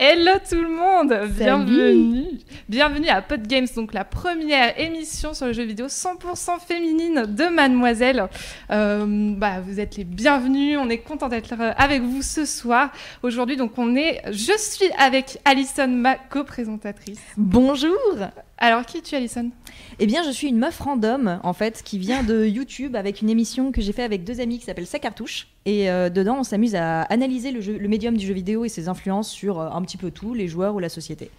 Hello 0.00 0.30
tout 0.48 0.62
le 0.62 0.68
monde, 0.68 1.12
bienvenue. 1.36 2.38
Bienvenue 2.68 3.08
à 3.08 3.20
Pod 3.20 3.44
Games, 3.44 3.66
donc 3.74 3.92
la 3.92 4.04
première 4.04 4.78
émission 4.78 5.34
sur 5.34 5.46
le 5.46 5.52
jeu 5.52 5.64
vidéo 5.64 5.88
100% 5.88 6.60
féminine 6.64 7.24
de 7.26 7.52
Mademoiselle. 7.52 8.28
Euh, 8.70 9.34
bah, 9.36 9.60
vous 9.60 9.80
êtes 9.80 9.96
les 9.96 10.04
bienvenus, 10.04 10.78
on 10.80 10.88
est 10.88 10.98
content 10.98 11.28
d'être 11.28 11.52
avec 11.76 12.02
vous 12.02 12.22
ce 12.22 12.44
soir. 12.44 12.92
Aujourd'hui, 13.24 13.56
donc 13.56 13.72
on 13.76 13.96
est, 13.96 14.22
je 14.26 14.56
suis 14.56 14.88
avec 14.98 15.40
Alison, 15.44 15.88
ma 15.88 16.14
co-présentatrice. 16.14 17.18
Bonjour 17.36 17.98
Alors 18.60 18.84
qui 18.84 18.98
es-tu 18.98 19.14
Alison? 19.14 19.50
Eh 20.00 20.06
bien, 20.06 20.24
je 20.24 20.30
suis 20.30 20.48
une 20.48 20.58
meuf 20.58 20.80
random, 20.80 21.38
en 21.44 21.52
fait, 21.52 21.82
qui 21.84 21.96
vient 21.98 22.24
de 22.24 22.44
YouTube 22.44 22.96
avec 22.96 23.22
une 23.22 23.30
émission 23.30 23.70
que 23.70 23.80
j'ai 23.80 23.92
fait 23.92 24.02
avec 24.02 24.24
deux 24.24 24.40
amis 24.40 24.58
qui 24.58 24.64
s'appelle 24.64 24.86
Sa 24.86 24.98
Cartouche. 24.98 25.46
Et 25.64 25.88
euh, 25.90 26.10
dedans, 26.10 26.38
on 26.40 26.42
s'amuse 26.42 26.74
à 26.74 27.02
analyser 27.02 27.52
le, 27.52 27.60
jeu- 27.60 27.78
le 27.78 27.88
médium 27.88 28.16
du 28.16 28.26
jeu 28.26 28.34
vidéo 28.34 28.64
et 28.64 28.68
ses 28.68 28.88
influences 28.88 29.30
sur 29.30 29.60
euh, 29.60 29.70
un 29.70 29.80
petit 29.82 29.96
peu 29.96 30.10
tout, 30.10 30.34
les 30.34 30.48
joueurs 30.48 30.74
ou 30.74 30.80
la 30.80 30.88
société. 30.88 31.30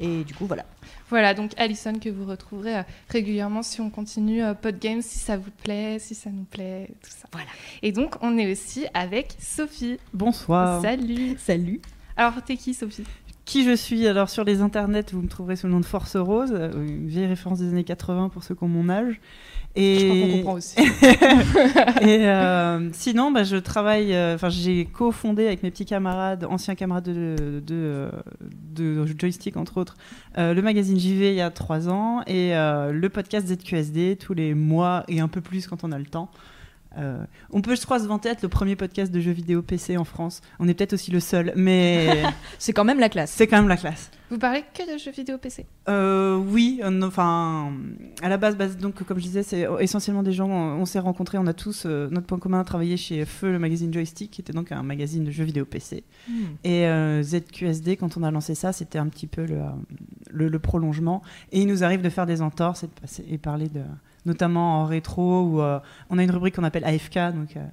Et 0.00 0.24
du 0.24 0.34
coup, 0.34 0.46
voilà. 0.46 0.64
Voilà, 1.10 1.32
donc 1.34 1.52
Alison 1.56 1.92
que 2.00 2.08
vous 2.08 2.24
retrouverez 2.24 2.78
euh, 2.78 2.82
régulièrement 3.08 3.62
si 3.62 3.80
on 3.80 3.90
continue 3.90 4.42
euh, 4.42 4.54
Pod 4.54 4.76
Games, 4.80 5.02
si 5.02 5.20
ça 5.20 5.36
vous 5.36 5.52
plaît, 5.62 5.98
si 6.00 6.16
ça 6.16 6.30
nous 6.30 6.42
plaît, 6.42 6.88
tout 7.00 7.10
ça. 7.10 7.28
Voilà. 7.30 7.46
Et 7.82 7.92
donc 7.92 8.16
on 8.20 8.36
est 8.36 8.50
aussi 8.50 8.86
avec 8.94 9.36
Sophie. 9.38 9.98
Bonsoir. 10.12 10.82
Salut. 10.82 11.36
Salut 11.38 11.80
Alors 12.16 12.42
t'es 12.44 12.56
qui 12.56 12.74
Sophie? 12.74 13.04
Qui 13.44 13.62
je 13.64 13.76
suis 13.76 14.06
Alors 14.08 14.30
sur 14.30 14.42
les 14.44 14.62
internets, 14.62 15.04
vous 15.12 15.20
me 15.20 15.28
trouverez 15.28 15.56
sous 15.56 15.66
le 15.66 15.72
nom 15.74 15.80
de 15.80 15.84
Force 15.84 16.16
Rose, 16.16 16.52
euh, 16.54 16.72
une 16.86 17.06
vieille 17.08 17.26
référence 17.26 17.58
des 17.58 17.68
années 17.68 17.84
80 17.84 18.30
pour 18.30 18.42
ceux 18.42 18.54
qui 18.54 18.64
ont 18.64 18.68
mon 18.68 18.88
âge. 18.88 19.20
Et, 19.76 19.98
Je 19.98 20.06
crois 20.06 20.16
qu'on 20.20 20.32
comprend 20.36 20.52
aussi. 20.54 20.76
et 22.00 22.26
euh, 22.28 22.88
sinon, 22.92 23.32
bah, 23.32 23.42
je 23.44 23.56
travaille. 23.56 24.14
euh, 24.14 24.34
Enfin, 24.36 24.48
j'ai 24.48 24.86
co-fondé 24.86 25.46
avec 25.46 25.62
mes 25.62 25.70
petits 25.70 25.84
camarades, 25.84 26.44
anciens 26.48 26.74
camarades 26.74 27.04
de, 27.04 27.60
de, 27.60 27.74
euh, 27.74 28.10
de 28.72 29.04
joystick 29.18 29.56
entre 29.58 29.76
autres, 29.78 29.96
euh, 30.38 30.54
le 30.54 30.62
magazine 30.62 30.98
JV 30.98 31.30
il 31.30 31.34
y 31.34 31.40
a 31.42 31.50
trois 31.50 31.88
ans 31.90 32.22
et 32.26 32.56
euh, 32.56 32.92
le 32.92 33.08
podcast 33.10 33.48
ZQSD 33.48 34.16
tous 34.16 34.32
les 34.32 34.54
mois 34.54 35.04
et 35.08 35.20
un 35.20 35.28
peu 35.28 35.40
plus 35.42 35.66
quand 35.66 35.84
on 35.84 35.92
a 35.92 35.98
le 35.98 36.06
temps. 36.06 36.30
Euh, 36.98 37.24
on 37.50 37.60
peut, 37.60 37.74
je 37.76 37.82
crois, 37.82 37.98
se 37.98 38.06
vanter 38.06 38.28
être 38.28 38.42
le 38.42 38.48
premier 38.48 38.76
podcast 38.76 39.12
de 39.12 39.20
jeux 39.20 39.32
vidéo 39.32 39.62
PC 39.62 39.96
en 39.96 40.04
France. 40.04 40.40
On 40.58 40.68
est 40.68 40.74
peut-être 40.74 40.92
aussi 40.94 41.10
le 41.10 41.20
seul, 41.20 41.52
mais 41.56 42.22
C'est 42.58 42.72
quand 42.72 42.84
même 42.84 43.00
la 43.00 43.08
classe. 43.08 43.30
c'est 43.30 43.46
quand 43.46 43.56
même 43.56 43.68
la 43.68 43.76
classe. 43.76 44.10
Vous 44.30 44.38
parlez 44.38 44.64
que 44.74 44.92
de 44.92 44.98
jeux 44.98 45.10
vidéo 45.12 45.38
PC 45.38 45.66
Euh, 45.88 46.36
oui, 46.36 46.80
euh, 46.82 47.02
enfin, 47.02 47.72
à 48.22 48.28
la 48.28 48.36
base, 48.36 48.56
base, 48.56 48.76
donc 48.76 49.02
comme 49.04 49.18
je 49.18 49.24
disais, 49.24 49.42
c'est 49.42 49.66
essentiellement 49.80 50.22
des 50.22 50.32
gens. 50.32 50.48
On, 50.48 50.80
on 50.80 50.84
s'est 50.86 50.98
rencontrés, 50.98 51.38
on 51.38 51.46
a 51.46 51.52
tous 51.52 51.84
euh, 51.86 52.08
notre 52.10 52.26
point 52.26 52.38
commun 52.38 52.60
à 52.60 52.64
travailler 52.64 52.96
chez 52.96 53.24
Feu, 53.24 53.52
le 53.52 53.58
magazine 53.58 53.92
Joystick, 53.92 54.30
qui 54.30 54.40
était 54.40 54.52
donc 54.52 54.72
un 54.72 54.82
magazine 54.82 55.24
de 55.24 55.30
jeux 55.30 55.44
vidéo 55.44 55.64
PC. 55.64 56.04
Et 56.64 56.86
euh, 56.86 57.22
ZQSD, 57.22 57.96
quand 57.96 58.16
on 58.16 58.22
a 58.22 58.30
lancé 58.30 58.54
ça, 58.54 58.72
c'était 58.72 58.98
un 58.98 59.06
petit 59.08 59.26
peu 59.26 59.44
le, 59.44 59.60
le, 60.30 60.48
le 60.48 60.58
prolongement. 60.58 61.22
Et 61.52 61.60
il 61.60 61.66
nous 61.68 61.84
arrive 61.84 62.02
de 62.02 62.08
faire 62.10 62.26
des 62.26 62.42
entorses 62.42 62.82
et 62.82 62.86
de 62.86 62.92
passer 63.00 63.24
et 63.28 63.38
parler 63.38 63.68
de, 63.68 63.82
notamment 64.26 64.80
en 64.80 64.84
rétro, 64.84 65.42
où 65.42 65.60
euh, 65.60 65.78
on 66.10 66.18
a 66.18 66.22
une 66.22 66.30
rubrique 66.30 66.56
qu'on 66.56 66.64
appelle 66.64 66.84
AFK, 66.84 67.14
donc 67.34 67.56
euh, 67.56 67.66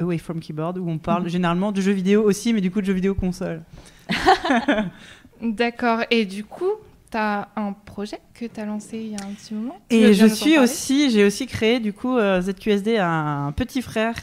Away 0.00 0.18
from 0.18 0.40
Keyboard, 0.40 0.78
où 0.78 0.88
on 0.88 0.98
parle 0.98 1.28
généralement 1.28 1.72
de 1.72 1.80
jeux 1.80 1.92
vidéo 1.92 2.22
aussi, 2.22 2.52
mais 2.52 2.60
du 2.60 2.70
coup 2.70 2.80
de 2.80 2.86
jeux 2.86 2.92
vidéo 2.92 3.14
console. 3.14 3.62
D'accord. 5.42 6.00
Et 6.10 6.24
du 6.24 6.44
coup, 6.44 6.70
t'as 7.10 7.48
un 7.56 7.72
projet 7.72 8.18
que 8.34 8.46
t'as 8.46 8.64
lancé 8.64 8.98
il 8.98 9.10
y 9.10 9.14
a 9.14 9.24
un 9.24 9.32
petit 9.32 9.54
moment? 9.54 9.78
Tu 9.88 9.96
Et 9.96 10.14
je 10.14 10.26
suis 10.26 10.58
aussi, 10.58 11.10
j'ai 11.10 11.24
aussi 11.24 11.46
créé 11.46 11.80
du 11.80 11.92
coup 11.92 12.16
euh, 12.16 12.40
ZQSD 12.40 12.98
un 12.98 13.52
petit 13.52 13.82
frère 13.82 14.14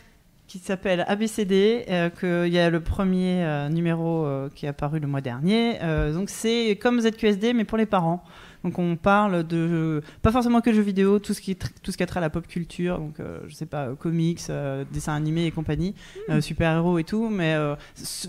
qui 0.51 0.59
s'appelle 0.59 1.05
ABCD, 1.07 1.85
euh, 1.87 2.09
que 2.09 2.45
il 2.45 2.51
y 2.51 2.59
a 2.59 2.69
le 2.69 2.81
premier 2.81 3.41
euh, 3.41 3.69
numéro 3.69 4.25
euh, 4.25 4.49
qui 4.53 4.65
est 4.65 4.69
apparu 4.69 4.99
le 4.99 5.07
mois 5.07 5.21
dernier. 5.21 5.79
Donc 6.13 6.29
c'est 6.29 6.77
comme 6.81 6.99
ZQSD 6.99 7.53
mais 7.53 7.63
pour 7.63 7.77
les 7.77 7.85
parents. 7.85 8.21
Donc 8.63 8.79
on 8.79 8.95
parle 8.95 9.45
de 9.45 10.01
pas 10.21 10.31
forcément 10.31 10.61
que 10.61 10.69
de 10.69 10.75
jeux 10.75 10.81
vidéo, 10.81 11.19
tout 11.19 11.33
ce 11.33 11.41
qui 11.41 11.55
tout 11.55 11.91
ce 11.91 11.97
qui 11.97 12.03
a 12.03 12.05
trait 12.05 12.19
à 12.19 12.21
la 12.21 12.29
pop 12.29 12.47
culture, 12.47 12.99
donc 12.99 13.19
euh, 13.19 13.39
je 13.47 13.55
sais 13.55 13.65
pas 13.65 13.89
comics, 13.95 14.41
euh, 14.49 14.83
dessins 14.91 15.15
animés 15.15 15.45
et 15.45 15.51
compagnie, 15.51 15.95
euh, 16.29 16.41
super 16.41 16.75
héros 16.75 16.99
et 16.99 17.03
tout, 17.03 17.29
mais 17.29 17.53
euh, 17.53 17.75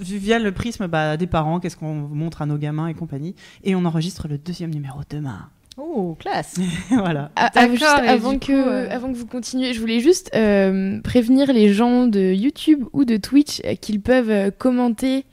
via 0.01 0.39
le 0.39 0.53
prisme 0.53 0.87
bah, 0.87 1.17
des 1.17 1.27
parents, 1.27 1.61
qu'est-ce 1.61 1.77
qu'on 1.77 1.95
montre 1.95 2.43
à 2.43 2.47
nos 2.47 2.57
gamins 2.57 2.87
et 2.87 2.95
compagnie. 2.95 3.35
Et 3.65 3.75
on 3.75 3.85
enregistre 3.85 4.29
le 4.29 4.39
deuxième 4.39 4.73
numéro 4.73 5.01
demain. 5.11 5.49
Oh, 5.79 6.17
classe 6.19 6.57
voilà. 6.91 7.31
Ah, 7.37 7.51
juste 7.71 7.83
avant, 7.85 8.39
que, 8.39 8.47
coup, 8.47 8.53
euh, 8.53 8.89
avant 8.91 9.11
que 9.11 9.17
vous 9.17 9.27
continuiez, 9.27 9.73
je 9.73 9.81
voulais 9.81 10.01
juste 10.01 10.31
euh, 10.35 11.01
prévenir 11.01 11.53
les 11.53 11.73
gens 11.73 12.07
de 12.07 12.33
YouTube 12.33 12.85
ou 12.93 13.05
de 13.05 13.17
Twitch 13.17 13.63
euh, 13.65 13.75
qu'ils 13.75 14.01
peuvent 14.01 14.31
euh, 14.31 14.51
commenter 14.51 15.25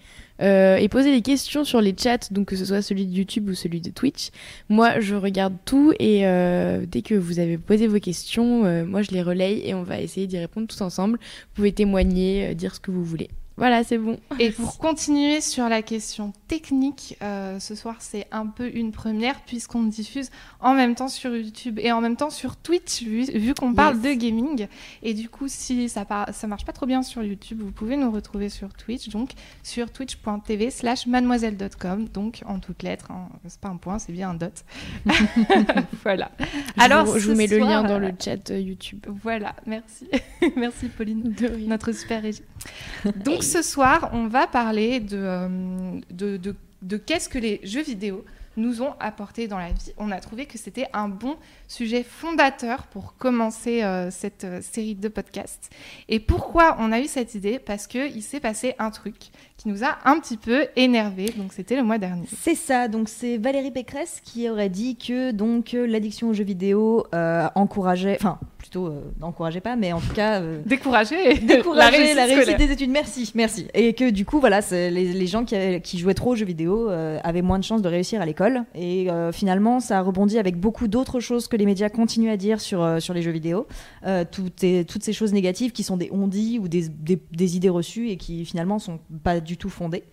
euh, 0.41 0.77
et 0.77 0.87
poser 0.89 1.11
des 1.11 1.21
questions 1.21 1.63
sur 1.63 1.81
les 1.81 1.95
chats, 1.97 2.31
donc 2.31 2.47
que 2.47 2.55
ce 2.55 2.65
soit 2.65 2.81
celui 2.81 3.05
de 3.05 3.13
YouTube 3.13 3.49
ou 3.49 3.53
celui 3.53 3.81
de 3.81 3.89
Twitch. 3.89 4.29
Moi, 4.69 4.99
je 4.99 5.15
regarde 5.15 5.55
tout 5.65 5.93
et 5.99 6.25
euh, 6.25 6.85
dès 6.87 7.01
que 7.01 7.15
vous 7.15 7.39
avez 7.39 7.57
posé 7.57 7.87
vos 7.87 7.99
questions, 7.99 8.65
euh, 8.65 8.85
moi 8.85 9.01
je 9.01 9.11
les 9.11 9.21
relaye 9.21 9.61
et 9.67 9.73
on 9.73 9.83
va 9.83 9.99
essayer 9.99 10.27
d'y 10.27 10.37
répondre 10.37 10.67
tous 10.67 10.81
ensemble. 10.81 11.19
Vous 11.19 11.55
pouvez 11.55 11.71
témoigner, 11.71 12.55
dire 12.55 12.75
ce 12.75 12.79
que 12.79 12.91
vous 12.91 13.03
voulez. 13.03 13.29
Voilà, 13.59 13.83
c'est 13.83 13.97
bon. 13.97 14.17
Et 14.39 14.51
pour 14.51 14.77
continuer 14.77 15.41
sur 15.41 15.67
la 15.67 15.81
question 15.81 16.31
technique, 16.47 17.17
euh, 17.21 17.59
ce 17.59 17.75
soir 17.75 17.97
c'est 17.99 18.25
un 18.31 18.47
peu 18.47 18.71
une 18.73 18.91
première 18.93 19.41
puisqu'on 19.41 19.83
diffuse 19.83 20.29
en 20.61 20.73
même 20.73 20.95
temps 20.95 21.09
sur 21.09 21.35
YouTube 21.35 21.77
et 21.77 21.91
en 21.91 21.99
même 21.99 22.15
temps 22.15 22.29
sur 22.29 22.55
Twitch 22.55 23.03
vu, 23.03 23.25
vu 23.25 23.53
qu'on 23.53 23.73
parle 23.73 23.97
Yes. 23.97 24.03
de 24.03 24.13
gaming. 24.13 24.67
Et 25.03 25.13
du 25.13 25.27
coup, 25.29 25.47
si 25.49 25.89
ça, 25.89 26.05
par- 26.05 26.33
ça 26.33 26.47
marche 26.47 26.63
pas 26.65 26.71
trop 26.71 26.85
bien 26.85 27.03
sur 27.03 27.21
YouTube, 27.21 27.61
vous 27.61 27.71
pouvez 27.71 27.97
nous 27.97 28.09
retrouver 28.11 28.47
sur 28.49 28.73
Twitch, 28.73 29.09
donc 29.09 29.31
sur 29.61 29.91
twitch.tv 29.91 30.71
slash 30.71 31.05
mademoiselle.com, 31.05 32.07
donc 32.07 32.41
en 32.45 32.59
toutes 32.59 32.81
lettres, 32.83 33.11
hein. 33.11 33.27
c'est 33.47 33.59
pas 33.59 33.67
un 33.69 33.75
point, 33.77 33.99
c'est 33.99 34.13
bien 34.13 34.29
un 34.29 34.33
dot. 34.35 34.53
voilà. 36.03 36.31
Je 36.77 36.81
Alors, 36.81 37.05
vous, 37.05 37.19
je 37.19 37.29
vous 37.29 37.35
mets 37.35 37.47
le 37.47 37.57
lien 37.57 37.83
dans 37.83 37.95
euh, 37.95 37.99
le 37.99 38.13
chat 38.17 38.49
euh, 38.51 38.59
YouTube. 38.59 39.05
Voilà, 39.21 39.53
merci. 39.65 40.07
merci 40.55 40.87
Pauline 40.87 41.23
De 41.33 41.47
notre 41.67 41.91
super 41.91 42.21
régie. 42.21 42.43
Donc 43.25 43.43
ce 43.49 43.63
soir, 43.63 44.11
on 44.13 44.27
va 44.27 44.45
parler 44.45 44.99
de, 44.99 45.17
euh, 45.17 45.99
de, 46.11 46.97
qu'est-ce 46.97 47.27
que 47.27 47.39
les 47.39 47.59
jeux 47.63 47.81
vidéo 47.81 48.23
nous 48.57 48.83
ont 48.83 48.93
apporté 48.99 49.47
dans 49.47 49.57
la 49.57 49.69
vie. 49.69 49.91
On 49.97 50.11
a 50.11 50.19
trouvé 50.19 50.45
que 50.45 50.59
c'était 50.59 50.85
un 50.93 51.07
bon 51.07 51.35
sujet 51.67 52.03
fondateur 52.03 52.83
pour 52.87 53.15
commencer 53.17 53.81
euh, 53.81 54.11
cette 54.11 54.43
euh, 54.43 54.59
série 54.61 54.93
de 54.93 55.07
podcasts. 55.07 55.71
Et 56.09 56.19
pourquoi 56.19 56.75
on 56.79 56.91
a 56.91 56.99
eu 56.99 57.07
cette 57.07 57.33
idée? 57.33 57.57
Parce 57.57 57.87
qu'il 57.87 58.21
s'est 58.21 58.39
passé 58.39 58.75
un 58.77 58.91
truc 58.91 59.15
qui 59.57 59.67
nous 59.67 59.83
a 59.83 59.97
un 60.05 60.19
petit 60.19 60.37
peu 60.37 60.67
énervé. 60.75 61.33
Donc 61.35 61.53
c'était 61.53 61.75
le 61.75 61.83
mois 61.83 61.97
dernier. 61.97 62.27
C'est 62.41 62.55
ça, 62.55 62.87
donc 62.87 63.09
c'est 63.09 63.37
Valérie 63.37 63.71
Pécresse 63.71 64.21
qui 64.23 64.47
aurait 64.47 64.69
dit 64.69 64.95
que 64.95 65.85
l'addiction 65.85 66.29
aux 66.29 66.33
jeux 66.33 66.43
vidéo 66.43 67.07
encourageait, 67.55 68.17
enfin 68.19 68.39
plutôt 68.59 68.85
euh, 68.87 69.01
n'encourageait 69.19 69.61
pas, 69.61 69.75
mais 69.75 69.91
en 69.93 69.99
tout 69.99 70.13
cas 70.13 70.41
euh, 70.41 70.61
décourageait 70.65 71.33
la 71.33 71.89
réussite, 72.35 72.57
des 72.57 72.71
études. 72.71 72.91
Merci, 72.91 73.31
merci. 73.33 73.67
Et 73.73 73.93
que 73.93 74.11
du 74.11 74.25
coup, 74.25 74.39
voilà, 74.39 74.59
les, 74.71 74.89
les 75.13 75.27
gens 75.27 75.43
qui, 75.45 75.97
jouaient 75.97 76.13
trop 76.13 76.33
aux 76.33 76.35
jeux 76.35 76.45
vidéo 76.45 76.89
euh, 76.89 77.17
avaient 77.23 77.41
moins 77.41 77.57
de 77.57 77.63
chances 77.63 77.81
de 77.81 77.87
réussir 77.89 78.21
à 78.21 78.25
l'école. 78.27 78.63
Et 78.75 79.07
finalement, 79.31 79.79
ça 79.79 79.97
a 79.97 80.01
rebondi 80.01 80.37
avec 80.37 80.59
beaucoup 80.59 80.87
d'autres 80.87 81.19
choses 81.19 81.47
que 81.47 81.55
les 81.57 81.65
médias 81.65 81.89
continuent 81.89 82.29
à 82.31 82.37
dire 82.37 82.61
sur, 82.61 83.01
sur 83.01 83.13
les 83.13 83.21
jeux 83.21 83.31
vidéo. 83.31 83.65
Toutes, 84.31 84.63
et- 84.63 84.85
toutes 84.85 85.03
ces 85.03 85.13
choses 85.13 85.33
négatives 85.33 85.71
qui 85.71 85.83
sont 85.83 85.97
des 85.97 86.09
on-dit 86.11 86.59
ou 86.61 86.67
des, 86.67 86.87
des- 86.89 87.19
des 87.31 87.55
idées 87.55 87.69
reçues 87.69 88.09
et 88.09 88.17
qui 88.17 88.45
finalement 88.45 88.77
sont 88.77 88.99
pas 89.23 89.39
du 89.39 89.57
tout 89.57 89.69
fondées. 89.69 90.03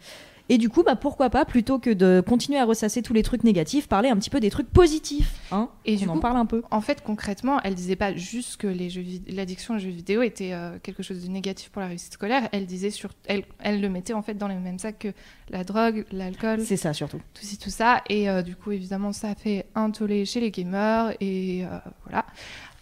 Et 0.48 0.58
du 0.58 0.68
coup, 0.68 0.82
bah, 0.82 0.94
pourquoi 0.96 1.28
pas, 1.28 1.44
plutôt 1.44 1.78
que 1.78 1.90
de 1.90 2.22
continuer 2.26 2.58
à 2.58 2.64
ressasser 2.64 3.02
tous 3.02 3.12
les 3.12 3.22
trucs 3.22 3.42
négatifs, 3.42 3.88
parler 3.88 4.08
un 4.08 4.16
petit 4.16 4.30
peu 4.30 4.38
des 4.38 4.50
trucs 4.50 4.68
positifs. 4.68 5.34
Hein 5.50 5.68
Et 5.84 5.98
On 6.06 6.10
en 6.10 6.14
coup, 6.14 6.20
parle 6.20 6.36
un 6.36 6.46
peu. 6.46 6.62
En 6.70 6.80
fait, 6.80 7.02
concrètement, 7.02 7.60
elle 7.64 7.74
disait 7.74 7.96
pas 7.96 8.14
juste 8.14 8.56
que 8.56 8.68
l'addiction 9.28 9.74
aux 9.74 9.78
jeux 9.78 9.90
vidéo 9.90 10.22
était 10.22 10.52
euh, 10.52 10.78
quelque 10.82 11.02
chose 11.02 11.24
de 11.24 11.28
négatif 11.28 11.70
pour 11.70 11.82
la 11.82 11.88
réussite 11.88 12.12
scolaire. 12.12 12.48
Elle 12.52 12.66
disait 12.66 12.90
sur, 12.90 13.10
elle, 13.26 13.44
elle 13.58 13.80
le 13.80 13.88
mettait 13.88 14.12
en 14.12 14.22
fait 14.22 14.34
dans 14.34 14.48
les 14.48 14.54
mêmes 14.54 14.78
sacs 14.78 14.98
que 15.00 15.12
la 15.48 15.64
drogue, 15.64 16.04
l'alcool, 16.12 16.60
C'est 16.64 16.76
ça 16.76 16.92
surtout. 16.92 17.20
tout 17.34 17.44
ci 17.44 17.58
tout 17.58 17.70
ça. 17.70 18.02
Et 18.08 18.28
euh, 18.30 18.42
du 18.42 18.54
coup, 18.56 18.70
évidemment, 18.72 19.12
ça 19.12 19.30
a 19.30 19.34
fait 19.34 19.66
un 19.74 19.90
tollé 19.90 20.24
chez 20.24 20.40
les 20.40 20.50
gamers 20.50 21.12
et 21.20 21.64
euh, 21.64 21.78
voilà. 22.04 22.24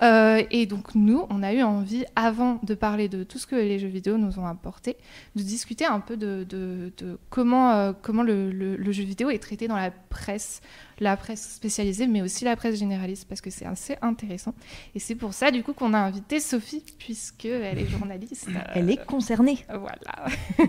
Euh, 0.04 0.42
et 0.50 0.66
donc 0.66 0.94
nous, 0.94 1.26
on 1.30 1.42
a 1.42 1.52
eu 1.52 1.62
envie, 1.62 2.04
avant 2.14 2.60
de 2.62 2.74
parler 2.74 3.08
de 3.08 3.24
tout 3.24 3.38
ce 3.38 3.46
que 3.46 3.56
les 3.56 3.78
jeux 3.78 3.88
vidéo 3.88 4.18
nous 4.18 4.38
ont 4.38 4.46
apporté, 4.46 4.96
de 5.34 5.42
discuter 5.42 5.86
un 5.86 6.00
peu 6.00 6.16
de, 6.16 6.92
comment, 7.30 7.72
euh, 7.72 7.92
comment 8.02 8.22
le 8.22 8.92
jeu 8.92 9.04
vidéo 9.04 9.30
est 9.30 9.38
traité 9.38 9.66
dans 9.66 9.76
la 9.76 9.90
presse, 9.90 10.60
la 11.00 11.16
presse 11.16 11.54
spécialisée, 11.56 12.06
mais 12.06 12.22
aussi 12.22 12.44
la 12.44 12.56
presse 12.56 12.78
généraliste, 12.78 13.26
parce 13.28 13.40
que 13.40 13.50
c'est 13.50 13.64
assez 13.66 13.96
intéressant. 14.02 14.54
Et 14.94 14.98
c'est 14.98 15.14
pour 15.14 15.34
ça, 15.34 15.50
du 15.50 15.62
coup, 15.62 15.72
qu'on 15.72 15.92
a 15.94 15.98
invité 15.98 16.40
Sophie, 16.40 16.82
puisqu'elle 16.98 17.78
est 17.78 17.86
journaliste. 17.86 18.48
Elle 18.74 18.90
est 18.90 19.04
concernée. 19.04 19.58
Voilà. 19.68 20.26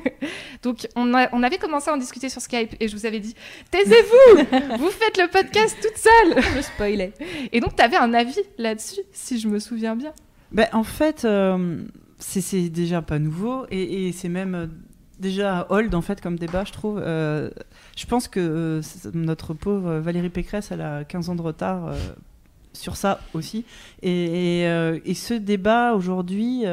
Donc, 0.63 0.87
on, 0.95 1.13
a- 1.13 1.29
on 1.33 1.43
avait 1.43 1.57
commencé 1.57 1.89
à 1.89 1.93
en 1.93 1.97
discuter 1.97 2.29
sur 2.29 2.41
Skype 2.41 2.75
et 2.79 2.87
je 2.87 2.95
vous 2.95 3.05
avais 3.05 3.19
dit 3.19 3.35
Taisez-vous 3.71 4.77
Vous 4.79 4.89
faites 4.89 5.17
le 5.17 5.29
podcast 5.29 5.75
toute 5.81 5.97
seule 5.97 6.43
Je 6.55 6.61
spoilais. 6.61 7.13
Et 7.51 7.59
donc, 7.59 7.75
tu 7.75 7.81
avais 7.83 7.97
un 7.97 8.13
avis 8.13 8.39
là-dessus, 8.57 9.01
si 9.11 9.39
je 9.39 9.47
me 9.47 9.59
souviens 9.59 9.95
bien. 9.95 10.13
Ben, 10.51 10.67
en 10.73 10.83
fait, 10.83 11.25
euh, 11.25 11.83
c'est 12.19 12.41
c'est 12.41 12.69
déjà 12.69 13.01
pas 13.01 13.19
nouveau 13.19 13.65
et, 13.71 14.07
et 14.07 14.11
c'est 14.11 14.29
même 14.29 14.55
euh, 14.55 14.67
déjà 15.19 15.65
old 15.69 15.93
en 15.95 16.01
fait 16.01 16.21
comme 16.21 16.37
débat, 16.37 16.63
je 16.65 16.71
trouve. 16.73 16.99
Euh, 17.03 17.49
je 17.97 18.05
pense 18.05 18.27
que 18.27 18.39
euh, 18.39 18.81
notre 19.13 19.53
pauvre 19.53 19.95
Valérie 19.99 20.29
Pécresse, 20.29 20.71
elle 20.71 20.81
a 20.81 21.03
15 21.03 21.29
ans 21.29 21.35
de 21.35 21.41
retard 21.41 21.87
euh, 21.87 21.93
sur 22.73 22.95
ça 22.97 23.19
aussi. 23.33 23.65
Et, 24.01 24.61
et, 24.63 25.01
et 25.05 25.13
ce 25.13 25.33
débat 25.33 25.93
aujourd'hui. 25.93 26.63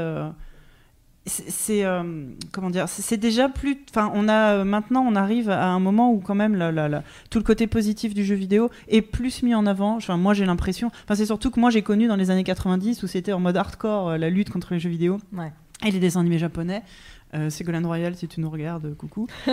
c'est 1.24 1.84
comment 2.50 2.68
dire 2.70 2.88
c'est 2.88 3.16
déjà 3.16 3.48
plus 3.48 3.78
enfin 3.90 4.10
on 4.12 4.28
a 4.28 4.64
maintenant 4.64 5.04
on 5.08 5.14
arrive 5.14 5.50
à 5.50 5.68
un 5.68 5.78
moment 5.78 6.12
où 6.12 6.18
quand 6.18 6.34
même 6.34 6.56
la, 6.56 6.72
la- 6.72 6.88
la- 6.88 7.04
tout 7.30 7.38
le 7.38 7.44
côté 7.44 7.68
positif 7.68 8.12
du 8.12 8.24
jeu 8.24 8.34
vidéo 8.34 8.70
est 8.88 9.02
plus 9.02 9.44
mis 9.44 9.54
en 9.54 9.64
avant 9.66 9.94
enfin 9.94 10.16
moi 10.16 10.34
j'ai 10.34 10.44
l'impression 10.46 10.90
enfin 11.04 11.14
c'est 11.14 11.26
surtout 11.26 11.52
que 11.52 11.60
moi 11.60 11.70
j'ai 11.70 11.82
connu 11.82 12.08
dans 12.08 12.16
les 12.16 12.30
années 12.32 12.42
90 12.42 13.04
où 13.04 13.06
c'était 13.06 13.32
en 13.32 13.38
mode 13.38 13.56
hardcore 13.56 14.18
la 14.18 14.30
lutte 14.30 14.50
contre 14.50 14.74
les 14.74 14.80
jeux 14.80 14.90
vidéo 14.90 15.18
Ouais. 15.32 15.52
et 15.86 15.92
les 15.92 16.00
dessins 16.00 16.18
animés 16.20 16.38
japonais 16.38 16.82
euh, 17.34 17.50
Ségolène 17.50 17.86
Royal, 17.86 18.14
si 18.14 18.28
tu 18.28 18.40
nous 18.40 18.50
regardes, 18.50 18.94
coucou. 18.96 19.26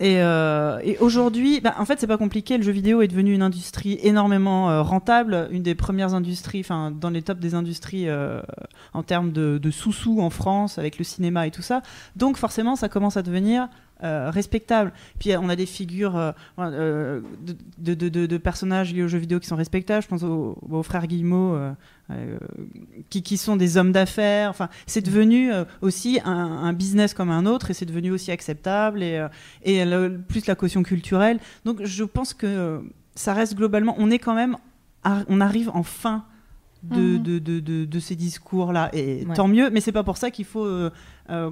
et 0.00 0.22
euh, 0.22 0.78
et 0.82 0.98
aujourd'hui, 0.98 1.60
bah, 1.60 1.74
en 1.78 1.84
fait, 1.84 1.98
c'est 2.00 2.06
pas 2.06 2.18
compliqué. 2.18 2.56
Le 2.56 2.62
jeu 2.62 2.72
vidéo 2.72 3.02
est 3.02 3.08
devenu 3.08 3.34
une 3.34 3.42
industrie 3.42 3.98
énormément 4.02 4.70
euh, 4.70 4.82
rentable, 4.82 5.48
une 5.50 5.62
des 5.62 5.74
premières 5.74 6.14
industries, 6.14 6.60
enfin, 6.60 6.90
dans 6.90 7.10
les 7.10 7.22
tops 7.22 7.40
des 7.40 7.54
industries 7.54 8.08
euh, 8.08 8.40
en 8.92 9.02
termes 9.02 9.32
de, 9.32 9.58
de 9.58 9.70
sous-sous 9.70 10.20
en 10.20 10.30
France, 10.30 10.78
avec 10.78 10.98
le 10.98 11.04
cinéma 11.04 11.46
et 11.46 11.50
tout 11.50 11.62
ça. 11.62 11.82
Donc, 12.16 12.36
forcément, 12.36 12.76
ça 12.76 12.88
commence 12.88 13.16
à 13.16 13.22
devenir 13.22 13.68
euh, 14.04 14.30
respectable. 14.30 14.92
Puis 15.18 15.32
euh, 15.32 15.40
on 15.40 15.48
a 15.48 15.56
des 15.56 15.66
figures 15.66 16.16
euh, 16.16 16.32
euh, 16.58 17.20
de, 17.78 17.94
de- 17.94 18.36
personnages 18.36 18.92
liés 18.92 19.02
aux 19.02 19.08
jeux 19.08 19.18
vidéo 19.18 19.40
qui 19.40 19.46
sont 19.46 19.56
respectables. 19.56 20.02
Je 20.02 20.08
pense 20.08 20.22
aux, 20.22 20.82
frères 20.82 21.06
Guillemot, 21.06 21.56
qui, 23.08 23.36
sont 23.38 23.56
des 23.56 23.76
hommes 23.76 23.92
d'affaires. 23.92 24.50
Enfin, 24.50 24.68
c'est 24.86 25.00
devenu 25.00 25.50
aussi 25.80 26.20
un, 26.24 26.72
business 26.74 27.14
comme 27.14 27.30
un 27.30 27.46
autre 27.46 27.70
et 27.70 27.74
c'est 27.74 27.86
devenu 27.86 28.10
aussi 28.10 28.30
acceptable 28.30 29.02
et, 29.02 29.22
plus 30.28 30.46
la 30.46 30.54
caution 30.54 30.82
culturelle. 30.82 31.38
Donc 31.64 31.82
je 31.84 32.04
pense 32.04 32.34
que 32.34 32.82
ça 33.14 33.32
reste 33.32 33.54
globalement. 33.54 33.94
On 33.98 34.10
est 34.10 34.18
quand 34.18 34.34
même, 34.34 34.56
on 35.04 35.40
arrive 35.40 35.70
en 35.70 35.82
fin. 35.82 36.24
De, 36.90 36.96
Mhm. 37.00 37.22
de, 37.22 37.38
de, 37.38 37.60
de- 37.60 37.84
de 37.86 37.98
ces 37.98 38.14
discours-là. 38.14 38.90
Et 38.92 39.24
Ouais. 39.26 39.34
tant 39.34 39.48
mieux, 39.48 39.70
mais 39.70 39.80
c'est 39.80 39.92
pas 39.92 40.04
pour 40.04 40.18
ça 40.18 40.30
qu'il 40.30 40.44
faut 40.44 40.66
euh, 40.66 40.90
euh, 41.30 41.50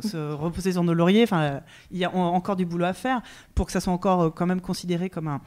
se 0.00 0.32
reposer 0.32 0.72
sur 0.72 0.82
nos 0.82 0.94
lauriers. 0.94 1.24
Enfin, 1.24 1.60
il 1.90 1.98
y 1.98 2.04
a 2.04 2.14
en- 2.14 2.34
encore 2.34 2.56
du 2.56 2.64
boulot 2.64 2.86
à 2.86 2.92
faire 2.94 3.20
pour 3.54 3.66
que 3.66 3.72
ça 3.72 3.80
soit 3.80 3.92
encore 3.92 4.20
euh, 4.22 4.30
quand 4.30 4.46
même 4.46 4.60
considéré 4.62 5.10
comme 5.10 5.28
un, 5.28 5.40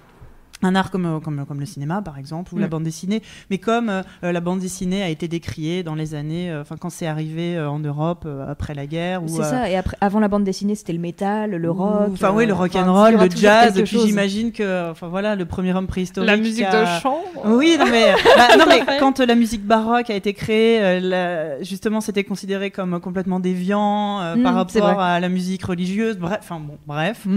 un 0.63 0.75
art 0.75 0.91
comme, 0.91 1.05
euh, 1.05 1.19
comme, 1.19 1.45
comme 1.45 1.59
le 1.59 1.65
cinéma, 1.65 2.01
par 2.01 2.17
exemple, 2.17 2.53
ou 2.53 2.57
la 2.57 2.67
Mm. 2.67 2.69
bande 2.69 2.83
dessinée. 2.83 3.21
Mais 3.49 3.57
comme 3.57 3.89
euh, 3.89 4.01
euh, 4.23 4.31
la 4.31 4.39
bande 4.41 4.59
dessinée 4.59 5.03
a 5.03 5.09
été 5.09 5.27
décriée 5.27 5.83
dans 5.83 5.95
les 5.95 6.15
années, 6.15 6.49
euh, 6.51 6.61
enfin, 6.61 6.75
quand 6.79 6.89
c'est 6.89 7.07
arrivé 7.07 7.55
euh, 7.57 7.69
en 7.69 7.79
Europe 7.79 8.23
euh, 8.25 8.49
après 8.49 8.73
la 8.73 8.85
guerre. 8.87 9.23
ou, 9.23 9.27
C'est 9.27 9.41
euh, 9.41 9.49
ça. 9.49 9.69
Et 9.69 9.75
après, 9.75 9.97
avant 10.01 10.19
la 10.19 10.27
bande 10.27 10.43
dessinée, 10.43 10.75
c'était 10.75 10.93
le 10.93 10.99
métal, 10.99 11.51
le 11.51 11.71
rock. 11.71 12.09
Enfin, 12.13 12.31
oui, 12.33 12.45
le 12.45 12.53
euh, 12.53 12.55
rock 12.55 12.75
and 12.75 12.91
roll, 12.93 13.13
le 13.15 13.29
jazz. 13.29 13.77
Et 13.77 13.83
puis 13.83 13.99
j'imagine 13.99 14.51
que, 14.51 14.91
enfin 14.91 15.07
voilà, 15.07 15.35
le 15.35 15.45
premier 15.45 15.73
homme 15.73 15.87
préhistorique. 15.87 16.29
La 16.29 16.37
musique 16.37 16.57
qui 16.69 16.75
a- 16.75 16.81
de 16.97 17.01
chant. 17.01 17.19
oui, 17.45 17.75
non 17.79 17.85
mais, 17.91 18.13
bah, 18.37 18.47
non, 18.57 18.65
mais 18.67 18.83
quand 18.99 19.19
euh, 19.19 19.25
la 19.25 19.35
musique 19.35 19.65
baroque 19.65 20.09
a 20.09 20.15
été 20.15 20.33
créée, 20.33 20.81
euh, 20.81 20.99
la- 20.99 21.63
justement, 21.63 22.01
c'était 22.01 22.23
considéré 22.23 22.71
comme 22.71 22.93
euh, 22.95 22.99
complètement 22.99 23.39
déviant 23.39 24.21
euh, 24.21 24.35
Mm, 24.35 24.43
par 24.43 24.55
rapport 24.55 24.99
à 25.01 25.19
la 25.19 25.29
musique 25.29 25.63
religieuse. 25.65 26.17
Bref, 26.17 26.39
enfin 26.41 26.59
bon, 26.59 26.77
bref. 26.87 27.27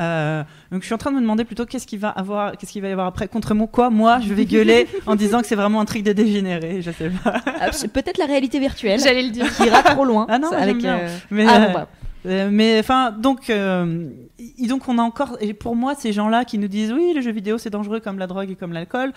Euh, 0.00 0.42
donc 0.72 0.82
je 0.82 0.86
suis 0.86 0.94
en 0.94 0.98
train 0.98 1.10
de 1.10 1.16
me 1.16 1.20
demander 1.20 1.44
plutôt 1.44 1.66
qu'est-ce 1.66 1.86
qu'il 1.86 1.98
va 1.98 2.08
avoir, 2.10 2.56
qu'est-ce 2.56 2.72
qu'il 2.76 2.82
va 2.82 2.88
y 2.88 2.92
avoir 2.92 3.06
après 3.06 3.26
contre 3.26 3.54
moi 3.54 3.66
quoi. 3.72 3.88
Moi, 3.88 4.18
je 4.20 4.34
vais 4.34 4.44
gueuler 4.44 4.86
en 5.06 5.14
disant 5.16 5.40
que 5.40 5.46
c'est 5.46 5.54
vraiment 5.56 5.80
un 5.80 5.86
truc 5.86 6.02
de 6.02 6.12
dégénéré. 6.12 6.82
Je 6.82 6.90
sais 6.90 7.08
pas. 7.24 7.40
Ah, 7.58 7.72
c'est 7.72 7.88
Peut-être 7.90 8.18
la 8.18 8.26
réalité 8.26 8.58
virtuelle 8.58 9.00
J'allais 9.00 9.22
le 9.22 9.30
dire. 9.30 9.50
qui 9.56 9.64
ira 9.64 9.82
trop 9.82 10.04
loin. 10.04 10.26
Ah 10.28 10.38
non, 10.38 10.50
Ça, 10.50 10.58
avec, 10.58 10.76
bien. 10.76 10.98
euh, 10.98 11.16
Mais, 11.30 11.46
Ah 11.48 11.56
euh, 11.62 11.66
bon, 11.68 11.72
bah. 11.72 11.88
euh, 12.26 12.48
mais 12.52 12.78
enfin, 12.78 13.12
donc, 13.12 13.48
euh, 13.48 14.10
et 14.58 14.66
donc 14.66 14.88
on 14.88 14.98
a 14.98 15.02
encore, 15.02 15.38
et 15.40 15.54
pour 15.54 15.74
moi, 15.74 15.94
ces 15.94 16.12
gens-là 16.12 16.44
qui 16.44 16.58
nous 16.58 16.68
disent 16.68 16.92
oui, 16.92 17.12
le 17.14 17.22
jeu 17.22 17.32
vidéo 17.32 17.56
c'est 17.56 17.70
dangereux 17.70 18.00
comme 18.00 18.18
la 18.18 18.26
drogue 18.26 18.50
et 18.50 18.56
comme 18.56 18.74
l'alcool. 18.74 19.14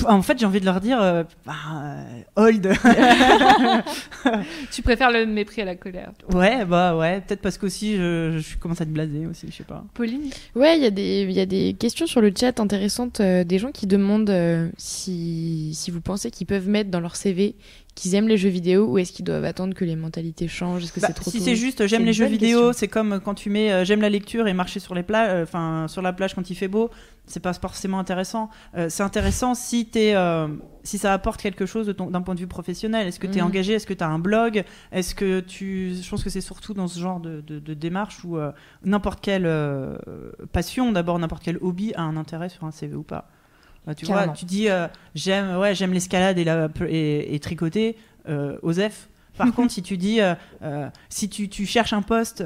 Pff, 0.00 0.04
En 0.08 0.22
fait, 0.22 0.38
j'ai 0.38 0.46
envie 0.46 0.60
de 0.60 0.64
leur 0.64 0.80
dire, 0.80 1.00
euh, 1.00 1.24
bah, 1.46 1.52
euh, 1.84 2.20
hold. 2.36 2.72
Tu 4.70 4.82
préfères 4.82 5.10
le 5.10 5.26
mépris 5.26 5.62
à 5.62 5.64
la 5.64 5.74
colère. 5.76 6.12
ouais, 6.32 6.64
bah 6.64 6.96
ouais, 6.96 7.20
peut-être 7.20 7.40
parce 7.40 7.58
qu'aussi 7.58 7.96
je, 7.96 8.38
je 8.38 8.56
commence 8.58 8.80
à 8.80 8.84
être 8.84 8.92
blasé 8.92 9.26
aussi, 9.26 9.46
je 9.50 9.56
sais 9.56 9.64
pas. 9.64 9.84
Pauline 9.94 10.30
Ouais, 10.54 10.76
il 10.76 10.82
y, 10.82 10.86
a 10.86 10.90
des- 10.90 11.22
il 11.22 11.32
y 11.32 11.40
a 11.40 11.46
des 11.46 11.74
questions 11.78 12.06
sur 12.06 12.20
le 12.20 12.32
chat 12.38 12.58
intéressantes, 12.60 13.20
euh, 13.20 13.44
des 13.44 13.58
gens 13.58 13.70
qui 13.72 13.86
demandent 13.86 14.30
euh, 14.30 14.68
si, 14.76 15.72
si 15.74 15.90
vous 15.90 16.00
pensez 16.00 16.30
qu'ils 16.30 16.46
peuvent 16.46 16.68
mettre 16.68 16.90
dans 16.90 17.00
leur 17.00 17.16
CV 17.16 17.54
qu'ils 17.98 18.14
aiment 18.14 18.28
les 18.28 18.36
jeux 18.36 18.48
vidéo 18.48 18.86
ou 18.86 18.98
est-ce 18.98 19.12
qu'ils 19.12 19.24
doivent 19.24 19.44
attendre 19.44 19.74
que 19.74 19.84
les 19.84 19.96
mentalités 19.96 20.46
changent? 20.48 20.84
Est-ce 20.84 20.92
que 20.92 21.00
Bah, 21.00 21.08
c'est 21.08 21.14
trop 21.14 21.30
si 21.30 21.40
c'est 21.40 21.56
juste 21.56 21.86
j'aime 21.86 22.04
les 22.04 22.12
jeux 22.12 22.26
vidéo, 22.26 22.72
c'est 22.72 22.88
comme 22.88 23.20
quand 23.20 23.34
tu 23.34 23.50
mets 23.50 23.72
euh, 23.72 23.84
j'aime 23.84 24.00
la 24.00 24.08
lecture 24.08 24.46
et 24.46 24.52
marcher 24.54 24.80
sur 24.80 24.94
les 24.94 25.02
plages, 25.02 25.42
enfin 25.42 25.86
sur 25.88 26.00
la 26.02 26.12
plage 26.12 26.34
quand 26.34 26.48
il 26.50 26.54
fait 26.54 26.68
beau, 26.68 26.90
c'est 27.26 27.40
pas 27.40 27.52
forcément 27.52 27.98
intéressant. 27.98 28.50
Euh, 28.76 28.88
c'est 28.88 29.02
intéressant 29.02 29.54
si 29.54 29.86
t'es, 29.86 30.14
euh, 30.14 30.48
si 30.84 30.96
ça 30.98 31.12
apporte 31.12 31.42
quelque 31.42 31.66
chose 31.66 31.88
d'un 31.88 32.22
point 32.22 32.34
de 32.34 32.40
vue 32.40 32.46
professionnel. 32.46 33.06
Est-ce 33.06 33.18
que 33.20 33.26
tu 33.26 33.38
es 33.38 33.40
Mhm. 33.42 33.48
engagé? 33.48 33.72
Est-ce 33.74 33.86
que 33.86 33.94
tu 33.94 34.04
as 34.04 34.08
un 34.08 34.18
blog? 34.18 34.64
Est-ce 34.92 35.14
que 35.14 35.40
tu, 35.40 35.92
je 36.00 36.08
pense 36.08 36.22
que 36.24 36.30
c'est 36.30 36.40
surtout 36.40 36.74
dans 36.74 36.88
ce 36.88 36.98
genre 37.00 37.20
de, 37.20 37.40
de- 37.40 37.58
de 37.58 37.74
démarche 37.74 38.24
où 38.24 38.38
euh, 38.38 38.52
n'importe 38.84 39.20
quelle 39.20 39.44
euh, 39.46 39.96
passion, 40.52 40.92
d'abord 40.92 41.18
n'importe 41.18 41.42
quel 41.42 41.58
hobby 41.60 41.92
a 41.94 42.02
un 42.02 42.16
intérêt 42.16 42.48
sur 42.48 42.64
un 42.64 42.70
CV 42.70 42.94
ou 42.94 43.02
pas. 43.02 43.28
Bah, 43.88 43.94
tu 43.94 44.04
vois, 44.04 44.28
tu 44.28 44.44
dis 44.44 44.68
euh, 44.68 44.86
j'aime 45.14 45.56
ouais 45.56 45.74
j'aime 45.74 45.94
l'escalade 45.94 46.36
et, 46.36 46.44
la, 46.44 46.68
et, 46.86 47.34
et 47.34 47.40
tricoter, 47.40 47.96
euh, 48.28 48.58
Osef. 48.60 49.08
Par 49.38 49.50
contre, 49.54 49.72
si 49.72 49.82
tu 49.82 49.96
dis, 49.96 50.20
euh, 50.20 50.34
euh, 50.62 50.90
si 51.08 51.30
tu, 51.30 51.48
tu 51.48 51.64
cherches 51.64 51.94
un 51.94 52.02
poste 52.02 52.44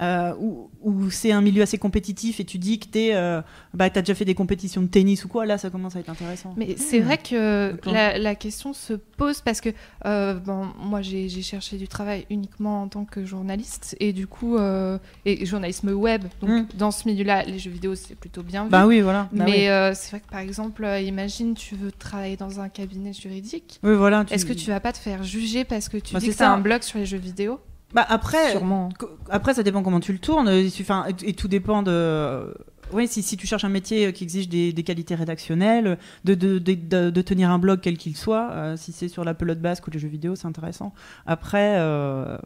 euh, 0.00 0.32
où, 0.40 0.70
où 0.82 1.10
c'est 1.10 1.30
un 1.32 1.40
milieu 1.40 1.62
assez 1.62 1.78
compétitif 1.78 2.40
et 2.40 2.44
tu 2.44 2.58
dis 2.58 2.78
que 2.80 2.86
tu 2.86 3.12
euh, 3.14 3.40
bah, 3.74 3.84
as 3.94 4.00
déjà 4.00 4.14
fait 4.14 4.24
des 4.24 4.34
compétitions 4.34 4.82
de 4.82 4.88
tennis 4.88 5.24
ou 5.24 5.28
quoi, 5.28 5.46
là 5.46 5.56
ça 5.58 5.70
commence 5.70 5.94
à 5.96 6.00
être 6.00 6.08
intéressant. 6.08 6.52
Mais 6.56 6.76
c'est 6.76 6.98
vrai 7.00 7.18
que 7.18 7.76
la, 7.86 8.18
la 8.18 8.34
question 8.34 8.72
se 8.72 8.94
pose 8.94 9.40
parce 9.40 9.60
que 9.60 9.68
euh, 10.04 10.34
bon, 10.34 10.66
moi 10.82 11.00
j'ai 11.02 11.28
cherché 11.28 11.76
du 11.76 11.86
travail 11.88 12.26
uniquement 12.30 12.82
en 12.82 12.88
tant 12.88 13.04
que 13.04 13.24
journaliste 13.24 13.96
et 14.00 14.12
du 14.12 14.26
coup, 14.26 14.56
euh, 14.56 14.98
et 15.24 15.46
journalisme 15.46 15.90
web. 15.90 16.24
Donc 16.40 16.50
Mm. 16.50 16.66
dans 16.76 16.90
ce 16.90 17.08
milieu-là, 17.08 17.42
les 17.44 17.58
jeux 17.58 17.70
vidéo 17.70 17.94
c'est 17.94 18.14
plutôt 18.14 18.42
bien 18.42 18.64
vu. 18.64 18.70
Bah 18.70 18.86
oui, 18.86 19.00
voilà. 19.00 19.28
mais 19.32 19.38
Bah 19.38 19.44
oui. 19.46 19.68
euh, 19.68 19.92
c'est 19.94 20.10
vrai 20.10 20.20
que 20.20 20.28
par 20.30 20.40
exemple, 20.40 20.84
imagine 21.04 21.54
tu 21.54 21.74
veux 21.76 21.92
travailler 21.92 22.36
dans 22.36 22.60
un 22.60 22.68
cabinet 22.68 23.12
juridique. 23.12 23.78
Oui, 23.82 23.94
voilà. 23.94 24.24
Est-ce 24.30 24.44
que 24.46 24.52
tu 24.52 24.70
vas 24.70 24.80
pas 24.80 24.92
te 24.92 24.98
faire 24.98 25.22
juger 25.22 25.64
parce 25.64 25.88
que 25.88 25.96
tu 25.98 26.14
Bah, 26.14 26.20
dis 26.20 26.28
que 26.28 26.32
ça. 26.34 26.52
un 26.52 26.58
blog 26.60 26.82
sur 26.82 26.98
les 26.98 27.06
jeux 27.06 27.18
vidéo? 27.18 27.60
Bah 27.94 28.04
après, 28.08 28.50
Sûrement. 28.50 28.88
après 29.30 29.54
ça 29.54 29.62
dépend 29.62 29.82
comment 29.82 30.00
tu 30.00 30.12
le 30.12 30.18
tournes. 30.18 30.48
Enfin, 30.80 31.06
et, 31.24 31.32
tout 31.32 31.48
dépend 31.48 31.82
de. 31.82 32.54
Oui, 32.92 33.08
si, 33.08 33.22
si 33.22 33.36
tu 33.36 33.46
cherches 33.46 33.64
un 33.64 33.68
métier 33.70 34.12
qui 34.12 34.24
exige 34.24 34.48
des, 34.48 34.72
des 34.72 34.82
qualités 34.82 35.14
rédactionnelles, 35.14 35.98
de, 36.24 36.34
de, 36.34 36.58
de, 36.58 37.22
tenir 37.22 37.50
un 37.50 37.58
blog 37.58 37.80
quel 37.80 37.96
qu'il 37.96 38.16
soit, 38.16 38.50
euh, 38.50 38.76
si 38.76 38.92
c'est 38.92 39.08
sur 39.08 39.24
la 39.24 39.32
pelote 39.32 39.60
basque 39.60 39.86
ou 39.86 39.90
les 39.90 39.98
jeux 39.98 40.08
vidéo, 40.08 40.36
c'est 40.36 40.46
intéressant. 40.46 40.92
Après, 41.26 41.76
euh, 41.78 42.36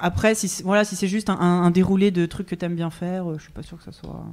après 0.00 0.34
si, 0.34 0.48
c'est- 0.48 0.62
voilà, 0.62 0.84
si 0.84 0.96
c'est 0.96 1.08
juste 1.08 1.28
un, 1.28 1.34
un- 1.38 1.62
un 1.64 1.70
déroulé 1.70 2.10
de 2.10 2.24
trucs 2.26 2.46
que 2.46 2.54
t'aimes 2.54 2.74
bien 2.74 2.90
faire, 2.90 3.30
euh, 3.30 3.34
je 3.38 3.42
suis 3.42 3.52
pas 3.52 3.62
sûr 3.62 3.76
que 3.76 3.84
ça 3.84 3.92
soit 3.92 4.24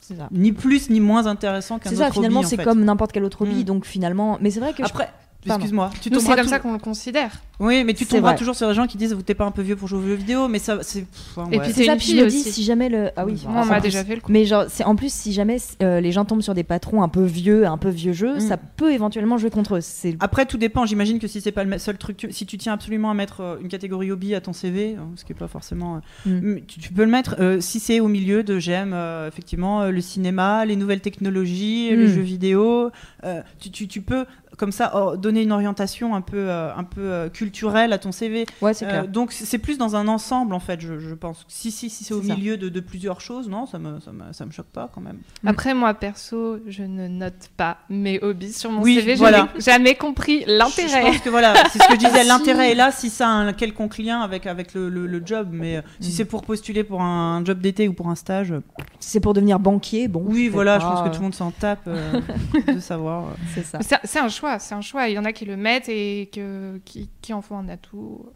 C'est 0.00 0.16
ça. 0.16 0.28
ni 0.32 0.52
plus 0.52 0.88
ni 0.88 1.00
moins 1.00 1.26
intéressant 1.26 1.78
qu'un 1.78 1.90
C'est 1.90 1.96
autre 1.96 2.06
ça, 2.06 2.12
finalement, 2.12 2.42
c'est 2.42 2.56
comme 2.56 2.82
n'importe 2.84 3.12
quel 3.12 3.24
autre 3.24 3.42
hobby. 3.42 3.60
Mm. 3.60 3.64
Donc 3.64 3.84
finalement, 3.84 4.38
mais 4.40 4.50
c'est 4.50 4.60
vrai 4.60 4.72
que 4.72 4.82
Après. 4.82 5.10
Excuse-moi. 5.46 5.90
Tu 6.02 6.10
Nous, 6.10 6.20
c'est 6.20 6.34
comme 6.36 6.46
ça 6.48 6.58
qu'on 6.58 6.72
le 6.74 6.78
considère. 6.78 7.30
Oui, 7.60 7.84
mais 7.84 7.92
tu 7.92 8.06
tomberas 8.06 8.30
vrai. 8.30 8.38
toujours 8.38 8.54
sur 8.56 8.68
les 8.68 8.74
gens 8.74 8.86
qui 8.86 8.96
disent 8.96 9.12
vous 9.12 9.20
t'es 9.22 9.34
pas 9.34 9.44
un 9.44 9.50
peu 9.50 9.60
vieux 9.60 9.76
pour 9.76 9.86
jouer 9.86 9.98
aux 9.98 10.06
jeux 10.06 10.14
vidéo, 10.14 10.48
mais 10.48 10.58
ça 10.58 10.78
c'est. 10.82 11.00
ouais, 11.36 11.44
Et 11.52 11.58
puis 11.60 11.72
C'est 11.74 11.84
ça, 11.84 11.96
puis 11.96 12.06
je 12.16 12.24
me 12.24 12.26
dis 12.28 12.38
si 12.42 12.62
jamais 12.64 12.88
le. 12.88 13.10
Ah 13.16 13.26
oui, 13.26 13.42
on 13.46 13.64
m'a 13.66 13.80
déjà 13.80 14.02
fait 14.04 14.14
le 14.14 14.20
coup. 14.22 14.32
Mais 14.32 14.46
genre, 14.46 14.64
c'est 14.68 14.84
en 14.84 14.96
plus 14.96 15.12
si 15.12 15.32
jamais 15.34 15.58
euh, 15.82 16.00
les 16.00 16.10
gens 16.12 16.24
tombent 16.24 16.40
sur 16.40 16.54
des 16.54 16.62
patrons 16.64 17.02
un 17.02 17.08
peu 17.10 17.22
vieux, 17.22 17.66
un 17.66 17.76
peu 17.76 17.90
vieux 17.90 18.12
jeu, 18.14 18.36
Mm. 18.36 18.40
ça 18.40 18.56
peut 18.56 18.92
éventuellement 18.92 19.36
jouer 19.36 19.50
contre 19.50 19.76
eux. 19.76 19.80
C'est 19.82 20.16
Après, 20.20 20.46
tout 20.46 20.56
dépend. 20.56 20.86
J'imagine 20.86 21.18
que 21.18 21.26
si 21.26 21.40
c'est 21.42 21.52
pas 21.52 21.64
le 21.64 21.78
seul 21.78 21.98
truc, 21.98 22.16
tu- 22.16 22.32
si 22.32 22.46
tu 22.46 22.56
tiens 22.56 22.72
absolument 22.72 23.10
à 23.10 23.14
mettre 23.14 23.40
euh, 23.42 23.56
une 23.60 23.68
catégorie 23.68 24.10
hobby 24.10 24.34
à 24.34 24.40
ton 24.40 24.54
CV, 24.54 24.96
euh, 24.96 25.02
ce 25.16 25.24
qui 25.26 25.32
est 25.32 25.36
pas 25.36 25.48
forcément, 25.48 26.00
Mm. 26.24 26.60
tu, 26.66 26.80
tu 26.80 26.92
peux 26.94 27.04
le 27.04 27.10
mettre. 27.10 27.36
euh, 27.40 27.60
si 27.60 27.78
c'est 27.80 28.00
au 28.00 28.08
milieu 28.08 28.42
de 28.42 28.58
j'aime 28.58 28.92
euh, 28.94 29.28
effectivement 29.28 29.84
le 29.84 30.00
cinéma, 30.00 30.64
les 30.64 30.76
nouvelles 30.76 31.00
technologies, 31.02 31.90
les 31.90 32.06
Mm. 32.06 32.14
jeux 32.14 32.20
vidéo, 32.22 32.90
euh, 33.24 33.42
tu, 33.58 33.70
tu- 33.70 33.86
tu 33.88 34.00
peux 34.00 34.24
comme 34.60 34.70
ça 34.72 34.92
oh, 34.94 35.16
donner 35.16 35.42
une 35.42 35.52
orientation 35.52 36.14
un 36.14 36.20
peu, 36.20 36.36
euh, 36.50 36.72
un 36.76 36.84
peu 36.84 37.00
euh, 37.00 37.28
culturelle 37.30 37.92
à 37.94 37.98
ton 37.98 38.12
CV. 38.12 38.46
ouais, 38.60 38.74
c'est 38.74 38.84
Euh, 38.84 38.88
clair. 38.90 39.08
donc 39.08 39.32
c'est 39.32 39.58
plus 39.58 39.78
dans 39.78 39.96
un 39.96 40.06
ensemble 40.06 40.54
en 40.54 40.60
fait, 40.60 40.80
je, 40.80 40.98
je 40.98 41.14
pense. 41.14 41.44
Si 41.48 41.70
si 41.70 41.88
si 41.90 42.04
c'est 42.04 42.14
au 42.14 42.22
ça. 42.22 42.34
milieu 42.34 42.56
de, 42.56 42.68
de 42.68 42.80
plusieurs 42.80 43.20
choses, 43.20 43.48
non, 43.48 43.64
ça 43.66 43.78
me, 43.78 43.98
ça 44.00 44.12
me 44.12 44.32
ça 44.32 44.44
me 44.46 44.50
choque 44.52 44.66
pas 44.66 44.90
quand 44.94 45.00
même. 45.00 45.18
Après, 45.46 45.72
moi, 45.74 45.94
perso, 45.94 46.58
je 46.68 46.82
ne 46.82 47.08
note 47.08 47.50
pas 47.56 47.78
mes 47.88 48.22
hobbies 48.22 48.52
sur 48.52 48.70
mon 48.70 48.82
Oui, 48.82 48.96
CV. 48.96 49.14
Je 49.14 49.18
voilà. 49.20 49.48
n'ai 49.54 49.60
jamais 49.62 49.94
compris 49.94 50.44
Je 50.46 50.52
l'intérêt. 50.52 51.00
pense 51.02 51.18
que 51.18 51.30
voilà, 51.30 51.54
c'est 51.72 51.82
ce 51.82 51.88
que 51.88 51.94
je 51.94 51.98
disais. 51.98 52.10
Si. 52.22 52.28
L'intérêt 52.28 52.72
est 52.72 52.74
là 52.74 52.90
si 52.92 53.08
ça 53.10 53.26
a 53.28 53.30
un 53.32 53.52
quelconque 53.54 53.96
lien 53.98 54.20
avec, 54.20 54.46
avec 54.46 54.74
le, 54.74 54.88
le- 54.90 55.06
le 55.06 55.22
job. 55.24 55.48
Mais 55.52 55.82
si 56.00 56.10
Mm. 56.10 56.12
c'est 56.12 56.24
pour 56.26 56.42
postuler 56.42 56.84
pour 56.84 57.00
un 57.02 57.42
job 57.44 57.60
d'été 57.60 57.88
ou 57.88 57.92
pour 57.94 58.08
un 58.08 58.14
stage, 58.14 58.52
Si 58.98 59.10
c'est 59.10 59.20
pour 59.20 59.32
devenir 59.32 59.58
banquier, 59.58 60.06
bon. 60.08 60.22
oui, 60.26 60.48
voilà, 60.48 60.78
je 60.78 60.84
pense 60.84 61.00
que 61.02 61.08
tout 61.08 61.16
le 61.20 61.22
monde 61.22 61.34
s'en 61.34 61.50
tape 61.50 61.80
euh, 61.86 62.20
de 62.74 62.78
savoir. 62.80 63.24
C'est 63.54 63.64
ça. 63.64 63.78
C'est 64.04 64.18
un 64.18 64.28
choix, 64.28 64.49
c'est 64.58 64.74
un 64.74 64.80
choix. 64.80 65.08
Il 65.08 65.12
y 65.14 65.18
en 65.18 65.24
a 65.24 65.32
qui 65.32 65.44
le 65.44 65.56
mettent 65.56 65.88
et 65.88 66.28
que, 66.34 66.80
qui, 66.84 67.08
qui 67.22 67.32
en 67.32 67.42
font 67.42 67.56
un 67.58 67.68
atout. 67.68 68.26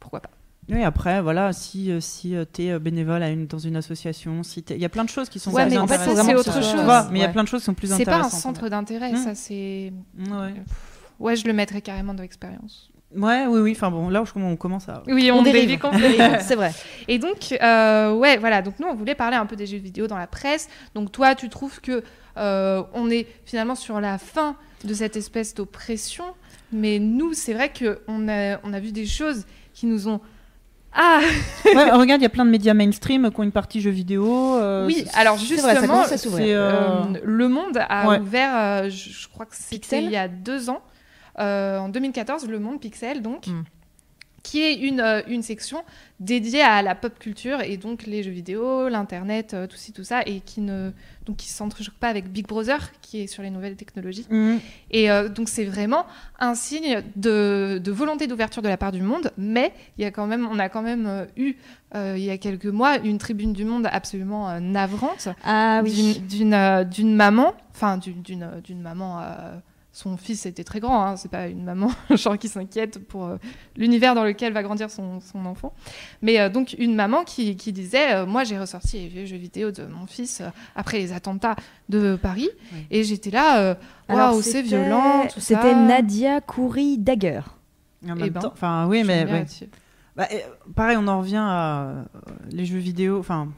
Pourquoi 0.00 0.20
pas 0.20 0.30
Oui, 0.68 0.82
après, 0.82 1.20
voilà, 1.22 1.52
si, 1.52 1.90
euh, 1.90 2.00
si 2.00 2.34
tu 2.52 2.62
es 2.64 2.78
bénévole 2.78 3.22
à 3.22 3.30
une, 3.30 3.46
dans 3.46 3.58
une 3.58 3.76
association, 3.76 4.42
si 4.42 4.64
il 4.70 4.78
y 4.78 4.84
a 4.84 4.88
plein 4.88 5.04
de 5.04 5.08
choses 5.10 5.28
qui 5.28 5.38
sont 5.38 5.50
Ouais, 5.52 5.64
plus 5.66 5.72
mais 5.74 5.78
en 5.78 5.86
fait, 5.86 5.94
intéressantes. 5.94 6.26
c'est 6.26 6.34
autre 6.34 6.62
chose. 6.62 7.08
Mais 7.10 7.18
il 7.18 7.22
y 7.22 7.24
a 7.24 7.28
plein 7.28 7.42
de 7.44 7.48
choses 7.48 7.60
qui 7.60 7.66
sont 7.66 7.74
plus 7.74 7.88
C'est 7.88 8.04
pas 8.04 8.12
un 8.12 8.18
intéressantes. 8.20 8.40
centre 8.40 8.68
d'intérêt, 8.68 9.14
ça 9.16 9.34
c'est. 9.34 9.92
Ouais. 10.18 10.54
Ouais, 11.20 11.36
je 11.36 11.46
le 11.46 11.52
mettrais 11.52 11.80
carrément 11.80 12.12
dans 12.14 12.22
l'expérience. 12.22 12.90
Ouais, 13.16 13.46
oui, 13.46 13.60
oui. 13.60 13.72
Enfin 13.76 13.90
bon, 13.90 14.08
là, 14.08 14.22
je- 14.24 14.38
on 14.40 14.56
commence 14.56 14.88
à. 14.88 15.02
Oui, 15.06 15.30
On 15.32 15.38
on, 15.38 15.42
dérive. 15.42 15.62
dérive 15.62 15.78
complètement. 15.80 16.38
c'est 16.40 16.54
vrai. 16.56 16.72
Et 17.08 17.18
donc, 17.18 17.52
euh, 17.62 18.12
ouais, 18.14 18.36
voilà. 18.36 18.62
Donc 18.62 18.78
nous, 18.80 18.86
on 18.88 18.94
voulait 18.94 19.14
parler 19.14 19.36
un 19.36 19.46
peu 19.46 19.56
des 19.56 19.66
jeux 19.66 19.78
vidéo 19.78 20.06
dans 20.06 20.18
la 20.18 20.26
presse. 20.26 20.68
Donc 20.94 21.12
toi, 21.12 21.34
tu 21.34 21.48
trouves 21.48 21.80
que 21.80 22.02
euh, 22.36 22.82
on 22.94 23.10
est 23.10 23.26
finalement 23.44 23.74
sur 23.74 24.00
la 24.00 24.18
fin 24.18 24.56
de 24.84 24.92
cette 24.94 25.16
espèce 25.16 25.54
d'oppression, 25.54 26.24
mais 26.72 26.98
nous, 26.98 27.32
c'est 27.32 27.54
vrai 27.54 27.70
que 27.70 28.00
on 28.08 28.28
a, 28.28 28.58
on 28.64 28.72
a 28.72 28.80
vu 28.80 28.92
des 28.92 29.06
choses 29.06 29.46
qui 29.72 29.86
nous 29.86 30.08
ont. 30.08 30.20
Ah 30.96 31.20
Ouais, 31.64 31.90
regarde, 31.90 32.20
il 32.20 32.24
y 32.24 32.26
a 32.26 32.30
plein 32.30 32.44
de 32.44 32.50
médias 32.50 32.72
mainstream 32.74 33.30
qui 33.32 33.40
ont 33.40 33.42
une 33.42 33.50
partie 33.52 33.80
jeux 33.80 33.90
vidéo. 33.90 34.56
euh, 34.56 34.86
oui. 34.86 35.04
Alors 35.14 35.34
vrai, 35.36 35.44
ça 35.56 35.74
justement, 35.74 36.02
à 36.02 36.06
euh, 36.40 36.46
Euh, 36.52 37.02
le 37.24 37.48
Monde 37.48 37.78
a 37.88 38.08
Ouais. 38.08 38.18
ouvert, 38.20 38.52
euh, 38.56 38.90
je, 38.90 39.26
crois 39.28 39.46
que 39.46 39.56
c'était 39.56 40.04
il 40.04 40.10
y 40.10 40.16
a 40.16 40.28
deux 40.28 40.70
ans, 40.70 40.82
en 41.38 41.88
2014, 41.88 42.48
Le 42.48 42.58
Monde 42.58 42.80
Pixel, 42.80 43.22
donc, 43.22 43.46
Mm. 43.48 43.62
qui 44.42 44.60
est 44.60 44.74
une, 44.74 45.00
euh, 45.00 45.22
une 45.26 45.42
section 45.42 45.82
dédiée 46.20 46.60
à 46.60 46.82
la 46.82 46.94
pop 46.94 47.18
culture 47.18 47.62
et 47.62 47.78
donc 47.78 48.04
les 48.04 48.22
jeux 48.22 48.30
vidéo, 48.30 48.90
l'internet, 48.90 49.54
euh, 49.54 49.66
tout 49.66 49.76
ci, 49.78 49.92
tout 49.92 50.04
ça, 50.04 50.20
et 50.26 50.40
qui 50.40 50.60
ne 50.60 50.90
donc 51.24 51.36
qui 51.38 51.48
s'entrechoque 51.48 51.94
pas 51.94 52.08
avec 52.08 52.30
Big 52.30 52.46
Brother, 52.46 52.92
qui 53.00 53.22
est 53.22 53.26
sur 53.26 53.42
les 53.42 53.48
nouvelles 53.48 53.76
technologies. 53.76 54.26
Mhm. 54.28 54.60
Et 54.90 55.10
euh, 55.10 55.30
donc 55.30 55.48
c'est 55.48 55.64
vraiment 55.64 56.04
un 56.38 56.54
signe 56.54 57.02
de, 57.16 57.80
de 57.82 57.90
volonté 57.90 58.26
d'ouverture 58.26 58.60
de 58.60 58.68
la 58.68 58.76
part 58.76 58.92
du 58.92 59.00
monde, 59.00 59.32
mais 59.38 59.72
il 59.96 60.02
y 60.02 60.04
a 60.04 60.10
quand 60.10 60.26
même, 60.26 60.46
on 60.52 60.58
a 60.58 60.68
quand 60.68 60.82
même 60.82 61.06
euh, 61.06 61.24
eu 61.38 61.54
euh, 61.94 62.14
il 62.18 62.24
y 62.24 62.30
a 62.30 62.36
quelques 62.36 62.66
mois 62.66 62.98
une 62.98 63.16
tribune 63.16 63.54
du 63.54 63.64
monde 63.64 63.88
absolument 63.90 64.50
euh, 64.50 64.60
navrante 64.60 65.28
Ah 65.42 65.80
oui. 65.82 66.20
d'une- 66.28 66.52
euh, 66.52 66.84
maman, 67.04 67.54
enfin 67.72 67.98
euh, 68.06 68.60
d'une 68.60 68.82
maman. 68.82 69.22
Son 69.96 70.16
fils 70.16 70.44
était 70.44 70.64
très 70.64 70.80
grand, 70.80 71.02
hein, 71.06 71.16
c'est 71.16 71.30
pas 71.30 71.46
une 71.46 71.62
maman 71.64 71.88
genre 72.10 72.36
qui 72.36 72.48
s'inquiète 72.48 72.98
pour 73.06 73.26
euh, 73.26 73.36
l'univers 73.76 74.14
dans 74.16 74.24
lequel 74.24 74.52
va 74.52 74.64
grandir 74.64 74.90
son, 74.90 75.20
son 75.20 75.46
enfant. 75.46 75.72
Mais 76.20 76.40
euh, 76.40 76.48
donc 76.48 76.74
une 76.78 76.96
maman 76.96 77.22
qui, 77.22 77.54
qui 77.56 77.72
disait 77.72 78.12
euh, 78.12 78.26
Moi 78.26 78.42
j'ai 78.42 78.58
ressorti 78.58 78.98
les 78.98 79.06
vieux 79.06 79.24
jeux 79.24 79.36
vidéo 79.36 79.70
de 79.70 79.84
mon 79.86 80.06
fils 80.08 80.40
euh, 80.40 80.48
après 80.74 80.98
les 80.98 81.12
attentats 81.12 81.54
de 81.88 82.16
Paris, 82.20 82.50
Oui. 82.72 82.86
et 82.90 83.04
j'étais 83.04 83.30
là, 83.30 83.76
waouh, 84.08 84.42
c'est 84.42 84.62
violent, 84.62 85.22
tout 85.32 85.38
ça. 85.40 85.56
C'était 85.62 85.74
Nadia 85.76 86.40
Kouri 86.40 86.98
Dagger. 86.98 87.40
En 88.04 88.16
Eh 88.16 88.20
même 88.20 88.28
ben, 88.30 88.40
temps- 88.40 88.50
enfin 88.52 88.86
oui, 88.88 89.04
mais 89.04 89.24
ouais. 89.30 89.46
Bah, 90.16 90.28
pareil, 90.76 90.96
on 91.00 91.06
en 91.08 91.20
revient 91.20 91.36
à 91.40 91.82
euh, 91.86 92.02
les 92.50 92.66
jeux 92.66 92.78
vidéo. 92.78 93.18
Enfin, 93.20 93.48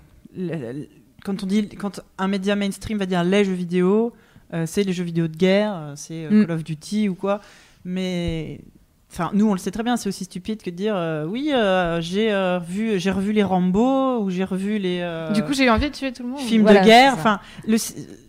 quand 1.24 1.42
on 1.42 1.46
dit, 1.46 1.68
quand 1.68 2.00
un 2.18 2.28
média 2.28 2.54
mainstream 2.56 2.98
va 2.98 3.06
dire 3.06 3.24
les 3.24 3.44
jeux 3.44 3.52
vidéo, 3.52 4.12
c'est 4.66 4.82
les 4.82 4.92
jeux 4.92 5.04
vidéo 5.04 5.28
de 5.28 5.36
guerre, 5.36 5.74
euh, 5.76 5.92
c'est 5.96 6.24
euh, 6.24 6.30
Mm. 6.30 6.46
Call 6.46 6.56
of 6.56 6.64
Duty 6.64 7.08
ou 7.08 7.14
quoi. 7.14 7.40
Mais 7.84 8.60
Enfin, 9.12 9.30
nous, 9.32 9.48
on 9.48 9.52
le 9.52 9.58
sait 9.58 9.70
très 9.70 9.84
bien, 9.84 9.96
c'est 9.96 10.08
aussi 10.08 10.24
stupide 10.24 10.62
que 10.62 10.68
de 10.68 10.74
dire 10.74 10.94
euh, 10.96 11.24
oui, 11.24 11.50
euh, 11.54 12.00
j'ai 12.02 12.32
euh, 12.32 12.58
vu, 12.58 12.98
j'ai 12.98 13.10
revu 13.12 13.32
les 13.32 13.44
Rambo 13.44 14.18
ou 14.20 14.30
j'ai 14.30 14.44
revu 14.44 14.78
les 14.78 14.98
euh, 15.00 15.30
Du 15.32 15.42
coup, 15.42 15.54
j'ai 15.54 15.64
eu 15.64 15.70
envie 15.70 15.88
de 15.88 15.94
tuer 15.94 16.12
tout 16.12 16.24
le 16.24 16.30
monde. 16.30 16.40
films 16.40 16.62
Voilà, 16.62 16.80
de 16.80 16.84
guerre. 16.84 17.14
Enfin, 17.14 17.38
le, 17.66 17.76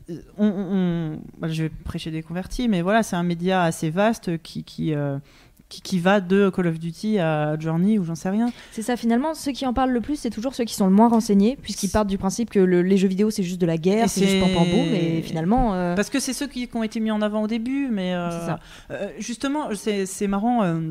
euh, 0.10 0.22
on, 0.38 1.20
bah, 1.40 1.50
je 1.50 1.64
vais 1.64 1.70
prêcher 1.84 2.12
des 2.12 2.22
convertis, 2.22 2.70
mais 2.70 2.82
voilà, 2.84 3.04
c'est 3.04 3.16
un 3.16 3.24
média 3.24 3.64
assez 3.64 3.90
vaste 3.90 4.42
qui 4.44 4.64
qui, 4.64 4.94
euh, 4.94 5.18
qui 5.70 5.82
qui 5.82 6.00
va 6.00 6.22
de 6.22 6.50
Call 6.50 6.68
of 6.68 6.80
Duty 6.80 7.20
à 7.20 7.60
Journey 7.60 8.00
ou 8.00 8.04
j'en 8.06 8.16
sais 8.16 8.30
rien. 8.30 8.52
C'est 8.72 8.82
ça, 8.82 8.96
finalement, 8.96 9.34
ceux 9.34 9.52
qui 9.52 9.66
en 9.66 9.74
parlent 9.74 9.92
le 9.92 10.00
plus, 10.02 10.16
c'est 10.18 10.30
toujours 10.30 10.56
ceux 10.56 10.64
qui 10.64 10.74
sont 10.76 10.86
le 10.88 10.94
moins 10.94 11.10
renseignés, 11.10 11.58
puisqu'ils 11.62 11.90
partent 11.90 12.08
du 12.08 12.18
principe 12.18 12.50
que 12.50 12.60
le- 12.60 12.82
les 12.82 12.98
jeux 12.98 13.08
vidéo, 13.10 13.30
c'est 13.32 13.44
juste 13.44 13.60
de 13.60 13.66
la 13.66 13.78
guerre, 13.78 14.10
c'est 14.10 14.22
juste 14.22 14.34
c'est- 14.34 14.40
pam 14.40 14.54
pam 14.54 14.64
boum, 14.70 14.94
et 14.94 15.22
finalement. 15.22 15.74
euh, 15.74 15.96
Parce 15.96 16.10
que 16.10 16.20
c'est 16.22 16.34
ceux 16.34 16.48
qui, 16.48 16.68
qui 16.68 16.76
ont 16.78 16.84
été 16.84 17.00
mis 17.02 17.12
en 17.12 17.22
avant 17.22 17.42
au 17.44 17.48
début, 17.48 17.90
mais 17.92 18.14
euh, 18.14 18.30
C'est 18.32 18.46
ça. 18.46 18.60
euh, 18.92 19.10
justement, 19.20 19.70
c'est 19.76 20.28
marrant. 20.28 20.64
euh, 20.64 20.90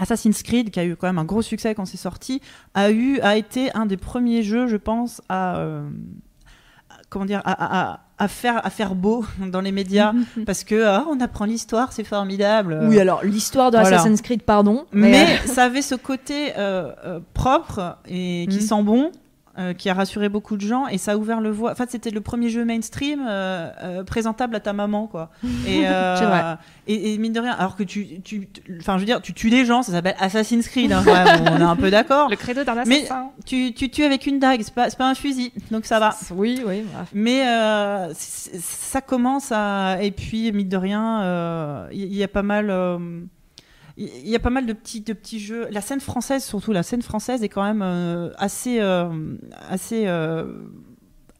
Assassin's 0.00 0.42
Creed, 0.44 0.70
qui 0.70 0.78
a 0.78 0.84
eu 0.84 0.94
quand 0.94 1.08
même 1.08 1.18
un 1.18 1.24
gros 1.24 1.42
succès 1.42 1.74
quand 1.74 1.84
c'est 1.84 1.96
sorti, 1.96 2.40
a 2.74 2.90
eu 2.92 3.18
a 3.20 3.36
été 3.36 3.72
un 3.74 3.84
des 3.84 3.96
premiers 3.96 4.42
jeux, 4.44 4.68
je 4.68 4.76
pense, 4.76 5.20
à 5.28 5.58
euh, 5.58 5.82
à- 5.82 5.88
comment 7.10 7.24
dire, 7.24 7.40
à, 7.44 7.90
à- 7.92 8.00
à 8.20 8.26
faire 8.26 8.66
à 8.66 8.70
faire 8.70 8.96
beau 8.96 9.24
dans 9.52 9.60
les 9.60 9.70
médias, 9.72 10.12
parce 10.46 10.64
que 10.64 10.84
ah, 10.84 11.04
on 11.08 11.20
apprend 11.20 11.44
l'histoire, 11.44 11.92
c'est 11.92 12.02
formidable. 12.04 12.78
Oui, 12.88 12.98
alors, 12.98 13.22
l'histoire 13.24 13.70
de 13.70 13.78
voilà. 13.78 13.96
Assassin's 13.96 14.22
Creed, 14.22 14.42
pardon. 14.42 14.86
Mais 14.92 15.38
ça 15.46 15.64
avait 15.64 15.82
ce 15.82 15.94
côté 15.94 16.52
euh, 16.58 16.90
euh, 17.04 17.20
propre 17.34 17.98
et 18.08 18.46
qui 18.50 18.56
Mhm. 18.56 18.60
sent 18.62 18.82
bon, 18.82 19.12
euh, 19.58 19.74
qui 19.74 19.88
a 19.90 19.94
rassuré 19.94 20.28
beaucoup 20.28 20.56
de 20.56 20.60
gens 20.62 20.86
et 20.86 20.98
ça 20.98 21.12
a 21.12 21.16
ouvert 21.16 21.40
le 21.40 21.50
voie. 21.50 21.72
En 21.72 21.74
fait, 21.74 21.90
c'était 21.90 22.10
le 22.10 22.20
premier 22.20 22.48
jeu 22.48 22.64
mainstream 22.64 23.24
euh, 23.28 23.70
euh, 23.82 24.04
présentable 24.04 24.54
à 24.56 24.60
ta 24.60 24.72
maman, 24.72 25.06
quoi. 25.06 25.30
Et, 25.66 25.86
euh, 25.88 26.16
C'est 26.16 26.24
vrai. 26.26 26.56
Et, 26.86 27.12
et 27.14 27.18
mine 27.18 27.32
de 27.32 27.40
rien, 27.40 27.52
alors 27.52 27.76
que 27.76 27.82
tu, 27.82 28.20
tu, 28.22 28.48
enfin, 28.80 28.94
je 28.94 29.00
veux 29.00 29.06
dire, 29.06 29.20
tu 29.20 29.34
tues 29.34 29.50
des 29.50 29.64
gens, 29.64 29.82
ça 29.82 29.92
s'appelle 29.92 30.14
Assassin's 30.20 30.68
Creed. 30.68 30.92
hein, 30.92 31.02
quand 31.04 31.12
même, 31.12 31.44
on 31.52 31.58
est 31.58 31.62
un 31.62 31.76
peu 31.76 31.90
d'accord. 31.90 32.28
Le 32.30 32.36
credo 32.36 32.64
d'un 32.64 32.84
Mais- 32.86 32.98
assassin. 33.02 33.30
Tu, 33.44 33.72
tu 33.74 33.90
tues 33.90 34.04
avec 34.04 34.26
une 34.26 34.38
dague, 34.38 34.60
c'est 34.62 34.72
pas, 34.74 34.88
c'est 34.90 34.96
pas 34.98 35.08
un 35.10 35.14
fusil, 35.14 35.52
donc 35.70 35.84
ça 35.86 35.98
va. 35.98 36.14
Oui, 36.34 36.62
oui. 36.66 36.84
bref. 36.92 37.08
Mais 37.12 37.46
euh, 37.46 38.12
ça 38.14 39.00
commence 39.00 39.52
à. 39.52 39.98
Et 40.02 40.10
puis, 40.12 40.50
mine 40.52 40.68
de 40.68 40.76
rien, 40.76 41.22
euh, 41.22 41.86
il 41.92 42.04
y, 42.12 42.16
y 42.18 42.22
a 42.22 42.28
pas 42.28 42.42
mal. 42.42 42.70
Il 44.00 44.28
y 44.28 44.36
a 44.36 44.38
pas 44.38 44.50
mal 44.50 44.64
de 44.64 44.72
petits, 44.72 45.00
de 45.00 45.12
petits 45.12 45.40
jeux. 45.40 45.66
La 45.72 45.80
scène 45.80 45.98
française, 45.98 46.44
surtout, 46.44 46.70
la 46.72 46.84
scène 46.84 47.02
française 47.02 47.42
est 47.42 47.48
quand 47.48 47.64
même 47.64 47.82
euh, 47.82 48.30
assez, 48.38 48.78
euh, 48.80 49.08
assez 49.68 50.04
euh, 50.06 50.44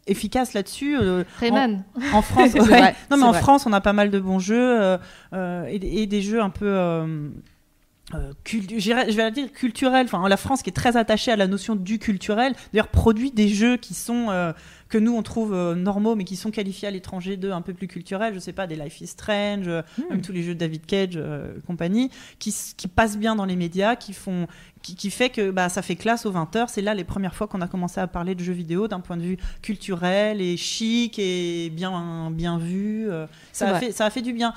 efficace 0.08 0.54
là-dessus. 0.54 0.96
Rayman. 1.38 1.84
en 2.12 2.20
France, 2.20 2.50
C'est 2.52 2.60
ouais. 2.60 2.66
vrai, 2.66 2.96
non 3.12 3.16
mais 3.16 3.22
en 3.22 3.30
vrai. 3.30 3.40
France, 3.40 3.64
on 3.66 3.72
a 3.72 3.80
pas 3.80 3.92
mal 3.92 4.10
de 4.10 4.18
bons 4.18 4.40
jeux 4.40 4.98
et, 5.34 6.02
et 6.02 6.06
des 6.06 6.20
jeux 6.20 6.42
un 6.42 6.50
peu. 6.50 6.66
euh, 8.14 8.32
je 8.44 9.16
vais 9.16 9.30
dire 9.30 9.52
culturel. 9.52 10.06
Enfin, 10.06 10.26
la 10.28 10.36
France 10.36 10.62
qui 10.62 10.70
est 10.70 10.72
très 10.72 10.96
attachée 10.96 11.30
à 11.30 11.36
la 11.36 11.46
notion 11.46 11.76
du 11.76 11.98
culturel, 11.98 12.54
d'ailleurs 12.72 12.88
produit 12.88 13.30
des 13.30 13.48
jeux 13.48 13.76
qui 13.76 13.94
sont 13.94 14.28
euh, 14.30 14.52
que 14.88 14.98
nous 14.98 15.14
on 15.14 15.22
trouve 15.22 15.54
euh, 15.54 15.74
normaux, 15.74 16.14
mais 16.14 16.24
qui 16.24 16.36
sont 16.36 16.50
qualifiés 16.50 16.88
à 16.88 16.90
l'étranger 16.90 17.36
de 17.36 17.50
un 17.50 17.60
peu 17.62 17.74
plus 17.74 17.88
culturels. 17.88 18.34
Je 18.34 18.38
sais 18.38 18.52
pas, 18.52 18.66
des 18.66 18.76
Life 18.76 19.00
is 19.00 19.08
Strange, 19.08 19.68
Hmm. 19.68 20.02
même 20.10 20.22
tous 20.22 20.32
les 20.32 20.42
jeux 20.42 20.54
de 20.54 20.58
David 20.58 20.86
Cage, 20.86 21.14
euh, 21.16 21.54
compagnie, 21.66 22.10
qui, 22.38 22.54
passent 22.94 23.18
bien 23.18 23.36
dans 23.36 23.44
les 23.44 23.56
médias, 23.56 23.96
qui 23.96 24.12
font, 24.12 24.46
qui, 24.82 24.94
qui 24.94 25.10
fait 25.10 25.30
que 25.30 25.50
bah, 25.50 25.68
ça 25.68 25.82
fait 25.82 25.96
classe 25.96 26.26
aux 26.26 26.30
20 26.30 26.54
h 26.54 26.66
C'est 26.68 26.82
là 26.82 26.94
les 26.94 27.04
premières 27.04 27.34
fois 27.34 27.46
qu'on 27.46 27.60
a 27.60 27.68
commencé 27.68 28.00
à 28.00 28.06
parler 28.06 28.34
de 28.34 28.42
jeux 28.42 28.52
vidéo 28.52 28.88
d'un 28.88 29.00
point 29.00 29.16
de 29.16 29.22
vue 29.22 29.38
culturel 29.62 30.40
et 30.40 30.56
chic 30.56 31.18
et 31.18 31.70
bien 31.70 32.30
bien 32.30 32.58
vu. 32.58 33.08
euh, 33.10 33.26
ça 33.52 33.74
a 33.76 33.78
fait 33.80 33.92
ça 33.92 34.06
a 34.06 34.10
fait 34.10 34.22
du 34.22 34.32
bien. 34.32 34.54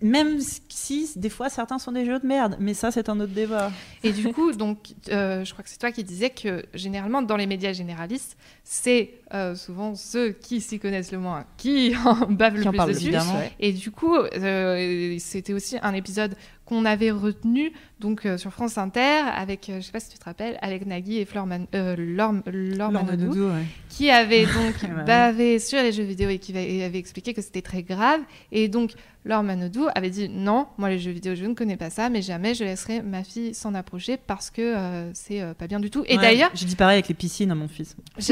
Même 0.00 0.38
si 0.68 1.10
des 1.16 1.28
fois 1.28 1.48
certains 1.48 1.78
sont 1.78 1.92
des 1.92 2.04
jeux 2.04 2.18
de 2.18 2.26
merde, 2.26 2.56
mais 2.60 2.74
ça 2.74 2.90
c'est 2.90 3.08
un 3.08 3.18
autre 3.20 3.32
débat. 3.32 3.72
Et 4.04 4.12
du 4.12 4.32
coup, 4.32 4.52
donc, 4.52 4.94
euh, 5.10 5.44
je 5.44 5.52
crois 5.52 5.64
que 5.64 5.70
c'est 5.70 5.78
toi 5.78 5.90
qui 5.90 6.04
disais 6.04 6.30
que 6.30 6.64
généralement 6.74 7.22
dans 7.22 7.36
les 7.36 7.46
médias 7.46 7.72
généralistes, 7.72 8.36
c'est 8.62 9.14
euh, 9.34 9.54
souvent 9.54 9.94
ceux 9.94 10.30
qui 10.30 10.60
s'y 10.60 10.78
connaissent 10.78 11.12
le 11.12 11.18
moins 11.18 11.44
qui 11.56 11.94
en 12.04 12.26
bavent 12.30 12.56
le 12.56 12.66
en 12.66 12.72
plus 12.72 12.94
dessus. 12.94 13.14
Et 13.58 13.72
du 13.72 13.90
coup, 13.90 14.14
euh, 14.14 15.16
c'était 15.18 15.52
aussi 15.52 15.76
un 15.82 15.94
épisode 15.94 16.36
qu'on 16.68 16.84
avait 16.84 17.10
retenu 17.10 17.72
donc 17.98 18.26
euh, 18.26 18.36
sur 18.36 18.52
France 18.52 18.76
Inter 18.76 19.22
avec, 19.34 19.70
euh, 19.70 19.80
je 19.80 19.86
sais 19.86 19.92
pas 19.92 20.00
si 20.00 20.10
tu 20.10 20.18
te 20.18 20.24
rappelles, 20.24 20.58
avec 20.60 20.84
Nagui 20.84 21.16
et 21.16 21.24
Flore 21.24 21.46
Man- 21.46 21.66
euh, 21.74 21.96
Laure, 21.96 22.34
Laure 22.46 22.52
Laure 22.52 22.92
Manodou, 22.92 23.26
Manodou, 23.26 23.48
ouais. 23.48 23.64
qui 23.88 24.10
avait 24.10 24.44
donc 24.54 25.04
bavé 25.06 25.58
sur 25.58 25.82
les 25.82 25.92
jeux 25.92 26.04
vidéo 26.04 26.28
et 26.28 26.38
qui 26.38 26.56
et 26.56 26.84
avait 26.84 26.98
expliqué 26.98 27.32
que 27.32 27.40
c'était 27.40 27.62
très 27.62 27.82
grave. 27.82 28.20
Et 28.52 28.68
donc, 28.68 28.92
Laure 29.24 29.42
Manodou 29.42 29.88
avait 29.94 30.10
dit 30.10 30.28
non, 30.28 30.68
moi 30.78 30.88
les 30.88 30.98
jeux 30.98 31.10
vidéo, 31.10 31.34
je 31.34 31.44
ne 31.44 31.54
connais 31.54 31.76
pas 31.76 31.90
ça, 31.90 32.08
mais 32.08 32.22
jamais 32.22 32.54
je 32.54 32.64
laisserai 32.64 33.02
ma 33.02 33.24
fille 33.24 33.52
s'en 33.52 33.74
approcher 33.74 34.16
parce 34.16 34.50
que 34.50 34.62
euh, 34.62 35.12
c'est 35.12 35.42
euh, 35.42 35.54
pas 35.54 35.66
bien 35.66 35.80
du 35.80 35.90
tout. 35.90 36.04
Et 36.06 36.16
Ouais, 36.16 36.22
d'ailleurs, 36.22 36.50
j'ai 36.54 36.66
dit 36.66 36.76
pareil 36.76 36.94
avec 36.94 37.08
les 37.08 37.14
piscines 37.14 37.50
à 37.50 37.54
mon 37.54 37.68
fils. 37.68 37.96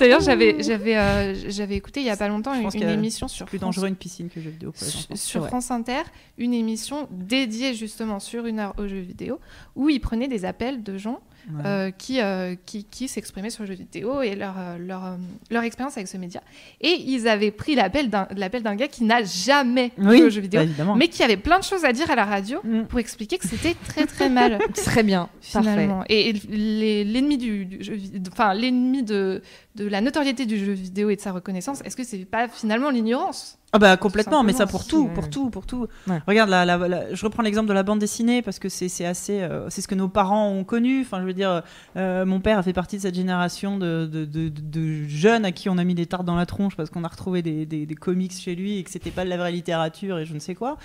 d'ailleurs, 0.00 0.20
j'avais 0.20 0.62
j'avais 0.62 1.34
j'avais 1.50 1.74
écouté 1.74 2.00
il 2.00 2.06
y 2.06 2.10
a 2.10 2.16
pas 2.16 2.28
longtemps 2.28 2.54
une, 2.54 2.82
émission 2.88 3.28
sur 3.28 3.46
Plus 3.46 3.58
France 3.58 3.76
dangereux 3.76 3.88
une 3.88 3.96
piscine 3.96 4.28
que 4.28 4.40
jeux 4.40 4.50
vidéo 4.50 4.72
pour 4.72 4.84
les 4.84 4.90
sur, 4.90 5.16
sur. 5.16 5.46
France 5.48 5.70
Inter 5.70 6.02
une 6.36 6.47
émission 6.52 7.08
dédiée 7.10 7.74
justement 7.74 8.20
sur 8.20 8.46
une 8.46 8.58
heure 8.60 8.74
aux 8.78 8.86
jeux 8.88 9.00
vidéo 9.00 9.40
où 9.76 9.88
ils 9.88 10.00
prenaient 10.00 10.28
des 10.28 10.44
appels 10.44 10.82
de 10.82 10.98
gens 10.98 11.20
Ouais. 11.50 11.62
euh, 11.64 11.90
qui, 11.90 12.20
euh, 12.20 12.56
qui, 12.66 12.84
qui 12.84 13.08
s'exprimaient 13.08 13.48
sur 13.48 13.62
le 13.62 13.68
jeu 13.68 13.74
vidéo 13.74 14.20
et 14.20 14.34
leur, 14.34 14.54
euh, 14.58 14.76
leur, 14.76 15.16
leur 15.50 15.62
expérience 15.62 15.96
avec 15.96 16.06
ce 16.06 16.18
média. 16.18 16.42
Et 16.82 16.90
ils 17.06 17.26
avaient 17.26 17.52
pris 17.52 17.74
l'appel 17.74 18.10
d'un 18.10 18.74
gars 18.74 18.88
qui 18.88 19.02
n'a 19.04 19.22
jamais 19.24 19.92
oui, 19.96 20.18
joué 20.18 20.22
aux 20.26 20.30
jeux 20.30 20.40
vidéo, 20.42 20.60
bah, 20.76 20.94
mais 20.94 21.08
qui 21.08 21.22
avait 21.22 21.38
plein 21.38 21.58
de 21.58 21.64
choses 21.64 21.86
à 21.86 21.94
dire 21.94 22.10
à 22.10 22.16
la 22.16 22.26
radio 22.26 22.60
Mm. 22.64 22.82
pour 22.82 22.98
expliquer 22.98 23.38
que 23.38 23.46
c'était 23.46 23.74
très 23.86 24.04
très 24.04 24.28
mal. 24.28 24.58
Très 24.74 25.02
bien, 25.02 25.30
parfait. 25.52 25.70
Finalement. 25.70 26.04
Et, 26.10 26.32
l'ennemi 26.32 27.38
du, 27.38 27.64
du 27.64 27.82
jeu 27.82 27.96
enfin 28.30 28.52
l'ennemi 28.52 29.02
de, 29.02 29.40
de 29.74 29.86
la 29.86 30.02
notoriété 30.02 30.44
du 30.44 30.58
jeu 30.62 30.72
vidéo 30.72 31.08
et 31.08 31.16
de 31.16 31.20
sa 31.20 31.32
reconnaissance, 31.32 31.80
est-ce 31.84 31.96
que 31.96 32.04
c'est 32.04 32.26
pas 32.26 32.48
finalement 32.48 32.90
l'ignorance? 32.90 33.57
Ah 33.70 33.78
bah 33.78 33.98
complètement, 33.98 34.42
mais 34.44 34.54
ça 34.54 34.66
pour 34.66 34.80
tout, 34.86 35.04
ouais, 35.08 35.12
pour 35.14 35.28
tout, 35.28 35.50
pour 35.50 35.66
tout. 35.66 35.86
Ouais. 36.06 36.20
Regarde, 36.26 36.48
la, 36.48 36.64
la- 36.64 36.88
la- 36.88 37.14
je 37.14 37.22
reprends 37.22 37.42
l'exemple 37.42 37.68
de 37.68 37.74
la 37.74 37.82
bande 37.82 37.98
dessinée 37.98 38.40
parce 38.40 38.58
que 38.58 38.70
c'est 38.70 39.04
assez, 39.04 39.42
euh, 39.42 39.68
c'est 39.68 39.82
ce 39.82 39.88
que 39.88 39.94
nos 39.94 40.08
parents 40.08 40.48
ont 40.48 40.64
connu. 40.64 41.02
Enfin, 41.02 41.20
je 41.20 41.26
veux 41.26 41.34
dire, 41.34 41.62
euh, 41.98 42.24
mon 42.24 42.40
père 42.40 42.56
a 42.58 42.62
fait 42.62 42.72
partie 42.72 42.96
de 42.96 43.02
cette 43.02 43.14
génération 43.14 43.76
de, 43.76 44.08
de, 44.10 44.24
de- 44.24 44.48
de- 44.48 44.60
de 44.62 45.02
jeunes 45.06 45.44
à 45.44 45.52
qui 45.52 45.68
on 45.68 45.76
a 45.76 45.84
mis 45.84 45.94
des 45.94 46.06
tartes 46.06 46.24
dans 46.24 46.34
la 46.34 46.46
tronche 46.46 46.76
parce 46.76 46.88
qu'on 46.88 47.04
a 47.04 47.08
retrouvé 47.08 47.42
des, 47.42 47.66
des- 47.66 47.84
des 47.84 47.94
comics 47.94 48.32
chez 48.32 48.54
lui 48.54 48.78
et 48.78 48.84
que 48.84 48.90
c'était 48.90 49.10
pas 49.10 49.24
de 49.26 49.28
la 49.28 49.36
vraie 49.36 49.52
littérature 49.52 50.18
et 50.18 50.24
je 50.24 50.32
ne 50.32 50.38
sais 50.38 50.54
quoi. 50.54 50.78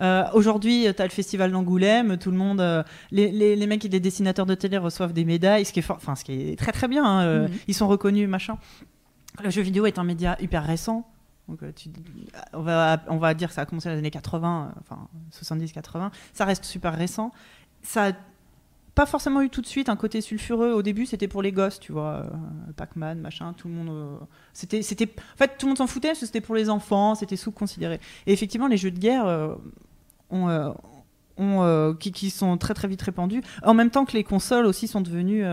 Euh, 0.00 0.22
Aujourd'hui, 0.32 0.86
tu 0.94 1.02
as 1.02 1.06
le 1.06 1.10
festival 1.10 1.50
d'Angoulême, 1.50 2.18
tout 2.18 2.30
le 2.30 2.36
monde, 2.36 2.60
les, 3.10 3.32
les, 3.32 3.56
les 3.56 3.66
mecs 3.66 3.84
et 3.84 3.88
les 3.88 3.98
dessinateurs 3.98 4.46
de 4.46 4.54
télé 4.54 4.78
reçoivent 4.78 5.12
des 5.12 5.24
médailles, 5.24 5.64
ce 5.64 5.72
qui 5.72 5.80
est, 5.80 5.82
fort- 5.82 5.96
enfin, 5.96 6.14
ce 6.14 6.22
qui 6.22 6.50
est 6.52 6.56
très 6.56 6.70
très 6.70 6.86
bien. 6.86 7.04
hein, 7.04 7.38
Mhm. 7.42 7.48
Ils 7.66 7.74
sont 7.74 7.88
reconnus, 7.88 8.28
machin. 8.28 8.58
Le 9.42 9.50
jeu 9.50 9.62
vidéo 9.62 9.86
est 9.86 9.98
un 9.98 10.04
média 10.04 10.36
hyper 10.40 10.64
récent. 10.64 11.04
Euh, 11.50 11.72
on, 12.52 12.62
va, 12.62 13.02
on 13.08 13.16
va 13.16 13.34
dire 13.34 13.48
que 13.48 13.54
ça 13.54 13.62
a 13.62 13.66
commencé 13.66 13.88
dans 13.88 13.94
les 13.94 13.98
années 13.98 14.10
80, 14.10 14.72
euh, 14.76 14.80
enfin 14.80 15.08
70-80. 15.32 16.10
Ça 16.32 16.44
reste 16.44 16.64
super 16.64 16.94
récent. 16.94 17.32
Ça 17.82 18.08
a 18.08 18.12
pas 18.94 19.06
forcément 19.06 19.42
eu 19.42 19.48
tout 19.48 19.60
de 19.62 19.66
suite 19.66 19.88
un 19.88 19.96
côté 19.96 20.20
sulfureux. 20.20 20.72
Au 20.72 20.82
début, 20.82 21.06
c'était 21.06 21.28
pour 21.28 21.42
les 21.42 21.52
gosses, 21.52 21.78
tu 21.80 21.92
vois. 21.92 22.24
euh, 22.24 22.72
Pac-Man, 22.76 23.20
machin, 23.20 23.52
tout 23.52 23.68
le 23.68 23.74
monde. 23.74 24.18
c'était, 24.52 24.82
c'était, 24.82 25.06
en 25.06 25.36
fait, 25.36 25.56
tout 25.56 25.66
le 25.66 25.70
monde 25.70 25.78
s'en 25.78 25.86
foutait 25.86 26.14
c'était 26.14 26.40
pour 26.40 26.54
les 26.54 26.68
enfants, 26.68 27.14
c'était 27.14 27.36
sous-considéré. 27.36 28.00
Et 28.26 28.32
effectivement, 28.32 28.66
les 28.66 28.76
jeux 28.76 28.90
de 28.90 28.98
guerre 28.98 29.56
ont. 30.30 30.74
ont, 31.38 31.94
qui, 32.00 32.10
qui 32.10 32.30
sont 32.30 32.58
très 32.58 32.74
très 32.74 32.88
vite 32.88 33.00
répandus, 33.00 33.42
en 33.62 33.72
même 33.72 33.90
temps 33.90 34.04
que 34.04 34.14
les 34.14 34.24
consoles 34.24 34.66
aussi 34.66 34.88
sont 34.88 35.00
devenues 35.00 35.44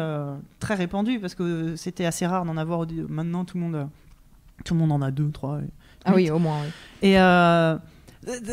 très 0.60 0.74
répandues 0.74 1.20
parce 1.20 1.36
que 1.36 1.76
c'était 1.76 2.06
assez 2.06 2.26
rare 2.26 2.46
d'en 2.46 2.58
avoir. 2.58 2.88
Maintenant, 3.08 3.46
tout 3.46 3.58
le 3.60 3.64
monde, 3.64 3.88
tout 4.64 4.74
le 4.74 4.80
monde 4.80 4.92
en 4.92 5.04
a 5.04 5.12
deux, 5.12 5.30
trois. 5.30 5.60
Ah 6.06 6.14
oui, 6.16 6.30
au 6.30 6.40
moins. 6.40 6.60
oui. 6.62 6.70
et 7.10 7.20
euh, 7.20 7.78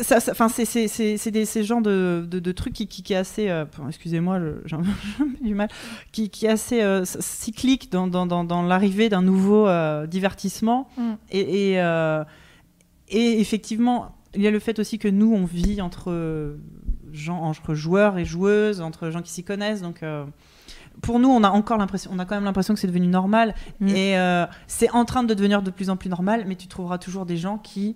ça, 0.03 0.19
ça- 0.19 0.33
c'est 0.49 1.45
ces 1.45 1.63
genres 1.63 1.81
de, 1.81 2.27
de, 2.29 2.39
de 2.39 2.51
trucs 2.51 2.73
qui 2.73 2.87
qui, 2.87 3.01
qui 3.03 3.13
est 3.13 3.17
assez, 3.17 3.49
euh, 3.49 3.65
excusez-moi, 3.87 4.39
j'ai 4.65 4.75
du 5.41 5.55
mal, 5.55 5.67
qui 6.11 6.29
qui 6.29 6.45
est 6.45 6.49
assez 6.49 6.81
euh, 6.81 7.03
cyclique 7.05 7.91
dans 7.91 8.07
dans 8.07 8.25
dans, 8.27 8.43
dans 8.43 8.61
l'arrivée 8.63 9.09
d'un 9.09 9.21
nouveau 9.23 9.67
euh, 9.67 10.05
divertissement 10.07 10.87
Mm. 10.97 11.13
et 11.31 11.71
et, 11.73 11.79
et 13.09 13.39
effectivement 13.39 14.15
il 14.35 14.41
y 14.41 14.47
a 14.47 14.51
le 14.51 14.59
fait 14.59 14.79
aussi 14.79 14.97
que 14.97 15.07
nous 15.07 15.31
on 15.33 15.45
vit 15.45 15.81
entre 15.81 16.55
gens 17.11 17.37
entre 17.41 17.73
joueurs 17.75 18.17
et 18.17 18.25
joueuses 18.25 18.81
entre 18.81 19.09
gens 19.11 19.21
qui 19.21 19.31
s'y 19.31 19.43
connaissent 19.43 19.81
donc 19.81 20.01
pour 21.03 21.19
nous, 21.19 21.29
on 21.29 21.43
a 21.43 21.49
encore 21.49 21.77
l'impression, 21.77 22.09
on 22.13 22.17
a 22.17 22.25
quand 22.25 22.35
même 22.35 22.45
l'impression 22.45 22.73
que 22.73 22.79
c'est 22.79 22.87
devenu 22.87 23.07
normal, 23.07 23.53
Mm. 23.79 23.87
et 23.89 24.17
euh, 24.17 24.45
c'est 24.65 24.89
en 24.91 25.05
train 25.05 25.23
de 25.23 25.33
devenir 25.35 25.61
de 25.61 25.69
plus 25.69 25.89
en 25.91 25.97
plus 25.97 26.09
normal. 26.09 26.45
Mais 26.47 26.55
tu 26.55 26.67
trouveras 26.67 26.97
toujours 26.97 27.25
des 27.27 27.37
gens 27.37 27.57
qui 27.59 27.95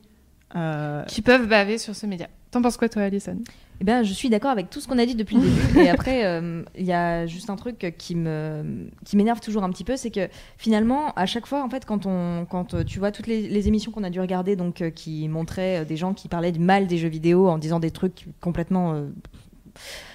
euh, 0.55 1.03
qui 1.05 1.21
peuvent 1.21 1.47
baver 1.47 1.77
sur 1.77 1.95
ce 1.95 2.05
média. 2.05 2.27
T'en 2.51 2.61
penses 2.61 2.77
quoi 2.77 2.87
toi, 2.87 3.01
Alison? 3.03 3.37
Eh 3.79 3.83
ben, 3.83 4.01
je 4.01 4.11
suis 4.11 4.29
d'accord 4.29 4.49
avec 4.49 4.69
tout 4.71 4.79
ce 4.79 4.87
qu'on 4.87 4.97
a 4.97 5.05
dit 5.05 5.13
depuis 5.13 5.35
le 5.35 5.41
début. 5.43 5.79
Et 5.85 5.89
après, 5.89 6.25
euh, 6.25 6.63
il 6.75 6.85
y 6.85 6.93
a 6.93 7.27
juste 7.27 7.49
un 7.49 7.55
truc 7.57 7.93
qui 7.97 8.15
me 8.15 8.89
qui 9.05 9.17
m'énerve 9.17 9.39
toujours 9.39 9.63
un 9.63 9.69
petit 9.69 9.83
peu, 9.83 9.97
c'est 9.97 10.09
que 10.09 10.29
finalement, 10.57 11.11
à 11.15 11.25
chaque 11.25 11.45
fois, 11.45 11.63
en 11.63 11.69
fait, 11.69 11.85
quand 11.85 12.05
on 12.05 12.45
quand 12.49 12.83
tu 12.85 12.99
vois 12.99 13.11
toutes 13.11 13.27
les, 13.27 13.47
les 13.49 13.67
émissions 13.67 13.91
qu'on 13.91 14.03
a 14.03 14.09
dû 14.09 14.19
regarder, 14.19 14.55
donc 14.55 14.81
euh, 14.81 14.89
qui 14.89 15.27
montraient 15.27 15.81
euh, 15.81 15.85
des 15.85 15.97
gens 15.97 16.13
qui 16.13 16.27
parlaient 16.27 16.51
du 16.53 16.59
mal 16.59 16.87
des 16.87 16.97
jeux 16.97 17.09
vidéo 17.09 17.49
en 17.49 17.57
disant 17.57 17.79
des 17.79 17.91
trucs 17.91 18.25
complètement 18.41 18.93
euh, 18.93 19.09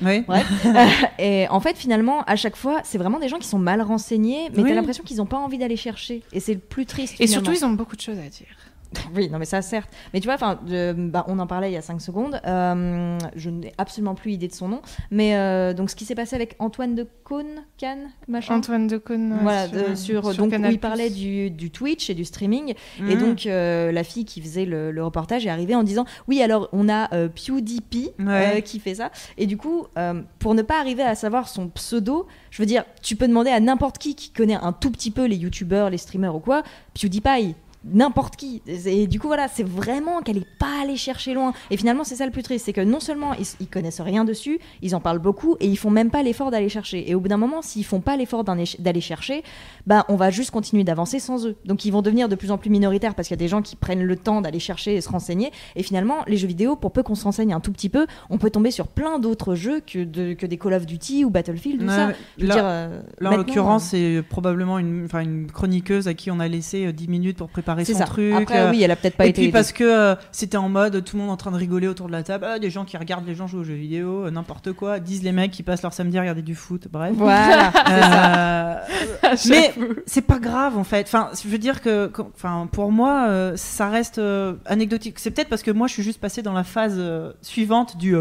Oui. 0.01 0.21
Bref. 0.27 0.47
et 1.19 1.47
en 1.49 1.61
fait, 1.61 1.77
finalement, 1.77 2.23
à 2.25 2.37
chaque 2.37 2.57
fois, 2.57 2.81
c'est 2.85 2.99
vraiment 2.99 3.19
des 3.19 3.29
gens 3.29 3.39
qui 3.39 3.49
sont 3.49 3.59
mal 3.59 3.81
renseignés, 3.83 4.51
mais 4.55 4.63
Oui. 4.63 4.69
t'as 4.69 4.75
l'impression 4.75 5.05
qu'ils 5.05 5.19
n'ont 5.19 5.27
pas 5.27 5.39
envie 5.39 5.59
d'aller 5.59 5.77
chercher. 5.77 6.23
Et 6.33 6.41
c'est 6.41 6.55
le 6.55 6.61
plus 6.61 6.87
triste. 6.87 7.15
Et 7.15 7.27
finalement. 7.27 7.45
surtout, 7.45 7.59
ils 7.59 7.65
ont 7.67 7.73
beaucoup 7.73 7.97
de 7.97 8.01
choses 8.01 8.19
à 8.19 8.29
dire. 8.29 8.47
Oui, 9.15 9.29
non, 9.31 9.39
mais 9.39 9.45
ça, 9.45 9.61
certes. 9.63 9.91
Mais 10.15 10.21
tu 10.21 10.27
vois, 10.27 10.35
enfin, 10.35 10.59
euh, 10.71 10.93
bah, 10.97 11.25
on 11.29 11.39
en 11.39 11.47
parlait 11.47 11.71
il 11.71 11.75
y 11.75 11.77
a 11.77 11.83
5 11.83 12.01
secondes. 12.01 12.41
euh, 12.47 13.19
je 13.37 13.51
n'ai 13.51 13.73
absolument 13.79 14.15
plus 14.15 14.33
idée 14.33 14.49
de 14.49 14.55
son 14.55 14.69
nom. 14.69 14.81
Mais 15.11 15.37
euh, 15.37 15.75
donc, 15.75 15.91
ce 15.91 15.97
qui 15.97 16.05
s'est 16.05 16.15
passé 16.15 16.35
avec 16.37 16.57
Antoine 16.59 16.95
de 16.95 17.07
Caunes, 17.25 17.65
Cannes, 17.79 18.11
machin. 18.29 18.57
Antoine 18.57 18.87
Decaune. 18.87 19.37
Voilà, 19.43 19.69
sur, 19.69 19.89
de- 19.91 19.95
sur, 19.95 20.23
donc 20.35 20.47
où 20.49 20.51
Canal+. 20.51 20.73
il 20.73 20.79
parlait 20.79 21.11
du, 21.11 21.51
du 21.51 21.71
Twitch 21.71 22.09
et 22.11 22.15
du 22.15 22.25
streaming. 22.25 22.75
Et 23.09 23.15
Mhm. 23.15 23.19
donc, 23.21 23.47
euh, 23.47 23.93
la 23.93 24.05
fille 24.05 24.25
qui 24.25 24.41
faisait 24.41 24.65
le, 24.65 24.91
le 24.91 25.05
reportage 25.05 25.47
est 25.47 25.51
arrivée 25.51 25.75
en 25.75 25.83
disant 25.83 26.05
Oui, 26.29 26.41
alors 26.43 26.69
on 26.73 26.89
a 26.89 27.13
euh, 27.15 27.29
PewDiePie 27.29 28.11
Ouais. 28.19 28.59
euh, 28.59 28.61
qui 28.61 28.79
fait 28.81 28.95
ça. 28.95 29.11
Et 29.39 29.47
du 29.47 29.57
coup, 29.57 29.87
euh, 29.99 30.23
pour 30.39 30.55
ne 30.55 30.63
pas 30.63 30.79
arriver 30.81 31.03
à 31.03 31.15
savoir 31.15 31.49
son 31.49 31.69
pseudo, 31.69 32.27
je 32.51 32.61
veux 32.63 32.67
dire, 32.67 32.85
tu 33.03 33.17
peux 33.17 33.29
demander 33.29 33.51
à 33.51 33.61
n'importe 33.61 33.99
qui 33.99 34.15
qui 34.15 34.31
connaît 34.31 34.55
un 34.55 34.73
tout 34.73 34.91
petit 34.91 35.11
peu 35.11 35.25
les 35.27 35.37
youtubeurs, 35.37 35.91
les 35.91 35.99
streamers 35.99 36.35
ou 36.35 36.41
quoi, 36.41 36.63
PewDiePie. 36.95 37.55
N'importe 37.85 38.37
qui. 38.37 38.63
Et 38.67 39.07
du 39.09 39.19
coup, 39.19 39.27
voilà, 39.27 39.49
c'est 39.49 39.67
vraiment 39.67 40.21
qu'elle 40.23 40.37
est 40.39 40.47
pas 40.59 40.83
allée 40.83 40.97
chercher 40.97 41.35
loin. 41.35 41.53
Et 41.71 41.77
finalement, 41.77 42.05
c'est 42.05 42.15
ça 42.17 42.27
le 42.27 42.33
plus 42.33 42.43
triste, 42.45 42.65
c'est 42.67 42.73
que 42.73 42.81
non 42.81 43.01
seulement 43.01 43.35
ils, 43.35 43.47
ils 43.61 43.67
connaissent 43.67 44.01
rien 44.01 44.25
dessus, 44.25 44.61
ils 44.83 44.95
en 44.95 45.01
parlent 45.01 45.19
beaucoup 45.19 45.57
et 45.59 45.67
ils 45.67 45.77
font 45.77 45.91
même 45.91 46.11
pas 46.11 46.23
l'effort 46.23 46.51
d'aller 46.53 46.69
chercher. 46.69 47.11
Et 47.11 47.15
au 47.17 47.21
bout 47.21 47.29
d'un 47.29 47.37
moment, 47.37 47.61
s'ils 47.61 47.85
font 47.85 48.01
pas 48.01 48.17
l'effort 48.17 48.45
d'aller 48.45 49.01
chercher, 49.01 49.43
bah, 49.87 50.05
on 50.09 50.15
va 50.17 50.31
juste 50.31 50.53
continuer 50.53 50.85
d'avancer 50.85 51.19
sans 51.19 51.45
eux. 51.47 51.57
Donc, 51.65 51.85
ils 51.85 51.91
vont 51.91 52.03
devenir 52.03 52.29
de 52.29 52.37
plus 52.37 52.51
en 52.53 52.59
plus 52.59 52.71
minoritaires 52.71 53.15
parce 53.17 53.27
qu'il 53.29 53.35
y 53.37 53.41
a 53.41 53.45
des 53.45 53.49
gens 53.49 53.63
qui 53.63 53.75
prennent 53.75 54.05
le 54.05 54.17
temps 54.17 54.41
d'aller 54.41 54.61
chercher 54.61 54.95
et 54.95 55.01
se 55.01 55.09
renseigner. 55.09 55.51
Et 55.75 55.83
finalement, 55.83 56.19
les 56.29 56.37
jeux 56.37 56.47
vidéo, 56.49 56.77
pour 56.77 56.93
peu 56.93 57.03
qu'on 57.03 57.17
se 57.17 57.25
renseigne 57.25 57.53
un 57.53 57.61
tout 57.61 57.73
petit 57.73 57.89
peu, 57.89 58.07
on 58.31 58.39
peut 58.39 58.51
tomber 58.51 58.71
sur 58.71 58.87
plein 58.87 59.19
d'autres 59.19 59.57
jeux 59.57 59.81
que, 59.81 60.05
de- 60.05 60.35
que 60.35 60.47
des 60.47 60.57
Call 60.57 60.75
of 60.75 60.87
Duty 60.87 61.25
ou 61.25 61.31
Battlefield 61.31 61.83
ou 61.83 61.89
ça. 61.89 62.13
Je 62.39 62.43
veux 62.43 62.49
là- 62.49 62.55
dire, 62.55 62.65
euh, 62.65 63.03
Là, 63.21 63.31
en 63.33 63.37
l'occurrence, 63.37 63.93
euh, 63.95 64.19
c'est 64.21 64.23
probablement 64.29 64.79
une, 64.79 65.09
une 65.21 65.51
chroniqueuse 65.51 66.07
à 66.07 66.15
qui 66.15 66.31
on 66.31 66.39
a 66.39 66.47
laissé 66.47 66.87
euh, 66.87 66.93
10 66.93 67.09
minutes 67.09 67.39
pour 67.39 67.49
préparer 67.49 67.72
c'est 67.85 67.93
son 67.93 67.99
ça. 67.99 68.05
truc. 68.07 68.35
Après, 68.35 68.59
euh, 68.59 68.71
oui, 68.71 68.83
elle 68.83 68.91
a 68.91 68.97
peut-être 68.97 69.17
pas 69.17 69.27
et 69.27 69.29
été. 69.29 69.35
puis 69.41 69.45
aidée. 69.45 69.53
parce 69.53 69.73
que 69.73 69.85
euh, 69.85 70.15
c'était 70.33 70.57
en 70.57 70.69
mode 70.69 71.05
tout 71.05 71.17
le 71.17 71.23
monde 71.23 71.31
en 71.31 71.37
train 71.37 71.51
de 71.51 71.57
rigoler 71.57 71.89
autour 71.89 72.07
de 72.07 72.13
la 72.13 72.23
table, 72.23 72.47
Ah, 72.49 72.59
des 72.59 72.71
gens 72.71 72.85
qui 72.85 72.97
regardent 72.97 73.27
les 73.27 73.35
gens 73.35 73.47
jouer 73.47 73.61
aux 73.61 73.65
jeux 73.65 73.75
vidéo, 73.75 74.25
euh, 74.27 74.31
n'importe 74.31 74.73
quoi, 74.73 74.99
disent 75.01 75.23
les 75.23 75.33
mecs 75.33 75.51
qui 75.51 75.63
passent 75.63 75.83
leur 75.83 75.93
samedi 75.93 76.17
à 76.19 76.21
regarder 76.21 76.43
du 76.43 76.55
foot, 76.55 76.89
bref. 76.91 77.13
Voilà. 77.17 77.73
Euh, 77.93 78.75
mais 79.49 79.73
c'est 80.07 80.23
pas 80.23 80.39
grave 80.39 80.77
en 80.79 80.85
fait. 80.85 81.03
Enfin, 81.07 81.31
je 81.43 81.49
veux 81.49 81.59
dire 81.59 81.81
que, 81.83 82.11
enfin, 82.35 82.69
pour 82.71 82.91
moi, 82.93 83.27
euh, 83.29 83.53
ça 83.57 83.89
reste 83.89 84.19
euh, 84.19 84.55
anecdotique. 84.67 85.19
C'est 85.19 85.31
peut-être 85.31 85.49
parce 85.49 85.63
que 85.63 85.71
moi, 85.71 85.87
je 85.89 85.95
suis 85.95 86.03
juste 86.03 86.21
passé 86.21 86.43
dans 86.43 86.53
la 86.53 86.65
phase 86.65 86.95
euh, 86.99 87.33
suivante 87.43 87.97
du, 87.99 88.15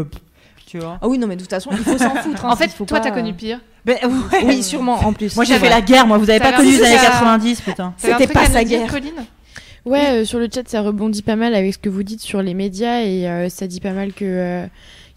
tu 0.66 0.78
vois. 0.78 0.98
Ah 1.00 1.08
oui, 1.08 1.18
non, 1.18 1.26
mais 1.26 1.36
de 1.36 1.40
toute 1.42 1.50
façon, 1.50 1.70
il 1.72 1.78
faut 1.78 1.98
s'en 1.98 2.10
foutre. 2.16 2.44
hein, 2.44 2.50
En 2.50 2.56
fait, 2.56 2.68
faut 2.70 2.84
toi, 2.84 2.98
pas, 2.98 3.04
t'as 3.04 3.10
euh, 3.10 3.14
connu 3.14 3.34
pire. 3.34 3.60
Ben, 3.84 3.96
ouais. 4.04 4.40
Oui, 4.44 4.62
sûrement, 4.62 4.94
en 5.04 5.12
plus. 5.12 5.34
Moi, 5.36 5.44
j'ai 5.44 5.58
fait 5.58 5.68
la 5.68 5.80
guerre. 5.80 6.06
Moi, 6.06 6.18
vous 6.18 6.30
avez 6.30 6.38
pas 6.40 6.52
connu 6.52 6.70
les 6.70 6.82
années 6.84 6.98
ça. 6.98 7.10
90, 7.10 7.60
putain. 7.62 7.94
C'était 7.96 8.26
pas 8.26 8.46
sa 8.46 8.64
guerre. 8.64 8.90
Colline 8.90 9.12
Ouais, 9.84 10.20
euh, 10.20 10.24
sur 10.24 10.38
le 10.38 10.48
chat, 10.52 10.68
ça 10.68 10.80
rebondit 10.80 11.22
pas 11.22 11.36
mal 11.36 11.54
avec 11.54 11.74
ce 11.74 11.78
que 11.78 11.88
vous 11.88 12.02
dites 12.02 12.20
sur 12.20 12.40
les 12.42 12.54
médias 12.54 13.02
et 13.02 13.28
euh, 13.28 13.48
ça 13.48 13.66
dit 13.66 13.80
pas 13.80 13.92
mal 13.92 14.12
que 14.12 14.24
euh, 14.24 14.66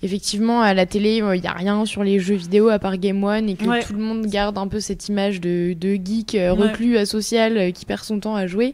effectivement 0.01 0.61
à 0.61 0.73
la 0.73 0.85
télé, 0.85 1.17
il 1.35 1.43
y 1.43 1.47
a 1.47 1.53
rien 1.53 1.85
sur 1.85 2.03
les 2.03 2.19
jeux 2.19 2.35
vidéo 2.35 2.69
à 2.69 2.79
part 2.79 2.97
Game 2.97 3.23
One 3.23 3.47
et 3.49 3.55
que 3.55 3.65
Ouais. 3.65 3.83
tout 3.83 3.93
le 3.93 3.99
monde 3.99 4.25
garde 4.25 4.57
un 4.57 4.67
peu 4.67 4.79
cette 4.79 5.07
image 5.07 5.39
de, 5.39 5.73
de 5.79 5.95
geek 6.03 6.35
euh, 6.35 6.53
reclus, 6.53 6.97
asocial, 6.97 7.57
euh, 7.57 7.71
qui 7.71 7.85
perd 7.85 8.01
son 8.03 8.19
temps 8.19 8.35
à 8.35 8.47
jouer. 8.47 8.73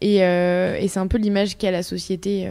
Et, 0.00 0.22
euh, 0.22 0.76
et 0.78 0.86
c'est 0.88 1.00
un 1.00 1.06
peu 1.08 1.18
l'image 1.18 1.56
qu'a 1.58 1.70
la 1.70 1.82
société. 1.82 2.48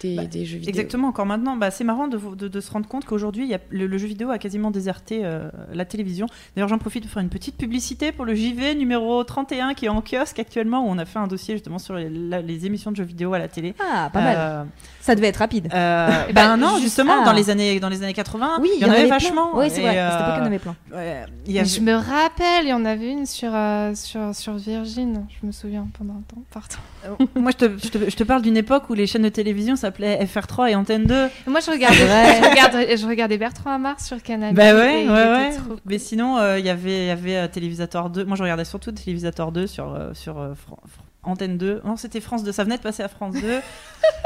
Des, 0.00 0.16
Bah, 0.16 0.24
des 0.26 0.44
jeux 0.44 0.58
vidéo. 0.58 0.68
Exactement, 0.70 1.08
encore 1.08 1.26
maintenant. 1.26 1.56
Bah, 1.56 1.70
c'est 1.70 1.84
marrant 1.84 2.08
de, 2.08 2.18
de- 2.36 2.48
de 2.48 2.60
se 2.60 2.70
rendre 2.70 2.86
compte 2.88 3.04
qu'aujourd'hui, 3.04 3.44
il 3.44 3.50
y 3.50 3.54
a- 3.54 3.60
le, 3.70 3.86
le 3.86 3.98
jeu 3.98 4.06
vidéo 4.06 4.30
a 4.30 4.38
quasiment 4.38 4.70
déserté 4.70 5.20
euh, 5.24 5.48
la 5.72 5.84
télévision. 5.84 6.26
D'ailleurs, 6.54 6.68
j'en 6.68 6.78
profite 6.78 7.04
pour 7.04 7.12
faire 7.12 7.22
une 7.22 7.28
petite 7.28 7.56
publicité 7.56 8.12
pour 8.12 8.24
le 8.24 8.34
JV 8.34 8.74
numéro 8.74 9.22
31 9.24 9.74
qui 9.74 9.86
est 9.86 9.88
en 9.88 10.00
kiosque 10.02 10.38
actuellement, 10.38 10.84
où 10.86 10.88
on 10.88 10.98
a 10.98 11.04
fait 11.04 11.18
un 11.18 11.26
dossier 11.26 11.54
justement 11.54 11.78
sur 11.78 11.94
les, 11.94 12.08
la- 12.10 12.42
les 12.42 12.66
émissions 12.66 12.90
de 12.90 12.96
jeux 12.96 13.04
vidéo 13.04 13.32
à 13.34 13.38
la 13.38 13.48
télé. 13.48 13.74
Ah, 13.80 14.10
pas 14.12 14.20
mal. 14.20 14.36
Euh, 14.38 14.64
Ça 15.00 15.14
devait 15.14 15.28
être 15.28 15.38
rapide. 15.38 15.68
euh, 15.74 16.08
Eh 16.28 16.32
ben 16.32 16.48
ben, 16.48 16.56
non, 16.56 16.68
juste- 16.74 16.82
justement, 16.82 17.14
ah. 17.22 17.24
dans 17.24 17.32
les 17.32 17.50
années 17.50 17.80
dans 17.80 17.88
les 17.88 18.02
années 18.02 18.12
80, 18.14 18.58
Oui, 18.60 18.68
il 18.76 18.82
y 18.82 18.84
en 18.84 18.90
avait, 18.90 19.06
vachement. 19.06 19.50
Oui, 19.54 19.66
c'est 19.70 19.80
Et, 19.80 19.84
vrai. 19.84 19.98
À 19.98 20.10
cette 20.10 20.20
euh, 20.20 20.24
époque, 20.24 20.34
il 20.36 20.38
y 20.38 20.42
en 20.42 20.46
avait 20.46 20.58
plein. 20.58 20.76
ouais, 20.94 21.24
il 21.46 21.50
y 21.50 21.54
Mais 21.54 21.60
avait- 21.60 21.68
Je 21.68 21.80
me 21.80 21.94
rappelle, 21.94 22.64
il 22.64 22.68
y 22.68 22.72
en 22.72 22.84
avait 22.84 23.10
une 23.10 23.26
sur, 23.26 23.50
euh, 23.54 23.94
sur, 23.94 24.34
sur 24.34 24.54
Virgin, 24.54 25.26
je 25.40 25.46
me 25.46 25.52
souviens 25.52 25.86
pendant 25.98 26.14
un 26.14 26.22
temps. 26.28 26.42
Pardon. 26.52 27.28
Moi, 27.36 27.50
je 27.52 27.66
te, 27.66 27.78
je 27.78 27.88
te- 27.88 28.10
je 28.10 28.16
te 28.16 28.24
parle 28.24 28.42
d'une 28.42 28.56
époque 28.56 28.90
où 28.90 28.94
les 28.94 29.06
chaînes 29.06 29.22
de 29.22 29.28
télévision 29.28 29.76
s'appelaient 29.88 30.24
FR3 30.24 30.70
et 30.70 30.74
Antenne 30.74 31.04
2. 31.04 31.14
Moi, 31.46 31.60
je 31.60 31.70
regardais, 31.70 31.96
je 31.98 32.48
regardais, 32.50 32.96
je 32.96 33.06
regardais 33.06 33.38
Bertrand 33.38 33.72
Amar 33.72 34.00
sur 34.00 34.22
Canal. 34.22 34.54
Bah 34.54 34.74
ouais, 34.74 35.06
ouais, 35.06 35.10
ouais. 35.10 35.50
trop 35.56 35.76
Mais 35.86 35.98
sinon, 35.98 36.38
euh, 36.38 36.58
il 36.58 36.64
y 36.66 36.70
avait, 36.70 37.06
y 37.06 37.10
avait 37.10 37.36
euh, 37.36 37.48
Télévisateur 37.48 38.10
2. 38.10 38.24
Moi, 38.24 38.36
je 38.36 38.42
regardais 38.42 38.64
surtout 38.64 38.92
Télévisateur 38.92 39.52
2 39.52 39.66
sur, 39.66 39.92
euh, 39.94 40.12
sur 40.14 40.34
Fran- 40.66 40.78
Antenne 41.24 41.58
2. 41.58 41.82
Non, 41.84 41.96
c'était 41.96 42.20
France 42.20 42.42
2. 42.44 42.52
Ça 42.52 42.64
venait 42.64 42.76
de 42.78 42.82
passer 42.82 43.02
à 43.02 43.08
France 43.08 43.34
2. 43.34 43.40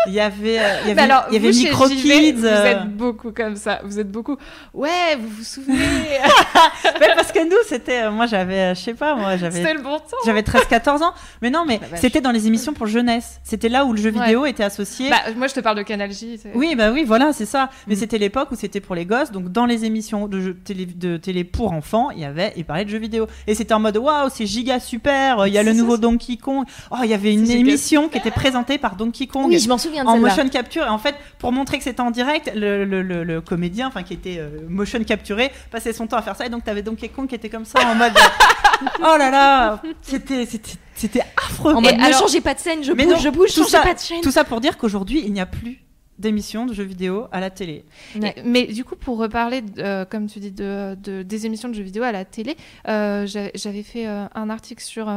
Il 0.08 0.12
y 0.12 0.20
avait, 0.20 0.58
euh, 0.58 0.62
il 0.82 0.88
y 0.88 0.90
avait, 0.90 0.94
Mais 0.94 1.02
alors, 1.02 1.24
il 1.30 1.34
y 1.34 1.36
avait 1.36 1.52
vous, 1.52 1.56
chez 1.58 1.64
Micro 1.68 1.88
Kids. 1.88 2.32
Vous 2.32 2.44
euh, 2.44 2.64
êtes 2.64 2.88
beaucoup 2.96 3.30
comme 3.30 3.54
ça. 3.54 3.80
Vous 3.84 4.00
êtes 4.00 4.10
beaucoup. 4.10 4.36
Ouais, 4.74 5.16
vous 5.18 5.28
vous 5.28 5.44
souvenez 5.44 5.76
ouais, 7.00 7.14
parce 7.14 7.30
que 7.30 7.42
nous, 7.48 7.56
c'était. 7.68 8.02
euh, 8.02 8.10
moi, 8.10 8.26
j'avais, 8.26 8.74
je 8.74 8.80
sais 8.80 8.94
pas, 8.94 9.14
moi, 9.14 9.36
j'avais. 9.36 9.58
C'était 9.60 9.74
le 9.74 9.80
bon 9.80 9.98
temps. 9.98 10.16
J'avais 10.26 10.42
13-14 10.42 11.02
ans. 11.04 11.14
Mais 11.40 11.50
non, 11.50 11.64
mais 11.66 11.78
La 11.80 11.86
vache. 11.88 12.00
c'était 12.00 12.20
dans 12.20 12.32
les 12.32 12.48
émissions 12.48 12.72
pour 12.74 12.86
jeunesse. 12.88 13.40
C'était 13.44 13.68
là 13.68 13.84
où 13.84 13.92
le 13.92 13.98
jeu 14.00 14.10
Ouais. 14.12 14.20
vidéo 14.26 14.44
était 14.44 14.64
associé. 14.64 15.08
Bah, 15.08 15.18
moi, 15.36 15.46
je 15.46 15.54
te 15.54 15.60
parle 15.60 15.76
de 15.78 15.82
Canal 15.82 16.10
J. 16.12 16.38
Oui, 16.54 16.74
bah 16.74 16.90
oui, 16.90 17.04
voilà, 17.06 17.32
c'est 17.32 17.46
ça. 17.46 17.70
Mais 17.86 17.94
Mm. 17.94 17.98
c'était 17.98 18.18
l'époque 18.18 18.50
où 18.50 18.56
c'était 18.56 18.80
pour 18.80 18.96
les 18.96 19.06
gosses. 19.06 19.30
Donc, 19.30 19.50
dans 19.52 19.66
les 19.66 19.84
émissions 19.84 20.26
de, 20.26 20.40
jeux- 20.40 20.54
télé, 20.56 20.84
de 20.86 21.16
télé 21.16 21.44
pour 21.44 21.72
enfants, 21.72 22.10
il 22.10 22.18
y 22.18 22.24
avait, 22.24 22.52
il 22.56 22.64
parlait 22.64 22.84
de 22.84 22.90
jeux 22.90 22.98
vidéo. 22.98 23.28
Et 23.46 23.54
c'était 23.54 23.72
en 23.74 23.80
mode, 23.80 23.96
waouh, 23.96 24.28
c'est 24.34 24.46
giga 24.46 24.80
super. 24.80 25.46
Il 25.46 25.52
y 25.54 25.58
a 25.58 25.62
le 25.62 25.72
nouveau 25.72 25.96
Donkey 25.96 26.36
Kong. 26.36 26.66
Oh, 26.94 26.98
il 27.04 27.08
y 27.10 27.14
avait 27.14 27.32
une 27.32 27.50
émission 27.50 28.08
qui 28.10 28.18
était 28.18 28.30
présentée 28.30 28.76
par 28.76 28.96
Donkey 28.96 29.26
Kong. 29.26 29.46
Oui, 29.48 29.58
je 29.58 29.66
m'en 29.68 29.78
souviens 29.78 30.04
de 30.04 30.08
en 30.10 30.18
motion 30.18 30.46
capture 30.50 30.84
et 30.84 30.88
en 30.88 30.98
fait 30.98 31.14
pour 31.38 31.50
montrer 31.50 31.78
que 31.78 31.84
c'était 31.84 32.02
en 32.02 32.10
direct 32.10 32.52
le, 32.54 32.84
le- 32.84 33.00
le- 33.02 33.24
le 33.24 33.40
comédien 33.40 33.88
enfin 33.88 34.02
qui 34.02 34.12
était 34.12 34.36
euh, 34.38 34.48
motion 34.68 35.02
capturé 35.02 35.50
passait 35.70 35.92
son 35.94 36.06
temps 36.06 36.18
à 36.18 36.22
faire 36.22 36.36
ça 36.36 36.44
et 36.44 36.50
donc 36.50 36.64
t'avais 36.64 36.82
Donkey 36.82 37.08
Kong 37.08 37.26
qui 37.26 37.34
était 37.34 37.48
comme 37.48 37.64
ça 37.64 37.78
en 37.86 37.94
mode 37.94 38.12
oh 39.00 39.16
là 39.18 39.30
là 39.30 39.80
c'était 40.02 40.44
c'était 40.44 40.72
c'était 40.94 41.22
affreux 41.48 41.74
En 41.74 41.80
mode, 41.80 41.96
ne 41.96 42.02
alors- 42.04 42.20
changez 42.20 42.40
pas 42.42 42.52
de 42.54 42.60
scène, 42.60 42.84
je 42.84 42.92
Mais 42.92 43.04
bouge, 43.04 43.14
non, 43.14 43.20
je 43.20 43.28
bouge, 43.30 43.48
tout 43.54 43.60
changez 43.62 43.70
ça- 43.70 43.80
pas 43.82 43.94
de 43.94 43.98
chaîne. 43.98 44.20
tout 44.20 44.30
ça 44.30 44.44
pour 44.44 44.60
dire 44.60 44.76
qu'aujourd'hui 44.76 45.22
il 45.24 45.32
n'y 45.32 45.40
a 45.40 45.46
plus 45.46 45.78
d'émissions 46.22 46.64
de 46.66 46.72
jeux 46.72 46.84
vidéo 46.84 47.26
à 47.32 47.40
la 47.40 47.50
télé 47.50 47.84
Ouais. 48.16 48.32
Et- 48.36 48.42
Mais 48.42 48.64
du 48.66 48.84
coup, 48.84 48.96
pour 48.96 49.18
reparler, 49.18 49.62
euh, 49.78 50.04
comme 50.06 50.26
tu 50.28 50.38
dis, 50.38 50.50
de, 50.52 50.96
de- 51.02 51.22
des 51.22 51.46
émissions 51.46 51.68
de 51.68 51.74
jeux 51.74 51.82
vidéo 51.82 52.02
à 52.04 52.12
la 52.12 52.24
télé, 52.24 52.56
euh, 52.88 53.26
j'avais 53.26 53.82
fait 53.82 54.06
euh, 54.06 54.26
un 54.34 54.48
article 54.48 54.82
sur, 54.82 55.12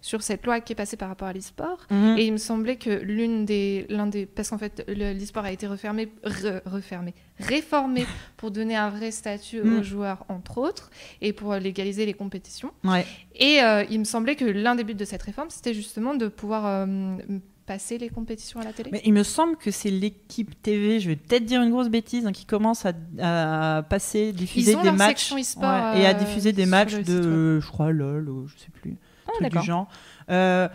sur 0.00 0.22
cette 0.22 0.44
loi 0.46 0.60
qui 0.60 0.72
est 0.74 0.76
passée 0.76 0.96
par 0.96 1.08
rapport 1.08 1.26
à 1.28 1.32
l'e-sport. 1.32 1.78
Mhm. 1.90 2.16
Et 2.18 2.26
il 2.26 2.32
me 2.32 2.36
semblait 2.38 2.76
que 2.76 2.90
l'une 2.90 3.44
des, 3.44 3.86
l'un 3.88 4.06
des, 4.06 4.26
parce 4.26 4.50
qu'en 4.50 4.58
fait, 4.58 4.84
le- 4.88 5.12
l'e-sport 5.12 5.44
a 5.44 5.50
été 5.52 5.66
refermé, 5.66 6.08
re- 6.24 6.60
refermé, 6.66 7.14
réformé 7.40 8.04
pour 8.36 8.50
donner 8.50 8.76
un 8.76 8.90
vrai 8.90 9.10
statut 9.10 9.62
Mm. 9.62 9.78
aux 9.78 9.82
joueurs, 9.82 10.24
entre 10.28 10.58
autres, 10.58 10.90
et 11.22 11.32
pour 11.32 11.54
légaliser 11.54 12.04
les 12.06 12.14
compétitions. 12.14 12.70
ouais 12.84 13.06
Et 13.34 13.58
il 13.90 13.98
me 13.98 14.04
semblait 14.04 14.36
que 14.36 14.44
l'un 14.44 14.74
des 14.74 14.84
buts 14.84 14.94
de 14.94 15.04
cette 15.04 15.22
réforme, 15.22 15.48
c'était 15.50 15.74
justement 15.74 16.14
de 16.14 16.28
pouvoir 16.28 16.86
passer 17.66 17.98
les 17.98 18.08
compétitions 18.08 18.60
à 18.60 18.64
la 18.64 18.72
télé. 18.72 18.90
mais 18.92 19.00
il 19.04 19.12
me 19.12 19.22
semble 19.22 19.56
que 19.56 19.70
c'est 19.70 19.90
l'équipe 19.90 20.60
TV 20.62 21.00
je 21.00 21.08
vais 21.08 21.16
peut-être 21.16 21.44
dire 21.44 21.62
une 21.62 21.70
grosse 21.70 21.88
bêtise 21.88 22.26
hein, 22.26 22.32
qui 22.32 22.44
commence 22.44 22.84
à, 22.86 22.92
à 23.20 23.82
passer 23.82 24.32
diffuser 24.32 24.76
des 24.76 24.90
matchs 24.92 25.32
ouais, 25.32 25.40
et 26.00 26.06
à 26.06 26.10
euh, 26.10 26.12
diffuser 26.14 26.52
des 26.52 26.62
sur 26.62 26.70
matchs 26.70 26.94
de 26.96 27.12
euh, 27.14 27.60
je 27.60 27.68
crois 27.68 27.90
lol 27.90 28.28
ou 28.28 28.46
je 28.48 28.58
sais 28.58 28.70
plus 28.80 28.96
Ah, 29.26 29.30
truc 29.38 29.50
du 29.50 29.62
genre. 29.66 29.88
Euh, 30.30 30.68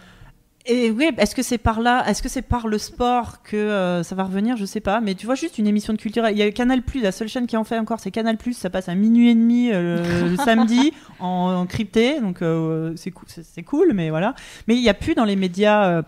et 0.65 0.91
oui, 0.91 1.10
est-ce 1.17 1.34
que 1.34 1.41
c'est 1.41 1.58
par 1.58 1.80
là, 1.80 2.04
est-ce 2.08 2.21
que 2.21 2.30
c'est 2.30 2.41
par 2.43 2.67
le 2.67 2.78
sport 2.78 3.41
que 3.43 3.56
euh, 3.56 4.04
ça 4.04 4.13
va 4.13 4.23
revenir 4.25 4.56
Je 4.58 4.65
sais 4.65 4.82
pas, 4.82 4.99
mais 4.99 5.15
tu 5.15 5.25
vois 5.25 5.34
juste 5.36 5.58
une 5.58 5.65
émission 5.67 5.93
de 5.93 5.97
culture. 5.97 6.28
Il 6.30 6.38
y 6.38 6.43
a 6.43 6.52
Canal 6.52 6.84
la 7.02 7.12
seule 7.12 7.28
chaîne 7.30 7.47
qui 7.47 7.56
en 7.58 7.63
fait 7.63 7.80
encore, 7.80 7.99
c'est 7.99 8.12
Canal 8.12 8.38
ça 8.54 8.69
passe 8.69 8.89
à 8.89 8.93
minuit 8.93 9.30
et 9.30 9.36
demi 9.36 9.71
euh, 9.71 10.30
le 10.30 10.36
samedi 10.43 10.91
en, 11.19 11.28
en 11.62 11.65
crypté, 11.65 12.19
donc 12.19 12.41
euh, 12.41 12.93
c'est 12.97 13.10
cool, 13.10 13.25
c'est- 13.30 13.43
c'est 13.43 13.63
cool, 13.63 13.93
mais 13.93 14.10
voilà. 14.10 14.36
Mais 14.67 14.75
il 14.75 14.82
y 14.82 14.89
a 14.89 14.93
plus 14.93 15.15
dans 15.15 15.25
les 15.25 15.38
médias. 15.38 16.04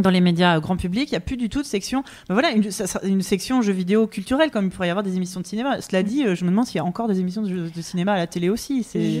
Dans 0.00 0.10
les 0.10 0.20
médias 0.20 0.56
euh, 0.56 0.60
grand 0.60 0.76
public, 0.76 1.10
il 1.10 1.12
n'y 1.12 1.18
a 1.18 1.20
plus 1.20 1.36
du 1.36 1.48
tout 1.48 1.60
de 1.62 1.66
section. 1.66 2.02
Ben 2.28 2.34
voilà, 2.34 2.50
une, 2.52 3.22
section 3.22 3.62
jeux 3.62 3.72
vidéo 3.72 4.06
culturels, 4.06 4.50
comme 4.50 4.66
il 4.66 4.70
pourrait 4.70 4.88
y 4.88 4.90
avoir 4.90 5.02
des 5.02 5.16
émissions 5.16 5.40
de 5.40 5.46
cinéma. 5.46 5.80
Cela 5.80 6.02
dit, 6.02 6.24
euh, 6.24 6.34
je 6.34 6.44
me 6.44 6.50
demande 6.50 6.66
s'il 6.66 6.76
y 6.76 6.80
a 6.80 6.84
encore 6.84 7.08
des 7.08 7.20
émissions 7.20 7.42
de, 7.42 7.68
de 7.68 7.82
cinéma 7.82 8.12
à 8.12 8.16
la 8.18 8.26
télé 8.26 8.48
aussi. 8.48 8.82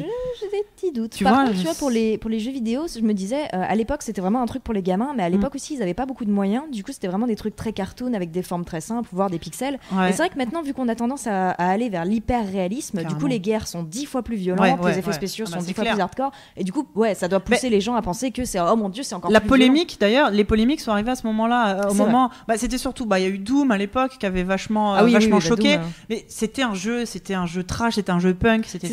Doutes. 0.94 1.12
Tu 1.12 1.24
Par 1.24 1.34
vois, 1.34 1.42
contre, 1.44 1.54
je- 1.56 1.60
tu 1.60 1.66
vois, 1.66 1.74
pour 1.74 1.90
les, 1.90 2.18
pour 2.18 2.30
les 2.30 2.40
jeux 2.40 2.50
vidéo, 2.50 2.86
je 2.92 3.00
me 3.02 3.12
disais, 3.14 3.42
euh, 3.54 3.62
à 3.68 3.74
l'époque, 3.74 4.02
c'était 4.02 4.20
vraiment 4.20 4.40
un 4.42 4.46
truc 4.46 4.62
pour 4.64 4.72
les 4.74 4.82
gamins, 4.82 5.12
mais 5.16 5.22
à 5.22 5.28
l'époque 5.28 5.54
aussi, 5.54 5.74
ils 5.74 5.78
n'avaient 5.80 5.94
pas 5.94 6.06
beaucoup 6.06 6.24
de 6.24 6.30
moyens. 6.32 6.64
Du 6.72 6.82
coup, 6.82 6.92
c'était 6.92 7.06
vraiment 7.08 7.26
des 7.26 7.36
trucs 7.36 7.54
très 7.54 7.72
cartoon 7.72 8.14
avec 8.14 8.30
des 8.30 8.42
formes 8.42 8.64
très 8.64 8.80
simples, 8.80 9.08
voire 9.12 9.30
des 9.30 9.38
pixels. 9.38 9.78
Ouais. 9.92 10.08
Et 10.08 10.12
c'est 10.12 10.18
vrai 10.18 10.28
que 10.30 10.38
maintenant, 10.38 10.62
vu 10.62 10.72
qu'on 10.74 10.88
a 10.88 10.94
tendance 10.94 11.26
à, 11.26 11.50
à 11.50 11.68
aller 11.70 11.88
vers 11.90 12.04
l'hyper-réalisme, 12.04 13.04
du 13.04 13.14
coup, 13.14 13.26
les 13.26 13.40
guerres 13.40 13.66
sont 13.68 13.82
dix 13.82 14.06
fois 14.06 14.22
plus 14.22 14.36
violentes, 14.36 14.60
Ouais, 14.60 14.84
ouais, 14.84 14.92
les 14.92 14.98
effets 14.98 15.12
spéciaux 15.12 15.44
Ah 15.48 15.52
bah, 15.52 15.60
sont 15.60 15.66
dix 15.66 15.74
fois 15.74 15.84
plus 15.84 16.00
hardcore. 16.00 16.32
Et 16.56 16.64
du 16.64 16.72
coup, 16.72 16.86
ouais, 16.94 17.14
ça 17.14 17.28
doit 17.28 17.40
pousser 17.40 17.68
les 17.70 17.80
gens 17.80 17.94
à 17.94 18.02
penser 18.02 18.30
que 18.30 18.44
c'est, 18.44 18.60
oh 18.60 18.76
mon 18.76 18.88
dieu, 18.88 19.02
c'est 19.02 19.14
encore 19.14 19.30
La 19.30 19.40
plus 19.40 19.48
polémique, 19.48 19.96
d'ailleurs, 20.00 20.30
les 20.30 20.44
polémiques 20.44 20.80
sont 20.80 20.92
arrivées 20.92 21.10
à 21.12 21.16
ce 21.16 21.26
moment-là. 21.26 21.80
euh, 21.86 21.90
Au 21.90 21.94
moment, 21.94 22.30
bah, 22.48 22.54
c'était 22.56 22.78
surtout, 22.78 23.06
bah, 23.06 23.18
il 23.18 23.22
y 23.22 23.26
a 23.26 23.28
eu 23.30 23.38
Doom 23.38 23.70
à 23.70 23.78
l'époque 23.78 24.12
qui 24.18 24.26
avait 24.26 24.42
vachement, 24.42 24.94
euh, 24.94 24.98
Ah 25.00 25.04
oui, 25.04 25.08
oui, 25.08 25.12
vachement 25.14 25.36
oui, 25.36 25.42
bah, 25.42 25.48
choqué. 25.48 25.76
Doom, 25.76 25.84
euh. 25.84 25.88
Mais 26.08 26.24
c'était 26.28 26.62
un 26.62 26.74
jeu, 26.74 27.04
c'était 27.04 27.34
un 27.34 27.46
jeu 27.46 27.64
trash, 27.64 27.94
c'était 27.94 28.12
un 28.12 28.18
jeu 28.20 28.34
punk, 28.34 28.64
c'était 28.66 28.88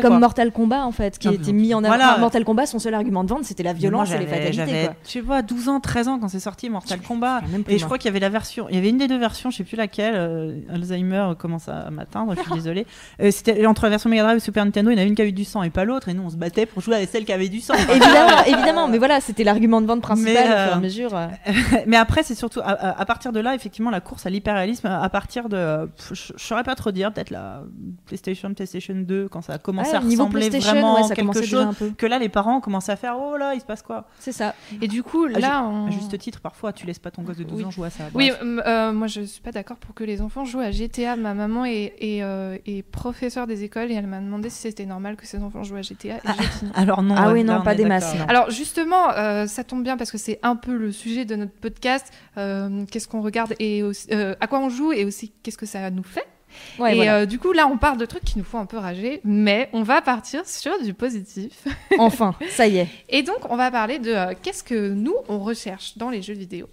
comme. 0.00 0.18
Mortal 0.18 0.52
Kombat 0.52 0.84
en 0.84 0.92
fait, 0.92 1.18
qui 1.28 1.34
était 1.36 1.52
mis 1.52 1.74
en 1.74 1.78
avant. 1.78 1.88
voilà. 1.88 2.10
Enfin, 2.12 2.20
Mortal 2.20 2.44
Kombat, 2.44 2.66
son 2.66 2.78
seul 2.78 2.94
argument 2.94 3.24
de 3.24 3.28
vente, 3.30 3.44
c'était 3.44 3.62
la 3.62 3.72
Moi, 3.72 3.78
violence 3.80 4.12
et 4.12 4.18
les 4.18 4.26
fatalités. 4.26 4.84
Quoi. 4.86 4.94
je 5.04 5.10
sais 5.10 5.22
pas, 5.22 5.42
12 5.42 5.68
ans, 5.68 5.80
13 5.80 6.08
ans 6.08 6.18
quand 6.18 6.28
c'est 6.28 6.40
sorti 6.40 6.68
Mortal 6.70 7.00
Kombat. 7.00 7.40
Même 7.52 7.64
Et 7.68 7.78
je 7.78 7.84
crois 7.84 7.98
qu'il 7.98 8.06
y 8.06 8.08
avait 8.10 8.20
la 8.20 8.28
version, 8.28 8.66
il 8.68 8.74
y 8.74 8.78
avait 8.78 8.88
une 8.90 8.98
des 8.98 9.08
deux 9.08 9.18
versions, 9.18 9.50
je 9.50 9.56
sais 9.58 9.64
plus 9.64 9.76
laquelle. 9.76 10.14
euh, 10.16 10.60
Alzheimer 10.72 11.32
commence 11.38 11.68
à 11.68 11.90
m'atteindre, 11.90 12.34
je 12.36 12.42
suis 12.42 12.52
désolée. 12.54 12.86
Euh, 13.20 13.30
c'était 13.30 13.66
entre 13.66 13.84
la 13.84 13.90
version 13.90 14.10
Mega 14.10 14.22
Drive 14.24 14.36
et 14.36 14.40
Super 14.40 14.64
Nintendo, 14.64 14.90
il 14.90 14.94
y 14.94 14.96
en 14.96 15.00
avait 15.00 15.08
une 15.08 15.14
qui 15.14 15.22
avait 15.22 15.32
du 15.32 15.44
sang 15.44 15.62
et 15.62 15.70
pas 15.70 15.84
l'autre, 15.84 16.08
et 16.08 16.14
nous 16.14 16.22
on 16.22 16.30
se 16.30 16.36
battait 16.36 16.66
pour 16.66 16.82
jouer 16.82 16.96
avec 16.96 17.08
celle 17.10 17.24
qui 17.24 17.32
avait 17.32 17.48
du 17.48 17.60
sang. 17.60 17.74
évidemment, 17.74 18.44
évidemment, 18.46 18.88
mais 18.88 18.98
voilà, 18.98 19.20
c'était 19.20 19.44
l'argument 19.44 19.80
de 19.80 19.86
vente 19.86 20.00
principal 20.02 20.32
Mais, 20.34 20.40
au 20.40 20.44
fur 20.46 20.52
et 20.52 20.72
à 20.72 20.76
mesure. 20.80 21.10
euh. 21.16 21.26
Mais 21.86 21.96
après, 21.96 22.22
c'est 22.22 22.34
surtout 22.34 22.60
à, 22.60 22.70
à- 22.72 23.00
à 23.00 23.04
partir 23.04 23.32
de 23.32 23.40
là, 23.40 23.54
effectivement, 23.54 23.90
la 23.90 24.00
course 24.00 24.26
à 24.26 24.30
l'hyperréalisme, 24.30 24.86
à 24.86 25.08
partir 25.08 25.48
de, 25.48 25.88
je 26.12 26.32
saurais 26.36 26.62
pas 26.64 26.74
trop 26.74 26.90
dire, 26.90 27.12
peut-être 27.12 27.30
la 27.30 27.62
PlayStation, 28.06 28.52
PlayStation 28.54 28.94
2, 28.96 29.28
quand 29.28 29.42
ça 29.42 29.54
a 29.54 29.58
commencé 29.58 29.90
Ouais, 29.90 29.96
à 29.96 30.00
ressembler 30.00 30.48
vraiment 30.50 30.96
ouais, 30.96 31.02
ça 31.04 31.14
quelque 31.26 31.34
chose. 31.46 31.50
déjà 31.50 31.68
un 31.68 31.72
peu. 31.74 31.90
Que 31.96 32.06
là, 32.06 32.18
les 32.18 32.28
parents 32.28 32.60
commencent 32.60 32.88
à 32.88 32.96
faire, 32.96 33.16
oh 33.20 33.36
là, 33.36 33.54
il 33.54 33.60
se 33.60 33.66
passe 33.66 33.82
quoi 33.82 34.06
C'est 34.18 34.32
ça. 34.32 34.54
Et 34.80 34.88
du 34.88 35.02
coup, 35.02 35.24
À 35.26 35.38
là, 35.38 35.64
on... 35.64 35.86
À 35.86 35.90
juste 35.90 36.16
titre, 36.18 36.40
parfois, 36.40 36.72
tu 36.72 36.86
laisses 36.86 36.98
pas 36.98 37.10
ton 37.10 37.22
gosse 37.22 37.36
de 37.36 37.44
12 37.44 37.58
Oui. 37.58 37.64
ans 37.64 37.70
jouer 37.70 37.86
à 37.88 37.90
ça. 37.90 38.04
Oui, 38.14 38.30
euh, 38.40 38.92
moi 38.92 39.06
je 39.06 39.22
suis 39.22 39.40
pas 39.40 39.52
d'accord 39.52 39.76
pour 39.76 39.94
que 39.94 40.04
les 40.04 40.20
enfants 40.22 40.44
jouent 40.44 40.60
à 40.60 40.70
GTA. 40.70 41.16
Ma 41.16 41.34
maman 41.34 41.64
est, 41.64 41.94
est, 42.00 42.22
euh, 42.22 42.56
est 42.66 42.82
professeure 42.82 43.46
des 43.46 43.64
écoles 43.64 43.90
et 43.90 43.94
elle 43.94 44.06
m'a 44.06 44.20
demandé 44.20 44.50
si 44.50 44.58
c'était 44.62 44.86
normal 44.86 45.16
que 45.16 45.26
ses 45.26 45.42
enfants 45.42 45.62
jouent 45.62 45.76
à 45.76 45.82
GTA. 45.82 46.16
Et 46.16 46.20
non. 46.64 46.70
Alors 46.74 47.02
non. 47.02 47.14
Ah 47.16 47.32
oui, 47.32 47.42
là, 47.44 47.54
non, 47.54 47.60
on 47.60 47.62
pas 47.64 47.74
des 47.74 47.84
masses. 47.84 48.14
Alors 48.28 48.50
justement, 48.50 49.10
euh, 49.12 49.46
ça 49.46 49.64
tombe 49.64 49.82
bien 49.82 49.96
parce 49.96 50.10
que 50.10 50.18
c'est 50.18 50.38
un 50.42 50.56
peu 50.56 50.74
le 50.76 50.92
sujet 50.92 51.24
de 51.24 51.36
notre 51.36 51.52
podcast. 51.52 52.12
Euh, 52.36 52.84
qu'est-ce 52.90 53.08
qu'on 53.08 53.20
regarde 53.22 53.54
et 53.58 53.82
aussi- 53.82 54.08
euh, 54.12 54.34
à 54.40 54.46
quoi 54.46 54.60
on 54.60 54.68
joue 54.68 54.92
et 54.92 55.04
aussi 55.04 55.32
qu'est-ce 55.42 55.58
que 55.58 55.66
ça 55.66 55.90
nous 55.90 56.02
fait. 56.02 56.26
Ouais, 56.78 56.92
et 56.92 56.96
voilà. 56.96 57.16
euh, 57.18 57.26
du 57.26 57.38
coup, 57.38 57.52
là, 57.52 57.66
on 57.66 57.76
parle 57.78 57.98
de 57.98 58.06
trucs 58.06 58.24
qui 58.24 58.38
nous 58.38 58.44
font 58.44 58.58
un 58.58 58.66
peu 58.66 58.78
rager, 58.78 59.20
mais 59.24 59.68
on 59.72 59.82
va 59.82 60.00
partir 60.02 60.46
sur 60.46 60.72
du 60.82 60.94
positif. 60.94 61.64
Enfin, 61.98 62.34
ça 62.50 62.66
y 62.66 62.78
est. 62.78 62.88
Et 63.08 63.22
donc, 63.22 63.38
on 63.50 63.56
va 63.56 63.70
parler 63.70 63.98
de 63.98 64.10
euh, 64.12 64.34
qu'est-ce 64.42 64.62
que 64.62 64.90
nous, 64.90 65.14
on 65.28 65.38
recherche 65.40 65.98
dans 65.98 66.10
les 66.10 66.22
jeux 66.22 66.34
vidéo. 66.34 66.68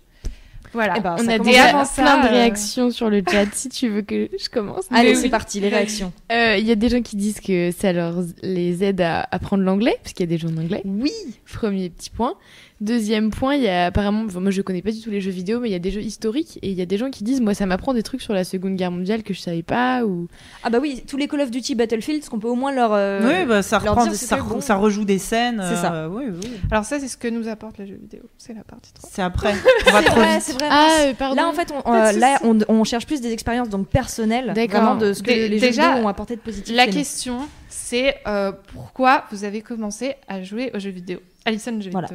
Voilà. 0.74 0.96
Eh 0.98 1.00
ben, 1.00 1.16
On 1.20 1.28
a 1.30 1.40
déjà 1.40 1.86
plein 1.96 2.22
de 2.22 2.28
euh, 2.28 2.30
réactions 2.32 2.92
sur 2.92 3.10
le 3.10 3.24
chat. 3.26 3.46
Si 3.54 3.70
tu 3.70 3.88
veux 3.88 4.02
que 4.02 4.30
je 4.38 4.50
commence. 4.50 4.86
Allez, 4.92 5.16
c'est 5.16 5.30
parti, 5.30 5.60
les 5.62 5.70
réactions. 5.70 6.12
Euh, 6.32 6.58
Il 6.58 6.66
y 6.68 6.72
a 6.72 6.76
des 6.76 6.90
gens 6.90 7.02
qui 7.02 7.16
disent 7.16 7.40
que 7.40 7.72
ça 7.72 7.94
leur 7.94 8.16
les 8.44 8.84
aide 8.84 9.00
à 9.00 9.26
apprendre 9.32 9.64
l'anglais, 9.64 9.96
parce 10.04 10.14
qu'il 10.14 10.30
y 10.30 10.30
a 10.30 10.36
des 10.36 10.38
jeux 10.38 10.50
en 10.50 10.58
anglais. 10.62 10.82
Oui. 10.84 11.14
Premier 11.54 11.90
petit 11.90 12.10
point. 12.10 12.34
Deuxième 12.82 13.30
point, 13.32 13.56
il 13.56 13.64
y 13.64 13.70
a 13.70 13.86
apparemment, 13.86 14.24
enfin, 14.26 14.42
moi 14.42 14.52
je 14.52 14.62
connais 14.62 14.82
pas 14.82 14.92
du 14.92 15.00
tout 15.02 15.10
les 15.10 15.22
jeux 15.22 15.32
vidéo, 15.32 15.62
mais 15.62 15.70
il 15.70 15.72
y 15.72 15.76
a 15.76 15.80
des 15.80 15.92
jeux 15.92 16.02
historiques 16.02 16.60
et 16.62 16.70
il 16.70 16.78
y 16.78 16.82
a 16.82 16.86
des 16.86 16.98
gens 16.98 17.10
qui 17.10 17.24
disent, 17.24 17.40
moi 17.40 17.54
ça 17.54 17.66
m'apprend 17.66 17.94
des 17.94 18.04
trucs 18.04 18.22
sur 18.22 18.34
la 18.34 18.44
Seconde 18.44 18.76
Guerre 18.76 18.92
mondiale 18.92 19.24
que 19.24 19.34
je 19.34 19.40
savais 19.40 19.64
pas 19.64 20.04
ou. 20.04 20.28
Ah 20.62 20.70
bah 20.70 20.80
oui, 20.82 21.02
tous 21.08 21.16
les 21.16 21.30
Call 21.30 21.40
of 21.40 21.52
Duty 21.52 21.74
Battlefield, 21.76 22.22
ce 22.26 22.30
qu'on 22.30 22.40
peut 22.40 22.50
au 22.50 22.56
moins 22.56 22.74
leur. 22.74 22.92
euh, 22.92 23.22
Oui, 23.26 23.46
bah, 23.48 23.62
ça, 23.64 23.80
reprend, 23.80 24.04
dire 24.04 24.14
ça, 24.16 24.38
bon. 24.38 24.60
rejoue 24.82 25.06
des 25.06 25.20
scènes. 25.20 25.64
C'est 25.70 25.78
ça. 25.78 25.94
euh, 25.94 26.10
oui, 26.12 26.26
oui. 26.30 26.50
Alors 26.70 26.84
ça, 26.84 27.00
c'est 27.00 27.08
ce 27.08 27.16
que 27.16 27.30
nous 27.30 27.48
apporte 27.48 27.78
les 27.78 27.88
jeux 27.88 27.96
vidéo. 27.96 28.24
C'est 28.38 28.54
la 28.54 28.64
partie 28.66 28.92
3. 28.92 29.10
C'est 29.12 29.22
après. 29.22 29.54
On 29.88 29.92
va 29.92 30.02
trop 30.04 30.20
vrai, 30.20 30.34
vite. 30.34 30.42
c'est 30.42 30.54
vrai. 30.54 30.68
Ah, 30.70 30.90
euh, 31.08 31.14
pardon. 31.14 31.36
Là, 31.38 31.48
en 31.48 31.54
fait, 31.54 31.72
on, 31.86 31.94
euh, 31.94 32.12
là, 32.12 32.40
on, 32.44 32.60
on 32.68 32.84
cherche 32.84 33.06
plus 33.06 33.22
des 33.22 33.32
expériences 33.32 33.70
donc 33.70 33.88
personnelles, 33.88 34.52
D'accord. 34.54 34.82
vraiment 34.82 34.96
de 34.98 35.14
ce 35.14 35.24
que 35.24 35.32
les 35.32 35.48
déjà, 35.48 35.70
jeux 35.84 35.90
vidéo 35.90 36.06
ont 36.06 36.10
apporté 36.10 36.36
de 36.36 36.42
positif. 36.42 36.76
La 36.76 36.88
question, 36.88 37.40
c'est 37.70 38.16
euh, 38.28 38.52
pourquoi 38.74 39.24
vous 39.32 39.46
avez 39.46 39.62
commencé 39.62 40.16
à 40.28 40.44
jouer 40.44 40.72
aux 40.76 40.80
jeux 40.80 40.90
vidéo? 40.90 41.20
Alison, 41.46 41.78
je 41.80 41.86
vais 41.86 41.92
Voilà. 41.92 42.08
te... 42.10 42.14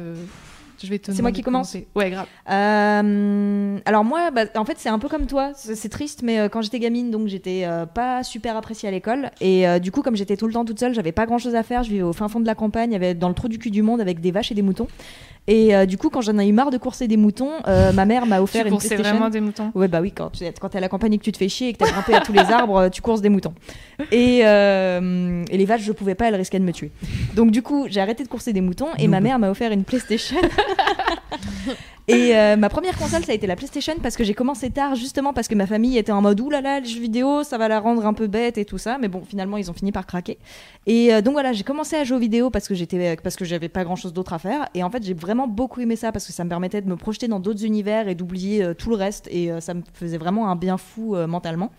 Je 0.83 0.89
vais 0.89 0.99
te 0.99 1.11
C'est 1.11 1.21
moi 1.21 1.31
qui 1.31 1.41
commence. 1.41 1.75
Ouais, 1.95 2.09
grave. 2.09 2.27
Euh, 2.49 3.77
alors 3.85 4.03
moi, 4.03 4.31
bah, 4.31 4.45
en 4.55 4.65
fait, 4.65 4.75
c'est 4.77 4.89
un 4.89 4.99
peu 4.99 5.07
comme 5.07 5.27
toi. 5.27 5.51
C'est 5.55 5.89
triste, 5.89 6.21
mais 6.23 6.39
euh, 6.39 6.49
quand 6.49 6.61
j'étais 6.61 6.79
gamine, 6.79 7.11
donc 7.11 7.27
j'étais 7.27 7.63
euh, 7.65 7.85
pas 7.85 8.23
super 8.23 8.55
appréciée 8.55 8.89
à 8.89 8.91
l'école. 8.91 9.31
Et 9.41 9.67
euh, 9.67 9.79
du 9.79 9.91
coup, 9.91 10.01
comme 10.01 10.15
j'étais 10.15 10.37
tout 10.37 10.47
le 10.47 10.53
temps 10.53 10.65
toute 10.65 10.79
seule, 10.79 10.93
j'avais 10.93 11.11
pas 11.11 11.25
grand 11.25 11.37
chose 11.37 11.55
à 11.55 11.63
faire. 11.63 11.83
Je 11.83 11.89
vivais 11.89 12.03
au 12.03 12.13
fin 12.13 12.27
fond 12.27 12.39
de 12.39 12.47
la 12.47 12.55
campagne, 12.55 12.95
avait 12.95 13.13
dans 13.13 13.29
le 13.29 13.35
trou 13.35 13.47
du 13.47 13.59
cul 13.59 13.71
du 13.71 13.81
monde 13.81 14.01
avec 14.01 14.21
des 14.21 14.31
vaches 14.31 14.51
et 14.51 14.55
des 14.55 14.61
moutons. 14.61 14.87
Et 15.47 15.75
euh, 15.75 15.85
du 15.87 15.97
coup, 15.97 16.09
quand 16.09 16.21
j'en 16.21 16.37
ai 16.37 16.47
eu 16.47 16.53
marre 16.53 16.69
de 16.69 16.77
courser 16.77 17.07
des 17.07 17.17
moutons, 17.17 17.49
euh, 17.67 17.91
ma 17.93 18.05
mère 18.05 18.25
m'a 18.27 18.41
offert 18.41 18.63
Tu 18.63 18.69
une 18.71 18.77
PlayStation. 18.77 19.03
vraiment 19.03 19.29
des 19.29 19.41
moutons? 19.41 19.71
Ouais, 19.73 19.87
bah 19.87 19.99
oui, 19.99 20.11
quand 20.11 20.29
tu 20.29 20.45
quand 20.59 20.69
t'es 20.69 20.77
à 20.77 20.81
la 20.81 20.87
campagne 20.87 21.13
et 21.13 21.17
que 21.17 21.23
tu 21.23 21.31
te 21.31 21.37
fais 21.37 21.49
chier 21.49 21.69
et 21.69 21.73
que 21.73 21.79
t'as 21.79 21.89
grimpé 21.91 22.13
à 22.13 22.21
tous 22.21 22.31
les 22.31 22.51
arbres, 22.51 22.77
euh, 22.77 22.89
tu 22.89 23.01
courses 23.01 23.21
des 23.21 23.29
moutons. 23.29 23.53
Et, 24.11 24.41
euh, 24.45 25.43
et 25.49 25.57
les 25.57 25.65
vaches, 25.65 25.81
je 25.81 25.91
pouvais 25.93 26.13
pas, 26.15 26.27
elles 26.27 26.35
risquaient 26.35 26.59
de 26.59 26.63
me 26.63 26.71
tuer. 26.71 26.91
Donc 27.35 27.49
du 27.51 27.63
coup, 27.63 27.87
j'ai 27.89 27.99
arrêté 28.01 28.23
de 28.23 28.29
courser 28.29 28.53
des 28.53 28.61
moutons 28.61 28.89
et 28.99 29.07
ma 29.07 29.19
mère 29.19 29.39
m'a 29.39 29.49
offert 29.49 29.71
une 29.71 29.83
PlayStation. 29.83 30.37
Et 32.07 32.35
euh, 32.35 32.57
ma 32.57 32.69
première 32.69 32.97
console, 32.97 33.23
ça 33.23 33.31
a 33.31 33.35
été 33.35 33.47
la 33.47 33.55
PlayStation 33.55 33.93
parce 34.01 34.15
que 34.15 34.23
j'ai 34.23 34.33
commencé 34.33 34.69
tard, 34.69 34.95
justement 34.95 35.33
parce 35.33 35.47
que 35.47 35.55
ma 35.55 35.67
famille 35.67 35.97
était 35.97 36.11
en 36.11 36.21
mode 36.21 36.39
oulala, 36.39 36.79
les 36.79 36.87
jeux 36.87 36.99
vidéo, 36.99 37.43
ça 37.43 37.57
va 37.57 37.67
la 37.67 37.79
rendre 37.79 38.05
un 38.05 38.13
peu 38.13 38.27
bête 38.27 38.57
et 38.57 38.65
tout 38.65 38.77
ça. 38.77 38.97
Mais 38.97 39.07
bon, 39.07 39.23
finalement, 39.23 39.57
ils 39.57 39.69
ont 39.69 39.73
fini 39.73 39.91
par 39.91 40.05
craquer. 40.05 40.37
Et 40.87 41.13
euh, 41.13 41.21
donc 41.21 41.33
voilà, 41.33 41.53
j'ai 41.53 41.63
commencé 41.63 41.95
à 41.95 42.03
jouer 42.03 42.17
aux 42.17 42.21
vidéos 42.21 42.49
parce 42.49 42.67
que 42.67 42.73
j'étais, 42.73 43.15
parce 43.17 43.35
que 43.35 43.45
j'avais 43.45 43.69
pas 43.69 43.83
grand 43.83 43.95
chose 43.95 44.13
d'autre 44.13 44.33
à 44.33 44.39
faire. 44.39 44.67
Et 44.73 44.83
en 44.83 44.89
fait, 44.89 45.03
j'ai 45.03 45.13
vraiment 45.13 45.47
beaucoup 45.47 45.79
aimé 45.81 45.95
ça 45.95 46.11
parce 46.11 46.25
que 46.25 46.33
ça 46.33 46.43
me 46.43 46.49
permettait 46.49 46.81
de 46.81 46.89
me 46.89 46.95
projeter 46.95 47.27
dans 47.27 47.39
d'autres 47.39 47.65
univers 47.65 48.07
et 48.07 48.15
d'oublier 48.15 48.63
euh, 48.63 48.73
tout 48.73 48.89
le 48.89 48.95
reste. 48.95 49.27
Et 49.31 49.51
euh, 49.51 49.59
ça 49.59 49.73
me 49.73 49.81
faisait 49.93 50.17
vraiment 50.17 50.49
un 50.49 50.55
bien 50.55 50.77
fou 50.77 51.15
euh, 51.15 51.27
mentalement. 51.27 51.71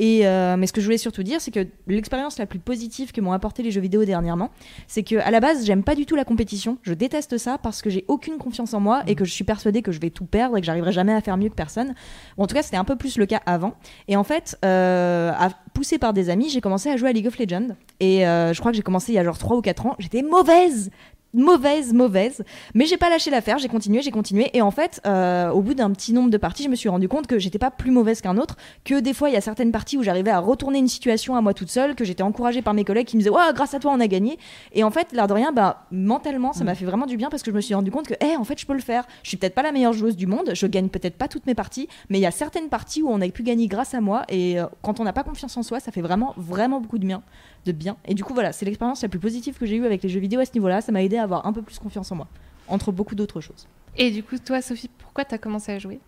Euh, 0.00 0.56
mais 0.56 0.66
ce 0.66 0.72
que 0.72 0.80
je 0.80 0.86
voulais 0.86 0.98
surtout 0.98 1.22
dire, 1.22 1.40
c'est 1.40 1.50
que 1.50 1.66
l'expérience 1.86 2.38
la 2.38 2.46
plus 2.46 2.58
positive 2.58 3.12
que 3.12 3.20
m'ont 3.20 3.32
apporté 3.32 3.62
les 3.62 3.70
jeux 3.70 3.80
vidéo 3.80 4.04
dernièrement, 4.04 4.50
c'est 4.86 5.02
que 5.02 5.16
à 5.16 5.30
la 5.30 5.40
base, 5.40 5.64
j'aime 5.66 5.82
pas 5.82 5.94
du 5.94 6.06
tout 6.06 6.16
la 6.16 6.24
compétition. 6.24 6.78
Je 6.82 6.94
déteste 6.94 7.38
ça 7.38 7.58
parce 7.58 7.82
que 7.82 7.90
j'ai 7.90 8.04
aucune 8.08 8.38
confiance 8.38 8.74
en 8.74 8.80
moi 8.80 9.02
et 9.06 9.14
que 9.14 9.24
je 9.24 9.32
suis 9.32 9.44
persuadée 9.44 9.82
que 9.82 9.92
je 9.92 10.00
vais 10.00 10.10
tout 10.10 10.24
perdre 10.24 10.56
et 10.56 10.60
que 10.60 10.66
j'arriverai 10.66 10.92
jamais 10.92 11.12
à 11.12 11.20
faire 11.20 11.36
mieux 11.36 11.48
que 11.48 11.54
personne. 11.54 11.94
En 12.36 12.46
tout 12.46 12.54
cas, 12.54 12.62
c'était 12.62 12.76
un 12.76 12.84
peu 12.84 12.96
plus 12.96 13.18
le 13.18 13.26
cas 13.26 13.40
avant. 13.46 13.74
Et 14.08 14.16
en 14.16 14.24
fait, 14.24 14.58
euh, 14.64 15.32
poussée 15.74 15.98
par 15.98 16.12
des 16.12 16.30
amis, 16.30 16.48
j'ai 16.50 16.60
commencé 16.60 16.88
à 16.90 16.96
jouer 16.96 17.10
à 17.10 17.12
League 17.12 17.26
of 17.26 17.38
Legends. 17.38 17.68
Et 18.00 18.26
euh, 18.26 18.52
je 18.52 18.60
crois 18.60 18.72
que 18.72 18.76
j'ai 18.76 18.82
commencé 18.82 19.12
il 19.12 19.16
y 19.16 19.18
a 19.18 19.24
genre 19.24 19.38
3 19.38 19.56
ou 19.56 19.60
4 19.60 19.86
ans. 19.86 19.96
J'étais 19.98 20.22
mauvaise 20.22 20.90
mauvaise, 21.34 21.92
mauvaise. 21.92 22.44
Mais 22.74 22.86
j'ai 22.86 22.96
pas 22.96 23.08
lâché 23.08 23.30
l'affaire, 23.30 23.58
j'ai 23.58 23.68
continué, 23.68 24.02
j'ai 24.02 24.10
continué. 24.10 24.50
Et 24.54 24.62
en 24.62 24.70
fait, 24.70 25.00
euh, 25.06 25.50
au 25.50 25.62
bout 25.62 25.74
d'un 25.74 25.90
petit 25.92 26.12
nombre 26.12 26.30
de 26.30 26.36
parties, 26.36 26.64
je 26.64 26.68
me 26.68 26.74
suis 26.74 26.88
rendu 26.88 27.08
compte 27.08 27.26
que 27.26 27.38
j'étais 27.38 27.58
pas 27.58 27.70
plus 27.70 27.90
mauvaise 27.90 28.20
qu'un 28.20 28.36
autre, 28.36 28.56
que 28.84 29.00
des 29.00 29.14
fois, 29.14 29.30
il 29.30 29.34
y 29.34 29.36
a 29.36 29.40
certaines 29.40 29.72
parties 29.72 29.96
où 29.96 30.02
j'arrivais 30.02 30.30
à 30.30 30.38
retourner 30.38 30.78
une 30.78 30.88
situation 30.88 31.36
à 31.36 31.40
moi 31.40 31.54
toute 31.54 31.70
seule, 31.70 31.94
que 31.94 32.04
j'étais 32.04 32.22
encouragée 32.22 32.62
par 32.62 32.74
mes 32.74 32.84
collègues 32.84 33.06
qui 33.06 33.16
me 33.16 33.20
disaient, 33.20 33.30
ouais, 33.30 33.52
grâce 33.54 33.74
à 33.74 33.78
toi, 33.78 33.92
on 33.94 34.00
a 34.00 34.06
gagné. 34.06 34.38
Et 34.72 34.84
en 34.84 34.90
fait, 34.90 35.12
l'air 35.12 35.26
de 35.26 35.32
rien, 35.32 35.52
bah, 35.52 35.86
mentalement, 35.90 36.52
ça 36.52 36.64
m'a 36.64 36.74
fait 36.74 36.84
vraiment 36.84 37.06
du 37.06 37.16
bien 37.16 37.28
parce 37.30 37.42
que 37.42 37.50
je 37.50 37.56
me 37.56 37.60
suis 37.60 37.74
rendu 37.74 37.90
compte 37.90 38.06
que, 38.06 38.14
eh, 38.20 38.36
en 38.36 38.44
fait, 38.44 38.58
je 38.58 38.66
peux 38.66 38.74
le 38.74 38.80
faire. 38.80 39.04
Je 39.22 39.28
suis 39.28 39.36
peut-être 39.36 39.54
pas 39.54 39.62
la 39.62 39.72
meilleure 39.72 39.92
joueuse 39.92 40.16
du 40.16 40.26
monde, 40.26 40.50
je 40.54 40.66
gagne 40.66 40.88
peut-être 40.88 41.16
pas 41.16 41.28
toutes 41.28 41.46
mes 41.46 41.54
parties, 41.54 41.88
mais 42.08 42.18
il 42.18 42.22
y 42.22 42.26
a 42.26 42.30
certaines 42.30 42.68
parties 42.68 43.02
où 43.02 43.08
on 43.08 43.20
a 43.20 43.28
pu 43.28 43.42
gagner 43.42 43.68
grâce 43.68 43.94
à 43.94 44.00
moi. 44.00 44.24
Et 44.28 44.60
euh, 44.60 44.66
quand 44.82 45.00
on 45.00 45.04
n'a 45.04 45.12
pas 45.12 45.22
confiance 45.22 45.56
en 45.56 45.62
soi, 45.62 45.80
ça 45.80 45.92
fait 45.92 46.02
vraiment, 46.02 46.34
vraiment 46.36 46.80
beaucoup 46.80 46.98
de 46.98 47.06
bien. 47.06 47.22
De 47.66 47.72
bien. 47.72 47.96
Et 48.06 48.14
du 48.14 48.24
coup, 48.24 48.32
voilà, 48.34 48.52
c'est 48.52 48.64
l'expérience 48.64 49.02
la 49.02 49.08
plus 49.08 49.18
positive 49.18 49.56
que 49.58 49.66
j'ai 49.66 49.76
eue 49.76 49.84
avec 49.84 50.02
les 50.02 50.08
jeux 50.08 50.20
vidéo 50.20 50.40
à 50.40 50.46
ce 50.46 50.52
niveau-là. 50.54 50.80
Ça 50.80 50.92
m'a 50.92 51.02
aidé 51.02 51.18
à 51.18 51.24
avoir 51.24 51.46
un 51.46 51.52
peu 51.52 51.62
plus 51.62 51.78
confiance 51.78 52.10
en 52.10 52.16
moi, 52.16 52.28
entre 52.68 52.92
beaucoup 52.92 53.14
d'autres 53.14 53.40
choses. 53.40 53.66
Et 53.96 54.10
du 54.10 54.22
coup, 54.22 54.38
toi, 54.38 54.62
Sophie, 54.62 54.90
pourquoi 54.98 55.24
t'as 55.24 55.38
commencé 55.38 55.72
à 55.72 55.78
jouer? 55.78 56.00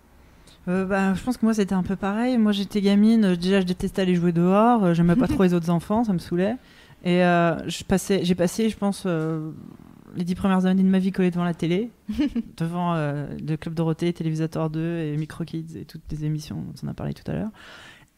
Euh, 0.69 0.85
bah, 0.85 1.13
je 1.15 1.23
pense 1.23 1.37
que 1.37 1.45
moi 1.45 1.55
c'était 1.55 1.75
un 1.75 1.83
peu 1.83 1.97
pareil. 1.97 2.39
Moi 2.39 2.53
j'étais 2.53 2.81
gamine, 2.81 3.35
déjà 3.35 3.61
je 3.61 3.67
détestais 3.67 4.03
aller 4.03 4.15
jouer 4.15 4.31
dehors, 4.31 4.85
euh, 4.85 4.95
j'aimais 4.95 5.17
pas 5.17 5.27
trop 5.29 5.43
les 5.43 5.55
autres 5.55 5.71
enfants, 5.71 6.05
ça 6.05 6.13
me 6.13 6.19
saoulait. 6.19 6.57
Et 7.05 7.25
euh, 7.25 7.69
je 7.69 7.83
passais, 7.85 8.25
j'ai 8.25 8.35
passé, 8.35 8.69
je 8.69 8.77
pense, 8.77 9.05
euh, 9.07 9.51
les 10.15 10.25
dix 10.25 10.35
premières 10.35 10.67
années 10.67 10.83
de 10.83 10.89
ma 10.89 11.01
vie 11.01 11.11
collée 11.11 11.31
devant 11.31 11.45
la 11.45 11.55
télé, 11.55 11.91
devant 12.57 12.95
euh, 12.95 13.27
le 13.47 13.57
Club 13.57 13.75
Dorothée, 13.75 14.13
Télévisateur 14.13 14.71
2 14.71 14.99
et 14.99 15.17
Micro 15.17 15.45
Kids 15.45 15.79
et 15.79 15.85
toutes 15.85 16.03
les 16.11 16.25
émissions 16.25 16.57
dont 16.57 16.75
on 16.85 16.89
a 16.89 16.95
parlé 16.95 17.13
tout 17.13 17.29
à 17.29 17.35
l'heure. 17.35 17.51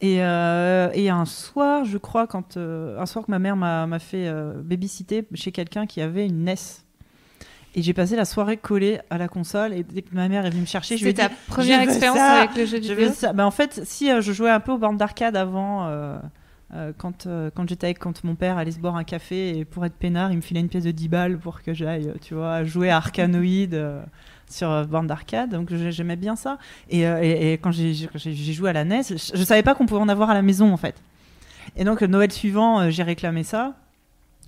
Et, 0.01 0.17
euh, 0.21 0.89
et 0.93 1.09
un 1.09 1.25
soir, 1.25 1.85
je 1.85 1.97
crois, 1.97 2.27
quand 2.27 2.57
euh, 2.57 2.99
un 2.99 3.05
soir 3.05 3.25
que 3.25 3.31
ma 3.31 3.39
mère 3.39 3.55
m'a 3.55 3.99
fait 3.99 4.27
euh, 4.27 4.53
babysitter 4.61 5.25
chez 5.33 5.51
quelqu'un 5.51 5.85
qui 5.85 6.01
avait 6.01 6.25
une 6.25 6.43
NES. 6.43 6.55
Et 7.77 7.81
j'ai 7.81 7.93
passé 7.93 8.15
la 8.15 8.25
soirée 8.25 8.57
collée 8.57 8.99
à 9.09 9.17
la 9.17 9.27
console. 9.27 9.73
Et 9.73 9.83
dès 9.83 10.01
que 10.01 10.13
ma 10.13 10.29
mère 10.29 10.45
est 10.45 10.49
venue 10.49 10.61
me 10.61 10.67
chercher, 10.67 10.97
je 10.97 11.03
lui 11.03 11.11
ai 11.11 11.15
C'était 11.15 11.29
dit 11.29 11.35
ta 11.35 11.53
première 11.53 11.81
je 11.81 11.89
expérience 11.89 12.17
ça. 12.17 12.33
avec 12.33 12.55
le 12.55 12.65
jeu 12.65 12.81
je 12.81 12.93
vidéo 12.93 13.11
ça. 13.11 13.33
Bah, 13.33 13.45
en 13.45 13.51
fait, 13.51 13.81
si 13.83 14.09
je 14.09 14.31
jouais 14.31 14.49
un 14.49 14.61
peu 14.61 14.71
aux 14.71 14.77
bornes 14.77 14.97
d'arcade 14.97 15.35
avant, 15.35 15.89
quand, 16.97 17.27
quand 17.53 17.69
j'étais 17.69 17.87
avec 17.87 17.99
quand 17.99 18.23
mon 18.23 18.35
père 18.35 18.57
allait 18.57 18.71
se 18.71 18.79
boire 18.79 18.95
un 18.95 19.03
café 19.03 19.57
et 19.57 19.65
pour 19.65 19.85
être 19.85 19.95
peinard, 19.95 20.31
il 20.31 20.37
me 20.37 20.41
filait 20.41 20.61
une 20.61 20.69
pièce 20.69 20.85
de 20.85 20.91
10 20.91 21.09
balles 21.09 21.37
pour 21.37 21.61
que 21.63 21.73
j'aille, 21.73 22.13
tu 22.21 22.33
vois, 22.33 22.63
jouer 22.63 22.89
à 22.89 22.97
Arcanoid 22.97 23.73
euh, 23.73 24.01
sur 24.49 24.69
euh, 24.69 24.83
borne 24.85 25.07
d'arcade. 25.07 25.51
Donc 25.51 25.69
j'ai- 25.69 25.91
j'aimais 25.91 26.15
bien 26.15 26.35
ça. 26.35 26.57
Et, 26.89 27.07
euh, 27.07 27.19
et- 27.21 27.53
quand 27.53 27.71
j'ai 27.71 27.93
joué 28.53 28.69
à 28.69 28.73
la 28.73 28.83
NES, 28.85 29.03
je, 29.09 29.15
je 29.37 29.43
savais 29.43 29.63
pas 29.63 29.75
qu'on 29.75 29.85
pouvait 29.85 30.01
en 30.01 30.09
avoir 30.09 30.29
à 30.29 30.33
la 30.33 30.41
maison 30.41 30.71
en 30.73 30.77
fait. 30.77 30.95
Et 31.75 31.83
donc 31.83 32.01
le 32.01 32.07
Noël 32.07 32.31
suivant, 32.31 32.79
euh, 32.81 32.89
j'ai 32.89 33.03
réclamé 33.03 33.43
ça. 33.43 33.73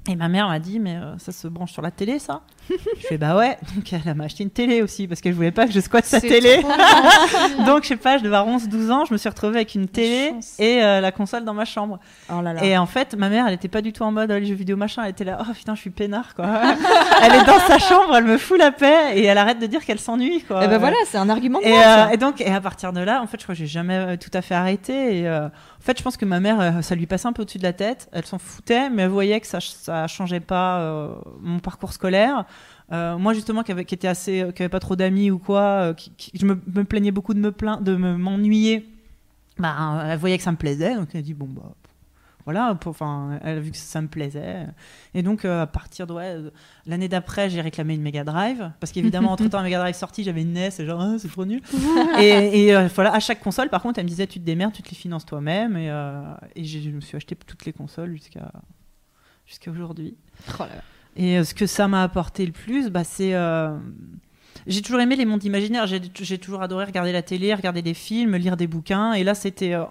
Et 0.09 0.15
ma 0.15 0.29
mère 0.29 0.47
m'a 0.47 0.59
dit, 0.59 0.79
mais 0.79 0.95
euh, 0.95 1.17
ça 1.17 1.31
se 1.33 1.47
branche 1.47 1.73
sur 1.73 1.81
la 1.81 1.91
télé, 1.91 2.19
ça 2.19 2.41
Je 2.69 3.07
fais, 3.07 3.17
bah 3.17 3.35
ouais. 3.35 3.57
Donc 3.75 3.91
elle 3.93 4.13
m'a 4.15 4.25
acheté 4.25 4.43
une 4.43 4.49
télé 4.49 4.81
aussi, 4.81 5.07
parce 5.07 5.21
qu'elle 5.21 5.33
voulait 5.33 5.51
pas 5.51 5.65
que 5.65 5.71
je 5.71 5.79
squatte 5.79 6.05
sa 6.05 6.21
télé. 6.21 6.61
Donc, 7.65 7.83
je 7.83 7.89
sais 7.89 7.95
pas, 7.95 8.17
je 8.17 8.23
devais 8.23 8.35
avoir 8.35 8.57
11-12 8.57 8.91
ans, 8.91 9.05
je 9.05 9.13
me 9.13 9.17
suis 9.17 9.29
retrouvée 9.29 9.57
avec 9.57 9.75
une 9.75 9.87
télé 9.87 10.33
et 10.59 10.83
euh, 10.83 11.01
la 11.01 11.11
console 11.11 11.43
dans 11.43 11.53
ma 11.53 11.65
chambre. 11.65 11.99
Oh 12.31 12.41
là 12.41 12.53
là. 12.53 12.63
Et 12.63 12.77
en 12.77 12.85
fait, 12.85 13.15
ma 13.15 13.29
mère, 13.29 13.47
elle 13.47 13.53
était 13.53 13.67
pas 13.67 13.81
du 13.81 13.93
tout 13.93 14.03
en 14.03 14.11
mode 14.11 14.31
oh, 14.31 14.39
les 14.39 14.45
jeux 14.45 14.55
vidéo 14.55 14.77
machin, 14.77 15.03
elle 15.03 15.11
était 15.11 15.23
là, 15.23 15.39
oh 15.41 15.53
putain, 15.53 15.75
je 15.75 15.81
suis 15.81 15.89
peinard 15.89 16.35
quoi. 16.35 16.45
elle 17.23 17.33
est 17.33 17.45
dans 17.45 17.59
sa 17.59 17.79
chambre, 17.79 18.15
elle 18.15 18.25
me 18.25 18.37
fout 18.37 18.57
la 18.57 18.71
paix 18.71 19.15
et 19.15 19.23
elle 19.25 19.37
arrête 19.37 19.59
de 19.59 19.65
dire 19.65 19.83
qu'elle 19.85 19.99
s'ennuie 19.99 20.43
quoi. 20.43 20.61
Eh 20.63 20.67
ben 20.67 20.77
voilà, 20.77 20.97
c'est 21.05 21.17
un 21.17 21.29
argument 21.29 21.59
Et, 21.61 21.71
vente, 21.71 21.85
euh, 21.85 22.09
et 22.09 22.17
donc, 22.17 22.41
et 22.41 22.51
à 22.51 22.61
partir 22.61 22.93
de 22.93 22.99
là, 22.99 23.21
en 23.21 23.27
fait, 23.27 23.37
je 23.39 23.43
crois 23.43 23.55
que 23.55 23.59
j'ai 23.59 23.67
jamais 23.67 23.95
euh, 23.95 24.17
tout 24.17 24.29
à 24.33 24.41
fait 24.41 24.55
arrêté. 24.55 25.19
Et 25.19 25.27
euh, 25.27 25.47
en 25.47 25.81
fait, 25.81 25.97
je 25.97 26.03
pense 26.03 26.17
que 26.17 26.25
ma 26.25 26.39
mère, 26.39 26.83
ça 26.83 26.95
lui 26.95 27.05
passait 27.05 27.27
un 27.27 27.33
peu 27.33 27.43
au-dessus 27.43 27.57
de 27.57 27.63
la 27.63 27.73
tête. 27.73 28.09
Elle 28.11 28.25
s'en 28.25 28.39
foutait, 28.39 28.89
mais 28.89 29.03
elle 29.03 29.09
voyait 29.09 29.39
que 29.39 29.47
ça, 29.47 29.59
ça 29.61 30.07
changeait 30.07 30.39
pas 30.39 31.09
mon 31.41 31.59
parcours 31.59 31.93
scolaire. 31.93 32.45
Euh, 32.91 33.17
moi, 33.17 33.33
justement, 33.33 33.63
qui 33.63 33.71
avait, 33.71 33.83
qui 33.85 33.95
était 33.95 34.07
assez, 34.07 34.41
euh, 34.41 34.51
qui 34.51 34.61
avait 34.63 34.69
pas 34.69 34.79
trop 34.79 34.95
d'amis 34.95 35.29
ou 35.29 35.39
quoi, 35.39 35.61
euh, 35.61 35.93
qui, 35.93 36.11
qui- 36.11 36.31
je 36.33 36.45
me, 36.45 36.59
me 36.73 36.83
plaignais 36.85 37.11
beaucoup 37.11 37.33
de 37.33 37.39
me 37.39 37.51
plaindre, 37.51 37.81
de 37.81 37.95
me 37.95 38.15
m'ennuyer. 38.17 38.87
Bah, 39.59 40.03
elle 40.05 40.17
voyait 40.19 40.37
que 40.37 40.43
ça 40.43 40.51
me 40.51 40.57
plaisait, 40.57 40.95
donc 40.95 41.09
elle 41.13 41.19
a 41.19 41.23
dit 41.23 41.33
bon 41.33 41.47
bah. 41.47 41.73
Voilà, 42.45 42.77
enfin, 42.85 43.39
elle 43.43 43.57
a 43.57 43.59
vu 43.59 43.71
que 43.71 43.77
ça 43.77 43.99
me 44.01 44.07
plaisait. 44.07 44.67
Et 45.13 45.21
donc, 45.21 45.43
euh, 45.43 45.63
à 45.63 45.67
partir 45.67 46.07
de 46.07 46.13
ouais, 46.13 46.37
l'année 46.85 47.09
d'après, 47.09 47.49
j'ai 47.49 47.59
réclamé 47.59 47.93
une 47.93 48.01
Mega 48.01 48.23
Drive. 48.23 48.71
Parce 48.79 48.93
qu'évidemment, 48.93 49.31
entre-temps, 49.33 49.57
la 49.57 49.63
Mega 49.65 49.79
Drive 49.79 49.95
sortie, 49.95 50.23
j'avais 50.23 50.43
une 50.43 50.53
NES, 50.53 50.69
et 50.79 50.85
genre, 50.85 51.01
Ah, 51.01 51.15
c'est 51.19 51.27
trop 51.27 51.43
nul. 51.43 51.61
et 52.19 52.67
et, 52.69 52.87
voilà, 52.95 53.13
à 53.13 53.19
chaque 53.19 53.41
console, 53.41 53.67
par 53.67 53.81
contre, 53.81 53.99
elle 53.99 54.05
me 54.05 54.09
disait, 54.09 54.27
tu 54.27 54.39
te 54.39 54.45
démerdes, 54.45 54.71
tu 54.71 54.81
te 54.81 54.89
les 54.89 54.95
finances 54.95 55.25
toi-même. 55.25 55.75
Et, 55.75 55.87
et 56.55 56.63
je 56.63 56.89
me 56.91 57.01
suis 57.01 57.17
acheté 57.17 57.35
toutes 57.35 57.65
les 57.65 57.73
consoles 57.73 58.13
jusqu'à 58.13 58.49
jusqu'à 59.45 59.69
aujourd'hui. 59.71 60.15
Oh 60.57 60.63
là 60.63 60.67
là. 60.75 60.81
Et 61.17 61.37
euh, 61.39 61.43
ce 61.43 61.53
que 61.53 61.65
ça 61.65 61.87
m'a 61.87 62.03
apporté 62.03 62.45
le 62.45 62.51
plus, 62.51 62.89
bah, 62.89 63.03
c'est. 63.03 63.33
euh, 63.33 63.75
J'ai 64.67 64.81
toujours 64.81 64.99
aimé 65.01 65.15
les 65.15 65.25
mondes 65.25 65.43
imaginaires. 65.43 65.87
J'ai 65.87 65.99
j'ai 66.21 66.37
toujours 66.37 66.61
adoré 66.61 66.85
regarder 66.85 67.11
la 67.11 67.21
télé, 67.23 67.53
regarder 67.53 67.81
des 67.81 67.93
films, 67.93 68.35
lire 68.35 68.55
des 68.57 68.67
bouquins. 68.67 69.13
Et 69.13 69.23
là, 69.23 69.33
c'était 69.33 69.73
euh, 69.73 69.83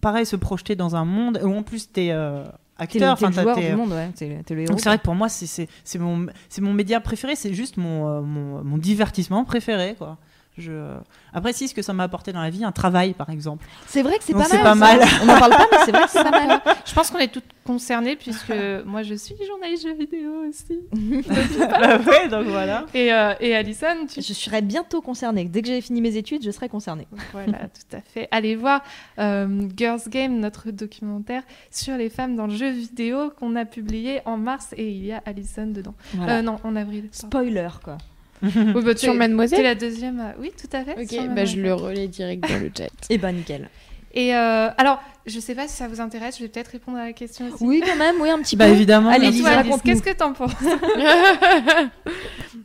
pareil, 0.00 0.26
se 0.26 0.36
projeter 0.36 0.76
dans 0.76 0.94
un 0.96 1.04
monde 1.04 1.40
où 1.42 1.54
en 1.56 1.62
plus, 1.62 1.90
t'es 1.90 2.08
euh, 2.10 2.44
T'es 2.88 2.98
le, 2.98 3.06
acteur. 3.06 3.18
t'es 3.18 3.26
le 3.26 3.32
joueur 3.32 3.56
t'es- 3.56 3.70
du 3.70 3.76
monde, 3.76 3.92
ouais. 3.92 4.10
T'es 4.14 4.42
t'es 4.44 4.54
le 4.54 4.60
héros. 4.62 4.70
donc 4.70 4.80
c'est 4.80 4.88
vrai 4.88 4.98
que 4.98 5.04
pour 5.04 5.14
moi, 5.14 5.28
c'est- 5.28 5.46
c'est 5.46 5.68
c'est 5.84 5.98
mon, 5.98 6.26
c'est 6.48 6.60
mon 6.60 6.72
média 6.72 7.00
préféré, 7.00 7.36
c'est 7.36 7.54
juste 7.54 7.76
mon, 7.76 8.20
mon, 8.20 8.64
mon 8.64 8.76
divertissement 8.78 9.44
préféré. 9.44 9.94
Quoi. 9.96 10.18
Je... 10.56 10.96
Après, 11.32 11.52
si, 11.52 11.66
ce 11.66 11.74
que 11.74 11.82
ça 11.82 11.92
m'a 11.92 12.04
apporté 12.04 12.32
dans 12.32 12.40
la 12.40 12.50
vie, 12.50 12.64
un 12.64 12.72
travail 12.72 13.12
par 13.12 13.30
exemple. 13.30 13.66
C'est 13.86 14.02
vrai 14.02 14.18
que 14.18 14.24
c'est 14.24 14.32
pas 14.32 14.48
mal. 14.48 14.48
pas 14.50 14.64
ça. 14.64 14.74
mal. 14.74 15.00
On 15.22 15.26
n'en 15.26 15.38
parle 15.38 15.52
pas, 15.52 15.66
mais 15.70 15.78
c'est 15.84 15.90
vrai 15.90 16.04
que 16.04 16.10
c'est 16.10 16.22
pas 16.22 16.30
mal. 16.30 16.60
Je 16.84 16.94
pense 16.94 17.10
qu'on 17.10 17.18
est 17.18 17.32
toutes 17.32 17.44
concernées 17.64 18.16
puisque 18.16 18.52
moi 18.86 19.02
je 19.02 19.14
suis 19.14 19.34
journaliste 19.46 19.84
jeux 19.84 19.94
vidéo 19.94 20.46
aussi. 20.48 20.80
bah 21.58 21.98
ouais, 21.98 22.28
donc 22.28 22.46
voilà. 22.46 22.86
Et, 22.94 23.12
euh, 23.12 23.34
et 23.40 23.54
Alison, 23.54 24.06
tu 24.08 24.22
Je 24.22 24.32
serai 24.32 24.62
bientôt 24.62 25.00
concernée. 25.00 25.46
Dès 25.46 25.62
que 25.62 25.68
j'ai 25.68 25.80
fini 25.80 26.00
mes 26.00 26.16
études, 26.16 26.44
je 26.44 26.50
serai 26.50 26.68
concernée. 26.68 27.06
Voilà, 27.32 27.58
tout 27.68 27.96
à 27.96 28.00
fait. 28.00 28.28
Allez 28.30 28.54
voir 28.54 28.82
euh, 29.18 29.68
Girls 29.76 30.02
Game, 30.08 30.38
notre 30.38 30.70
documentaire 30.70 31.42
sur 31.70 31.96
les 31.96 32.10
femmes 32.10 32.36
dans 32.36 32.46
le 32.46 32.54
jeu 32.54 32.70
vidéo 32.70 33.30
qu'on 33.30 33.56
a 33.56 33.64
publié 33.64 34.20
en 34.24 34.36
mars 34.36 34.72
et 34.76 34.88
il 34.88 35.04
y 35.04 35.12
a 35.12 35.22
Alison 35.26 35.66
dedans. 35.66 35.94
Voilà. 36.14 36.38
Euh, 36.38 36.42
non, 36.42 36.58
en 36.62 36.76
avril. 36.76 37.08
Spoiler, 37.12 37.68
quoi. 37.82 37.98
Oui, 38.74 38.82
bah, 38.84 38.96
Sur 38.96 39.14
Mademoiselle 39.14 39.58
t'es 39.58 39.62
la 39.64 39.74
deuxième. 39.74 40.20
euh, 40.20 40.32
Oui, 40.40 40.52
tout 40.60 40.74
à 40.76 40.84
fait. 40.84 41.00
Ok, 41.00 41.34
bah 41.34 41.44
je 41.44 41.56
le 41.56 41.74
relais 41.74 42.08
direct 42.08 42.48
dans 42.48 42.58
le 42.60 42.70
chat. 42.76 42.88
Eh 43.10 43.18
ben, 43.18 43.32
nickel. 43.32 43.68
Et 44.16 44.32
euh, 44.36 44.68
alors, 44.78 45.02
je 45.26 45.40
sais 45.40 45.56
pas 45.56 45.66
si 45.66 45.74
ça 45.74 45.88
vous 45.88 46.00
intéresse, 46.00 46.36
je 46.38 46.44
vais 46.44 46.48
peut-être 46.48 46.68
répondre 46.68 46.98
à 46.98 47.06
la 47.06 47.12
question 47.12 47.46
aussi. 47.48 47.64
Oui, 47.64 47.82
quand 47.84 47.96
même, 47.96 48.14
oui, 48.20 48.30
un 48.30 48.38
petit 48.40 48.54
Bah 48.54 48.66
peu. 48.66 48.70
évidemment. 48.72 49.10
Allez, 49.10 49.24
Et 49.24 49.28
Alice, 49.28 49.42
raconte-nous. 49.44 49.78
qu'est-ce 49.92 50.02
que 50.04 50.16
t'en 50.16 50.32
penses? 50.32 50.52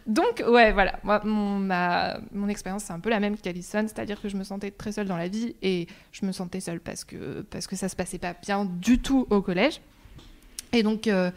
Donc, 0.07 0.43
ouais, 0.47 0.71
voilà. 0.71 0.99
Moi, 1.03 1.21
mon, 1.23 1.59
ma, 1.59 2.19
mon 2.33 2.47
expérience, 2.49 2.83
c'est 2.85 2.93
un 2.93 2.99
peu 2.99 3.09
la 3.09 3.19
même 3.19 3.37
qu'Alison, 3.37 3.83
c'est-à-dire 3.87 4.21
que 4.21 4.29
je 4.29 4.37
me 4.37 4.43
sentais 4.43 4.71
très 4.71 4.91
seule 4.91 5.07
dans 5.07 5.17
la 5.17 5.27
vie 5.27 5.55
et 5.61 5.87
je 6.11 6.25
me 6.25 6.31
sentais 6.31 6.59
seule 6.59 6.79
parce 6.79 7.03
que, 7.03 7.41
parce 7.49 7.67
que 7.67 7.75
ça 7.75 7.89
se 7.89 7.95
passait 7.95 8.17
pas 8.17 8.33
bien 8.41 8.65
du 8.65 8.99
tout 8.99 9.27
au 9.29 9.41
collège. 9.41 9.81
Et 10.73 10.83
donc, 10.83 11.07
euh, 11.07 11.31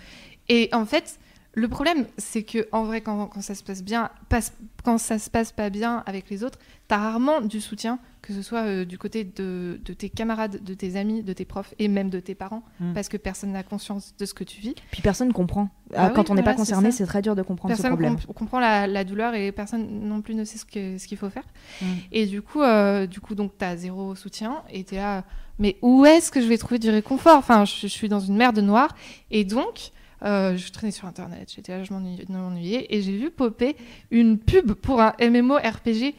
et 0.48 0.68
en 0.72 0.86
fait, 0.86 1.18
Le 1.54 1.68
problème, 1.68 2.06
c'est 2.16 2.44
que 2.44 2.66
en 2.72 2.84
vrai, 2.84 3.02
quand, 3.02 3.26
quand 3.26 3.42
ça 3.42 3.54
se 3.54 3.62
passe 3.62 3.82
bien, 3.82 4.08
passe- 4.30 4.54
quand 4.84 4.96
ça 4.96 5.18
se 5.18 5.28
passe 5.28 5.52
pas 5.52 5.68
bien 5.68 6.02
avec 6.06 6.30
les 6.30 6.44
autres, 6.44 6.58
t'as 6.88 6.96
rarement 6.96 7.42
du 7.42 7.60
soutien, 7.60 7.98
que 8.22 8.32
ce 8.32 8.40
soit 8.40 8.60
euh, 8.62 8.84
du 8.86 8.96
côté 8.96 9.24
de, 9.24 9.78
de 9.84 9.92
tes 9.92 10.08
camarades, 10.08 10.64
de 10.64 10.72
tes 10.72 10.96
amis, 10.96 11.22
de 11.22 11.32
tes 11.34 11.44
profs 11.44 11.74
et 11.78 11.88
même 11.88 12.08
de 12.08 12.20
tes 12.20 12.34
parents, 12.34 12.62
Mm. 12.80 12.94
parce 12.94 13.08
que 13.10 13.18
personne 13.18 13.52
n'a 13.52 13.62
conscience 13.62 14.14
de 14.18 14.24
ce 14.24 14.32
que 14.32 14.44
tu 14.44 14.62
vis. 14.62 14.74
Puis 14.92 15.02
personne 15.02 15.30
comprend. 15.34 15.68
Ah 15.94 16.06
Euh, 16.06 16.08
oui, 16.08 16.14
Quand 16.14 16.30
on 16.30 16.34
n'est 16.36 16.40
voilà, 16.40 16.54
pas 16.54 16.58
concerné, 16.58 16.90
c'est 16.90 17.04
très 17.04 17.20
dur 17.20 17.34
de 17.36 17.42
comprendre 17.42 17.74
ce 17.74 17.82
Personne 17.82 17.92
problème. 17.98 18.16
comp- 18.16 18.34
comprend 18.34 18.58
la, 18.58 18.86
la 18.86 19.04
douleur 19.04 19.34
et 19.34 19.52
personne 19.52 19.86
non 20.08 20.22
plus 20.22 20.34
ne 20.34 20.44
sait 20.44 20.56
ce 20.56 20.64
ce 20.98 21.06
qu'il 21.06 21.18
faut 21.18 21.28
faire. 21.30 21.44
Mm. 21.82 21.84
Et 22.12 22.26
du 22.26 22.40
coup, 22.40 22.62
euh, 22.62 23.06
du 23.06 23.20
coup, 23.20 23.34
donc 23.34 23.52
t'as 23.58 23.76
zéro 23.76 24.14
soutien 24.14 24.62
et 24.70 24.84
t'es 24.84 24.96
là. 24.96 25.24
Mais 25.58 25.76
où 25.82 26.06
est-ce 26.06 26.30
que 26.30 26.40
je 26.40 26.46
vais 26.46 26.56
trouver 26.56 26.78
du 26.78 26.88
réconfort? 26.88 27.36
Enfin, 27.36 27.66
je, 27.66 27.74
je 27.82 27.86
suis 27.88 28.08
dans 28.08 28.20
une 28.20 28.36
merde 28.36 28.58
noire 28.60 28.96
et 29.30 29.44
donc. 29.44 29.92
Euh, 30.24 30.56
je 30.56 30.70
traînais 30.72 30.92
sur 30.92 31.06
internet, 31.08 31.52
j'étais 31.54 31.72
là, 31.76 31.84
je 31.84 31.92
m'ennuy- 31.92 32.24
je 32.26 32.32
m'ennuyais 32.32 32.86
et 32.90 33.02
j'ai 33.02 33.16
vu 33.16 33.30
popper 33.30 33.76
une 34.10 34.38
pub 34.38 34.72
pour 34.72 35.00
un 35.00 35.14
MMORPG. 35.20 36.14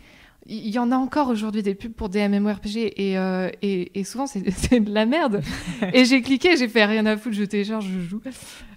Il 0.46 0.68
y 0.70 0.78
en 0.78 0.92
a 0.92 0.98
encore 0.98 1.30
aujourd'hui 1.30 1.64
des 1.64 1.74
pubs 1.74 1.94
pour 1.94 2.10
des 2.10 2.28
MMORPG 2.28 2.94
et, 2.98 3.18
euh, 3.18 3.50
et, 3.62 3.98
et 3.98 4.04
souvent 4.04 4.28
c'est 4.28 4.42
de 4.80 4.94
la 4.94 5.06
merde. 5.06 5.42
et 5.94 6.04
j'ai 6.06 6.22
cliqué, 6.22 6.58
j'ai 6.58 6.68
fait 6.68 6.84
rien 6.86 7.06
à 7.06 7.16
foutre, 7.18 7.36
je 7.36 7.44
télécharge, 7.46 7.88
je 7.88 8.00
joue. 8.02 8.22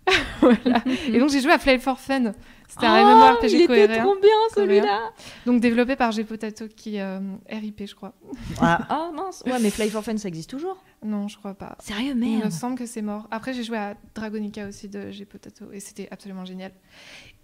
voilà. 0.41 0.83
Et 1.13 1.19
donc 1.19 1.31
j'ai 1.31 1.41
joué 1.41 1.53
à 1.53 1.59
Fly 1.59 1.79
for 1.81 1.99
Fun. 1.99 2.33
C'était 2.69 2.87
un 2.87 3.05
MMORPG 3.05 3.43
Oh, 3.45 3.47
il 3.49 3.55
était 3.63 3.67
coréen. 3.87 4.03
trop 4.03 4.17
bien 4.17 4.31
celui-là. 4.55 5.11
Donc 5.47 5.61
développé 5.61 5.97
par 5.97 6.11
Gpotato 6.13 6.67
qui 6.69 6.99
euh, 7.01 7.21
RIP, 7.49 7.87
je 7.87 7.95
crois. 7.95 8.13
Ah, 8.61 8.81
Ah 8.89 9.11
mince. 9.15 9.43
Ouais, 9.47 9.59
mais 9.61 9.71
Fly 9.71 9.89
for 9.91 10.03
Fun, 10.03 10.17
ça 10.19 10.29
existe 10.29 10.51
toujours? 10.51 10.83
Non, 11.05 11.29
je 11.29 11.39
crois 11.39 11.55
pas. 11.55 11.77
Sérieux, 11.81 12.13
Il 12.13 12.17
me 12.17 12.39
merde. 12.39 12.51
semble 12.53 12.77
que 12.77 12.87
c'est 12.87 13.03
mort. 13.03 13.29
Après, 13.31 13.55
j'ai 13.55 13.63
joué 13.63 13.77
à 13.79 13.95
Dragonica 14.15 14.67
aussi 14.67 14.89
de 14.89 15.11
Gpotato 15.11 15.71
et 15.73 15.81
c'était 15.81 16.09
absolument 16.11 16.45
génial. 16.45 16.73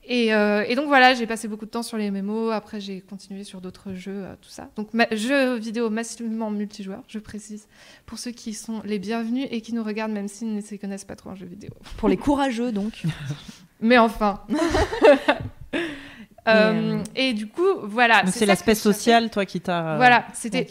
Et, 0.04 0.34
euh, 0.34 0.64
et 0.66 0.74
donc 0.74 0.88
voilà, 0.88 1.14
j'ai 1.14 1.26
passé 1.26 1.46
beaucoup 1.46 1.64
de 1.64 1.70
temps 1.70 1.82
sur 1.84 1.96
les 1.96 2.10
MMO. 2.10 2.50
Après, 2.50 2.80
j'ai 2.80 3.00
continué 3.00 3.44
sur 3.44 3.60
d'autres 3.60 3.94
jeux, 3.94 4.24
euh, 4.24 4.34
tout 4.40 4.48
ça. 4.48 4.68
Donc, 4.74 4.92
ma- 4.94 5.06
jeux 5.14 5.56
vidéo 5.56 5.90
massivement 5.90 6.50
multijoueurs, 6.50 7.04
je 7.06 7.20
précise, 7.20 7.68
pour 8.04 8.18
ceux 8.18 8.32
qui 8.32 8.52
sont 8.52 8.82
les 8.84 8.98
bienvenus 8.98 9.46
et 9.50 9.60
qui 9.60 9.72
nous 9.72 9.84
regardent, 9.84 10.12
même 10.12 10.26
s'ils 10.28 10.54
ne 10.54 10.60
se 10.60 10.74
connaissent 10.74 11.04
pas 11.04 11.14
trop 11.14 11.30
en 11.30 11.34
jeux 11.36 11.46
vidéo. 11.46 11.70
Pour 11.98 12.08
les 12.08 12.16
courageux, 12.16 12.72
donc. 12.72 13.02
Mais 13.80 13.98
enfin. 13.98 14.40
Euh, 16.48 16.98
euh, 16.98 17.04
et 17.14 17.34
du 17.34 17.46
coup, 17.46 17.62
voilà. 17.84 18.24
c'est 18.26 18.46
l'aspect 18.46 18.74
social, 18.74 19.30
toi, 19.30 19.46
qui 19.46 19.60
t'a. 19.60 19.94
Voilà, 19.94 20.26
c'était. 20.34 20.66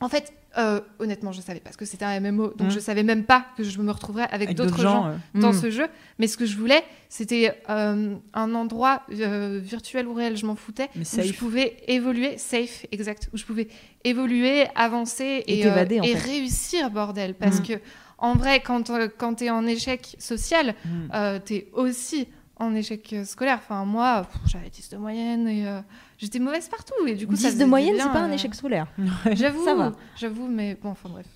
En 0.00 0.08
fait, 0.08 0.32
euh, 0.58 0.80
honnêtement, 0.98 1.32
je 1.32 1.40
savais 1.40 1.60
pas 1.60 1.72
ce 1.72 1.76
que 1.76 1.84
c'était 1.84 2.04
un 2.04 2.20
MMO, 2.20 2.48
donc 2.56 2.68
Mm. 2.68 2.70
je 2.70 2.78
savais 2.80 3.02
même 3.02 3.24
pas 3.24 3.46
que 3.56 3.62
je 3.64 3.78
me 3.80 3.90
retrouverais 3.90 4.24
avec, 4.30 4.48
avec 4.48 4.56
d'autres 4.56 4.80
gens, 4.80 5.06
euh. 5.06 5.14
dans 5.40 5.52
Mm. 5.52 5.60
ce 5.60 5.70
jeu. 5.70 5.86
Mais 6.18 6.26
ce 6.26 6.36
que 6.36 6.46
je 6.46 6.56
voulais, 6.56 6.82
c'était 7.08 7.52
euh, 7.70 8.14
un 8.34 8.54
endroit 8.54 9.02
euh, 9.12 9.60
virtuel 9.62 10.06
ou 10.06 10.14
réel, 10.14 10.36
je 10.36 10.46
m'en 10.46 10.56
foutais, 10.56 10.88
Mais 10.96 11.02
où 11.02 11.22
je 11.22 11.32
pouvais 11.34 11.76
évoluer, 11.88 12.38
safe, 12.38 12.86
exact, 12.92 13.28
où 13.32 13.36
je 13.36 13.44
pouvais 13.44 13.68
évoluer, 14.04 14.66
avancer 14.74 15.42
Et 15.46 15.68
en 15.68 15.76
et 16.04 16.14
réussir, 16.14 16.90
bordel. 16.90 17.34
Parce 17.34 17.60
Mm. 17.60 17.62
que, 17.62 17.72
en 18.18 18.34
vrai, 18.34 18.60
quand, 18.60 18.90
quand 19.18 19.34
t'es 19.34 19.50
en 19.50 19.66
échec 19.66 20.16
social, 20.18 20.74
Mm. 20.84 20.88
euh, 21.14 21.38
t'es 21.44 21.68
aussi 21.72 22.28
en 22.56 22.74
échec 22.74 23.12
euh, 23.12 23.24
scolaire. 23.24 23.58
Enfin, 23.62 23.84
moi, 23.84 24.26
j'avais 24.46 24.70
10 24.70 24.90
de 24.90 24.96
moyenne 24.96 25.48
et 25.48 25.66
euh, 25.66 25.80
j'étais 26.18 26.38
mauvaise 26.38 26.68
partout. 26.68 26.94
Et 27.06 27.14
du 27.14 27.26
coup, 27.26 27.34
ça 27.36 27.48
10 27.48 27.54
faisait 27.54 27.64
de 27.64 27.68
moyenne, 27.70 27.94
c'est 27.98 28.04
pas 28.12 28.22
un 28.22 28.30
euh, 28.30 28.34
échec 28.34 28.54
scolaire. 28.54 28.86
J'avoue, 29.32 29.64
Ça 29.64 29.92
j'avoue, 30.16 30.46
mais 30.46 30.76
bon, 30.80 30.90
enfin 30.90 31.08
bref. 31.08 31.26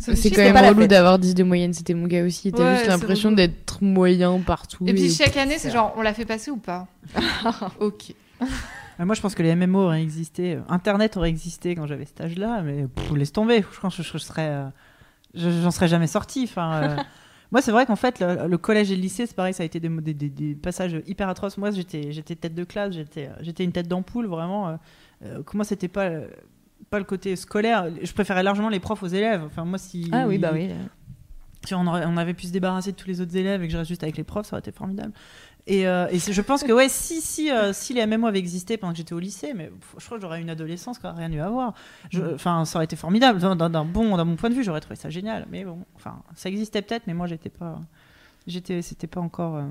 C'est 0.00 0.30
quand 0.30 0.42
même 0.42 0.56
relou 0.56 0.86
d'avoir 0.86 1.18
10 1.18 1.34
de 1.34 1.42
moyenne, 1.44 1.72
c'était 1.74 1.92
mon 1.94 2.06
gars 2.06 2.24
aussi. 2.24 2.52
T'as 2.52 2.64
Ouais, 2.64 2.76
juste 2.76 2.86
l'impression 2.88 3.32
d'être 3.32 3.82
moyen 3.82 4.38
partout. 4.40 4.84
Et 4.86 4.94
puis 4.94 5.10
chaque 5.12 5.36
année, 5.36 5.58
c'est 5.58 5.70
genre, 5.70 5.92
on 5.96 6.02
l'a 6.02 6.14
fait 6.14 6.24
passer 6.24 6.50
ou 6.50 6.56
pas 6.56 6.86
Ok. 7.80 8.14
Mais 8.98 9.04
moi, 9.04 9.14
je 9.14 9.20
pense 9.20 9.34
que 9.34 9.42
les 9.42 9.54
MMO 9.54 9.84
auraient 9.84 10.02
existé, 10.02 10.58
Internet 10.68 11.16
aurait 11.16 11.28
existé 11.30 11.74
quand 11.74 11.86
j'avais 11.86 12.04
cet 12.06 12.20
âge-là, 12.22 12.62
mais 12.62 12.86
pff, 12.86 13.12
laisse 13.14 13.32
tomber. 13.32 13.64
Je 13.72 13.80
pense 13.80 13.96
que 13.96 14.02
je, 14.02 14.12
je 14.12 14.18
serais, 14.18 14.48
euh, 14.48 14.66
je- 15.34 15.50
j'en 15.62 15.70
serais 15.70 15.88
jamais 15.88 16.06
sorti. 16.06 16.44
Enfin, 16.44 16.72
euh, 16.82 16.96
moi, 17.52 17.60
c'est 17.62 17.72
vrai 17.72 17.84
qu'en 17.86 17.96
fait, 17.96 18.20
le, 18.20 18.46
le 18.48 18.58
collège 18.58 18.90
et 18.92 18.96
le 18.96 19.02
lycée, 19.02 19.26
c'est 19.26 19.34
pareil, 19.34 19.52
ça 19.54 19.62
a 19.62 19.66
été 19.66 19.80
des, 19.80 19.88
des- 19.88 20.14
des- 20.14 20.28
des 20.28 20.54
passages 20.54 20.96
hyper 21.06 21.28
atroces. 21.28 21.58
Moi, 21.58 21.70
j'étais, 21.72 22.12
j'étais 22.12 22.36
tête 22.36 22.54
de 22.54 22.64
classe, 22.64 22.94
j'étais, 22.94 23.26
euh, 23.26 23.32
j'étais 23.40 23.64
une 23.64 23.72
tête 23.72 23.88
d'ampoule, 23.88 24.26
vraiment. 24.26 24.68
euh, 24.68 24.76
euh, 25.24 25.42
moi, 25.54 25.64
c'était 25.64 25.88
pas, 25.88 26.10
pas 26.90 26.98
le 26.98 27.04
côté 27.04 27.34
scolaire. 27.36 27.88
Je 28.02 28.12
préférais 28.12 28.42
largement 28.42 28.68
les 28.68 28.80
profs 28.80 29.02
aux 29.02 29.06
élèves. 29.08 29.42
Enfin, 29.44 29.64
moi, 29.64 29.78
si 29.78 30.08
Ah 30.12 30.26
oui, 30.28 30.38
bah 30.38 30.50
oui. 30.52 30.70
si 31.64 31.74
on, 31.74 31.86
aurait- 31.86 32.04
on 32.06 32.16
avait 32.16 32.34
pu 32.34 32.46
se 32.46 32.52
débarrasser 32.52 32.92
de 32.92 32.96
tous 32.96 33.06
les 33.08 33.20
autres 33.20 33.36
élèves 33.36 33.62
et 33.62 33.66
que 33.66 33.72
je 33.72 33.78
reste 33.78 33.88
juste 33.88 34.02
avec 34.02 34.16
les 34.16 34.24
profs, 34.24 34.46
ça 34.46 34.54
aurait 34.56 34.60
été 34.60 34.72
formidable. 34.72 35.12
Et, 35.72 35.86
euh, 35.86 36.08
et 36.10 36.18
je 36.18 36.40
pense 36.42 36.64
que 36.64 36.72
ouais, 36.72 36.88
si, 36.88 37.20
si, 37.20 37.50
euh, 37.50 37.72
si 37.72 37.94
les 37.94 38.04
MMO 38.04 38.26
avaient 38.26 38.38
existé 38.40 38.76
pendant 38.76 38.92
que 38.92 38.96
j'étais 38.98 39.12
au 39.12 39.20
lycée, 39.20 39.54
mais 39.54 39.66
pff, 39.68 39.94
je 39.98 40.04
crois 40.04 40.18
que 40.18 40.22
j'aurais 40.22 40.38
eu 40.40 40.42
une 40.42 40.50
adolescence 40.50 40.98
qui 40.98 41.06
n'aurait 41.06 41.18
rien 41.26 41.32
eu 41.32 41.40
à 41.40 41.48
voir. 41.48 41.74
Je- 42.10 42.34
Enfin, 42.34 42.64
ça 42.64 42.78
aurait 42.78 42.86
été 42.86 42.96
formidable. 42.96 43.38
D'un- 43.38 43.84
bon, 43.84 44.36
point 44.36 44.50
de 44.50 44.54
vue, 44.54 44.64
j'aurais 44.64 44.80
trouvé 44.80 44.96
ça 44.96 45.10
génial. 45.10 45.46
Mais 45.50 45.64
bon, 45.64 45.78
enfin, 45.94 46.22
ça 46.34 46.48
existait 46.48 46.82
peut-être, 46.82 47.06
mais 47.06 47.14
moi, 47.14 47.26
j'étais 47.28 47.50
pas, 47.50 47.78
j'étais, 48.48 48.82
c'était 48.82 49.06
pas 49.06 49.20
encore. 49.20 49.56
euh, 49.56 49.68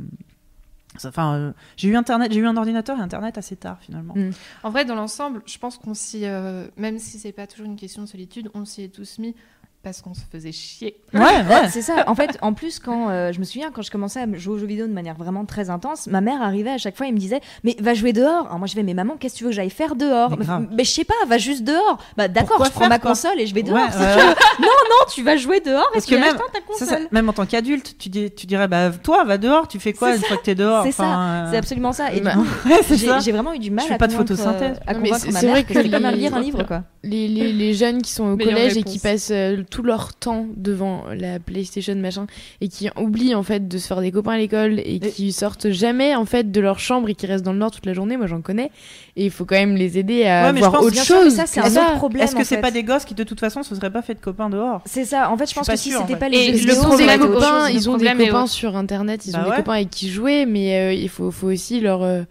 Enfin, 1.05 1.35
euh, 1.35 1.51
j'ai 1.77 1.87
eu 1.89 1.95
internet, 1.95 2.31
j'ai 2.33 2.39
eu 2.39 2.47
un 2.47 2.57
ordinateur 2.57 2.97
et 2.97 3.01
internet 3.01 3.37
assez 3.37 3.55
tard 3.55 3.77
finalement. 3.79 4.15
Mm. 4.15 4.31
En 4.63 4.71
vrai, 4.71 4.85
dans 4.85 4.95
l'ensemble, 4.95 5.43
je 5.45 5.57
pense 5.59 5.77
qu'on 5.77 5.93
s'y. 5.93 6.25
euh, 6.25 6.67
même 6.77 6.97
si 6.97 7.19
c'est 7.19 7.31
pas 7.31 7.45
toujours 7.45 7.67
une 7.67 7.75
question 7.75 8.01
de 8.01 8.07
solitude, 8.07 8.49
on 8.55 8.65
s'y 8.65 8.81
est 8.83 8.87
tous 8.87 9.19
mis 9.19 9.35
parce 9.81 10.01
qu'on 10.01 10.13
se 10.13 10.21
faisait 10.29 10.51
chier. 10.51 10.97
Ouais, 11.13 11.19
ouais. 11.21 11.69
C'est 11.69 11.81
ça. 11.81 12.03
En 12.07 12.15
fait, 12.15 12.37
en 12.41 12.53
plus, 12.53 12.79
quand 12.79 13.09
euh, 13.09 13.31
je 13.31 13.39
me 13.39 13.45
souviens, 13.45 13.71
quand 13.71 13.81
je 13.81 13.89
commençais 13.89 14.19
à 14.19 14.25
jouer 14.37 14.55
aux 14.55 14.57
jeux 14.57 14.65
vidéo 14.65 14.87
de 14.87 14.91
manière 14.93 15.15
vraiment 15.15 15.45
très 15.45 15.69
intense, 15.69 16.07
ma 16.07 16.19
mère 16.19 16.41
arrivait 16.41 16.71
à 16.71 16.77
chaque 16.77 16.97
fois 16.97 17.07
et 17.07 17.11
me 17.13 17.17
disait 17.17 17.39
Mais 17.63 17.75
va 17.79 17.93
jouer 17.93 18.11
dehors. 18.11 18.45
Alors 18.47 18.57
moi, 18.59 18.67
je 18.67 18.75
vais 18.75 18.83
Mais 18.83 18.93
maman, 18.93 19.15
qu'est-ce 19.17 19.35
que 19.35 19.37
tu 19.39 19.43
veux 19.45 19.51
que 19.51 19.55
j'aille 19.55 19.69
faire 19.69 19.95
dehors? 19.95 20.35
Mais 20.71 20.83
je 20.83 20.89
sais 20.89 21.05
pas, 21.05 21.13
va 21.27 21.37
juste 21.37 21.63
dehors. 21.63 21.97
Bah 22.17 22.27
d'accord, 22.27 22.63
je 22.65 22.71
prends 22.71 22.89
ma 22.89 22.99
console 22.99 23.39
et 23.39 23.47
je 23.47 23.55
vais 23.55 23.63
dehors. 23.63 23.77
Ouais, 23.77 23.91
si 23.91 23.97
ouais, 23.99 24.13
tu 24.15 24.19
veux. 24.19 24.25
Non, 24.59 24.67
non, 24.67 25.05
tu 25.13 25.23
vas 25.23 25.37
jouer 25.37 25.61
dehors 25.61 25.89
Parce 25.93 26.03
et 26.05 26.07
tu 26.09 26.15
que 26.15 26.19
même- 26.19 26.35
ta 26.35 26.43
Ça, 26.53 26.59
console. 26.67 26.87
ça, 26.87 26.97
même 27.11 27.29
en 27.29 27.33
tant 27.33 27.45
qu'adulte, 27.45 27.95
tu, 27.97 28.09
dis, 28.09 28.31
tu 28.31 28.47
dirais, 28.47 28.67
bah 28.67 28.91
toi, 28.91 29.23
va 29.23 29.37
dehors, 29.37 29.67
tu 29.67 29.79
fais 29.79 29.93
quoi 29.93 30.15
une 30.15 30.21
fois 30.21 30.37
que 30.37 30.43
t'es 30.43 30.55
dehors? 30.55 30.83
C'est 30.83 30.91
ça, 30.91 31.19
euh, 31.19 31.47
C'est 31.51 31.57
absolument 31.57 31.93
ça. 31.93 32.13
Et 32.13 32.19
Bah, 32.21 32.33
j'ai 33.23 33.31
vraiment 33.31 33.53
eu 33.53 33.59
du 33.59 33.71
mal 33.71 33.85
fais 33.85 33.93
à 33.93 33.97
pas 33.97 34.07
de 34.07 34.11
convaincre, 34.13 34.35
photosynthèse. 34.35 34.77
euh, 34.77 34.91
à 34.91 34.93
convaincre 34.95 35.17
c'est- 35.19 35.31
ma 35.31 35.41
mère 35.41 35.51
vrai 35.51 35.63
que 35.63 35.73
comme 35.73 36.11
lire 36.17 36.35
un 36.35 36.41
livre 36.41 36.63
quoi. 36.63 36.83
les, 37.03 37.73
jeunes 37.73 38.01
qui 38.01 38.11
sont 38.11 38.31
au 38.31 38.37
collège 38.37 38.75
et 38.77 38.83
qui 38.83 38.99
passent 38.99 39.31
euh, 39.31 39.63
tout 39.69 39.83
leur 39.83 40.13
temps 40.13 40.45
devant 40.55 41.03
la 41.15 41.39
PlayStation 41.39 41.95
machin 41.95 42.25
et 42.61 42.67
qui 42.67 42.89
oublient 42.97 43.35
en 43.35 43.43
fait 43.43 43.67
de 43.67 43.77
se 43.77 43.87
faire 43.87 44.01
des 44.01 44.11
copains 44.11 44.31
à 44.33 44.37
l'école 44.37 44.79
et 44.79 44.99
qui 44.99 45.31
sortent 45.31 45.69
jamais 45.69 46.15
en 46.15 46.25
fait 46.25 46.51
de 46.51 46.59
leur 46.61 46.79
chambre 46.79 47.09
et 47.09 47.15
qui 47.15 47.25
restent 47.27 47.45
dans 47.45 47.53
le 47.53 47.59
nord 47.59 47.71
toute 47.71 47.85
la 47.85 47.93
journée, 47.93 48.17
moi 48.17 48.27
j'en 48.27 48.41
connais 48.41 48.71
et 49.15 49.25
il 49.25 49.31
faut 49.31 49.45
quand 49.45 49.55
même 49.55 49.75
les 49.75 49.97
aider 49.97 50.25
à 50.25 50.45
Ouais, 50.47 50.53
mais 50.53 50.59
je 50.59 50.65
voir 50.65 50.71
pense 50.81 50.85
autre 50.85 51.03
chose. 51.03 51.33
ça 51.35 51.45
c'est 51.45 51.59
un 51.59 51.65
autre 51.71 51.95
problème. 51.95 52.23
Est-ce 52.23 52.35
que 52.35 52.43
c'est 52.43 52.61
pas 52.61 52.71
des 52.71 52.83
gosses 52.83 53.05
qui 53.05 53.13
de 53.13 53.23
toute 53.23 53.39
façon 53.39 53.63
se 53.63 53.75
seraient 53.75 53.91
pas 53.91 54.01
fait 54.01 54.13
de 54.15 54.19
copains 54.19 54.49
dehors? 54.49 54.81
C'est 54.85 55.05
ça. 55.05 55.29
En 55.31 55.37
fait, 55.37 55.45
je 55.45 55.51
Je 55.51 55.55
pense 55.55 55.67
que 55.67 55.75
si 55.75 55.91
c'était 55.91 56.15
pas 56.15 56.29
les 56.29 56.57
jeux 56.57 56.67
le 56.69 56.75
problème 56.75 57.19
des 57.21 57.27
copains, 57.27 57.67
chose. 57.67 57.75
ils 57.75 57.89
ont 57.89 57.93
Le 57.97 57.99
des 58.17 58.25
copains 58.27 58.47
sur 58.47 58.75
internet, 58.75 59.25
ils 59.25 59.33
Bah 59.33 59.39
ont 59.39 59.43
des 59.43 59.49
ouais. 59.51 59.55
copains 59.57 59.73
avec 59.73 59.89
qui 59.89 60.09
jouer, 60.09 60.45
mais 60.45 60.75
euh, 60.79 60.93
il 60.93 61.09
faut, 61.09 61.31
faut 61.31 61.47
aussi 61.47 61.79
leur, 61.79 62.01
euh, 62.03 62.21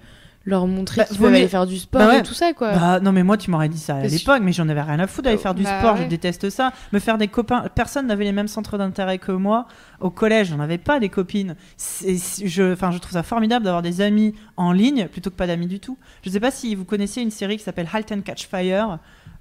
leur 0.49 0.67
montrer 0.67 1.03
Bah, 1.03 1.05
qu'ils 1.05 1.19
peuvent 1.19 1.35
aller 1.35 1.47
faire 1.49 1.67
du 1.67 1.79
sport 1.79 2.01
Bah 2.01 2.09
ouais. 2.09 2.19
et 2.21 2.23
tout 2.23 2.35
ça 2.35 2.53
quoi. 2.55 2.73
Bah, 2.75 3.01
non 3.01 3.13
mais 3.13 3.23
moi 3.23 3.37
tu 3.37 3.51
m'aurais 3.51 3.69
dit 3.69 3.79
ça 3.79 3.97
à 3.97 4.03
l'époque 4.07 4.41
mais 4.43 4.53
j'en 4.53 4.69
avais 4.69 4.81
rien 4.83 4.99
à 4.99 5.07
foutre 5.07 5.25
d'aller 5.27 5.39
faire 5.39 5.55
du 5.55 5.63
Bah 5.63 5.79
sport 5.79 5.95
ouais. 5.97 6.03
je 6.05 6.09
déteste 6.09 6.49
ça 6.51 6.73
me 6.93 6.99
faire 6.99 7.19
des 7.19 7.29
copains 7.29 7.65
personne 7.75 8.07
n'avait 8.07 8.25
les 8.25 8.33
mêmes 8.33 8.49
centres 8.49 8.79
d'intérêt 8.79 9.19
que 9.19 9.33
moi 9.33 9.67
au 10.01 10.11
collège 10.11 10.49
j'en 10.49 10.61
avais 10.61 10.79
pas 10.79 10.99
des 11.01 11.09
copines 11.11 11.55
je 11.79 12.73
enfin 12.73 12.91
je 12.91 12.99
trouve 12.99 13.13
ça 13.13 13.23
formidable 13.23 13.65
d'avoir 13.65 13.83
des 13.83 14.01
amis 14.01 14.35
en 14.57 14.73
ligne 14.73 15.07
plutôt 15.09 15.31
que 15.31 15.37
pas 15.37 15.47
d'amis 15.47 15.67
du 15.67 15.81
tout 15.81 15.99
je 16.23 16.31
sais 16.31 16.41
pas 16.41 16.51
si 16.51 16.75
vous 16.75 16.85
connaissez 16.85 17.21
une 17.21 17.31
série 17.31 17.57
qui 17.57 17.65
s'appelle 17.65 17.89
Halt 17.93 18.11
and 18.13 18.23
Catch 18.23 18.47
Fire 18.49 18.99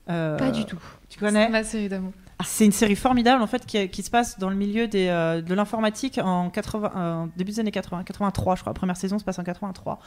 Euh, 0.09 0.37
Pas 0.37 0.51
du 0.51 0.63
tout. 0.65 0.79
tu 1.09 1.19
connais? 1.19 1.49
Ma 1.49 1.63
série 1.65 1.89
d'amour. 1.89 2.13
C'est 2.45 2.65
une 2.65 2.71
série 2.71 2.95
formidable 2.95 3.41
en 3.41 3.47
fait 3.47 3.65
qui, 3.65 4.03
se 4.03 4.11
passe 4.11 4.37
dans 4.37 4.49
le 4.49 4.55
milieu 4.55 4.87
euh, 4.93 5.41
de 5.41 5.53
l'informatique 5.55 6.19
en 6.23 6.51
80, 6.51 6.91
en 6.95 7.29
début 7.35 7.51
des 7.51 7.59
années 7.59 7.71
80, 7.71 8.03
83 8.03 8.55
je 8.55 8.61
crois. 8.61 8.71
La 8.71 8.75
première 8.75 8.97
saison 8.97 9.17
se 9.17 9.23
passe 9.23 9.39
en 9.39 9.43
83 9.43 9.99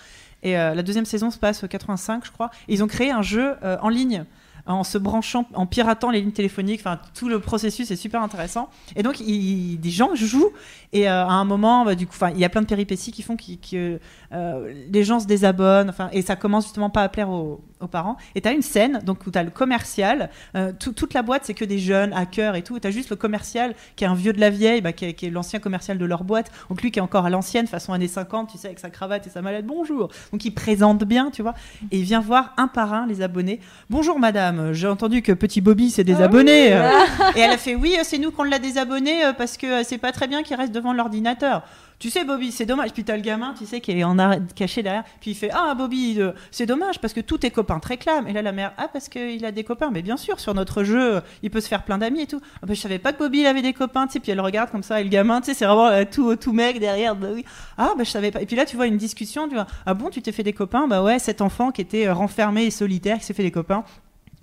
et 0.45 0.57
euh, 0.57 0.75
la 0.75 0.83
deuxième 0.85 1.07
saison 1.07 1.33
se 1.33 1.39
passe 1.39 1.65
en 1.65 1.67
85 1.67 2.25
je 2.25 2.31
crois. 2.31 2.51
Ils 2.69 2.85
ont 2.85 2.87
créé 2.87 3.11
un 3.11 3.23
jeu 3.23 3.57
euh, 3.65 3.77
en 3.83 3.89
ligne 3.89 4.25
en 4.67 4.85
se 4.85 4.99
branchant, 4.99 5.47
en 5.55 5.67
piratant 5.67 6.11
les 6.11 6.21
lignes 6.21 6.31
téléphoniques. 6.31 6.85
Tout 7.15 7.29
le 7.29 7.41
processus 7.41 7.91
est 7.91 7.97
super 7.97 8.23
intéressant. 8.23 8.69
Et 8.95 9.03
donc, 9.03 9.19
il- 9.19 9.79
des 9.79 9.91
gens 9.91 10.15
jouent. 10.15 10.53
Et 10.93 11.09
à 11.09 11.27
un 11.27 11.45
moment, 11.47 11.87
bah, 11.87 11.95
du 11.95 12.07
coup, 12.07 12.15
il 12.35 12.39
y 12.39 12.45
a 12.45 12.49
plein 12.51 12.61
de 12.61 12.67
péripéties 12.67 13.11
qui 13.11 13.23
font 13.23 13.37
que 13.39 13.99
les 14.31 15.03
gens 15.03 15.19
se 15.19 15.27
désabonnent. 15.27 15.89
Enfin, 15.89 16.11
et 16.13 16.21
ça 16.21 16.37
commence 16.37 16.65
justement 16.65 16.91
pas 16.91 17.03
à 17.03 17.09
plaire 17.09 17.31
aux, 17.31 17.65
aux 17.81 17.87
parents. 17.89 18.17
Et 18.35 18.41
t'as 18.41 18.53
une 18.53 18.63
scène, 18.63 19.01
donc 19.05 19.27
où 19.27 19.31
t'as 19.31 19.43
le 19.43 19.51
commercial. 19.51 20.31
euh, 20.57 20.73
tout- 20.79 20.93
toute 20.93 21.15
la 21.15 21.23
boîte, 21.23 21.43
c'est 21.45 21.55
que 21.55 21.65
des 21.65 21.79
jeunes 21.79 22.13
hackers 22.13 22.55
et 22.57 22.63
tout. 22.63 22.79
T'as 22.79 22.91
juste 22.91 23.11
le 23.11 23.17
commercial 23.17 23.75
qui 23.97 24.05
est 24.05 24.07
un 24.07 24.15
vieux 24.15 24.33
de 24.33 24.41
la 24.41 24.51
vieille, 24.51 24.81
bah, 24.81 24.93
qui 24.93 25.05
est, 25.07 25.31
l'ancien 25.31 25.59
commercial 25.61 25.99
de 25.99 26.05
leur 26.05 26.25
boîte. 26.25 26.51
Donc 26.69 26.83
lui 26.83 26.91
qui 26.91 26.99
est 26.99 27.03
encore 27.03 27.27
à 27.27 27.31
l'ancienne, 27.31 27.67
façon 27.67 27.93
années 27.93 28.09
50, 28.09 28.51
tu 28.53 28.59
sais, 28.59 28.67
avec 28.69 28.79
sa 28.79 28.91
cravate 28.91 29.27
et 29.27 29.31
sa 29.31 29.43
mallette. 29.43 29.67
Bonjour. 29.67 30.09
Donc 30.33 30.45
il 30.45 30.51
présente 30.53 31.05
bien, 31.05 31.31
tu 31.31 31.43
vois. 31.43 31.55
Et 31.91 31.99
il 31.99 32.05
vient 32.05 32.21
voir 32.21 32.53
un 32.57 32.69
par 32.69 32.93
un 32.95 33.07
les 33.07 33.23
abonnés. 33.23 33.61
Bonjour 33.89 34.19
madame, 34.19 34.73
j'ai 34.73 34.89
entendu 34.89 35.23
que 35.23 35.33
petit 35.33 35.61
Bobby 35.61 35.91
s'est 35.91 36.05
désabonné. 36.05 36.73
Euh, 36.73 36.89
et 37.37 37.41
elle 37.41 37.51
a 37.53 37.59
fait 37.59 37.75
oui, 37.75 37.97
c'est 38.03 38.19
nous 38.19 38.31
qu'on 38.31 38.45
l'a 38.45 38.59
désabonné 38.59 39.25
euh, 39.25 39.33
parce 39.33 39.57
que 39.57 39.81
euh, 39.81 39.83
c'est 39.85 39.99
pas 39.99 40.13
très 40.13 40.27
bien 40.27 40.43
qu'il 40.43 40.57
reste 40.57 40.73
devant 40.73 40.93
l'ordinateur. 40.93 41.63
Tu 42.01 42.09
sais 42.09 42.25
Bobby, 42.25 42.51
c'est 42.51 42.65
dommage. 42.65 42.93
Puis 42.93 43.05
t'as 43.05 43.15
le 43.15 43.23
gamin, 43.23 43.55
tu 43.57 43.67
sais, 43.67 43.81
qui 43.81 43.93
est 43.93 44.03
en 44.05 44.19
arrêt, 44.19 44.41
caché 44.57 44.83
derrière. 44.83 45.05
Puis 45.21 45.33
il 45.33 45.35
fait 45.35 45.51
ah 45.53 45.75
Bobby, 45.77 46.17
euh, 46.19 46.33
c'est 46.51 46.65
dommage 46.65 46.99
parce 46.99 47.13
que 47.13 47.21
tous 47.21 47.39
tes 47.39 47.51
copains 47.51 47.79
te 47.79 47.89
réclament. 47.89 48.27
Et 48.27 48.33
là 48.33 48.41
la 48.41 48.53
mère 48.53 48.73
ah 48.79 48.89
parce 48.91 49.09
qu'il 49.11 49.45
a 49.45 49.53
des 49.53 49.65
copains. 49.65 49.91
Mais 49.93 50.01
bien 50.01 50.17
sûr 50.17 50.41
sur 50.41 50.55
notre 50.55 50.83
jeu, 50.83 51.21
il 51.43 51.51
peut 51.51 51.61
se 51.61 51.69
faire 51.69 51.85
plein 51.85 51.99
d'amis 51.99 52.23
et 52.23 52.27
tout. 52.27 52.41
Ah, 52.63 52.67
bah, 52.67 52.73
je 52.73 52.81
savais 52.81 52.99
pas 52.99 53.13
que 53.13 53.19
Bobby 53.19 53.47
avait 53.47 53.63
des 53.63 53.75
copains. 53.75 54.07
Tu 54.07 54.15
sais, 54.15 54.21
puis 54.21 54.33
elle 54.33 54.41
regarde 54.41 54.71
comme 54.71 54.83
ça 54.83 55.01
et 55.01 55.05
le 55.05 55.11
gamin, 55.11 55.43
tu 55.43 55.49
sais, 55.49 55.55
c'est 55.55 55.67
vraiment 55.67 55.89
euh, 55.89 56.05
tout 56.11 56.35
tout 56.37 56.53
mec 56.53 56.81
derrière. 56.81 57.15
Bah. 57.15 57.29
Ah 57.77 57.93
bah 57.97 58.05
je 58.05 58.11
savais 58.11 58.31
pas. 58.31 58.41
Et 58.41 58.47
puis 58.47 58.57
là 58.57 58.65
tu 58.65 58.77
vois 58.77 58.87
une 58.87 58.97
discussion. 58.97 59.47
Tu 59.47 59.55
vois 59.55 59.67
ah 59.85 59.93
bon 59.93 60.09
tu 60.09 60.23
t'es 60.23 60.33
fait 60.33 60.43
des 60.43 60.55
copains? 60.55 60.89
Bah 60.89 61.03
ouais 61.03 61.19
cet 61.19 61.43
enfant 61.43 61.71
qui 61.71 61.83
était 61.83 62.07
euh, 62.07 62.15
renfermé 62.15 62.65
et 62.65 62.71
solitaire 62.71 63.19
qui 63.19 63.25
s'est 63.25 63.35
fait 63.35 63.43
des 63.43 63.51
copains. 63.51 63.85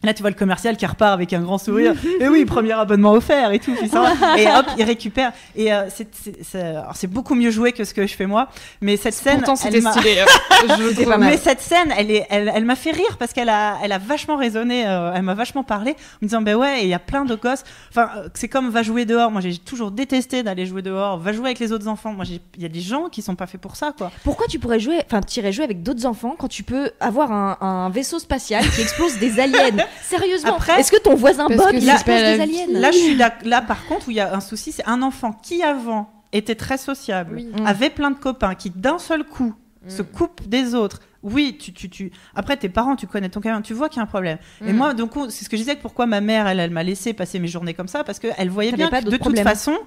Là, 0.03 0.13
tu 0.13 0.21
vois 0.21 0.29
le 0.29 0.35
commercial 0.35 0.77
qui 0.77 0.85
repart 0.85 1.11
avec 1.11 1.33
un 1.33 1.41
grand 1.41 1.57
sourire. 1.57 1.95
et 2.19 2.27
oui, 2.27 2.45
premier 2.45 2.73
abonnement 2.73 3.13
offert 3.13 3.51
et 3.51 3.57
tout. 3.57 3.75
Ça, 3.91 4.13
et 4.37 4.45
hop, 4.47 4.65
il 4.77 4.83
récupère. 4.83 5.31
Et 5.55 5.73
euh, 5.73 5.85
c'est- 5.89 7.07
beaucoup 7.07 7.33
mieux 7.33 7.49
joué 7.49 7.71
que 7.71 7.83
ce 7.83 7.93
que 7.95 8.05
je 8.05 8.13
fais 8.13 8.27
moi. 8.27 8.47
Mais 8.79 8.95
cette 8.95 9.15
scène, 9.15 9.37
Pourtant, 9.37 9.55
c'était 9.55 9.77
elle 9.77 9.83
m'a- 9.83 9.91
stylé. 9.93 10.19
hein. 10.19 10.25
Je 10.97 11.03
pas 11.03 11.17
mal. 11.17 11.29
mais 11.31 11.37
cette 11.37 11.61
scène, 11.61 11.91
elle, 11.97 12.11
est, 12.11 12.27
elle, 12.29 12.51
elle 12.53 12.65
m'a 12.65 12.75
fait 12.75 12.91
rire 12.91 13.17
parce 13.17 13.33
qu'elle 13.33 13.49
a, 13.49 13.77
elle 13.83 13.91
a 13.91 13.97
vachement 13.97 14.37
résonné, 14.37 14.85
euh, 14.87 15.13
elle 15.15 15.23
m'a 15.23 15.33
vachement 15.33 15.63
parlé, 15.63 15.91
en 15.91 15.95
me 16.21 16.27
disant, 16.27 16.41
ben 16.43 16.55
ouais, 16.55 16.81
et 16.81 16.83
il 16.83 16.89
y 16.89 16.93
a 16.93 16.99
plein 16.99 17.25
de 17.25 17.33
gosses. 17.35 17.63
Enfin, 17.89 18.09
euh, 18.17 18.29
c'est 18.35 18.47
comme 18.49 18.69
va 18.69 18.83
jouer 18.83 19.05
dehors. 19.05 19.31
Moi, 19.31 19.41
j'ai 19.41 19.57
toujours 19.57 19.89
détesté 19.89 20.43
d'aller 20.43 20.67
jouer 20.67 20.83
dehors. 20.83 21.17
Va 21.17 21.33
jouer 21.33 21.45
avec 21.47 21.59
les 21.59 21.71
autres 21.71 21.87
enfants. 21.87 22.13
Moi, 22.13 22.25
il 22.27 22.61
y 22.61 22.65
a 22.65 22.69
des 22.69 22.81
gens 22.81 23.09
qui 23.09 23.23
sont 23.23 23.35
pas 23.35 23.47
faits 23.47 23.61
pour 23.61 23.75
ça, 23.75 23.93
quoi. 23.97 24.11
Pourquoi 24.23 24.45
tu 24.47 24.59
pourrais 24.59 24.79
jouer, 24.79 24.99
enfin, 25.07 25.21
tu 25.21 25.39
irais 25.39 25.51
jouer 25.51 25.63
avec 25.63 25.81
d'autres 25.81 26.05
enfants 26.05 26.35
quand 26.37 26.47
tu 26.47 26.61
peux 26.61 26.91
avoir 26.99 27.31
un, 27.31 27.57
un 27.61 27.89
vaisseau 27.89 28.19
spatial 28.19 28.63
qui 28.69 28.81
explose 28.81 29.17
des 29.17 29.39
aliens? 29.39 29.85
Sérieusement, 30.03 30.55
Après- 30.55 30.79
est-ce 30.79 30.91
que 30.91 30.99
ton 31.01 31.15
voisin 31.15 31.47
Bob 31.47 31.71
que 31.71 31.75
il 31.77 31.85
la 31.85 31.97
des 32.03 32.41
aliens 32.41 32.65
Là, 32.69 32.91
je 32.91 32.97
suis 32.97 33.15
là, 33.15 33.61
par 33.61 33.85
contre, 33.85 34.07
où 34.07 34.11
il 34.11 34.17
y 34.17 34.19
a 34.19 34.33
un 34.35 34.39
souci, 34.39 34.71
c'est 34.71 34.85
un 34.87 35.01
enfant 35.01 35.31
qui 35.43 35.63
avant 35.63 36.09
était 36.33 36.55
très 36.55 36.77
sociable, 36.77 37.35
Oui. 37.37 37.49
Mm. 37.61 37.65
avait 37.65 37.89
plein 37.89 38.11
de 38.11 38.17
copains, 38.19 38.55
qui 38.55 38.69
d'un 38.69 38.99
seul 38.99 39.23
coup 39.23 39.53
se 39.87 40.01
coupe 40.01 40.45
des 40.47 40.75
autres. 40.75 40.99
Oui, 41.23 41.57
tu, 41.59 41.71
tu, 41.73 41.89
tu... 41.89 42.11
après 42.35 42.57
tes 42.57 42.67
parents, 42.69 42.95
tu 42.97 43.07
connais 43.07 43.29
ton 43.29 43.39
gamin, 43.39 43.61
tu 43.61 43.73
vois 43.73 43.87
qu'il 43.89 43.97
y 43.97 43.99
a 44.01 44.03
un 44.03 44.07
problème. 44.07 44.37
Et 44.65 44.73
Mm. 44.73 44.75
moi, 44.75 44.93
donc, 44.93 45.15
on- 45.15 45.29
c'est 45.29 45.45
ce 45.45 45.49
que 45.49 45.55
je 45.57 45.61
disais, 45.61 45.75
pourquoi 45.77 46.05
ma 46.05 46.19
mère, 46.21 46.45
elle, 46.47 46.59
elle 46.59 46.71
m'a 46.71 46.83
laissé 46.83 47.13
passer 47.13 47.39
mes 47.39 47.47
journées 47.47 47.73
comme 47.73 47.87
ça, 47.87 48.03
parce 48.03 48.19
qu'elle 48.19 48.49
voyait 48.49 48.73
bien 48.73 48.89
pas 48.89 49.01
que 49.01 49.09
de 49.09 49.17
toute 49.17 49.39
façon, 49.39 49.77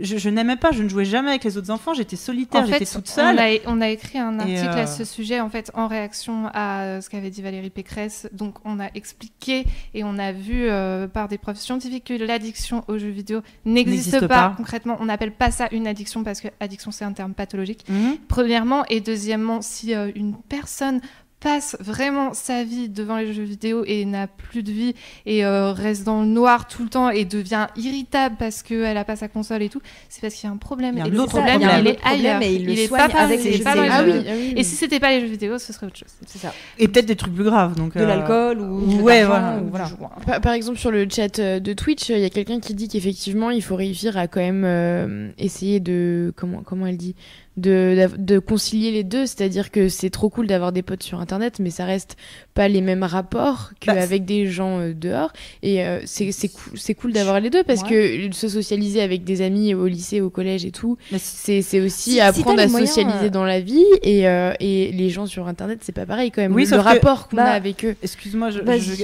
je, 0.00 0.16
je 0.16 0.28
n'aimais 0.28 0.56
pas, 0.56 0.72
je 0.72 0.82
ne 0.82 0.88
jouais 0.88 1.04
jamais 1.04 1.30
avec 1.30 1.44
les 1.44 1.56
autres 1.56 1.70
enfants, 1.70 1.94
j'étais 1.94 2.16
solitaire, 2.16 2.62
En 2.62 2.66
j'étais 2.66 2.86
toute 2.86 3.08
on 3.08 3.14
seule. 3.14 3.38
a, 3.38 3.48
on 3.66 3.80
a 3.80 3.88
écrit 3.88 4.18
un 4.18 4.38
article 4.38 4.60
euh, 4.60 4.82
à 4.82 4.86
ce 4.86 5.04
sujet 5.04 5.40
en 5.40 5.48
fait 5.48 5.70
en 5.74 5.88
réaction 5.88 6.48
à 6.52 6.82
euh, 6.82 7.00
ce 7.00 7.10
qu'avait 7.10 7.30
dit 7.30 7.42
Valérie 7.42 7.70
Pécresse. 7.70 8.28
Donc 8.32 8.56
on 8.64 8.80
a 8.80 8.88
expliqué 8.94 9.64
et 9.94 10.04
on 10.04 10.18
a 10.18 10.32
vu 10.32 10.68
euh, 10.68 11.08
par 11.08 11.28
des 11.28 11.38
preuves 11.38 11.56
scientifiques 11.58 12.04
que 12.04 12.14
l'addiction 12.14 12.84
aux 12.88 12.98
jeux 12.98 13.08
vidéo 13.08 13.40
n'existe 13.64 14.20
pas. 14.20 14.28
pas. 14.28 14.54
Concrètement, 14.56 14.96
on 15.00 15.06
n'appelle 15.06 15.32
pas 15.32 15.50
ça 15.50 15.68
une 15.72 15.86
addiction 15.86 16.22
parce 16.24 16.40
que 16.40 16.48
addiction 16.60 16.90
c'est 16.90 17.04
un 17.04 17.12
terme 17.12 17.34
pathologique. 17.34 17.84
Mhm. 17.88 18.18
Premièrement 18.28 18.84
et 18.88 19.00
deuxièmement, 19.00 19.62
si 19.62 19.94
euh, 19.94 20.10
une 20.14 20.34
personne 20.48 21.00
passe 21.40 21.76
vraiment 21.78 22.34
sa 22.34 22.64
vie 22.64 22.88
devant 22.88 23.16
les 23.16 23.32
jeux 23.32 23.44
vidéo 23.44 23.84
et 23.86 24.04
n'a 24.04 24.26
plus 24.26 24.62
de 24.64 24.72
vie 24.72 24.94
et 25.24 25.44
euh, 25.44 25.72
reste 25.72 26.04
dans 26.04 26.22
le 26.22 26.26
noir 26.26 26.66
tout 26.66 26.82
le 26.82 26.88
temps 26.88 27.10
et 27.10 27.24
devient 27.24 27.68
irritable 27.76 28.34
parce 28.38 28.62
qu'elle 28.64 28.96
a 28.96 29.04
pas 29.04 29.14
sa 29.16 29.28
console 29.28 29.62
et 29.62 29.68
tout, 29.68 29.80
c'est 30.08 30.20
parce 30.20 30.34
qu'il 30.34 30.48
y 30.48 30.50
a 30.50 30.52
un 30.52 30.56
problème. 30.56 30.96
Il 30.96 30.98
y 30.98 31.02
a 31.02 31.06
et 31.06 31.08
un 31.08 31.12
le 31.12 31.24
problème, 31.26 31.60
problème. 31.60 31.84
il 31.84 31.86
Il 31.86 31.88
est 31.88 31.98
ailleurs. 32.04 32.42
et 32.42 32.54
il 32.54 32.66
le 32.66 32.72
est 32.72 32.86
soigne 32.88 33.10
pas 33.10 33.20
avec 33.20 33.40
il 33.44 33.50
les 33.52 33.58
pas 33.58 33.70
jeux 33.72 33.76
dans 33.76 33.82
les 33.84 33.88
Ah 33.90 34.02
oui, 34.04 34.12
vidéo. 34.12 34.24
ah 34.32 34.34
oui. 34.36 34.54
Et 34.56 34.64
si 34.64 34.74
c'était 34.74 34.98
pas 35.00 35.10
les 35.10 35.20
jeux 35.20 35.26
vidéo, 35.26 35.58
ce 35.58 35.72
serait 35.72 35.86
autre 35.86 35.96
chose. 35.98 36.08
C'est 36.26 36.38
ça. 36.38 36.52
Et 36.78 36.88
peut-être 36.88 37.06
des 37.06 37.16
trucs 37.16 37.34
plus 37.34 37.44
graves. 37.44 37.76
Donc, 37.76 37.94
De 37.96 38.00
euh, 38.02 38.06
l'alcool 38.06 38.60
ou 38.60 39.00
ouais, 39.02 39.24
voilà. 39.24 39.58
ou 39.62 39.68
voilà. 39.70 39.90
Par, 40.26 40.40
par 40.40 40.52
exemple, 40.54 40.78
sur 40.78 40.90
le 40.90 41.06
chat 41.08 41.38
euh, 41.38 41.60
de 41.60 41.72
Twitch, 41.72 42.08
il 42.08 42.18
y 42.18 42.24
a 42.24 42.30
quelqu'un 42.30 42.58
qui 42.58 42.74
dit 42.74 42.88
qu'effectivement, 42.88 43.50
il 43.50 43.62
faut 43.62 43.76
réussir 43.76 44.16
à 44.18 44.26
quand 44.26 44.40
même 44.40 44.64
euh, 44.64 45.30
essayer 45.38 45.78
de. 45.78 46.32
Comment, 46.36 46.62
comment 46.62 46.86
elle 46.86 46.96
dit 46.96 47.14
de, 47.58 48.08
de 48.16 48.38
concilier 48.38 48.90
les 48.90 49.04
deux. 49.04 49.26
C'est-à-dire 49.26 49.70
que 49.70 49.88
c'est 49.88 50.10
trop 50.10 50.28
cool 50.30 50.46
d'avoir 50.46 50.72
des 50.72 50.82
potes 50.82 51.02
sur 51.02 51.20
Internet, 51.20 51.58
mais 51.60 51.70
ça 51.70 51.84
reste 51.84 52.16
pas 52.54 52.68
les 52.68 52.80
mêmes 52.80 53.02
rapports 53.02 53.70
Bah, 53.86 53.94
qu'avec 53.94 54.24
des 54.24 54.46
gens 54.46 54.78
euh, 54.80 54.94
dehors. 54.94 55.32
Et 55.62 55.84
euh, 55.84 56.00
c'est, 56.04 56.32
c'est, 56.32 56.48
cou- 56.48 56.76
c'est 56.76 56.94
cool 56.94 57.12
d'avoir 57.12 57.40
les 57.40 57.50
deux 57.50 57.62
parce 57.64 57.82
que 57.82 58.30
se 58.32 58.48
socialiser 58.48 59.00
avec 59.02 59.24
des 59.24 59.42
amis 59.42 59.74
au 59.74 59.86
lycée, 59.86 60.20
au 60.20 60.30
collège 60.30 60.64
et 60.64 60.70
tout, 60.70 60.96
c'est, 61.18 61.62
c'est 61.62 61.80
aussi 61.80 61.98
Si- 61.98 62.10
si 62.12 62.20
apprendre 62.20 62.60
à 62.60 62.66
moyens, 62.66 62.88
socialiser 62.90 63.26
euh, 63.26 63.30
dans 63.30 63.44
la 63.44 63.60
vie. 63.60 63.84
Et, 64.02 64.28
euh, 64.28 64.52
et 64.60 64.92
les 64.92 65.10
gens 65.10 65.26
sur 65.26 65.48
Internet, 65.48 65.80
c'est 65.82 65.92
pas 65.92 66.06
pareil 66.06 66.30
quand 66.30 66.42
même. 66.42 66.54
Oui, 66.54 66.66
le 66.66 66.76
rapport 66.78 67.28
qu'on 67.28 67.36
bah, 67.36 67.44
a 67.44 67.50
avec 67.52 67.84
eux. 67.84 67.96
Excuse-moi, 68.02 68.50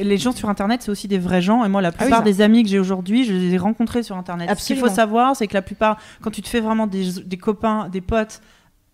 les 0.03 0.19
gens 0.19 0.33
sur 0.33 0.49
Internet, 0.49 0.83
c'est 0.83 0.91
aussi 0.91 1.09
des 1.09 1.19
vrais 1.19 1.43
gens. 1.43 1.65
Et 1.65 1.69
moi, 1.69 1.83
la 1.83 1.91
oui, 1.91 1.97
plupart 1.99 2.23
des 2.23 2.41
amis 2.41 2.63
que 2.63 2.69
j'ai 2.69 2.79
aujourd'hui, 2.79 3.25
je 3.25 3.33
les 3.33 3.55
ai 3.55 3.59
rencontrés 3.59 4.03
sur 4.03 4.17
Internet. 4.17 4.49
Ce 4.49 4.55
qu'il 4.55 4.75
Absolument. 4.77 4.87
faut 4.89 4.95
savoir, 4.95 5.37
c'est 5.37 5.47
que 5.47 5.55
la 5.55 5.63
plupart, 5.63 5.99
quand 6.23 6.31
tu 6.31 6.43
te 6.43 6.49
fais 6.49 6.61
vraiment 6.61 6.87
des, 6.87 7.05
des 7.25 7.37
copains, 7.37 7.89
des 7.91 8.01
potes 8.01 8.41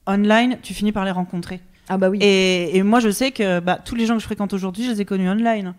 online, 0.06 0.58
tu 0.62 0.74
finis 0.74 0.92
par 0.92 1.04
les 1.04 1.10
rencontrer. 1.10 1.60
Ah 1.88 1.98
bah 1.98 2.08
oui. 2.08 2.18
Et, 2.20 2.76
et 2.76 2.82
moi, 2.82 3.00
je 3.00 3.10
sais 3.10 3.30
que 3.32 3.60
bah, 3.60 3.78
tous 3.84 3.94
les 3.94 4.06
gens 4.06 4.14
que 4.14 4.20
je 4.20 4.26
fréquente 4.26 4.52
aujourd'hui, 4.52 4.84
je 4.84 4.90
les 4.90 5.00
ai 5.00 5.04
connus 5.04 5.28
online. 5.28 5.74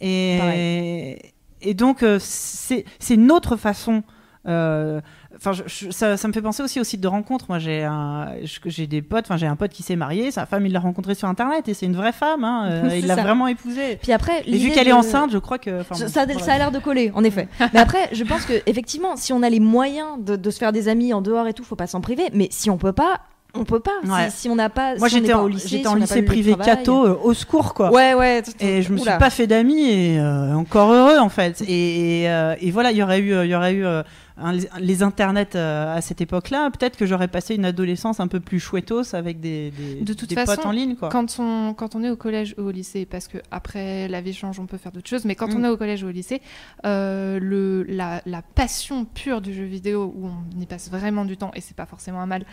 Et, 0.00 0.36
Pareil. 0.40 1.18
et 1.60 1.74
donc, 1.74 2.02
euh, 2.02 2.18
c'est 2.20 2.84
une 3.10 3.30
autre 3.30 3.56
façon. 3.56 4.02
euh, 4.48 5.00
Enfin, 5.36 5.52
je- 5.52 5.62
je- 5.66 5.90
ça, 5.90 6.16
ça 6.18 6.28
me 6.28 6.32
fait 6.34 6.42
penser 6.42 6.62
aussi 6.62 6.78
au 6.78 6.84
site 6.84 7.00
de 7.00 7.08
rencontre. 7.08 7.46
Moi, 7.48 7.58
j'ai 7.58 8.86
des 8.86 9.00
potes. 9.02 9.24
Enfin, 9.24 9.36
j'ai 9.38 9.46
un 9.46 9.56
pote 9.56 9.70
qui 9.70 9.82
s'est 9.82 9.96
marié. 9.96 10.30
Sa 10.30 10.44
femme, 10.46 10.66
il 10.66 10.72
l'a 10.72 10.78
rencontrée 10.80 11.14
sur 11.14 11.26
Internet 11.26 11.68
et 11.68 11.74
c'est 11.74 11.86
une 11.86 11.96
vraie 11.96 12.12
femme. 12.12 12.44
Hein, 12.44 12.68
euh, 12.70 12.90
il 12.98 13.06
l'a 13.06 13.16
vraiment 13.16 13.46
épousée. 13.46 13.96
Puis 14.02 14.12
après, 14.12 14.42
Et 14.46 14.58
vu 14.58 14.70
qu'elle 14.72 14.88
est 14.88 14.92
enceinte, 14.92 15.30
je 15.32 15.38
crois 15.38 15.58
que. 15.58 15.80
enfin, 15.80 15.94
Ça, 15.94 16.04
bon, 16.04 16.10
ça- 16.12 16.26
voilà. 16.26 16.40
ça 16.40 16.52
a 16.52 16.58
l'air 16.58 16.70
de 16.70 16.78
coller, 16.80 17.10
en 17.14 17.24
effet. 17.24 17.48
Mais 17.72 17.80
après, 17.80 18.10
je 18.12 18.24
pense 18.24 18.44
que 18.44 18.52
effectivement, 18.66 19.16
si 19.16 19.32
on 19.32 19.42
a 19.42 19.48
les 19.48 19.58
moyens 19.60 20.18
de, 20.20 20.36
de 20.36 20.50
se 20.50 20.58
faire 20.58 20.72
des 20.72 20.88
amis 20.88 21.14
en 21.14 21.22
dehors 21.22 21.46
et 21.48 21.54
tout, 21.54 21.64
faut 21.64 21.76
pas 21.76 21.86
s'en 21.86 22.00
priver. 22.02 22.24
Mais 22.34 22.48
si 22.50 22.68
on 22.68 22.76
peut 22.76 22.92
pas, 22.92 23.20
on 23.54 23.64
peut 23.64 23.80
pas. 23.80 23.90
Ouais. 24.04 24.30
Si, 24.30 24.42
si 24.42 24.48
on 24.48 24.54
n'a 24.56 24.68
pas, 24.70 24.96
Moi, 24.96 25.08
si 25.08 25.16
j'étais 25.16 25.32
en, 25.34 25.42
au 25.44 25.48
lycée, 25.48 25.68
j'étais 25.68 25.82
si 25.82 25.88
en 25.88 25.94
lycée 25.94 26.22
privé 26.22 26.54
catho, 26.56 27.06
euh, 27.06 27.18
au 27.22 27.34
secours, 27.34 27.74
quoi. 27.74 27.90
Ouais, 27.92 28.14
ouais. 28.14 28.42
tout- 28.42 28.52
Et 28.60 28.82
je 28.82 28.92
me 28.92 28.98
Oula. 29.00 29.12
suis 29.12 29.18
pas 29.18 29.30
fait 29.30 29.46
d'amis 29.46 29.88
et 29.90 30.18
euh, 30.18 30.54
encore 30.54 30.92
heureux 30.92 31.18
en 31.18 31.28
fait. 31.28 31.62
Et, 31.68 32.22
et, 32.22 32.30
euh, 32.30 32.54
et 32.60 32.70
voilà, 32.70 32.90
il 32.92 32.96
y 32.96 33.02
aurait 33.02 33.20
eu, 33.20 33.34
il 33.44 33.50
y 33.50 33.54
aurait 33.54 33.74
eu 33.74 33.84
euh, 33.84 34.02
un- 34.38 34.56
les 34.80 35.02
internets 35.02 35.54
euh, 35.54 35.94
à 35.94 36.00
cette 36.00 36.20
époque-là. 36.22 36.70
Peut-être 36.70 36.96
que 36.96 37.04
j'aurais 37.04 37.28
passé 37.28 37.54
une 37.54 37.66
adolescence 37.66 38.18
un 38.20 38.26
peu 38.28 38.40
plus 38.40 38.58
chouettos 38.58 39.14
avec 39.14 39.38
des, 39.40 39.70
des, 39.72 40.00
De 40.00 40.14
toute 40.14 40.30
des 40.30 40.34
façon, 40.34 40.56
potes 40.56 40.66
en 40.66 40.70
ligne, 40.72 40.96
quoi. 40.96 41.10
Quand 41.10 41.36
on, 41.38 41.74
quand 41.74 41.94
on 41.94 42.02
est 42.02 42.08
au 42.10 42.16
collège 42.16 42.54
ou 42.58 42.62
au 42.62 42.70
lycée, 42.70 43.04
parce 43.04 43.28
que 43.28 43.36
après 43.50 44.08
la 44.08 44.22
vie 44.22 44.32
change, 44.32 44.58
on 44.58 44.66
peut 44.66 44.78
faire 44.78 44.90
d'autres 44.92 45.08
choses, 45.10 45.26
mais 45.26 45.34
quand 45.34 45.48
Mm. 45.52 45.56
on 45.58 45.64
est 45.64 45.68
au 45.68 45.76
collège 45.76 46.02
ou 46.02 46.06
au 46.06 46.10
lycée, 46.10 46.40
euh, 46.86 47.38
le, 47.38 47.82
la, 47.84 48.22
la 48.24 48.40
passion 48.40 49.04
pure 49.04 49.42
du 49.42 49.52
jeu 49.52 49.64
vidéo, 49.64 50.12
où 50.16 50.26
on 50.28 50.60
y 50.60 50.64
passe 50.66 50.90
vraiment 50.90 51.24
du 51.26 51.36
temps, 51.36 51.50
et 51.54 51.60
c'est 51.60 51.76
pas 51.76 51.86
forcément 51.86 52.20
un 52.20 52.26
mal, 52.26 52.44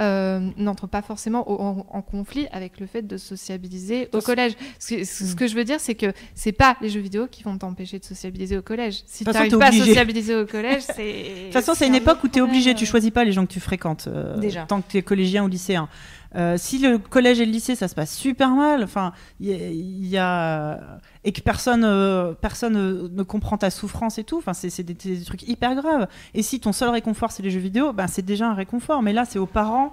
euh, 0.00 0.40
n'entre 0.56 0.86
pas 0.86 1.02
forcément 1.02 1.48
au- 1.50 1.60
en, 1.60 1.86
en 1.90 2.02
conflit 2.02 2.46
avec 2.52 2.78
le 2.80 2.86
fait 2.86 3.02
de 3.06 3.16
sociabiliser 3.16 4.08
au 4.12 4.20
collège. 4.20 4.52
Ce 4.78 4.94
que, 4.94 5.04
ce 5.04 5.24
Mm. 5.24 5.34
que 5.34 5.46
je 5.48 5.54
veux 5.54 5.64
dire, 5.64 5.80
c'est 5.80 5.94
que 5.94 6.12
c'est 6.34 6.52
pas 6.52 6.76
les 6.80 6.88
jeux 6.88 7.00
vidéo 7.00 7.26
qui 7.30 7.42
vont 7.42 7.56
t'empêcher 7.58 7.98
de 7.98 8.04
sociabiliser 8.04 8.56
au 8.56 8.62
collège. 8.62 9.02
Si 9.06 9.24
tu 9.24 9.30
n'arrives 9.30 9.58
pas 9.58 9.66
à 9.68 9.72
sociabiliser 9.72 10.34
au 10.36 10.46
collège, 10.46 10.82
c'est. 10.96 11.12
De 11.12 11.44
toute 11.44 11.52
façon, 11.52 11.74
c'est 11.74 11.86
une 11.86 11.94
un 11.94 11.98
époque 11.98 12.22
où 12.24 12.28
tu 12.28 12.38
es 12.38 12.42
obligé, 12.42 12.74
tu 12.74 12.86
choisis 12.86 13.10
pas 13.10 13.24
les 13.24 13.32
gens 13.32 13.44
que 13.46 13.52
tu 13.52 13.60
fréquentes, 13.60 14.06
euh, 14.08 14.36
Déjà. 14.38 14.64
tant 14.66 14.80
que 14.80 14.88
tu 14.90 14.98
es 14.98 15.02
collégien 15.02 15.44
ou 15.44 15.48
lycéen. 15.48 15.88
Euh, 16.36 16.56
si 16.58 16.78
le 16.78 16.98
collège 16.98 17.40
et 17.40 17.46
le 17.46 17.52
lycée, 17.52 17.74
ça 17.74 17.88
se 17.88 17.94
passe 17.94 18.14
super 18.14 18.50
mal, 18.50 18.84
enfin, 18.84 19.12
il 19.40 19.48
y, 19.48 19.54
a- 19.54 19.70
il 19.70 20.06
y 20.06 20.18
a 20.18 20.78
et 21.24 21.32
que 21.32 21.40
personne, 21.40 21.84
euh, 21.84 22.34
personne 22.34 22.76
euh, 22.76 23.08
ne 23.10 23.22
comprend 23.22 23.56
ta 23.56 23.70
souffrance 23.70 24.18
et 24.18 24.24
tout, 24.24 24.36
enfin, 24.36 24.52
c'est 24.52 24.82
des, 24.82 24.94
trucs 25.24 25.42
hyper 25.48 25.74
graves. 25.74 26.06
Et 26.34 26.42
si 26.42 26.60
ton 26.60 26.72
seul 26.72 26.90
réconfort 26.90 27.32
c'est 27.32 27.42
les 27.42 27.50
jeux 27.50 27.60
vidéo, 27.60 27.92
ben 27.94 28.06
c'est 28.08 28.20
déjà 28.24 28.46
un 28.48 28.54
réconfort. 28.54 29.02
Mais 29.02 29.14
là, 29.14 29.24
c'est 29.24 29.38
aux 29.38 29.46
parents 29.46 29.90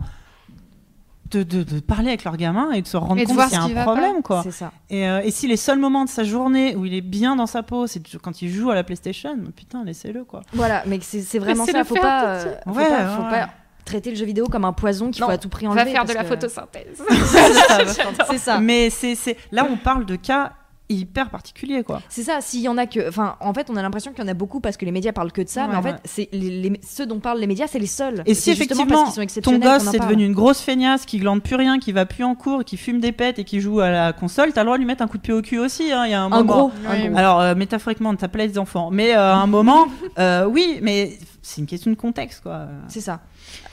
de, 1.31 1.41
de- 1.43 1.63
de 1.63 1.79
parler 1.79 2.09
avec 2.09 2.23
leurs 2.23 2.37
gamins 2.37 2.71
et 2.71 2.81
de 2.81 2.87
se 2.87 2.97
rendre 2.97 3.19
Et 3.19 3.23
compte 3.25 3.37
qu'il 3.49 3.53
y 3.53 3.55
a 3.55 3.63
un 3.63 3.83
problème, 3.83 4.21
quoi. 4.21 4.43
Ça. 4.51 4.71
Et, 4.89 5.07
euh, 5.07 5.21
et 5.23 5.31
si 5.31 5.47
les 5.47 5.57
seuls 5.57 5.79
moments 5.79 6.03
de 6.05 6.09
sa 6.09 6.23
journée 6.23 6.75
où 6.75 6.85
il 6.85 6.93
est 6.93 7.01
bien 7.01 7.35
dans 7.35 7.47
sa 7.47 7.63
peau, 7.63 7.87
c'est 7.87 8.01
quand 8.17 8.41
il 8.41 8.49
joue 8.49 8.69
à 8.69 8.75
la 8.75 8.83
PlayStation, 8.83 9.35
putain, 9.55 9.83
laissez-le, 9.83 10.23
quoi. 10.23 10.41
Voilà, 10.53 10.83
mais 10.85 10.99
c'est 11.01 11.39
vraiment 11.39 11.65
ça. 11.65 11.83
Faut 11.85 11.95
pas, 11.95 12.25
euh, 12.25 12.55
faut 12.65 12.71
Ouais, 12.71 12.87
pas, 12.89 13.07
faut 13.07 13.23
ouais. 13.23 13.29
pas 13.31 13.49
traiter 13.85 14.09
le 14.09 14.15
jeu 14.15 14.25
vidéo 14.25 14.45
comme 14.47 14.65
un 14.65 14.73
poison 14.73 15.11
qu'il 15.11 15.23
faut 15.23 15.29
à 15.29 15.37
tout 15.37 15.47
prix 15.49 15.67
On 15.67 15.71
enlever. 15.71 15.85
va 15.85 15.91
faire 15.91 16.05
de 16.05 16.13
la 16.13 16.23
que- 16.23 16.27
photosynthèse. 16.29 17.01
C'est 18.29 18.37
ça. 18.37 18.59
Mais 18.59 18.89
c'est 18.89 19.15
c'est- 19.15 19.37
là, 19.51 19.65
on 19.69 19.77
parle 19.77 20.05
de 20.05 20.15
cas 20.15 20.53
hyper 20.89 21.29
particuliers, 21.31 21.83
quoi. 21.83 22.01
C'est 22.09 22.21
ça, 22.23 22.41
s'il 22.41 22.61
y 22.61 22.67
en 22.67 22.77
a 22.77 22.85
que. 22.85 23.07
Enfin, 23.09 23.35
en 23.39 23.53
fait, 23.53 23.69
on 23.69 23.75
a 23.75 23.81
l'impression 23.81 24.11
qu'il 24.11 24.23
y 24.23 24.27
en 24.27 24.29
a 24.29 24.33
beaucoup 24.35 24.59
parce 24.59 24.77
que 24.77 24.85
les 24.85 24.91
médias 24.91 25.11
parlent 25.13 25.31
que 25.31 25.41
de 25.41 25.49
ça, 25.49 25.63
Ouais, 25.63 25.67
mais 25.71 25.75
en 25.77 25.81
ouais. 25.81 25.91
fait, 25.93 26.01
c'est 26.05 26.29
les, 26.31 26.61
les- 26.69 26.81
ceux 26.87 27.05
dont 27.05 27.19
parlent 27.19 27.39
les 27.39 27.47
médias, 27.47 27.65
c'est 27.67 27.79
les 27.79 27.87
seuls. 27.87 28.21
Et 28.27 28.33
si 28.35 28.41
c'est 28.43 28.51
effectivement 28.51 28.85
parce 28.85 29.15
qu'ils 29.15 29.29
sont 29.29 29.41
ton 29.41 29.57
gosse 29.57 29.83
qu'on 29.83 29.89
en 29.89 29.93
est 29.93 29.97
parle. 29.97 30.09
devenu 30.11 30.25
une 30.25 30.33
grosse 30.33 30.61
feignasse 30.61 31.05
qui 31.05 31.17
glande 31.17 31.41
plus 31.41 31.55
rien, 31.55 31.79
qui 31.79 31.91
va 31.91 32.05
plus 32.05 32.23
en 32.23 32.35
cours, 32.35 32.63
qui 32.63 32.77
fume 32.77 32.99
des 32.99 33.11
pètes 33.11 33.39
et 33.39 33.43
qui 33.43 33.61
joue 33.61 33.79
à 33.79 33.89
la 33.89 34.13
console, 34.13 34.53
t'as 34.53 34.61
le 34.61 34.65
droit 34.65 34.77
de 34.77 34.81
lui 34.81 34.87
mettre 34.87 35.01
un 35.01 35.07
coup 35.07 35.17
de 35.17 35.23
pied 35.23 35.33
au 35.33 35.41
cul 35.41 35.57
aussi. 35.59 35.91
hein, 35.91 36.03
Il 36.05 36.11
y 36.11 36.13
a 36.13 36.21
un, 36.21 36.25
un 36.31 36.43
moment. 36.43 36.67
gros. 36.69 36.71
Alors 37.17 37.41
euh, 37.41 37.55
métaphoriquement, 37.55 38.13
t'as 38.15 38.27
plein 38.27 38.45
les 38.45 38.57
enfants, 38.59 38.89
mais 38.91 39.15
euh, 39.15 39.19
à 39.33 39.37
un 39.37 39.47
moment, 39.47 39.87
euh, 40.19 40.45
oui, 40.45 40.79
mais 40.81 41.17
c'est 41.41 41.61
une 41.61 41.67
question 41.67 41.91
de 41.91 41.95
contexte, 41.95 42.41
quoi. 42.41 42.67
C'est 42.87 43.01
ça. 43.01 43.21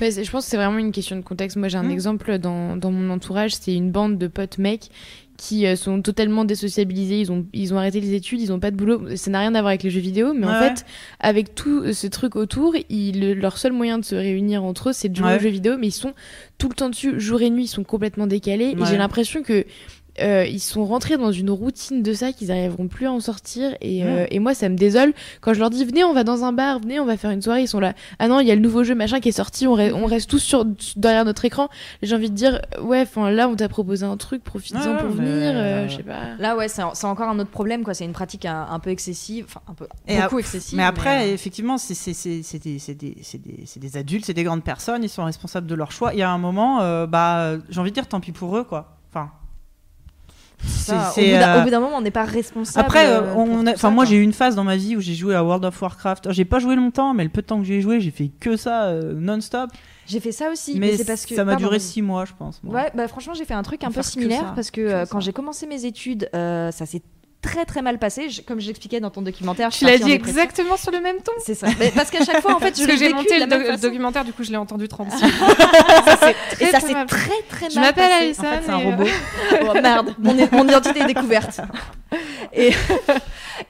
Ouais, 0.00 0.10
c'est- 0.10 0.24
je 0.24 0.30
pense 0.30 0.44
que 0.44 0.50
c'est 0.50 0.56
vraiment 0.58 0.76
une 0.78 0.92
question 0.92 1.16
de 1.16 1.22
contexte. 1.22 1.56
Moi, 1.56 1.68
j'ai 1.68 1.78
un 1.78 1.82
Mm. 1.84 1.90
exemple 1.90 2.38
dans, 2.38 2.76
dans 2.76 2.90
mon 2.90 3.10
entourage, 3.10 3.54
c'est 3.54 3.74
une 3.74 3.90
bande 3.90 4.18
de 4.18 4.26
potes 4.26 4.58
mecs 4.58 4.90
qui 5.36 5.66
euh, 5.66 5.74
sont 5.76 6.02
totalement 6.02 6.44
désociabilisés, 6.44 7.20
ils 7.20 7.32
ont, 7.32 7.46
ils 7.52 7.74
ont 7.74 7.78
arrêté 7.78 8.00
les 8.00 8.14
études, 8.14 8.40
ils 8.40 8.52
ont 8.52 8.60
pas 8.60 8.70
de 8.70 8.76
boulot. 8.76 9.16
Ça 9.16 9.30
n'a 9.30 9.40
rien 9.40 9.54
à 9.54 9.60
voir 9.60 9.68
avec 9.70 9.82
les 9.82 9.90
jeux 9.90 10.00
vidéo, 10.00 10.32
mais 10.34 10.46
en 10.46 10.58
fait, 10.58 10.84
avec 11.20 11.54
tout 11.54 11.92
ce 11.92 12.06
truc 12.06 12.36
autour, 12.36 12.74
ils, 12.88 13.18
le- 13.20 13.34
leur 13.34 13.58
seul 13.58 13.72
moyen 13.72 13.98
de 13.98 14.04
se 14.04 14.14
réunir 14.14 14.62
entre 14.64 14.90
eux, 14.90 14.92
c'est 14.92 15.08
de 15.08 15.16
jouer 15.16 15.26
Ouais. 15.28 15.36
aux 15.36 15.40
jeux 15.40 15.48
vidéo, 15.48 15.76
mais 15.78 15.88
ils 15.88 15.92
sont 15.92 16.12
tout 16.58 16.68
le 16.68 16.74
temps 16.74 16.90
dessus, 16.90 17.18
jour 17.20 17.42
et 17.42 17.50
nuit, 17.50 17.64
ils 17.64 17.68
sont 17.68 17.82
complètement 17.84 18.26
décalés. 18.26 18.76
Et 18.78 18.84
j'ai 18.86 18.96
l'impression 18.98 19.42
que 19.42 19.64
euh, 20.20 20.44
ils 20.46 20.60
sont 20.60 20.84
rentrés 20.84 21.16
dans 21.16 21.32
une 21.32 21.50
routine 21.50 22.02
de 22.02 22.12
ça 22.12 22.32
qu'ils 22.32 22.48
n'arriveront 22.48 22.86
plus 22.88 23.06
à 23.06 23.12
en 23.12 23.20
sortir. 23.20 23.74
Et, 23.80 24.04
euh, 24.04 24.26
et 24.30 24.38
moi, 24.40 24.52
ça 24.54 24.68
me 24.68 24.76
désole 24.76 25.12
quand 25.40 25.54
je 25.54 25.58
leur 25.60 25.70
dis 25.70 25.84
venez, 25.84 26.04
on 26.04 26.12
va 26.12 26.22
dans 26.24 26.44
un 26.44 26.52
bar, 26.52 26.80
venez, 26.80 27.00
on 27.00 27.04
va 27.06 27.16
faire 27.16 27.30
une 27.30 27.40
soirée. 27.42 27.62
Ils 27.62 27.68
sont 27.68 27.80
là. 27.80 27.94
Ah 28.18 28.28
non, 28.28 28.40
il 28.40 28.46
y 28.46 28.50
a 28.50 28.54
le 28.54 28.60
nouveau 28.60 28.84
jeu 28.84 28.94
machin 28.94 29.20
qui 29.20 29.30
est 29.30 29.32
sorti. 29.32 29.66
On, 29.66 29.76
re- 29.76 29.92
on 29.94 30.04
reste 30.06 30.28
tous 30.28 30.38
sur 30.40 30.64
derrière 30.96 31.24
notre 31.24 31.44
écran. 31.44 31.68
J'ai 32.02 32.14
envie 32.14 32.30
de 32.30 32.34
dire 32.34 32.60
ouais, 32.82 33.00
enfin 33.02 33.30
là, 33.30 33.48
on 33.48 33.56
t'a 33.56 33.68
proposé 33.68 34.04
un 34.04 34.16
truc, 34.16 34.44
profites-en 34.44 34.78
Ouais, 34.80 34.98
pour 34.98 35.10
mais- 35.16 35.24
venir. 35.24 35.52
euh, 35.54 35.88
je 35.88 35.96
sais 35.96 36.02
pas. 36.02 36.34
Là, 36.38 36.56
ouais, 36.56 36.68
c'est 36.68 36.82
encore 36.82 37.28
un 37.28 37.38
autre 37.38 37.50
problème, 37.50 37.82
quoi. 37.84 37.94
C'est 37.94 38.04
une 38.04 38.12
pratique 38.12 38.44
un, 38.44 38.66
un 38.70 38.78
peu 38.80 38.90
excessive, 38.90 39.46
enfin 39.48 39.60
un 39.68 39.74
peu 39.74 39.86
Et 40.08 40.20
beaucoup 40.20 40.38
excessive. 40.38 40.76
Mais 40.76 40.84
après, 40.84 41.28
euh, 41.28 41.34
effectivement, 41.34 41.78
c'est 41.78 41.94
c'est- 41.94 42.12
c'est- 42.14 42.42
c'est 42.42 42.62
des, 42.62 42.78
c'est 42.78 42.94
des- 42.94 43.16
c'est 43.22 43.40
des- 43.42 43.62
c'est 43.66 43.80
des 43.80 43.96
adultes, 43.96 44.24
c'est 44.26 44.34
des 44.34 44.44
grandes 44.44 44.64
personnes, 44.64 45.02
ils 45.04 45.08
sont 45.08 45.24
responsables 45.24 45.66
de 45.66 45.74
leurs 45.74 45.92
choix. 45.92 46.12
Il 46.12 46.18
y 46.18 46.22
a 46.22 46.30
un 46.30 46.38
moment, 46.38 46.80
euh, 46.82 47.06
bah, 47.06 47.38
euh, 47.44 47.58
j'ai 47.70 47.80
envie 47.80 47.90
de 47.90 47.94
dire, 47.94 48.06
tant 48.06 48.20
pis 48.20 48.32
pour 48.32 48.56
eux, 48.56 48.64
quoi. 48.64 48.98
Enfin, 49.10 49.30
au 50.62 51.20
bout 51.20 51.30
d'un- 51.30 51.56
euh, 51.56 51.60
au 51.60 51.64
bout 51.64 51.70
d'un 51.70 51.80
moment, 51.80 51.96
on 51.96 52.00
n'est 52.00 52.10
pas 52.10 52.24
responsable. 52.24 52.86
Après, 52.86 53.06
euh, 53.06 53.20
euh, 53.22 53.34
on 53.36 53.64
ça, 53.66 53.72
enfin 53.74 53.90
moi 53.90 54.04
j'ai 54.04 54.16
eu 54.16 54.22
une 54.22 54.32
phase 54.32 54.54
dans 54.54 54.64
ma 54.64 54.76
vie 54.76 54.96
où 54.96 55.00
j'ai 55.00 55.14
joué 55.14 55.34
à 55.34 55.42
World 55.44 55.64
of 55.64 55.80
Warcraft. 55.80 56.32
J'ai 56.32 56.44
pas 56.44 56.58
joué 56.58 56.76
longtemps, 56.76 57.14
mais 57.14 57.24
le 57.24 57.30
peu 57.30 57.42
de 57.42 57.46
temps 57.46 57.58
que 57.58 57.64
j'ai 57.66 57.80
joué, 57.80 58.00
j'ai 58.00 58.10
fait 58.10 58.30
que 58.40 58.56
ça 58.56 58.84
euh, 58.84 59.14
non-stop. 59.16 59.70
J'ai 60.06 60.20
fait 60.20 60.32
ça 60.32 60.50
aussi, 60.50 60.74
mais, 60.74 60.90
Mais 60.90 60.96
c'est 60.96 61.04
parce 61.04 61.24
que 61.26 61.34
ça 61.34 61.44
m'a 61.44 61.56
duré 61.56 61.78
six 61.78 62.02
mois, 62.02 62.24
je 62.24 62.32
pense. 62.36 62.60
moi. 62.62 62.74
Ouais, 62.74 62.90
bah 62.94 63.06
franchement, 63.08 63.34
j'ai 63.34 63.44
fait 63.44 63.54
un 63.54 63.62
truc 63.62 63.84
un 63.84 63.90
peu 63.90 64.00
que 64.00 64.06
similaire 64.06 64.52
parce 64.54 64.70
que 64.70 65.04
que 65.04 65.08
quand 65.08 65.20
j'ai 65.20 65.32
commencé 65.32 65.66
mes 65.66 65.84
études, 65.84 66.28
ça 66.32 66.70
s'est 66.86 67.02
très 67.42 67.64
très 67.66 67.82
mal 67.82 67.98
passé. 67.98 68.30
Je- 68.30 68.40
comme 68.40 68.60
je 68.60 68.66
l'expliquais 68.68 69.00
dans 69.00 69.10
ton 69.10 69.20
documentaire, 69.20 69.68
Tu 69.70 69.84
l'as 69.84 69.98
dit 69.98 70.12
exactement 70.12 70.76
sur 70.78 70.90
le 70.92 71.00
même 71.00 71.16
ton. 71.22 71.32
C'est 71.44 71.54
ça. 71.54 71.66
Mais 71.78 71.90
parce 71.94 72.10
qu'à 72.10 72.24
chaque 72.24 72.40
fois, 72.40 72.54
en 72.54 72.58
fait, 72.60 72.74
je 72.78 72.86
Parce 72.86 72.98
que 72.98 73.02
l'ai 73.04 73.08
j'ai 73.08 73.12
monté 73.12 73.38
le, 73.38 73.76
documentaire, 73.78 74.24
du 74.24 74.32
coup, 74.32 74.44
je 74.44 74.50
l'ai 74.50 74.56
entendu 74.56 74.88
36 74.88 75.22
Et 76.60 76.66
ça 76.66 76.80
s'est 76.80 76.94
très 77.06 77.42
très 77.48 77.66
mal 77.66 77.70
Je 77.74 77.80
m'appelle. 77.80 78.12
Alison. 78.12 78.42
En 78.42 78.50
fait, 78.52 78.60
c'est 78.64 78.70
un 78.70 78.78
et, 78.78 78.86
euh, 78.86 78.90
robot. 78.96 79.10
Oh, 79.68 79.74
merde, 79.74 80.14
mon, 80.18 80.34
mon 80.52 80.68
identité 80.68 81.00
est 81.00 81.06
découverte. 81.06 81.60
Et, 82.52 82.72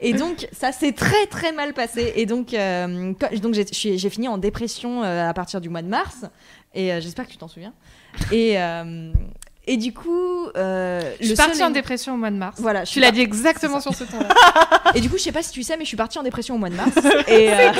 et 0.01 0.13
donc, 0.13 0.47
ça 0.51 0.71
s'est 0.71 0.91
très 0.93 1.25
très 1.27 1.51
mal 1.51 1.73
passé. 1.73 2.13
Et 2.15 2.25
donc, 2.25 2.53
euh, 2.53 3.13
donc 3.41 3.53
j'ai- 3.53 3.65
je 3.67 3.73
suis- 3.73 3.97
j'ai 3.97 4.09
fini 4.09 4.27
en 4.27 4.37
dépression 4.37 5.03
euh, 5.03 5.27
à 5.29 5.33
partir 5.33 5.61
du 5.61 5.69
mois 5.69 5.81
de 5.81 5.87
mars. 5.87 6.25
Et 6.75 6.91
euh, 6.93 7.01
j'espère 7.01 7.25
que 7.27 7.31
tu 7.31 7.37
t'en 7.37 7.47
souviens. 7.47 7.73
Et, 8.31 8.59
euh, 8.59 9.11
et 9.65 9.77
du 9.77 9.93
coup, 9.93 10.47
euh, 10.57 11.01
Je 11.21 11.27
suis 11.27 11.35
partie 11.35 11.63
en 11.63 11.69
dépression 11.69 12.15
au 12.15 12.17
mois 12.17 12.31
de 12.31 12.35
mars. 12.35 12.57
Voilà, 12.59 12.83
je 12.83 12.91
Tu 12.91 12.99
l'as 12.99 13.11
dit 13.11 13.21
exactement 13.21 13.79
sur 13.79 13.93
ce 13.93 14.03
ton-là. 14.03 14.27
Et 14.95 14.99
du 14.99 15.09
coup, 15.09 15.17
je 15.17 15.23
sais 15.23 15.31
pas 15.31 15.41
si 15.41 15.51
tu 15.51 15.63
sais, 15.63 15.77
mais 15.77 15.85
je 15.85 15.87
suis 15.87 15.97
partie 15.97 16.19
en 16.19 16.23
dépression 16.23 16.55
au 16.55 16.57
mois 16.57 16.69
de 16.69 16.75
mars. 16.75 16.91
et 17.27 17.49
euh, 17.51 17.71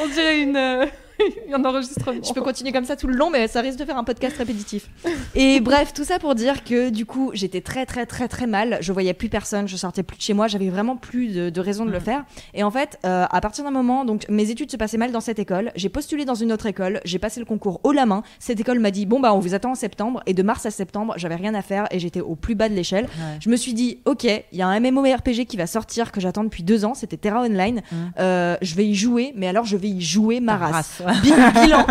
On 0.00 0.06
dirait 0.06 0.40
une, 0.40 0.56
euh, 0.56 0.86
un 1.52 1.64
enregistrement. 1.64 2.20
je 2.22 2.32
peux 2.32 2.42
continuer 2.42 2.72
comme 2.72 2.84
ça 2.84 2.96
tout 2.96 3.06
le 3.06 3.14
long, 3.14 3.30
mais 3.30 3.48
ça 3.48 3.60
risque 3.60 3.78
de 3.78 3.84
faire 3.84 3.98
un 3.98 4.04
podcast 4.04 4.36
répétitif. 4.36 4.88
Et 5.34 5.60
bref, 5.60 5.92
tout 5.92 6.04
ça 6.04 6.18
pour 6.18 6.34
dire 6.34 6.64
que 6.64 6.90
du 6.90 7.06
coup, 7.06 7.30
j'étais 7.34 7.60
très 7.60 7.86
très 7.86 8.06
très 8.06 8.28
très 8.28 8.46
mal. 8.46 8.78
Je 8.80 8.92
voyais 8.92 9.14
plus 9.14 9.28
personne, 9.28 9.68
je 9.68 9.76
sortais 9.76 10.02
plus 10.02 10.16
de 10.16 10.22
chez 10.22 10.34
moi, 10.34 10.48
j'avais 10.48 10.70
vraiment 10.70 10.96
plus 10.96 11.28
de, 11.28 11.50
de 11.50 11.60
raison 11.60 11.84
de 11.84 11.90
le 11.90 12.00
faire. 12.00 12.24
Et 12.54 12.62
en 12.62 12.70
fait, 12.70 12.98
euh, 13.04 13.26
à 13.30 13.40
partir 13.40 13.64
d'un 13.64 13.70
moment, 13.70 14.04
donc 14.04 14.26
mes 14.28 14.50
études 14.50 14.70
se 14.70 14.76
passaient 14.76 14.98
mal 14.98 15.12
dans 15.12 15.20
cette 15.20 15.38
école. 15.38 15.72
J'ai 15.76 15.88
postulé 15.88 16.24
dans 16.24 16.34
une 16.34 16.52
autre 16.52 16.66
école, 16.66 17.00
j'ai 17.04 17.18
passé 17.18 17.40
le 17.40 17.46
concours 17.46 17.80
haut 17.84 17.92
la 17.92 18.06
main. 18.06 18.22
Cette 18.38 18.60
école 18.60 18.78
m'a 18.78 18.90
dit 18.90 19.06
bon 19.06 19.20
bah 19.20 19.34
on 19.34 19.38
vous 19.38 19.54
attend 19.54 19.72
en 19.72 19.74
septembre. 19.74 20.22
Et 20.26 20.34
de 20.34 20.42
mars 20.42 20.66
à 20.66 20.70
septembre, 20.70 21.14
j'avais 21.16 21.36
rien 21.36 21.54
à 21.54 21.62
faire 21.62 21.86
et 21.90 21.98
j'étais 21.98 22.20
au 22.20 22.34
plus 22.36 22.54
bas 22.54 22.68
de 22.68 22.74
l'échelle. 22.74 23.04
Ouais. 23.04 23.38
Je 23.40 23.50
me 23.50 23.56
suis 23.56 23.74
dit, 23.74 24.00
ok, 24.04 24.24
il 24.24 24.58
y 24.58 24.62
a 24.62 24.66
un 24.66 24.80
MMORPG 24.80 25.46
qui 25.46 25.56
va 25.56 25.66
sortir 25.66 26.12
que 26.12 26.20
j'attends 26.20 26.44
depuis 26.44 26.62
deux 26.62 26.84
ans, 26.84 26.94
c'était 26.94 27.16
Terra 27.16 27.42
Online. 27.42 27.82
Euh, 28.18 28.56
je 28.62 28.74
vais 28.74 28.86
y 28.86 28.94
jouer, 28.94 29.32
mais 29.36 29.48
alors 29.48 29.64
je 29.64 29.76
vais 29.76 29.88
y 29.88 30.00
jouer 30.00 30.40
ma 30.40 30.56
race. 30.56 31.01
Bilan, 31.22 31.86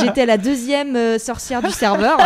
j'étais 0.00 0.26
la 0.26 0.38
deuxième 0.38 0.96
euh, 0.96 1.18
sorcière 1.18 1.62
du 1.62 1.70
serveur. 1.70 2.18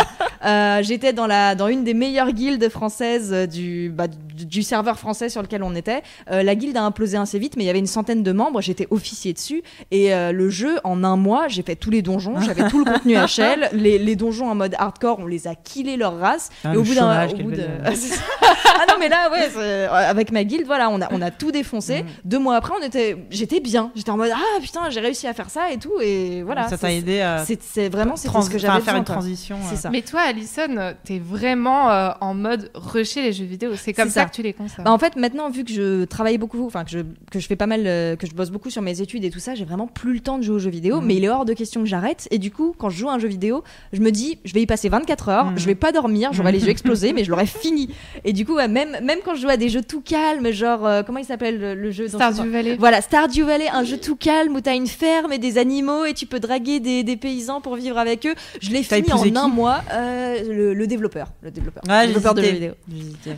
Euh, 0.45 0.81
j'étais 0.83 1.13
dans, 1.13 1.27
la, 1.27 1.55
dans 1.55 1.67
une 1.67 1.83
des 1.83 1.93
meilleures 1.93 2.31
guildes 2.31 2.69
françaises 2.69 3.31
euh, 3.33 3.47
du, 3.47 3.89
bah, 3.89 4.07
du, 4.33 4.63
serveur 4.63 4.97
français 4.99 5.29
sur 5.29 5.41
lequel 5.41 5.63
on 5.63 5.75
était. 5.75 6.01
Euh, 6.31 6.43
la 6.43 6.55
guilde 6.55 6.77
a 6.77 6.83
implosé 6.83 7.17
assez 7.17 7.39
vite, 7.39 7.55
mais 7.57 7.63
il 7.63 7.67
y 7.67 7.69
avait 7.69 7.79
une 7.79 7.87
centaine 7.87 8.23
de 8.23 8.31
membres. 8.31 8.61
J'étais 8.61 8.87
officier 8.91 9.33
dessus. 9.33 9.63
Et 9.91 10.13
euh, 10.13 10.31
le 10.31 10.49
jeu, 10.49 10.79
en 10.83 11.03
un 11.03 11.17
mois, 11.17 11.47
j'ai 11.47 11.63
fait 11.63 11.75
tous 11.75 11.89
les 11.89 12.01
donjons. 12.01 12.39
J'avais 12.41 12.67
tout 12.69 12.83
le 12.83 12.85
contenu 12.91 13.15
HL. 13.15 13.69
Les, 13.73 13.97
les 13.97 14.15
donjons 14.15 14.49
en 14.49 14.55
mode 14.55 14.75
hardcore, 14.77 15.19
on 15.19 15.25
les 15.25 15.47
a 15.47 15.55
killés 15.55 15.97
leur 15.97 16.17
race. 16.19 16.49
Ah, 16.63 16.73
et 16.73 16.77
au 16.77 16.83
bout 16.83 16.93
d'un. 16.93 17.09
ah 17.11 18.85
non, 18.87 18.95
mais 18.99 19.09
là, 19.09 19.31
ouais, 19.31 19.49
c'est- 19.53 19.85
avec 19.87 20.31
ma 20.31 20.43
guilde, 20.43 20.65
voilà, 20.65 20.89
on 20.89 21.01
a, 21.01 21.07
on 21.11 21.21
a 21.21 21.31
tout 21.31 21.51
défoncé. 21.51 22.03
Mm. 22.03 22.07
Deux 22.25 22.39
mois 22.39 22.55
après, 22.55 22.73
on 22.79 22.85
était, 22.85 23.17
j'étais 23.29 23.59
bien. 23.59 23.91
J'étais 23.95 24.11
en 24.11 24.17
mode, 24.17 24.31
ah 24.33 24.59
putain, 24.61 24.89
j'ai 24.89 24.99
réussi 24.99 25.27
à 25.27 25.33
faire 25.33 25.49
ça 25.49 25.71
et 25.71 25.77
tout. 25.77 25.93
Et 26.01 26.43
voilà. 26.43 26.63
ça 26.63 26.77
t'a 26.77 26.87
c'est- 26.87 26.97
aidé 26.97 27.21
à 27.21 27.43
c'est 27.45 27.61
c'est 27.61 27.89
vraiment 27.89 28.15
trans- 28.15 28.41
ce 28.41 28.49
que 28.49 28.57
j'avais 28.57 28.81
faire 28.81 28.93
besoin, 28.93 28.97
une 28.99 29.03
transition. 29.03 29.57
C'est 29.67 29.75
euh. 29.75 29.77
ça. 29.77 29.89
Mais 29.89 30.01
toi, 30.01 30.21
Alison, 30.21 30.93
t'es 31.03 31.19
vraiment 31.19 31.89
euh, 31.89 32.09
en 32.21 32.33
mode 32.33 32.71
rusher 32.75 33.21
les 33.21 33.33
jeux 33.33 33.45
vidéo. 33.45 33.71
C'est 33.75 33.93
comme 33.93 34.09
C'est 34.09 34.19
ça. 34.21 34.22
Les. 34.43 34.55
Bah, 34.83 34.91
en 34.91 34.97
fait, 34.97 35.15
maintenant, 35.15 35.49
vu 35.49 35.63
que 35.63 35.71
je 35.71 36.05
travaille 36.05 36.37
beaucoup, 36.37 36.65
enfin 36.65 36.83
que 36.83 36.91
je, 36.91 36.99
que 37.31 37.39
je 37.39 37.47
fais 37.47 37.55
pas 37.55 37.67
mal, 37.67 37.83
euh, 37.85 38.15
que 38.15 38.27
je 38.27 38.33
bosse 38.33 38.49
beaucoup 38.51 38.69
sur 38.69 38.81
mes 38.81 39.01
études 39.01 39.23
et 39.23 39.29
tout 39.29 39.39
ça, 39.39 39.55
j'ai 39.55 39.65
vraiment 39.65 39.87
plus 39.87 40.13
le 40.13 40.19
temps 40.19 40.37
de 40.37 40.43
jouer 40.43 40.55
aux 40.55 40.59
jeux 40.59 40.69
vidéo. 40.69 40.99
Mhm. 41.01 41.05
Mais 41.07 41.15
il 41.15 41.23
est 41.23 41.29
hors 41.29 41.45
de 41.45 41.53
question 41.53 41.81
que 41.81 41.87
j'arrête. 41.87 42.27
Et 42.31 42.37
du 42.39 42.51
coup, 42.51 42.75
quand 42.77 42.89
je 42.89 42.97
joue 42.97 43.09
à 43.09 43.13
un 43.13 43.19
jeu 43.19 43.27
vidéo, 43.27 43.63
je 43.91 43.99
me 44.01 44.11
dis, 44.11 44.37
je 44.45 44.53
vais 44.53 44.61
y 44.61 44.65
passer 44.65 44.89
24 44.89 45.29
heures, 45.29 45.45
Mhm. 45.51 45.57
je 45.59 45.65
vais 45.65 45.75
pas 45.75 45.91
dormir, 45.91 46.31
j'aurai 46.33 46.51
les 46.51 46.63
yeux 46.63 46.69
explosés, 46.69 47.13
mais 47.13 47.23
je 47.23 47.29
l'aurai 47.31 47.45
fini. 47.45 47.89
Et 48.23 48.33
du 48.33 48.45
coup, 48.45 48.55
ouais, 48.55 48.67
même, 48.67 48.97
même 49.03 49.19
quand 49.25 49.35
je 49.35 49.41
joue 49.41 49.49
à 49.49 49.57
des 49.57 49.69
jeux 49.69 49.81
tout 49.81 50.01
calmes, 50.01 50.51
genre, 50.51 50.85
euh, 50.85 51.03
comment 51.03 51.19
il 51.19 51.25
s'appelle 51.25 51.59
le, 51.59 51.75
le 51.75 51.91
jeu 51.91 52.07
Stardew 52.07 52.49
Valley. 52.49 52.75
Voilà, 52.79 53.01
Stardew 53.01 53.43
Valley, 53.45 53.67
un 53.69 53.83
jeu 53.83 53.97
tout 53.97 54.15
calme 54.15 54.55
où 54.55 54.61
t'as 54.61 54.75
une 54.75 54.87
ferme 54.87 55.31
et 55.33 55.37
des 55.39 55.57
animaux 55.57 56.05
et 56.05 56.13
tu 56.13 56.25
peux 56.25 56.39
draguer 56.39 56.79
des, 56.79 57.03
des 57.03 57.17
paysans 57.17 57.61
pour 57.61 57.75
vivre 57.75 57.97
avec 57.97 58.25
eux. 58.25 58.35
Je 58.61 58.69
l'ai 58.71 58.83
fini 58.83 59.11
en 59.11 59.35
un 59.35 59.47
mois. 59.47 59.81
Euh, 59.91 60.41
le, 60.53 60.73
le 60.73 60.87
développeur, 60.87 61.31
le 61.41 61.51
développeur, 61.51 61.83
Ouais, 61.87 62.01
le 62.01 62.07
développeur 62.13 62.33
de 62.33 62.41
jeux 62.43 62.51
vidéo. 62.51 62.71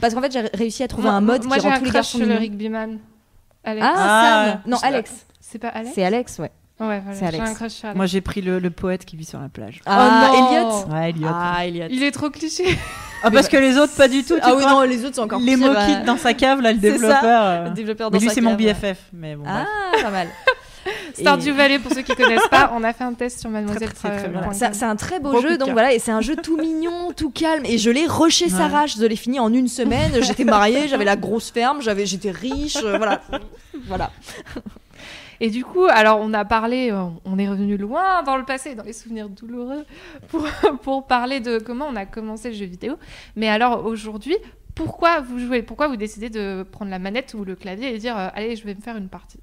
Parce 0.02 0.14
qu'en 0.14 0.22
fait, 0.22 0.32
j'ai 0.32 0.42
réussi 0.54 0.75
à 0.84 0.88
trouver 0.88 1.08
Moi- 1.08 1.18
un 1.18 1.22
mode 1.22 1.46
moi, 1.46 1.56
qui 1.58 1.62
j'ai 1.64 1.68
rend 1.70 1.76
un 1.76 1.78
tous 1.80 1.84
les 1.86 1.90
crush 1.92 1.94
garçons 2.02 2.18
sur 2.18 2.28
le 2.28 2.36
rugbyman. 2.36 3.00
Alex. 3.64 3.86
Ah, 3.90 3.94
Ah, 3.98 4.46
Sam 4.52 4.62
Non, 4.68 4.78
Alex. 4.84 5.12
C'est 5.40 5.60
pas 5.60 5.70
Alex 5.70 5.92
C'est 5.96 6.04
Alex, 6.04 6.40
ouais. 6.40 6.52
Ouais, 6.78 7.00
voilà. 7.00 7.04
c'est 7.14 7.20
J'ai 7.20 7.26
Alex. 7.28 7.50
un 7.50 7.54
crush 7.54 7.72
sur 7.72 7.86
Alex. 7.86 7.96
Moi 7.98 8.06
j'ai 8.06 8.20
pris 8.22 8.42
le, 8.42 8.60
le 8.60 8.70
poète 8.70 9.06
qui 9.06 9.16
vit 9.16 9.24
sur 9.26 9.40
la 9.40 9.48
plage. 9.50 9.80
Ah, 9.86 10.28
non. 10.28 10.34
Elliot 10.34 10.94
Ouais, 10.94 11.10
Elliot. 11.12 11.30
Ah, 11.32 11.66
Elliot. 11.66 11.88
Il 11.90 12.04
est 12.04 12.12
trop 12.12 12.30
cliché. 12.30 12.66
Ah, 13.24 13.32
parce 13.32 13.48
que 13.48 13.58
les 13.58 13.78
autres 13.78 13.96
pas 13.96 14.08
du 14.10 14.24
tout. 14.24 14.36
tu 14.36 14.42
Ah 14.44 14.54
oui, 14.56 14.64
non, 14.66 14.82
les 14.82 15.04
autres 15.06 15.16
sont 15.16 15.22
encore 15.24 15.40
les 15.40 15.56
mots 15.56 15.74
quittent 15.88 16.04
dans 16.06 16.18
sa 16.18 16.34
cave 16.34 16.62
là, 16.62 16.74
le 16.74 16.80
c'est 16.80 16.88
ça. 16.90 16.94
développeur. 16.94 17.42
euh. 17.46 17.64
le 17.66 17.70
développeur 17.72 18.12
Mais 18.12 18.18
dans 18.18 18.22
lui 18.22 18.28
sa 18.30 18.36
c'est 18.36 18.42
mon. 18.42 18.56
BFF. 18.56 18.98
Mais 19.14 19.36
bon. 19.36 19.44
bref. 19.46 19.66
Ah, 19.68 20.02
pas 20.04 20.12
mal. 20.12 20.28
Stardew 21.14 21.48
Et- 21.50 21.52
Valley, 21.52 21.80
pour 21.80 21.92
ceux 21.92 22.02
qui 22.02 22.16
connaissent 22.16 22.48
pas, 22.50 22.72
on 22.74 22.84
a 22.84 22.94
fait 22.94 23.04
un 23.04 23.14
test 23.14 23.40
sur 23.40 23.50
Mademoiselle. 23.50 23.90
C'est 24.74 24.84
un 24.86 24.96
très 24.96 25.20
beau 25.20 25.40
jeu, 25.42 25.58
donc 25.58 25.70
voilà, 25.72 25.94
et 25.94 26.00
c'est 26.00 26.12
un 26.12 26.22
jeu 26.22 26.36
tout 26.36 26.58
mignon, 26.58 27.12
tout 27.16 27.32
calme, 27.32 27.66
et 27.66 27.78
je 27.78 27.90
l'ai 27.90 28.06
rushé 28.08 28.50
sa 28.50 28.66
Ouais. 28.68 28.72
rage, 28.72 28.96
je 28.98 29.06
l'ai 29.06 29.16
fini 29.16 29.40
en 29.40 29.52
une 29.54 29.68
semaine, 29.68 30.22
j'étais 30.22 30.44
mariée, 30.44 30.88
j'avais 30.88 31.06
la 31.06 31.16
grosse 31.16 31.52
ferme, 31.52 31.82
j'avais, 31.82 32.06
j'étais 32.06 32.32
riche, 32.32 32.78
euh, 32.84 32.98
voilà, 32.98 33.22
voilà. 33.88 34.12
Et 35.42 35.50
du 35.50 35.66
coup, 35.66 35.84
alors 35.86 36.20
on 36.22 36.34
a 36.34 36.46
parlé, 36.46 36.92
euh, 36.92 37.04
on 37.26 37.38
est 37.38 37.50
revenu 37.50 37.76
loin 37.78 38.24
dans 38.24 38.38
le 38.38 38.46
passé, 38.46 38.74
dans 38.74 38.84
les 38.84 38.94
souvenirs 38.94 39.28
douloureux, 39.30 39.86
pour, 40.30 40.48
pour 40.84 41.08
parler 41.08 41.42
de 41.42 41.58
comment 41.60 41.88
on 41.90 41.96
a 41.98 42.06
commencé 42.06 42.50
le 42.50 42.56
jeu 42.56 42.66
vidéo. 42.66 42.96
Mais 43.36 43.50
alors 43.50 43.86
aujourd'hui, 43.86 44.38
pourquoi 44.76 45.20
vous 45.20 45.40
jouez? 45.40 45.62
Pourquoi 45.62 45.88
vous 45.90 45.98
décidez 45.98 46.30
de 46.30 46.66
prendre 46.72 46.90
la 46.92 47.00
manette 47.00 47.34
ou 47.38 47.44
le 47.44 47.56
clavier 47.56 47.94
et 47.94 47.98
dire 47.98 48.18
euh, 48.18 48.30
allez, 48.34 48.56
je 48.56 48.64
vais 48.66 48.76
me 48.76 48.82
faire 48.82 48.96
une 48.96 49.10
partie? 49.10 49.40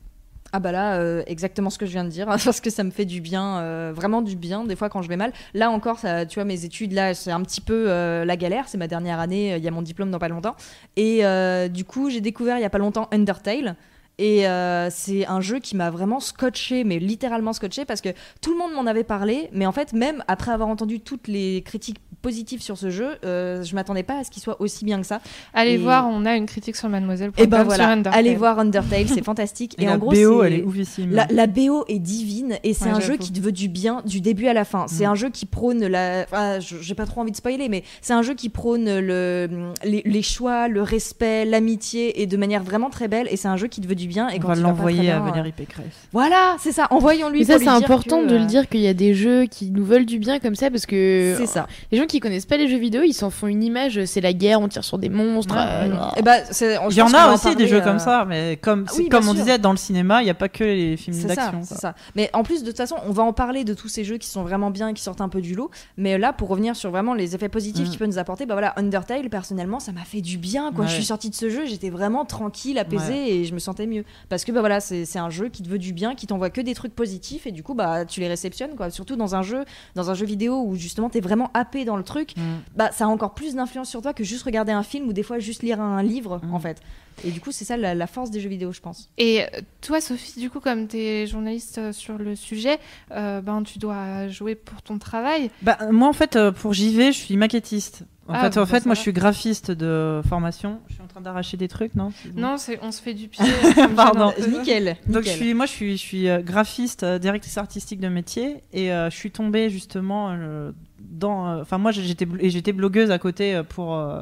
Ah 0.54 0.60
bah 0.60 0.70
là, 0.70 0.96
euh, 0.96 1.22
exactement 1.26 1.70
ce 1.70 1.78
que 1.78 1.86
je 1.86 1.92
viens 1.92 2.04
de 2.04 2.10
dire, 2.10 2.26
parce 2.44 2.60
que 2.60 2.68
ça 2.68 2.84
me 2.84 2.90
fait 2.90 3.06
du 3.06 3.22
bien, 3.22 3.58
euh, 3.60 3.92
vraiment 3.94 4.20
du 4.20 4.36
bien, 4.36 4.64
des 4.64 4.76
fois 4.76 4.90
quand 4.90 5.00
je 5.00 5.08
vais 5.08 5.16
mal. 5.16 5.32
Là 5.54 5.70
encore, 5.70 6.00
tu 6.00 6.34
vois, 6.34 6.44
mes 6.44 6.66
études, 6.66 6.92
là, 6.92 7.14
c'est 7.14 7.30
un 7.30 7.40
petit 7.40 7.62
peu 7.62 7.86
euh, 7.88 8.26
la 8.26 8.36
galère, 8.36 8.68
c'est 8.68 8.76
ma 8.76 8.86
dernière 8.86 9.18
année, 9.18 9.56
il 9.56 9.64
y 9.64 9.68
a 9.68 9.70
mon 9.70 9.80
diplôme 9.80 10.10
dans 10.10 10.18
pas 10.18 10.28
longtemps. 10.28 10.54
Et 10.96 11.22
du 11.70 11.84
coup, 11.84 12.10
j'ai 12.10 12.20
découvert 12.20 12.58
il 12.58 12.62
y 12.62 12.66
a 12.66 12.70
pas 12.70 12.78
longtemps 12.78 13.08
Undertale. 13.12 13.76
Et 14.24 14.46
euh, 14.46 14.88
c'est 14.88 15.26
un 15.26 15.40
jeu 15.40 15.58
qui 15.58 15.74
m'a 15.74 15.90
vraiment 15.90 16.20
scotché, 16.20 16.84
mais 16.84 17.00
littéralement 17.00 17.52
scotché, 17.52 17.84
parce 17.84 18.00
que 18.00 18.10
tout 18.40 18.52
le 18.52 18.58
monde 18.58 18.72
m'en 18.72 18.86
avait 18.88 19.02
parlé, 19.02 19.48
mais 19.52 19.66
en 19.66 19.72
fait, 19.72 19.92
même 19.92 20.22
après 20.28 20.52
avoir 20.52 20.68
entendu 20.68 21.00
toutes 21.00 21.26
les 21.26 21.62
critiques 21.62 21.98
positives 22.22 22.62
sur 22.62 22.78
ce 22.78 22.88
jeu, 22.90 23.16
euh, 23.24 23.64
je 23.64 23.74
m'attendais 23.74 24.04
pas 24.04 24.18
à 24.18 24.22
ce 24.22 24.30
qu'il 24.30 24.40
soit 24.40 24.60
aussi 24.60 24.84
bien 24.84 25.00
que 25.00 25.06
ça. 25.08 25.20
Allez 25.54 25.72
Et- 25.72 25.76
voir, 25.76 26.06
on 26.08 26.24
a 26.24 26.36
une 26.36 26.46
critique 26.46 26.76
sur 26.76 26.88
Mademoiselle. 26.88 27.32
Et 27.36 27.48
ben 27.48 27.58
sur 27.58 27.66
voilà, 27.66 27.88
Undertale. 27.88 28.16
allez 28.20 28.36
voir 28.36 28.60
Undertale, 28.60 29.08
c'est 29.08 29.24
fantastique. 29.24 29.74
Et, 29.78 29.82
Et, 29.82 29.86
la 29.86 29.94
en 29.94 29.98
gros, 29.98 30.12
BO 30.12 30.44
elle 30.44 30.52
est 30.52 30.62
oufissime. 30.62 31.10
la, 31.10 31.26
la 31.30 31.48
BO 31.48 31.84
est 31.88 31.98
divine 31.98 32.58
et 32.62 32.74
c'est 32.74 32.84
Ouais, 32.84 32.90
un 32.92 33.00
jeu 33.00 33.16
qui 33.16 33.32
te 33.32 33.40
veut 33.40 33.50
du 33.50 33.66
bien 33.66 34.02
du 34.06 34.20
début 34.20 34.46
à 34.46 34.52
la 34.52 34.64
fin. 34.64 34.86
C'est 34.86 35.04
Mm. 35.04 35.10
un 35.10 35.14
jeu 35.16 35.30
qui 35.30 35.46
prône 35.46 35.84
la. 35.84 36.22
enfin, 36.30 36.60
je- 36.60 36.76
J'ai 36.80 36.94
pas 36.94 37.06
trop 37.06 37.22
envie 37.22 37.32
de 37.32 37.36
spoiler, 37.36 37.68
mais 37.68 37.82
c'est 38.02 38.12
un 38.12 38.22
jeu 38.22 38.34
qui 38.34 38.50
prône 38.50 38.84
le, 39.00 39.72
les, 39.82 40.02
les 40.04 40.22
choix, 40.22 40.68
le 40.68 40.82
respect, 40.82 41.44
l'amitié 41.44 42.22
et 42.22 42.26
de 42.26 42.36
manière 42.36 42.62
vraiment 42.62 42.88
très 42.90 43.08
belle. 43.08 43.26
Et 43.32 43.36
c'est 43.36 43.48
un 43.48 43.56
jeu 43.56 43.66
qui 43.66 43.80
te 43.80 43.88
veut 43.88 43.96
du 43.96 44.06
bien. 44.06 44.11
Et 44.28 44.36
On 44.36 44.38
quand 44.40 44.48
va 44.48 44.54
il 44.54 44.62
va 44.62 44.68
l'envoyer 44.68 45.10
à 45.10 45.20
bien, 45.20 45.30
Valérie 45.30 45.48
euh, 45.50 45.52
Pécresse. 45.56 45.86
Voilà, 46.12 46.56
c'est 46.58 46.72
ça. 46.72 46.86
Envoyons-lui. 46.90 47.40
Mais 47.40 47.44
ça, 47.44 47.58
c'est 47.58 47.68
important 47.68 48.20
que, 48.22 48.26
de 48.28 48.36
le 48.36 48.42
euh, 48.42 48.46
dire 48.46 48.68
qu'il 48.68 48.80
y 48.80 48.88
a 48.88 48.94
des 48.94 49.14
jeux 49.14 49.44
qui 49.46 49.70
nous 49.70 49.84
veulent 49.84 50.06
du 50.06 50.18
bien 50.18 50.38
comme 50.38 50.54
ça 50.54 50.70
parce 50.70 50.86
que 50.86 51.34
C'est 51.38 51.46
ça. 51.46 51.66
les 51.90 51.98
gens 51.98 52.06
qui 52.06 52.20
connaissent 52.20 52.46
pas 52.46 52.56
les 52.56 52.68
jeux 52.68 52.78
vidéo, 52.78 53.02
ils 53.04 53.12
s'en 53.14 53.30
font 53.30 53.46
une 53.46 53.62
image, 53.62 54.04
c'est 54.04 54.20
la 54.20 54.32
guerre, 54.32 54.60
on 54.60 54.68
tire 54.68 54.84
sur 54.84 54.98
des 54.98 55.08
monstres. 55.08 55.54
Ouais. 55.54 55.62
euh, 55.90 55.94
Et 56.16 56.22
bah, 56.22 56.44
c'est- 56.50 56.74
je 56.76 56.90
Il 56.90 56.96
y 56.96 57.02
en 57.02 57.12
a 57.14 57.32
aussi 57.34 57.54
des 57.56 57.66
jeux 57.66 57.78
euh, 57.78 57.80
comme 57.80 57.98
ça, 57.98 58.24
mais 58.28 58.56
comme, 58.60 58.84
Ah 58.88 58.92
oui, 58.96 59.08
comme 59.08 59.28
on 59.28 59.34
sûr. 59.34 59.42
disait 59.44 59.58
dans 59.58 59.70
le 59.72 59.76
cinéma, 59.76 60.22
il 60.22 60.24
n'y 60.24 60.30
a 60.30 60.34
pas 60.34 60.48
que 60.48 60.64
les 60.64 60.96
films 60.96 61.16
d'action. 61.22 61.60
c'est 61.62 61.68
quoi. 61.68 61.76
ça. 61.78 61.94
Mais 62.14 62.30
en 62.32 62.42
plus, 62.42 62.62
de 62.62 62.68
toute 62.68 62.76
façon, 62.76 62.96
on 63.06 63.12
va 63.12 63.22
en 63.22 63.32
parler 63.32 63.64
de 63.64 63.74
tous 63.74 63.88
ces 63.88 64.04
jeux 64.04 64.18
qui 64.18 64.28
sont 64.28 64.42
vraiment 64.42 64.70
bien 64.70 64.88
et 64.88 64.94
qui 64.94 65.02
sortent 65.02 65.20
un 65.20 65.28
peu 65.28 65.40
du 65.40 65.54
lot. 65.54 65.70
Mais 65.96 66.18
là, 66.18 66.32
pour 66.32 66.48
revenir 66.48 66.76
sur 66.76 66.90
vraiment 66.90 67.14
les 67.14 67.34
effets 67.34 67.48
positifs 67.48 67.86
Mm. 67.86 67.90
qu'il 67.90 67.98
peut 67.98 68.06
nous 68.06 68.18
apporter, 68.18 68.46
bah 68.46 68.54
voilà, 68.54 68.72
Undertale, 68.76 69.28
personnellement, 69.30 69.80
ça 69.80 69.92
m'a 69.92 70.04
fait 70.04 70.20
du 70.20 70.38
bien. 70.38 70.70
Quand 70.74 70.82
Ouais. 70.82 70.88
je 70.88 70.94
suis 70.94 71.04
sortie 71.04 71.30
de 71.30 71.34
ce 71.34 71.48
jeu, 71.48 71.62
j'étais 71.66 71.90
vraiment 71.90 72.24
tranquille, 72.24 72.78
apaisée 72.78 73.34
et 73.40 73.44
je 73.44 73.54
me 73.54 73.58
sentais 73.58 73.86
mieux. 73.92 74.04
Parce 74.28 74.44
que 74.44 74.52
bah 74.52 74.60
voilà, 74.60 74.80
c'est 74.80 75.04
c'est 75.04 75.18
un 75.18 75.30
jeu 75.30 75.48
qui 75.48 75.62
te 75.62 75.68
veut 75.68 75.78
du 75.78 75.92
bien, 75.92 76.14
qui 76.14 76.26
t'envoie 76.26 76.50
que 76.50 76.60
des 76.60 76.74
trucs 76.74 76.94
positifs 76.94 77.46
et 77.46 77.52
du 77.52 77.62
coup, 77.62 77.74
bah 77.74 78.04
tu 78.04 78.20
les 78.20 78.28
réceptionnes 78.28 78.74
quoi. 78.76 78.90
Surtout 78.90 79.16
dans 79.16 79.34
un 79.34 79.42
jeu, 79.42 79.64
dans 79.94 80.10
un 80.10 80.14
jeu 80.14 80.26
vidéo 80.26 80.62
où 80.66 80.74
justement 80.76 81.08
t'es 81.10 81.20
vraiment 81.20 81.50
happé 81.54 81.84
dans 81.84 81.96
le 81.96 82.02
truc, 82.04 82.34
Mm. 82.36 82.40
bah 82.76 82.90
ça 82.92 83.04
a 83.04 83.08
encore 83.08 83.34
plus 83.34 83.54
d'influence 83.54 83.88
sur 83.90 84.00
toi 84.02 84.12
que 84.14 84.24
juste 84.24 84.42
regarder 84.44 84.72
un 84.72 84.82
film 84.82 85.08
ou 85.08 85.12
des 85.12 85.22
fois 85.22 85.38
juste 85.38 85.62
lire 85.62 85.80
un 85.80 86.02
livre 86.02 86.40
Mm. 86.42 86.54
en 86.54 86.58
fait. 86.58 86.80
Et 87.24 87.30
du 87.30 87.40
coup, 87.40 87.52
c'est 87.52 87.66
ça 87.66 87.76
la, 87.76 87.94
la 87.94 88.06
force 88.06 88.30
des 88.30 88.40
jeux 88.40 88.48
vidéo, 88.48 88.72
je 88.72 88.80
pense. 88.80 89.10
Et 89.18 89.42
euh, 89.42 89.46
toi, 89.82 90.00
Sophie, 90.00 90.40
du 90.40 90.48
coup, 90.48 90.60
comme 90.60 90.88
tu 90.88 90.96
es 90.96 91.26
journaliste 91.26 91.76
euh, 91.76 91.92
sur 91.92 92.16
le 92.16 92.34
sujet, 92.34 92.78
euh, 93.10 93.42
ben, 93.42 93.62
tu 93.62 93.78
dois 93.78 94.28
jouer 94.28 94.54
pour 94.54 94.80
ton 94.80 94.98
travail. 94.98 95.50
Bah, 95.60 95.76
moi, 95.90 96.08
en 96.08 96.14
fait, 96.14 96.38
pour 96.52 96.72
JV, 96.72 97.12
je 97.12 97.18
suis 97.18 97.36
maquettiste. 97.36 98.04
En 98.28 98.34
Ah, 98.34 98.40
fait, 98.50 98.56
en 98.58 98.62
bah, 98.62 98.66
fait 98.66 98.86
moi, 98.86 98.92
va. 98.92 98.94
je 98.94 99.00
suis 99.00 99.12
graphiste 99.12 99.70
de 99.72 100.22
formation. 100.28 100.80
Je 100.88 100.94
suis 100.94 101.02
en 101.02 101.06
train 101.08 101.20
d'arracher 101.20 101.56
des 101.56 101.66
trucs, 101.68 101.94
non 101.96 102.12
Non, 102.36 102.56
c'est- 102.56 102.78
on 102.82 102.92
se 102.92 103.02
fait 103.02 103.14
du 103.14 103.26
pied. 103.28 103.44
Pardon. 103.96 104.32
peu. 104.36 104.46
Nickel. 104.46 104.96
Donc 105.06 105.24
je 105.24 105.30
nickel. 105.30 105.34
suis, 105.36 105.54
moi 105.54 105.66
je 105.66 105.72
suis, 105.72 105.92
je 105.96 106.02
suis 106.02 106.28
euh, 106.28 106.40
graphiste, 106.40 107.02
euh, 107.02 107.18
directrice 107.18 107.58
artistique 107.58 107.98
de 108.00 108.08
métier 108.08 108.62
et 108.72 108.92
euh, 108.92 109.10
je 109.10 109.16
suis 109.16 109.32
tombée 109.32 109.70
justement 109.70 110.30
euh, 110.30 110.70
dans, 111.00 111.48
euh, 111.48 111.62
enfin 111.62 111.78
moi 111.78 111.90
j'étais 111.90 112.26
j'étais 112.48 112.72
blogueuse 112.72 113.10
à 113.10 113.18
côté 113.18 113.60
pour 113.68 113.94
euh, 113.96 114.20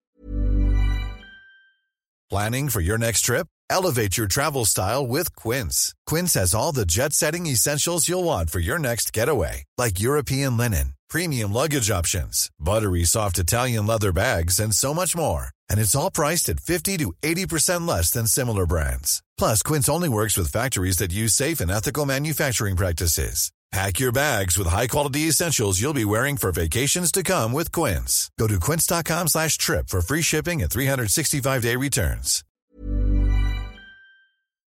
Planning 2.31 2.69
for 2.71 2.81
your 2.81 2.99
next 2.99 3.25
trip? 3.25 3.47
Elevate 3.69 4.17
your 4.17 4.27
travel 4.29 4.65
style 4.65 5.07
with 5.07 5.29
Quince. 5.35 5.93
Quince 6.07 6.35
has 6.37 6.55
all 6.55 6.73
the 6.73 6.85
jet 6.89 7.13
setting 7.13 7.47
essentials 7.47 8.09
you'll 8.09 8.25
want 8.25 8.51
for 8.51 8.61
your 8.61 8.79
next 8.79 9.13
getaway, 9.13 9.65
like 9.79 10.01
European 10.01 10.57
linen, 10.57 10.95
premium 11.11 11.53
luggage 11.53 11.91
options, 11.91 12.51
buttery 12.59 13.05
soft 13.05 13.39
Italian 13.39 13.87
leather 13.87 14.13
bags, 14.13 14.59
and 14.59 14.75
so 14.75 14.95
much 14.95 15.15
more. 15.15 15.49
And 15.69 15.79
it's 15.79 15.95
all 15.95 16.11
priced 16.11 16.49
at 16.49 16.61
50 16.61 16.97
to 16.99 17.13
80% 17.23 17.87
less 17.87 18.11
than 18.11 18.27
similar 18.27 18.65
brands. 18.65 19.23
Plus, 19.37 19.63
Quince 19.63 19.89
only 19.91 20.09
works 20.09 20.39
with 20.39 20.53
factories 20.53 20.99
that 20.99 21.13
use 21.13 21.35
safe 21.35 21.61
and 21.61 21.71
ethical 21.71 22.07
manufacturing 22.07 22.77
practices. 22.77 23.53
Pack 23.73 24.01
your 24.01 24.11
bags 24.11 24.59
with 24.59 24.67
high-quality 24.67 25.29
essentials 25.29 25.81
you'll 25.81 25.93
be 25.93 26.05
wearing 26.05 26.37
for 26.37 26.51
vacations 26.51 27.13
to 27.13 27.23
come 27.23 27.53
with 27.53 27.71
Quince. 27.71 28.29
Go 28.37 28.49
to 28.49 28.59
quince.com 28.59 29.29
slash 29.29 29.57
trip 29.59 29.89
for 29.89 30.01
free 30.01 30.23
shipping 30.23 30.61
and 30.61 30.69
365-day 30.69 31.77
returns. 31.77 32.43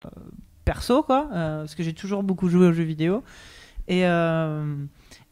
Euh, 0.04 0.10
perso 0.66 1.04
quoi, 1.04 1.28
euh, 1.32 1.60
parce 1.60 1.76
que 1.76 1.84
j'ai 1.84 1.94
toujours 1.94 2.24
beaucoup 2.24 2.50
joué 2.50 2.68
aux 2.68 2.74
jeux 2.74 2.84
vidéo 2.84 3.24
et 3.88 4.06
euh, 4.06 4.76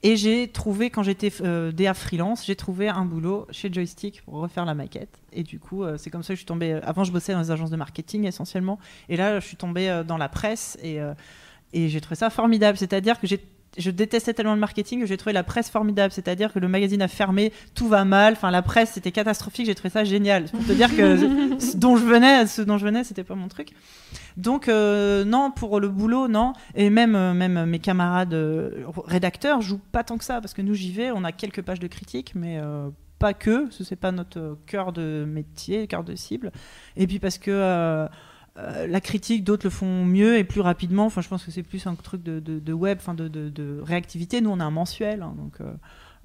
et 0.01 0.15
j'ai 0.15 0.47
trouvé 0.47 0.89
quand 0.89 1.03
j'étais 1.03 1.31
euh, 1.41 1.71
DA 1.73 1.93
freelance, 1.93 2.45
j'ai 2.45 2.55
trouvé 2.55 2.87
un 2.87 3.03
boulot 3.03 3.47
chez 3.51 3.71
Joystick 3.71 4.21
pour 4.23 4.35
refaire 4.35 4.63
la 4.63 4.73
maquette 4.73 5.19
et 5.33 5.43
du 5.43 5.59
coup 5.59 5.83
euh, 5.83 5.97
c'est 5.97 6.09
comme 6.09 6.23
ça 6.23 6.29
que 6.29 6.35
je 6.35 6.39
suis 6.39 6.45
tombée. 6.45 6.79
Avant 6.83 7.03
je 7.03 7.11
bossais 7.11 7.33
dans 7.33 7.41
les 7.41 7.51
agences 7.51 7.69
de 7.69 7.75
marketing 7.75 8.25
essentiellement 8.25 8.79
et 9.09 9.17
là 9.17 9.39
je 9.41 9.45
suis 9.45 9.57
tombée 9.57 9.89
euh, 9.89 10.03
dans 10.03 10.17
la 10.17 10.29
presse 10.29 10.77
euh, 10.85 11.13
et 11.73 11.89
j'ai 11.89 11.99
trouvé 11.99 12.15
ça 12.15 12.29
formidable. 12.29 12.77
C'est-à-dire 12.77 13.19
que 13.19 13.27
j'ai 13.27 13.43
je 13.77 13.91
détestais 13.91 14.33
tellement 14.33 14.53
le 14.53 14.59
marketing 14.59 15.01
que 15.01 15.05
j'ai 15.05 15.17
trouvé 15.17 15.33
la 15.33 15.43
presse 15.43 15.69
formidable. 15.69 16.11
C'est-à-dire 16.11 16.51
que 16.53 16.59
le 16.59 16.67
magazine 16.67 17.01
a 17.01 17.07
fermé, 17.07 17.51
tout 17.75 17.87
va 17.87 18.05
mal. 18.05 18.33
Enfin, 18.33 18.51
la 18.51 18.61
presse, 18.61 18.91
c'était 18.91 19.11
catastrophique. 19.11 19.65
J'ai 19.65 19.75
trouvé 19.75 19.89
ça 19.89 20.03
génial. 20.03 20.45
Pour 20.45 20.65
te 20.65 20.71
dire 20.71 20.95
que 20.95 21.59
ce 21.59 21.77
dont 21.77 21.95
je 21.95 22.05
venais, 22.05 22.47
ce 22.47 22.61
dont 22.61 22.77
je 22.77 22.85
venais, 22.85 23.03
c'était 23.03 23.23
pas 23.23 23.35
mon 23.35 23.47
truc. 23.47 23.69
Donc 24.37 24.67
euh, 24.67 25.23
non, 25.25 25.51
pour 25.51 25.79
le 25.79 25.89
boulot, 25.89 26.27
non. 26.27 26.53
Et 26.75 26.89
même, 26.89 27.15
euh, 27.15 27.33
même 27.33 27.65
mes 27.65 27.79
camarades 27.79 28.33
euh, 28.33 28.85
rédacteurs 29.05 29.61
jouent 29.61 29.81
pas 29.91 30.03
tant 30.03 30.17
que 30.17 30.23
ça 30.23 30.41
parce 30.41 30.53
que 30.53 30.61
nous 30.61 30.73
j'y 30.73 30.91
vais, 30.91 31.11
on 31.11 31.23
a 31.23 31.31
quelques 31.31 31.61
pages 31.61 31.79
de 31.79 31.87
critiques, 31.87 32.33
mais 32.35 32.57
euh, 32.59 32.89
pas 33.19 33.33
que. 33.33 33.67
Ce 33.69 33.83
c'est 33.83 33.95
pas 33.95 34.11
notre 34.11 34.57
cœur 34.65 34.93
de 34.93 35.25
métier, 35.27 35.87
cœur 35.87 36.03
de 36.03 36.15
cible. 36.15 36.51
Et 36.95 37.05
puis 37.05 37.19
parce 37.19 37.37
que 37.37 38.07
euh, 38.59 38.87
la 38.87 39.01
critique, 39.01 39.43
d'autres 39.43 39.65
le 39.65 39.69
font 39.69 40.03
mieux 40.05 40.37
et 40.37 40.43
plus 40.43 40.61
rapidement. 40.61 41.05
Enfin, 41.05 41.21
je 41.21 41.27
pense 41.29 41.43
que 41.43 41.51
c'est 41.51 41.63
plus 41.63 41.87
un 41.87 41.95
truc 41.95 42.21
de, 42.23 42.39
de- 42.39 42.59
de 42.59 42.73
web, 42.73 42.97
enfin 42.99 43.13
de, 43.13 43.81
réactivité. 43.83 44.41
Nous, 44.41 44.49
on 44.49 44.59
a 44.59 44.65
un 44.65 44.71
mensuel, 44.71 45.21
hein, 45.21 45.33
donc. 45.37 45.53
euh, 45.61 45.71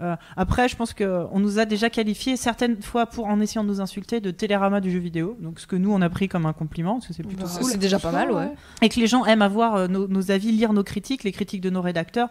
euh, 0.00 0.16
après, 0.36 0.68
je 0.68 0.74
pense 0.74 0.92
qu'on 0.92 1.38
nous 1.38 1.60
a 1.60 1.66
déjà 1.66 1.88
qualifié 1.88 2.36
certaines 2.36 2.82
fois 2.82 3.06
pour 3.06 3.26
en 3.26 3.38
essayant 3.38 3.62
de 3.62 3.68
nous 3.68 3.80
insulter 3.80 4.20
de 4.20 4.32
télérama 4.32 4.80
du 4.80 4.90
jeu 4.90 4.98
vidéo. 4.98 5.36
Donc, 5.40 5.60
ce 5.60 5.68
que 5.68 5.76
nous 5.76 5.92
on 5.92 6.02
a 6.02 6.10
pris 6.10 6.26
comme 6.28 6.46
un 6.46 6.52
compliment, 6.52 6.94
parce 6.94 7.06
que 7.06 7.12
c'est 7.14 7.22
plutôt 7.22 7.46
cool. 7.46 7.70
c'est 7.70 7.78
déjà 7.78 8.00
pas 8.00 8.10
mal, 8.10 8.32
ouais. 8.32 8.50
Et 8.82 8.88
que 8.88 8.98
les 8.98 9.06
gens 9.06 9.24
aiment 9.24 9.42
avoir 9.42 9.88
nos, 9.88 10.08
nos 10.08 10.30
avis, 10.32 10.50
lire 10.50 10.72
nos 10.72 10.82
critiques, 10.82 11.22
les 11.22 11.30
critiques 11.30 11.60
de 11.60 11.70
nos 11.70 11.80
rédacteurs. 11.82 12.28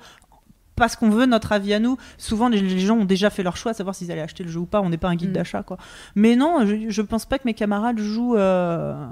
Parce 0.76 0.96
qu'on 0.96 1.10
veut 1.12 1.28
notre 1.28 1.52
avis 1.52 1.74
à 1.74 1.80
nous. 1.80 1.98
Souvent, 2.18 2.50
les, 2.50 2.80
gens 2.80 2.98
ont 2.98 3.06
déjà 3.06 3.30
fait 3.30 3.44
leur 3.44 3.56
choix, 3.56 3.72
à 3.72 3.74
savoir 3.76 3.94
s'ils 3.96 4.12
allaient 4.12 4.22
acheter 4.22 4.44
le 4.44 4.50
jeu 4.50 4.60
ou 4.60 4.66
pas. 4.66 4.82
On 4.82 4.90
n'est 4.90 4.98
pas 4.98 5.08
un 5.08 5.16
guide 5.16 5.30
Mm. 5.30 5.34
d'achat, 5.34 5.62
quoi. 5.64 5.78
Mais 6.16 6.36
non, 6.36 6.66
je, 6.66 6.90
je 6.90 7.02
pense 7.04 7.26
pas 7.28 7.38
que 7.38 7.44
mes 7.46 7.54
camarades 7.54 8.00
jouent 8.00 8.36
euh, 8.36 9.06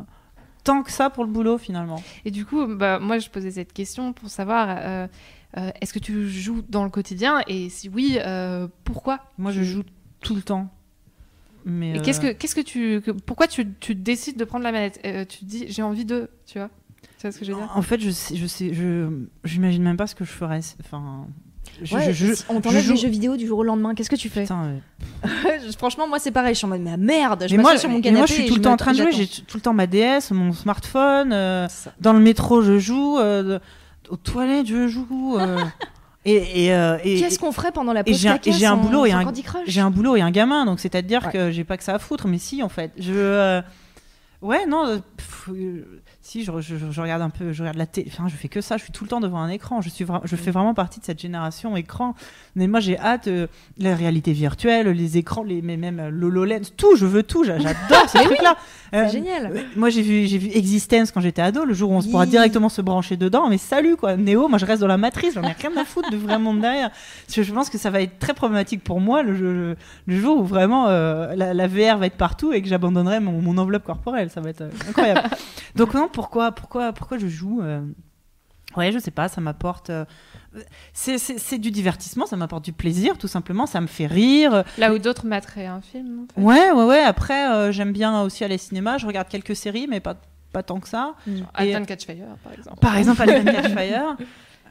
tant 0.63 0.83
que 0.83 0.91
ça 0.91 1.09
pour 1.09 1.23
le 1.23 1.29
boulot, 1.31 1.57
finalement. 1.57 2.01
Et 2.25 2.31
du 2.31 2.45
coup, 2.45 2.65
bah, 2.67 2.99
moi, 2.99 3.19
je 3.19 3.29
posais 3.29 3.51
cette 3.51 3.73
question 3.73 4.13
pour 4.13 4.29
savoir 4.29 4.67
euh, 4.69 5.07
euh, 5.57 5.69
est-ce 5.81 5.93
que 5.93 5.99
tu 5.99 6.29
joues 6.29 6.63
dans 6.69 6.83
le 6.83 6.89
quotidien 6.89 7.41
Et 7.47 7.69
si 7.69 7.89
oui, 7.89 8.17
euh, 8.19 8.67
pourquoi 8.83 9.19
Moi, 9.37 9.51
je 9.51 9.63
joue 9.63 9.83
tout 10.21 10.35
le 10.35 10.41
temps. 10.41 10.69
Mais 11.65 11.97
Et 11.97 12.01
qu'est-ce 12.01 12.19
que, 12.19 12.31
qu'est-ce 12.31 12.55
que 12.55 12.61
tu, 12.61 13.01
que- 13.01 13.11
pourquoi 13.11 13.47
tu, 13.47 13.71
tu 13.79 13.93
décides 13.95 14.37
de 14.37 14.45
prendre 14.45 14.63
la 14.63 14.71
manette? 14.71 14.99
Tu 15.29 15.39
te 15.39 15.45
dis 15.45 15.65
j'ai 15.67 15.83
envie 15.83 16.05
de, 16.05 16.29
tu 16.47 16.57
vois? 16.57 16.69
Tu 17.17 17.21
vois 17.27 17.31
ce 17.31 17.37
que 17.39 17.45
je 17.45 17.51
veux 17.51 17.57
dire? 17.57 17.69
En 17.75 17.81
fait, 17.83 17.99
je 17.99 18.09
sais, 18.09 18.35
je 18.35 18.47
sais, 18.47 18.73
je, 18.73 19.07
j'imagine 19.43 19.83
même 19.83 19.97
pas 19.97 20.07
ce 20.07 20.15
que 20.15 20.25
je 20.25 20.31
ferais. 20.31 20.61
Enfin, 20.79 21.27
je, 21.83 21.95
Ouais, 21.95 22.13
je- 22.13 22.27
je- 22.27 22.33
si 22.33 22.43
on 22.49 22.61
t'enlève 22.61 22.83
joue- 22.83 22.91
les 22.93 22.97
jeux 22.97 23.07
vidéo 23.09 23.37
du 23.37 23.47
jour 23.47 23.59
au 23.59 23.63
lendemain, 23.63 23.93
qu'est-ce 23.95 24.09
que 24.09 24.15
tu 24.15 24.29
fais 24.29 24.41
Putain, 24.43 24.81
ouais. 25.23 25.59
Franchement, 25.77 26.07
moi 26.07 26.19
c'est 26.19 26.31
pareil, 26.31 26.53
je 26.53 26.57
suis 26.59 26.65
en 26.65 26.69
mode 26.69 26.81
mais 26.81 26.97
merde, 26.97 27.45
je 27.49 27.55
m'assois 27.55 27.77
sur 27.77 27.89
mon 27.89 28.01
canapé. 28.01 28.17
moi, 28.19 28.25
je 28.27 28.33
suis 28.33 28.45
tout 28.45 28.55
le 28.55 28.61
temps 28.61 28.73
en 28.73 28.77
train 28.77 28.91
de 28.93 28.97
jouer. 28.97 29.11
J'ai 29.11 29.27
tout 29.27 29.57
le 29.57 29.61
temps 29.61 29.73
ma 29.73 29.87
DS, 29.87 30.31
mon 30.31 30.53
smartphone. 30.53 31.31
euh, 31.33 31.67
dans 31.99 32.13
le 32.13 32.19
métro, 32.19 32.61
je 32.61 32.77
joue. 32.79 33.17
euh, 33.19 33.59
aux 34.09 34.17
toilettes, 34.17 34.67
je 34.67 34.87
joue. 34.87 35.37
euh, 35.39 35.57
et 36.25 36.35
et, 36.35 36.67
et- 37.03 37.19
Qu'est-ce 37.19 37.39
qu'on 37.39 37.51
ferait 37.51 37.71
pendant 37.71 37.93
la 37.93 38.03
pause 38.03 38.15
j'ai 38.17 38.29
un- 38.29 38.39
et 38.43 38.51
j'ai 38.51 38.65
un 38.65 38.75
boulot 38.77 39.05
et 39.05 39.13
j'ai 39.67 39.81
un 39.81 39.89
boulot 39.91 40.15
et 40.17 40.21
un 40.21 40.31
gamin, 40.31 40.65
donc 40.65 40.79
c'est-à-dire 40.79 41.25
Ouais. 41.27 41.31
que 41.31 41.51
j'ai 41.51 41.63
pas 41.63 41.77
que 41.77 41.83
ça 41.83 41.95
à 41.95 41.99
foutre. 41.99 42.27
Mais 42.27 42.37
si, 42.37 42.61
en 42.61 42.69
fait, 42.69 42.91
je. 42.99 43.61
Ouais, 44.41 44.65
non, 44.65 44.99
pff, 45.17 45.49
si, 46.21 46.43
je, 46.43 46.51
regarde 46.51 47.21
un 47.21 47.31
peu, 47.31 47.51
je 47.51 47.63
regarde 47.63 47.77
la 47.77 47.87
télé, 47.87 48.09
enfin, 48.11 48.27
je 48.27 48.35
fais 48.35 48.47
que 48.47 48.61
ça, 48.61 48.77
je 48.77 48.83
suis 48.83 48.91
tout 48.91 49.03
le 49.03 49.09
temps 49.09 49.19
devant 49.19 49.39
un 49.39 49.49
écran, 49.49 49.81
je, 49.81 49.89
suis 49.89 50.05
je 50.23 50.35
fais 50.35 50.51
vraiment 50.51 50.73
partie 50.73 50.99
de 50.99 51.05
cette 51.05 51.19
génération 51.19 51.75
écran. 51.75 52.15
Mais 52.55 52.67
moi, 52.67 52.79
j'ai 52.81 52.97
hâte, 52.99 53.27
euh, 53.27 53.47
la 53.77 53.95
réalité 53.95 54.33
virtuelle, 54.33 54.87
les 54.89 55.17
écrans, 55.17 55.43
les, 55.43 55.61
mais 55.61 55.77
même 55.77 55.99
euh, 55.99 56.09
l'HoloLens, 56.09 56.71
tout, 56.75 56.95
je 56.97 57.05
veux 57.05 57.23
tout, 57.23 57.43
j'a- 57.45 57.57
j'adore 57.59 58.07
ces 58.09 58.19
trucs-là. 58.23 58.55
C'est 58.91 58.97
Euh, 58.97 59.07
génial. 59.09 59.51
euh, 59.55 59.61
Moi, 59.77 59.89
j'ai 59.89 60.01
vu, 60.01 60.27
j'ai 60.27 60.37
vu 60.37 60.49
Existence 60.53 61.11
quand 61.11 61.21
j'étais 61.21 61.41
ado, 61.41 61.63
le 61.63 61.73
jour 61.73 61.91
où 61.91 61.93
on 61.93 62.01
se 62.01 62.09
pourra 62.09 62.25
directement 62.25 62.67
se 62.67 62.81
brancher 62.81 63.15
dedans. 63.15 63.47
Mais 63.49 63.57
salut, 63.57 63.95
quoi. 63.95 64.17
Néo, 64.17 64.49
moi, 64.49 64.57
je 64.57 64.65
reste 64.65 64.81
dans 64.81 64.87
la 64.87 64.97
matrice, 64.97 65.33
j'en 65.35 65.43
ai 65.43 65.53
rien 65.53 65.71
à 65.77 65.85
foutre 65.85 66.09
de 66.11 66.17
vrai 66.17 66.37
monde 66.39 66.59
derrière. 66.59 66.89
Parce 66.89 67.35
que 67.35 67.43
je 67.43 67.53
pense 67.53 67.69
que 67.69 67.77
ça 67.77 67.89
va 67.89 68.01
être 68.01 68.19
très 68.19 68.33
problématique 68.33 68.83
pour 68.83 68.99
moi 68.99 69.23
le, 69.23 69.31
le- 69.33 69.75
le 70.07 70.19
jour 70.19 70.39
où 70.39 70.43
vraiment 70.43 70.87
euh, 70.89 71.33
la, 71.35 71.53
la 71.53 71.67
VR 71.67 71.97
va 71.99 72.07
être 72.07 72.17
partout 72.17 72.51
et 72.51 72.61
que 72.61 72.67
j'abandonnerai 72.67 73.21
mon, 73.21 73.41
mon 73.41 73.57
enveloppe 73.57 73.83
corporelle. 73.85 74.29
Ça 74.29 74.41
va 74.41 74.49
être 74.49 74.63
incroyable. 74.89 75.21
Donc, 75.77 75.93
non, 75.93 76.09
pourquoi, 76.11 76.51
pourquoi, 76.51 76.91
pourquoi 76.91 77.17
je 77.17 77.27
joue 77.27 77.61
Ouais, 78.77 78.91
je 78.93 78.99
sais 78.99 79.11
pas, 79.11 79.27
ça 79.27 79.41
m'apporte. 79.41 79.91
C'est- 80.93 81.17
C'est 81.17 81.37
c'est 81.39 81.57
du 81.57 81.71
divertissement, 81.71 82.25
ça 82.25 82.35
m'apporte 82.35 82.65
du 82.65 82.73
plaisir, 82.73 83.17
tout 83.17 83.27
simplement, 83.27 83.65
ça 83.65 83.79
me 83.81 83.87
fait 83.87 84.07
rire. 84.07 84.63
Là 84.77 84.93
où 84.93 84.97
d'autres 84.99 85.25
materaient 85.25 85.65
un 85.67 85.81
film. 85.81 86.25
En 86.29 86.33
fait. 86.33 86.41
Ouais, 86.41 86.71
ouais, 86.71 86.85
ouais. 86.85 86.99
Après, 87.01 87.49
euh, 87.49 87.71
j'aime 87.71 87.91
bien 87.93 88.21
aussi 88.21 88.43
aller 88.43 88.55
au 88.55 88.59
cinéma, 88.59 88.97
je 88.97 89.05
regarde 89.07 89.27
quelques 89.29 89.55
séries, 89.55 89.87
mais 89.89 89.99
pas, 89.99 90.15
pas 90.51 90.63
tant 90.63 90.79
que 90.79 90.87
ça. 90.89 91.13
Et- 91.27 91.73
Alton 91.73 91.85
Catchfire, 91.85 92.25
par 92.43 92.53
exemple. 92.53 92.79
Par 92.79 92.97
exemple, 92.97 93.21
Alien 93.21 93.45
Catchfire. 93.45 94.17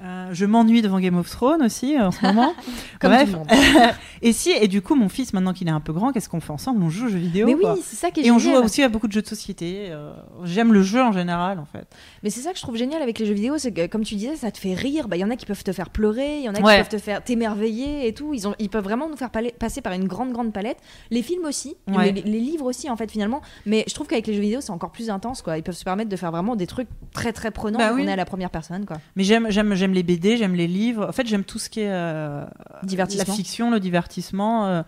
Euh, 0.03 0.31
je 0.33 0.47
m'ennuie 0.47 0.81
devant 0.81 0.99
Game 0.99 1.17
of 1.19 1.29
Thrones 1.29 1.63
aussi 1.63 1.95
euh, 1.97 2.07
en 2.07 2.11
ce 2.11 2.25
moment. 2.25 2.55
Comme 3.01 3.11
Bref. 3.13 3.27
tout 3.27 3.33
le 3.33 3.39
monde. 3.39 3.49
et 4.23 4.33
si, 4.33 4.51
et 4.51 4.67
du 4.67 4.81
coup, 4.81 4.95
mon 4.95 5.11
fils, 5.11 5.35
maintenant 5.35 5.53
qu'il 5.53 5.69
est 5.69 5.73
un 5.73 5.81
peu 5.81 5.93
grand, 5.93 6.11
qu'est-ce 6.13 6.29
qu'on 6.31 6.41
fait 6.41 6.53
ensemble? 6.53 6.83
On 6.83 6.89
joue 6.89 7.05
aux 7.07 7.09
jeux 7.11 7.19
vidéo. 7.19 7.47
Mais 7.47 7.55
oui, 7.55 7.65
c'est 7.85 7.97
ça 7.97 8.11
qui 8.11 8.21
est 8.21 8.27
Et 8.27 8.31
on 8.31 8.39
joue 8.39 8.53
aussi 8.53 8.83
à 8.83 8.89
beaucoup 8.89 9.09
de 9.09 9.13
jeux 9.13 9.21
de 9.21 9.27
société. 9.27 9.89
euh, 9.91 10.13
J'aime 10.45 10.73
le 10.73 10.83
jeu 10.83 11.03
en 11.03 11.13
général, 11.13 11.59
en 11.59 11.67
fait. 11.67 11.87
Mais 12.23 12.31
c'est 12.31 12.41
ça 12.41 12.53
que 12.53 12.57
je 12.57 12.63
trouve 12.63 12.77
génial 12.77 13.03
avec 13.03 13.19
les 13.19 13.27
jeux 13.27 13.35
vidéo, 13.35 13.59
c'est 13.59 13.73
que 13.73 13.87
comme 13.89 14.03
tu 14.05 14.15
disais, 14.15 14.37
ça 14.37 14.51
te 14.51 14.57
fait 14.59 14.73
rire. 14.75 15.07
Bah, 15.07 15.17
il 15.17 15.21
y 15.21 15.25
en 15.25 15.31
a 15.31 15.37
qui 15.37 15.45
peuvent 15.45 15.63
te 15.63 15.73
faire 15.73 15.91
pleurer, 15.91 16.39
il 16.39 16.45
y 16.45 16.49
en 16.49 16.55
a 16.55 16.61
Ouais. 16.61 16.77
qui 16.77 16.79
peuvent 16.81 16.89
te 17.01 17.05
faire 17.05 17.23
t'émerveiller 17.23 18.07
et 18.07 18.15
tout. 18.15 18.33
Ils, 18.33 18.49
ont, 18.49 18.55
ils 18.59 18.71
peuvent 18.71 18.85
vraiment 18.85 19.09
nous 19.09 19.17
faire 19.17 19.31
passer 19.59 19.83
par 19.83 19.93
une 19.93 20.07
grande, 20.07 20.33
grande 20.33 20.53
palette. 20.55 20.79
Les 21.11 21.23
films 21.23 21.45
aussi, 21.45 21.75
Ouais. 21.89 22.13
les, 22.13 22.23
les 22.23 22.41
livres 22.41 22.65
aussi, 22.65 22.89
en 22.89 22.97
fait, 22.97 23.11
finalement. 23.11 23.43
Mais 23.67 23.85
je 23.87 23.93
trouve 23.95 24.07
qu'avec 24.07 24.27
les 24.27 24.33
jeux 24.35 24.41
vidéo, 24.41 24.61
c'est 24.63 24.71
encore 24.73 24.93
plus 24.93 25.11
intense, 25.11 25.43
quoi. 25.43 25.59
Ils 25.59 25.63
peuvent 25.63 25.75
se 25.75 25.85
permettre 25.85 26.09
de 26.09 26.17
faire 26.17 26.31
vraiment 26.31 26.57
des 26.57 26.67
trucs 26.67 26.89
très, 27.13 27.33
très 27.35 27.51
prenants. 27.51 27.79
Bah 27.79 27.93
oui. 27.95 28.05
est 28.07 28.11
à 28.13 28.17
la 28.17 28.25
première 28.25 28.51
personne, 28.51 28.87
quoi. 28.87 28.97
Mais 29.17 29.25
j'aime, 29.25 29.47
j'aime, 29.51 29.75
j'aime 29.91 29.95
les 29.95 30.03
BD, 30.03 30.37
j'aime 30.37 30.55
les 30.55 30.67
livres. 30.69 31.07
En 31.09 31.13
fait, 31.13 31.27
j'aime 31.27 31.45
tout 31.45 31.59
ce 31.59 31.69
qui 31.69 31.81
est 31.81 31.91
euh, 31.91 32.45
Divertissement. 32.83 33.25
la 33.29 33.35
fiction, 33.35 33.71
le 33.71 33.81
divertissement. 33.81 34.67
euh, 34.67 34.83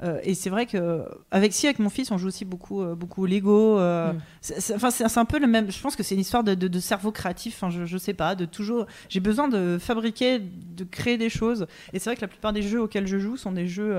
Euh, 0.00 0.20
et 0.22 0.34
c'est 0.34 0.48
vrai 0.48 0.66
que 0.66 1.02
avec 1.32 1.52
si 1.52 1.66
avec 1.66 1.80
mon 1.80 1.88
fils, 1.90 2.12
on 2.12 2.18
joue 2.18 2.28
aussi 2.28 2.44
beaucoup, 2.44 2.84
beaucoup 2.94 3.24
au 3.24 3.26
Lego. 3.26 3.80
Mm. 3.80 4.18
c'est- 4.40 4.74
Enfin, 4.76 4.92
c'est 4.92 5.18
un 5.18 5.24
peu 5.24 5.40
le 5.40 5.48
même. 5.48 5.72
Je 5.72 5.80
pense 5.80 5.96
que 5.96 6.04
c'est 6.04 6.14
une 6.14 6.20
histoire 6.20 6.44
de, 6.44 6.54
de- 6.54 6.68
de 6.68 6.78
cerveau 6.78 7.10
créatif. 7.10 7.56
Enfin, 7.56 7.68
je, 7.70 7.84
je 7.84 7.98
sais 7.98 8.14
pas, 8.14 8.36
de 8.36 8.44
toujours. 8.44 8.86
J'ai 9.08 9.18
besoin 9.18 9.48
de 9.48 9.76
fabriquer, 9.80 10.38
de 10.38 10.84
créer 10.84 11.18
des 11.18 11.28
choses. 11.28 11.66
Et 11.92 11.98
c'est 11.98 12.10
vrai 12.10 12.14
que 12.16 12.20
la 12.20 12.28
plupart 12.28 12.52
des 12.52 12.62
jeux 12.62 12.80
auxquels 12.80 13.08
je 13.08 13.18
joue 13.18 13.36
sont 13.36 13.50
des 13.50 13.66
jeux 13.66 13.96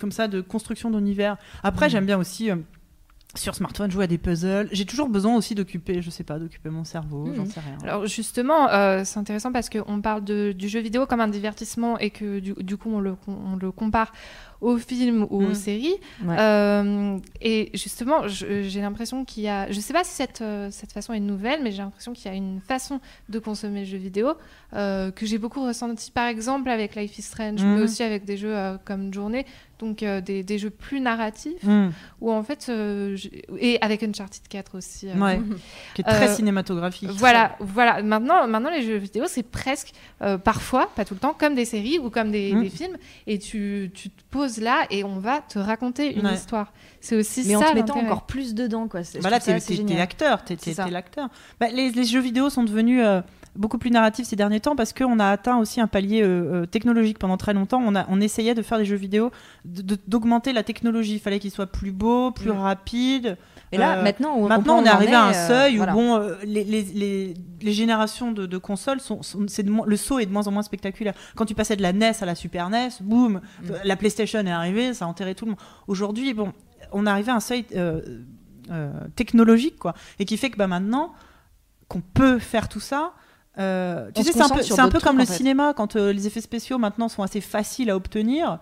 comme 0.00 0.10
ça 0.10 0.26
de 0.26 0.40
construction 0.40 0.90
d'univers. 0.90 1.36
Après, 1.62 1.88
j'aime 1.88 2.04
bien 2.06 2.18
aussi. 2.18 2.50
Sur 3.34 3.54
smartphone, 3.54 3.90
jouer 3.90 4.04
à 4.04 4.06
des 4.06 4.16
puzzles. 4.18 4.68
J'ai 4.72 4.86
toujours 4.86 5.08
besoin 5.10 5.36
aussi 5.36 5.54
d'occuper, 5.54 6.00
je 6.00 6.08
sais 6.10 6.24
pas, 6.24 6.38
d'occuper 6.38 6.70
mon 6.70 6.84
cerveau, 6.84 7.30
j'en 7.34 7.44
sais 7.44 7.60
rien. 7.60 7.76
Alors 7.82 8.06
justement, 8.06 8.70
euh, 8.70 9.02
c'est 9.04 9.18
intéressant 9.18 9.52
parce 9.52 9.68
qu'on 9.68 10.00
parle 10.00 10.24
de- 10.24 10.52
du 10.52 10.68
jeu 10.68 10.80
vidéo 10.80 11.04
comme 11.06 11.20
un 11.20 11.28
divertissement 11.28 11.98
et 11.98 12.08
que 12.10 12.38
du, 12.40 12.54
du 12.54 12.76
coup 12.78 12.90
on 12.90 13.00
le, 13.00 13.16
on 13.26 13.56
le 13.56 13.70
compare 13.70 14.12
aux 14.60 14.76
films 14.78 15.24
ou 15.30 15.42
aux 15.44 15.50
Mm. 15.50 15.54
séries. 15.54 15.94
Ouais. 16.24 16.36
Euh, 16.38 17.18
et 17.40 17.70
justement, 17.74 18.26
j'ai 18.26 18.80
l'impression 18.80 19.24
qu'il 19.24 19.44
y 19.44 19.48
a, 19.48 19.70
je 19.70 19.78
sais 19.78 19.92
pas 19.92 20.02
si 20.04 20.14
cette, 20.14 20.40
euh, 20.40 20.68
cette 20.72 20.90
façon 20.92 21.12
est 21.12 21.20
nouvelle, 21.20 21.62
mais 21.62 21.70
j'ai 21.70 21.82
l'impression 21.82 22.12
qu'il 22.14 22.26
y 22.30 22.34
a 22.34 22.36
une 22.36 22.60
façon 22.60 22.98
de 23.28 23.38
consommer 23.38 23.80
le 23.80 23.86
jeu 23.86 23.98
vidéo 23.98 24.32
euh, 24.72 25.10
que 25.12 25.26
j'ai 25.26 25.38
beaucoup 25.38 25.62
ressenti 25.64 26.10
par 26.10 26.26
exemple 26.26 26.70
avec 26.70 26.96
Life 26.96 27.18
is 27.18 27.22
Strange, 27.22 27.62
Mhm. 27.62 27.74
mais 27.76 27.82
aussi 27.82 28.02
avec 28.02 28.24
des 28.24 28.36
jeux 28.36 28.54
comme 28.84 29.12
Journée, 29.14 29.46
donc 29.78 30.02
euh, 30.02 30.20
des, 30.20 30.42
des 30.42 30.58
jeux 30.58 30.70
plus 30.70 31.00
narratifs, 31.00 31.62
Mhm. 31.62 31.92
où 32.20 32.32
en 32.32 32.42
fait, 32.42 32.66
euh, 32.68 33.16
et 33.58 33.78
avec 33.80 34.02
Uncharted 34.02 34.42
4 34.48 34.76
aussi. 34.76 35.08
euh, 35.08 35.14
Ouais, 35.14 35.40
qui 35.94 36.00
est 36.02 36.04
très 36.04 36.28
Euh, 36.28 36.34
cinématographique. 36.34 37.10
voilà, 37.12 37.56
voilà. 37.60 38.02
Maintenant, 38.02 38.46
maintenant, 38.48 38.70
les 38.70 38.82
jeux 38.82 38.96
vidéo, 38.96 39.24
c'est 39.28 39.42
presque, 39.42 39.92
euh, 40.22 40.38
parfois, 40.38 40.90
pas 40.96 41.04
tout 41.04 41.14
le 41.14 41.20
temps, 41.20 41.34
comme 41.38 41.54
des 41.54 41.64
séries 41.64 41.98
ou 41.98 42.10
comme 42.10 42.30
des, 42.30 42.52
Mm. 42.52 42.62
des 42.62 42.70
films. 42.70 42.96
Et 43.26 43.38
tu, 43.38 43.90
tu 43.94 44.10
te 44.10 44.22
poses 44.30 44.58
là 44.60 44.86
et 44.90 45.04
on 45.04 45.18
va 45.18 45.40
te 45.40 45.58
raconter 45.58 46.14
une 46.14 46.26
Ouais. 46.26 46.34
histoire. 46.34 46.72
C'est 47.00 47.16
aussi 47.16 47.44
Mais 47.46 47.54
en 47.56 47.60
ça 47.60 47.70
te 47.70 47.74
mettant 47.74 47.96
encore 47.98 48.22
plus 48.26 48.54
dedans, 48.54 48.88
quoi. 48.88 49.04
C'est- 49.04 49.18
je 49.18 49.22
Bah 49.22 49.30
ça 49.30 49.38
t'es 49.40 49.52
l'acteur, 49.94 50.42
t'es 50.44 50.56
ça. 50.74 50.84
t'es 50.84 50.90
l'acteur. 50.90 51.28
Bah, 51.60 51.68
les, 51.72 51.90
les 51.90 52.04
jeux 52.04 52.20
vidéo 52.20 52.50
sont 52.50 52.64
devenus 52.64 53.02
euh, 53.04 53.20
beaucoup 53.58 53.76
plus 53.78 53.90
narratifs 53.90 54.26
ces 54.28 54.36
derniers 54.36 54.60
temps 54.60 54.74
parce 54.76 54.92
qu'on 54.94 55.18
a 55.18 55.26
atteint 55.28 55.58
aussi 55.58 55.80
un 55.80 55.86
palier 55.88 56.22
euh, 56.22 56.62
euh, 56.62 56.66
technologique 56.66 57.18
pendant 57.18 57.36
très 57.36 57.52
longtemps. 57.52 57.82
On, 57.84 57.94
a, 57.94 58.06
on 58.08 58.20
essayait 58.20 58.54
de 58.54 58.62
faire 58.62 58.78
des 58.78 58.84
jeux 58.86 58.96
vidéo, 58.96 59.30
d'augmenter 59.64 60.52
la 60.54 60.62
technologie. 60.62 61.14
Il 61.14 61.18
fallait 61.20 61.38
qu'ils 61.40 61.50
soient 61.50 61.66
plus 61.66 61.92
beaux, 61.92 62.30
plus 62.30 62.50
Ouais. 62.50 62.56
rapides. 62.56 63.36
Et 63.70 63.76
là, 63.76 63.98
Euh, 63.98 64.02
maintenant, 64.02 64.34
on, 64.36 64.48
Maintenant, 64.48 64.76
on, 64.78 64.82
on 64.82 64.84
est 64.84 64.88
arrivé 64.88 65.12
à 65.12 65.24
un 65.24 65.32
euh, 65.34 65.48
seuil 65.48 65.78
où 65.78 65.84
bon, 65.84 66.26
les, 66.44 66.64
les, 66.64 66.82
les, 66.82 67.34
les 67.60 67.72
générations 67.72 68.32
de, 68.32 68.46
de 68.46 68.56
consoles 68.58 69.00
sont, 69.00 69.22
sont- 69.22 69.40
de 69.40 69.86
le 69.90 69.96
saut 69.98 70.18
est 70.20 70.26
de 70.26 70.32
moins 70.32 70.46
en 70.46 70.52
moins 70.52 70.62
spectaculaire. 70.62 71.12
Quand 71.36 71.44
tu 71.44 71.54
passais 71.54 71.76
de 71.76 71.82
la 71.82 71.92
NES 71.92 72.12
à 72.22 72.24
la 72.26 72.34
Super 72.34 72.70
NES, 72.70 72.88
boum, 73.02 73.40
Mm. 73.62 73.72
la 73.84 73.96
PlayStation 73.96 74.38
est 74.40 74.50
arrivée, 74.50 74.94
ça 74.94 75.04
a 75.04 75.08
enterré 75.08 75.34
tout 75.34 75.44
le 75.44 75.50
monde. 75.50 75.60
Aujourd'hui, 75.86 76.32
bon, 76.32 76.52
on 76.92 77.06
est 77.06 77.10
arrivé 77.10 77.30
à 77.30 77.34
un 77.34 77.40
seuil 77.40 77.66
technologique, 79.16 79.78
quoi, 79.78 79.94
et 80.18 80.24
qui 80.24 80.36
fait 80.36 80.50
que 80.50 80.56
bah, 80.56 80.66
maintenant 80.66 81.12
qu'on 81.88 82.00
peut 82.00 82.38
faire 82.38 82.68
tout 82.68 82.80
ça. 82.80 83.12
Euh, 83.58 84.10
tu 84.14 84.22
sais, 84.22 84.32
c'est 84.32 84.40
un 84.42 84.48
peu, 84.88 84.98
un 84.98 85.00
comme 85.00 85.16
le 85.16 85.24
en 85.24 85.26
fait. 85.26 85.34
cinéma, 85.34 85.74
quand 85.74 85.96
euh, 85.96 86.12
les 86.12 86.26
effets 86.26 86.40
spéciaux 86.40 86.78
maintenant 86.78 87.08
sont 87.08 87.22
assez 87.22 87.40
faciles 87.40 87.90
à 87.90 87.96
obtenir. 87.96 88.58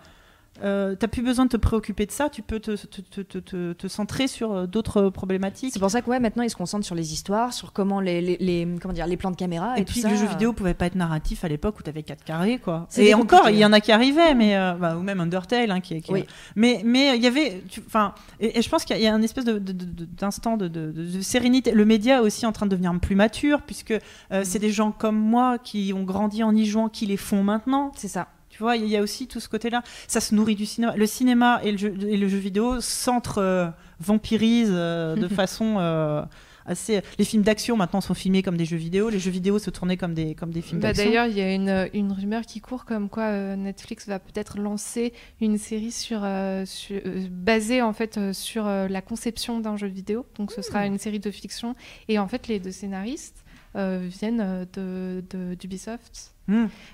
Euh, 0.63 0.95
T'as 0.99 1.09
plus 1.09 1.23
besoin 1.23 1.45
de 1.45 1.51
te 1.51 1.57
préoccuper 1.57 2.07
de 2.07 2.11
ça, 2.11 2.29
tu 2.31 2.43
peux 2.43 2.61
te, 2.61 2.77
te, 2.77 3.01
te, 3.01 3.21
te- 3.21 3.39
te- 3.39 3.73
te 3.73 3.89
centrer 3.89 4.27
sur 4.29 4.53
euh, 4.53 4.67
d'autres 4.67 5.11
problématiques. 5.11 5.73
C'est 5.73 5.81
pour 5.81 5.91
ça 5.91 6.01
que 6.03 6.09
ouais, 6.11 6.21
maintenant 6.21 6.43
ils 6.43 6.51
se 6.51 6.57
concentrent 6.57 6.87
sur 6.87 6.95
les 6.95 7.13
histoires, 7.13 7.53
sur 7.53 7.73
comment 7.73 8.01
les, 8.01 8.21
les, 8.21 8.37
les- 8.41 8.69
comment 8.81 8.95
dire, 8.95 9.07
les 9.07 9.17
plans 9.17 9.31
de 9.31 9.37
caméra 9.37 9.77
et, 9.79 9.83
Et, 9.83 9.85
tout 9.85 9.93
puis 9.93 10.01
ça. 10.03 10.09
le 10.11 10.17
jeu 10.17 10.27
vidéo 10.27 10.53
pouvait 10.53 10.75
pas 10.75 10.87
être 10.87 10.95
narratif 10.95 11.45
à 11.45 11.49
l'époque 11.49 11.79
où 11.79 11.83
tu 11.83 11.91
avais 11.91 12.03
4 12.03 12.25
carrés 12.25 12.59
quoi. 12.59 12.87
Et 12.97 13.13
encore, 13.15 13.51
il 13.51 13.57
y 13.57 13.65
en 13.65 13.73
a 13.73 13.81
qui 13.81 13.93
arrivaient 13.93 14.35
mais 14.35 14.57
euh, 14.57 14.75
bah, 14.75 14.97
ou 14.97 15.03
même 15.03 15.21
Undertale 15.21 15.71
hein, 15.71 15.81
qui, 15.81 16.01
qui 16.01 16.13
Oui. 16.13 16.25
mais 16.55 16.81
mais 16.85 17.17
il 17.17 17.23
y 17.23 17.27
avait 17.27 17.63
enfin 17.87 18.15
et, 18.41 18.59
et 18.59 18.63
je 18.63 18.69
pense 18.69 18.85
qu'il 18.85 18.97
y 18.99 19.07
a- 19.07 19.15
un 19.15 19.23
espèce 19.23 19.45
d'instant 19.45 20.57
de, 20.57 20.69
de, 20.69 20.91
de- 20.93 21.05
de 21.17 21.21
sérénité. 21.21 21.73
Le 21.73 21.85
média 21.85 22.17
est 22.17 22.21
aussi 22.21 22.47
en 22.47 22.53
train 22.53 22.67
de 22.67 22.71
devenir 22.71 22.93
plus 23.01 23.15
mature 23.17 23.63
puisque 23.63 23.91
euh, 23.93 24.01
Mm. 24.31 24.45
c'est 24.45 24.59
des 24.59 24.71
gens 24.71 24.93
comme 24.93 25.17
moi 25.19 25.59
qui 25.59 25.93
ont 25.95 26.03
grandi 26.05 26.43
en 26.43 26.55
y 26.55 26.65
jouant 26.67 26.89
qui 26.89 27.07
les 27.07 27.17
font 27.17 27.43
maintenant. 27.43 27.93
C'est 27.97 28.09
ça. 28.09 28.29
Tu 28.57 28.63
vois, 28.63 28.77
il 28.77 28.89
y 28.89 28.97
a 28.97 29.03
aussi 29.03 29.27
tout 29.29 29.39
ce 29.39 29.51
côté-là. 29.51 29.83
Ça 30.09 30.21
se 30.23 30.35
nourrit 30.35 30.55
du 30.55 30.65
cinéma. 30.65 30.97
Le 30.97 31.07
cinéma 31.07 31.61
et 31.63 31.73
le 31.73 31.77
jeu, 31.77 31.95
et 32.09 32.17
le 32.17 32.27
jeu 32.27 32.39
vidéo 32.39 32.81
s'entre 32.81 33.37
euh, 33.39 33.67
euh, 34.11 35.15
de 35.15 35.29
façon 35.35 35.77
euh, 35.79 36.23
assez. 36.65 37.03
Les 37.19 37.27
films 37.27 37.43
d'action 37.43 37.77
maintenant 37.77 38.01
sont 38.01 38.15
filmés 38.15 38.43
comme 38.43 38.57
des 38.57 38.65
jeux 38.65 38.79
vidéo. 38.79 39.11
Les 39.11 39.19
jeux 39.19 39.31
vidéo 39.31 39.59
se 39.59 39.69
tournaient 39.69 39.99
comme 39.99 40.15
des 40.15 40.35
comme 40.35 40.53
des 40.53 40.63
films 40.63 40.81
Bah, 40.81 40.89
d'action. 40.95 41.05
D'ailleurs, 41.05 41.27
il 41.27 41.37
y 41.37 41.43
a 41.43 41.53
une, 41.53 41.91
une 41.93 42.13
rumeur 42.13 42.43
qui 42.47 42.63
court 42.63 42.87
comme 42.87 43.11
quoi 43.11 43.25
euh, 43.25 43.57
Netflix 43.57 44.07
va 44.09 44.19
peut-être 44.19 44.57
lancer 44.59 45.13
une 45.43 45.59
série 45.59 45.93
sur, 45.93 46.27
sur- 46.65 47.03
basée 47.31 47.83
en 47.83 47.93
fait 47.93 48.19
sur 48.33 48.65
la 48.65 49.03
conception 49.03 49.61
d'un 49.61 49.77
jeu 49.77 49.87
vidéo. 49.89 50.25
Donc 50.39 50.51
ce 50.51 50.61
Hmm. 50.61 50.65
sera 50.65 50.87
une 50.87 50.99
série 50.99 51.21
de 51.21 51.31
fiction 51.31 51.75
et 52.09 52.19
en 52.19 52.27
fait 52.27 52.49
les 52.49 52.59
deux 52.59 52.73
scénaristes 52.73 53.45
viennent 53.75 54.67
de 54.73 55.23
de- 55.29 55.55
d'Ubisoft. 55.55 56.33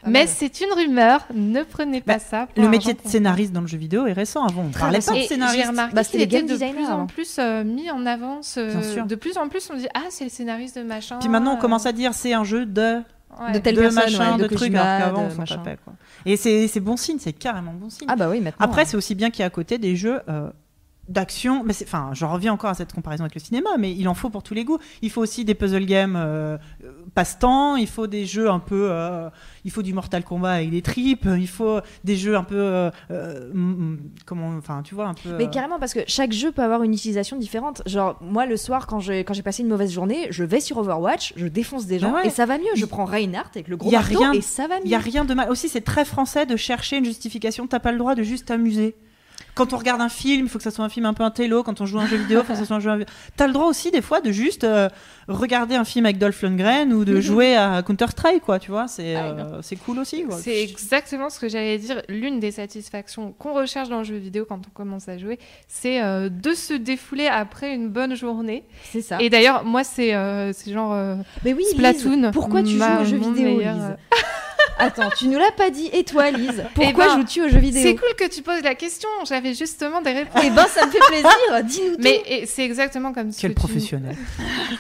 Mais 0.07 0.27
c'est 0.27 0.61
une 0.61 0.73
rumeur, 0.73 1.27
ne 1.35 1.63
prenez 1.63 2.01
pas 2.01 2.15
Bah, 2.15 2.19
ça. 2.19 2.47
pour 2.47 2.63
Le 2.63 2.69
métier 2.71 2.95
de 2.95 3.01
scénariste 3.05 3.53
dans 3.53 3.61
le 3.61 3.67
jeu 3.67 3.79
vidéo 3.79 4.07
est 4.07 4.13
récent. 4.13 4.45
Avant, 4.45 4.63
on 4.63 4.71
parlait 4.71 5.01
pas 5.01 5.13
de 5.13 5.21
scénariste. 5.21 5.63
J'ai 5.63 5.69
remarqué 5.69 5.95
Bah, 5.95 6.05
qu'il 6.05 6.21
était 6.23 6.43
de 6.43 6.57
plus 6.57 6.87
en 6.89 7.07
plus 7.07 7.37
euh, 7.39 7.65
mis 7.65 7.91
en 7.91 8.07
avance. 8.07 8.57
euh, 8.59 8.71
Bien 8.71 8.83
sûr. 8.83 9.07
De 9.07 9.15
plus 9.15 9.37
en 9.39 9.49
plus, 9.49 9.69
on 9.73 9.77
dit 9.77 9.89
ah 9.95 10.03
c'est 10.11 10.25
le 10.25 10.31
scénariste 10.31 10.79
de 10.79 10.83
machin. 10.85 11.19
Puis 11.19 11.29
maintenant, 11.29 11.53
on 11.55 11.57
euh, 11.59 11.61
commence 11.61 11.87
à 11.87 11.93
dire 11.93 12.15
c'est 12.15 12.33
un 12.33 12.45
jeu 12.45 12.67
de 12.67 13.01
ouais. 13.41 13.53
de 13.53 13.59
telle 13.59 13.75
de 13.77 13.81
personne, 13.83 14.03
machin, 14.05 14.33
ouais, 14.37 14.43
de 14.43 14.49
de 14.49 14.55
trucs. 14.55 14.75
Alors 14.75 14.99
qu'avant, 15.15 15.29
on 15.39 15.45
tapait, 15.45 15.79
quoi. 15.85 15.95
Et 16.25 16.37
c'est 16.37 16.81
bon 16.81 16.97
signe, 16.97 17.19
c'est 17.19 17.33
carrément 17.33 17.73
bon 17.73 17.91
signe. 17.91 18.07
Ah 18.11 18.17
bah 18.17 18.29
oui, 18.31 18.41
maintenant. 18.41 18.65
Après, 18.65 18.85
c'est 18.85 18.97
aussi 18.97 19.15
bien 19.15 19.31
qu'il 19.31 19.41
y 19.41 19.43
a 19.43 19.47
à 19.47 19.51
côté 19.51 19.79
des 19.79 19.97
jeux 19.97 20.21
euh, 20.29 20.51
d'action. 21.09 21.63
Mais 21.65 21.75
enfin, 21.83 22.11
j'en 22.13 22.33
reviens 22.33 22.53
encore 22.53 22.71
à 22.71 22.75
cette 22.75 22.93
comparaison 22.93 23.25
avec 23.25 23.35
le 23.35 23.41
cinéma, 23.41 23.71
mais 23.79 23.93
il 23.93 24.09
en 24.09 24.15
faut 24.15 24.31
pour 24.31 24.43
tous 24.43 24.55
les 24.55 24.65
goûts. 24.65 24.79
Il 25.03 25.11
faut 25.11 25.21
aussi 25.21 25.45
des 25.45 25.55
puzzle 25.55 25.85
games 25.85 26.15
euh, 26.17 26.57
passe-temps. 27.15 27.77
Il 27.77 27.87
faut 27.87 28.07
des 28.07 28.27
jeux 28.27 28.49
un 28.51 28.59
peu. 28.59 28.89
euh, 28.91 29.29
il 29.65 29.71
faut 29.71 29.83
du 29.83 29.93
Mortal 29.93 30.25
Kombat 30.25 30.53
avec 30.53 30.71
des 30.71 30.83
tripes. 30.83 31.27
Il 31.39 31.49
faut 31.49 31.81
des 32.05 32.17
jeux 32.17 32.37
un 32.37 32.45
peu. 32.45 32.57
euh, 32.57 32.91
euh, 33.11 33.51
mm, 33.53 33.99
comment. 34.27 34.49
Enfin, 34.59 34.83
tu 34.83 34.95
vois 34.95 35.07
un 35.07 35.15
peu. 35.15 35.37
Mais 35.37 35.45
euh, 35.45 35.49
carrément, 35.49 35.79
parce 35.79 35.95
que 35.95 36.01
chaque 36.07 36.33
jeu 36.33 36.53
peut 36.53 36.63
avoir 36.63 36.83
une 36.83 36.93
utilisation 36.93 37.37
différente. 37.37 37.83
Genre, 37.87 38.19
moi, 38.21 38.47
le 38.47 38.57
soir, 38.57 38.87
quand 38.87 39.01
j'ai 39.01 39.25
quand 39.25 39.35
j'ai 39.35 39.43
passé 39.43 39.63
une 39.63 39.69
mauvaise 39.69 39.93
journée, 39.93 40.27
je 40.31 40.45
vais 40.45 40.61
sur 40.61 40.79
Overwatch, 40.79 41.33
je 41.37 41.47
défonce 41.47 41.87
des 41.87 41.99
gens 41.99 42.15
ouais. 42.15 42.27
et 42.27 42.31
ça 42.31 42.47
va 42.47 42.59
mieux. 42.59 42.65
Je 42.75 42.87
prends 42.87 43.05
Reinhardt 43.05 43.51
avec 43.55 43.69
le 43.69 43.77
gros 43.77 43.91
y 43.91 43.95
a 43.97 44.01
marteau 44.01 44.19
rien- 44.19 44.33
et 44.33 44.41
ça 44.41 44.67
va 44.67 44.77
mieux. 44.77 44.83
Il 44.87 44.91
y 44.91 44.95
a 44.95 44.99
rien 44.99 45.25
de 45.25 45.35
mal. 45.35 45.51
Aussi, 45.51 45.69
c'est 45.69 45.81
très 45.83 46.05
français 46.05 46.47
de 46.47 46.57
chercher 46.57 46.97
une 46.99 47.05
justification. 47.05 47.67
T'as 47.67 47.81
pas 47.81 47.93
le 47.93 47.99
droit 47.99 48.15
de 48.15 48.23
juste 48.23 48.47
t'amuser. 48.47 48.95
Quand 49.55 49.75
on 49.75 49.77
regarde 49.77 50.01
un 50.01 50.09
film, 50.09 50.47
il 50.47 50.49
faut 50.49 50.57
que 50.57 50.65
ça 50.65 50.71
soit 50.71 50.85
un 50.85 50.89
film 50.89 51.05
un 51.05 51.13
peu 51.13 51.25
intello. 51.25 51.63
Quand 51.63 51.81
on 51.83 51.87
joue 51.87 51.99
à 51.99 52.03
un 52.03 52.07
jeu 52.07 52.17
vidéo, 52.17 52.41
il 52.41 52.47
faut 52.47 52.55
que 52.55 52.59
ça 52.59 52.65
soit 52.65 52.77
un 52.77 52.81
jeu. 52.81 53.05
T'as 53.37 53.47
le 53.47 53.53
droit 53.53 53.67
aussi 53.67 53.91
des 53.91 54.01
fois 54.01 54.23
de 54.23 54.33
juste 54.33 54.65
euh, 54.65 54.89
regarder 55.29 55.75
un 55.75 55.85
film 55.85 56.07
avec 56.07 56.17
Dolph 56.17 56.41
Lundgren 56.41 56.91
ou 56.95 57.05
de 57.05 57.21
jouer 57.21 57.55
à 57.55 57.83
Counter 57.83 58.07
Strike, 58.09 58.43
quoi. 58.43 58.59
Tu 58.59 58.71
vois, 58.71 58.89
c'est 58.89 59.15
Ah, 59.15 59.25
euh, 59.27 59.59
c'est 59.61 59.77
cool 59.77 59.99
aussi. 59.99 60.25
quoi. 60.25 60.39
C'est 60.39 60.63
exactement 60.63 61.29
ce 61.29 61.39
que 61.39 61.49
j'allais 61.51 61.77
dire. 61.77 62.01
L'une 62.09 62.41
des 62.41 62.51
satisfactions 62.51 63.33
qu'on 63.39 63.53
recherche 63.53 63.91
dans 63.91 63.99
le 63.99 64.05
jeu 64.05 64.17
vidéo 64.17 64.47
quand 64.49 64.59
on 64.67 64.71
commence 64.71 65.09
à 65.09 65.19
jouer, 65.19 65.39
c'est 65.69 66.03
euh, 66.03 66.31
de 66.31 66.55
se 66.55 66.73
défouler 66.73 67.27
après 67.27 67.75
une 67.75 67.89
bonne 67.91 68.15
journée. 68.17 68.65
C'est 68.91 69.03
ça. 69.03 69.21
Et 69.21 69.29
d'ailleurs, 69.29 69.65
moi, 69.65 69.85
c'est 69.85 70.15
euh, 70.15 70.53
c'est 70.55 70.73
genre 70.73 70.95
euh, 70.95 71.17
Mais 71.45 71.53
oui, 71.53 71.65
Lise, 71.65 71.75
Splatoon. 71.75 72.31
pourquoi 72.33 72.63
tu 72.63 72.71
joues 72.79 72.83
aux 73.03 73.05
jeux 73.05 73.19
mon 73.19 73.33
vidéo, 73.33 73.57
meilleur, 73.59 73.75
Lise? 73.75 73.83
euh, 73.85 73.97
Attends, 74.79 75.11
tu 75.17 75.29
nous 75.29 75.39
l'as 75.39 75.53
pas 75.53 75.71
dit. 75.71 75.89
Et 75.93 76.05
toi, 76.05 76.31
Lise 76.31 76.65
Pourquoi 76.75 77.07
ben, 77.07 77.17
joues-tu 77.19 77.43
aux 77.43 77.49
jeux 77.49 77.59
vidéo 77.59 77.83
C'est 77.83 77.95
cool 77.95 78.15
que 78.19 78.29
tu 78.29 78.43
poses 78.43 78.63
la 78.63 78.75
question. 78.75 79.09
J'avais 79.27 79.55
justement 79.55 80.01
des 80.03 80.13
réponses. 80.13 80.43
Eh 80.45 80.51
ben, 80.51 80.67
ça 80.67 80.87
me 80.87 80.91
fait 80.91 80.99
plaisir. 81.07 81.31
Dis-nous 81.65 81.97
tout. 81.97 82.01
Mais 82.03 82.45
c'est 82.47 82.65
exactement 82.65 83.13
comme 83.13 83.31
ce 83.33 83.41
Quel 83.41 83.55
que 83.55 83.61
tu- 83.61 83.67
professionnel. 83.67 84.17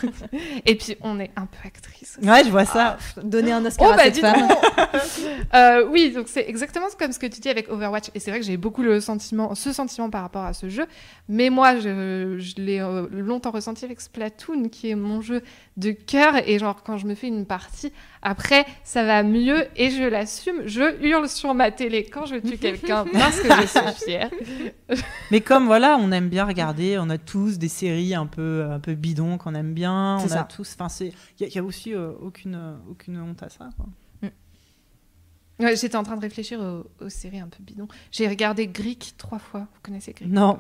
Et 0.66 0.74
puis, 0.76 0.96
on 1.02 1.20
est 1.20 1.30
un 1.36 1.46
peu 1.46 1.58
actrice. 1.64 2.18
aussi. 2.18 2.28
Ouais, 2.28 2.42
je 2.44 2.50
vois 2.50 2.64
ça. 2.64 2.98
Donner 3.22 3.52
un 3.52 3.64
Oscar 3.64 3.88
Oh 3.90 3.92
à 3.92 3.96
bah 3.96 4.02
cette 4.04 4.18
femme. 4.18 4.48
Euh, 5.54 5.86
oui, 5.90 6.10
donc 6.12 6.28
c'est 6.28 6.48
exactement 6.48 6.86
comme 6.98 7.12
ce 7.12 7.18
que 7.18 7.26
tu 7.26 7.40
dis 7.40 7.48
avec 7.48 7.68
Overwatch. 7.70 8.06
Et 8.14 8.20
c'est 8.20 8.30
vrai 8.30 8.40
que 8.40 8.46
j'ai 8.46 8.56
beaucoup 8.56 8.82
le 8.82 9.00
sentiment, 9.00 9.54
ce 9.54 9.72
sentiment 9.72 10.08
par 10.10 10.22
rapport 10.22 10.44
à 10.44 10.54
ce 10.54 10.68
jeu. 10.68 10.86
Mais 11.28 11.50
moi, 11.50 11.76
je, 11.76 12.36
je 12.38 12.54
l'ai 12.62 12.80
euh, 12.80 13.06
longtemps 13.10 13.50
ressenti 13.50 13.84
avec 13.84 14.00
Splatoon, 14.00 14.68
qui 14.70 14.90
est 14.90 14.94
mon 14.94 15.20
jeu 15.20 15.42
de 15.76 15.90
cœur. 15.92 16.34
Et 16.48 16.58
genre, 16.58 16.82
quand 16.82 16.96
je 16.96 17.06
me 17.06 17.14
fais 17.14 17.26
une 17.28 17.44
partie, 17.46 17.92
après, 18.22 18.64
ça 18.84 19.04
va 19.04 19.22
mieux 19.22 19.66
et 19.76 19.90
je 19.90 20.02
l'assume. 20.04 20.62
Je 20.66 21.02
hurle 21.04 21.28
sur 21.28 21.54
ma 21.54 21.70
télé 21.70 22.04
quand 22.04 22.24
je 22.26 22.36
tue 22.36 22.56
quelqu'un 22.56 23.04
parce 23.12 23.40
que 23.40 23.48
je 23.60 23.66
suis 23.66 24.04
fière. 24.04 24.30
Mais 25.30 25.40
comme 25.40 25.66
voilà, 25.66 25.96
on 26.00 26.12
aime 26.12 26.28
bien 26.28 26.44
regarder, 26.44 26.98
on 26.98 27.10
a 27.10 27.18
tous 27.18 27.58
des 27.58 27.68
séries 27.68 28.14
un 28.14 28.26
peu, 28.26 28.66
un 28.70 28.78
peu 28.80 28.94
bidons 28.94 29.38
qu'on 29.38 29.54
aime 29.54 29.74
bien. 29.74 30.18
On 30.18 30.30
a 30.32 30.44
tous. 30.44 30.74
Enfin, 30.74 30.88
c'est. 30.88 31.12
Il 31.38 31.42
y, 31.42 31.44
a- 31.44 31.48
il 31.48 31.54
y 31.54 31.58
a 31.58 31.64
aussi 31.64 31.94
euh, 31.94 32.12
aucune, 32.20 32.54
euh, 32.54 32.74
aucune 32.90 33.18
honte 33.20 33.42
à 33.42 33.48
ça. 33.48 33.68
Quoi. 33.76 33.86
Ouais, 35.60 35.76
J'étais 35.76 35.96
en 35.96 36.02
train 36.02 36.16
de 36.16 36.20
réfléchir 36.22 36.60
aux, 36.60 37.04
aux 37.04 37.08
séries 37.08 37.38
un 37.40 37.46
peu 37.48 37.62
bidons. 37.62 37.86
J'ai 38.10 38.26
regardé 38.26 38.66
Greek 38.66 39.14
trois 39.18 39.38
fois. 39.38 39.60
Vous 39.60 39.80
connaissez 39.82 40.12
Greek? 40.12 40.28
Non. 40.30 40.58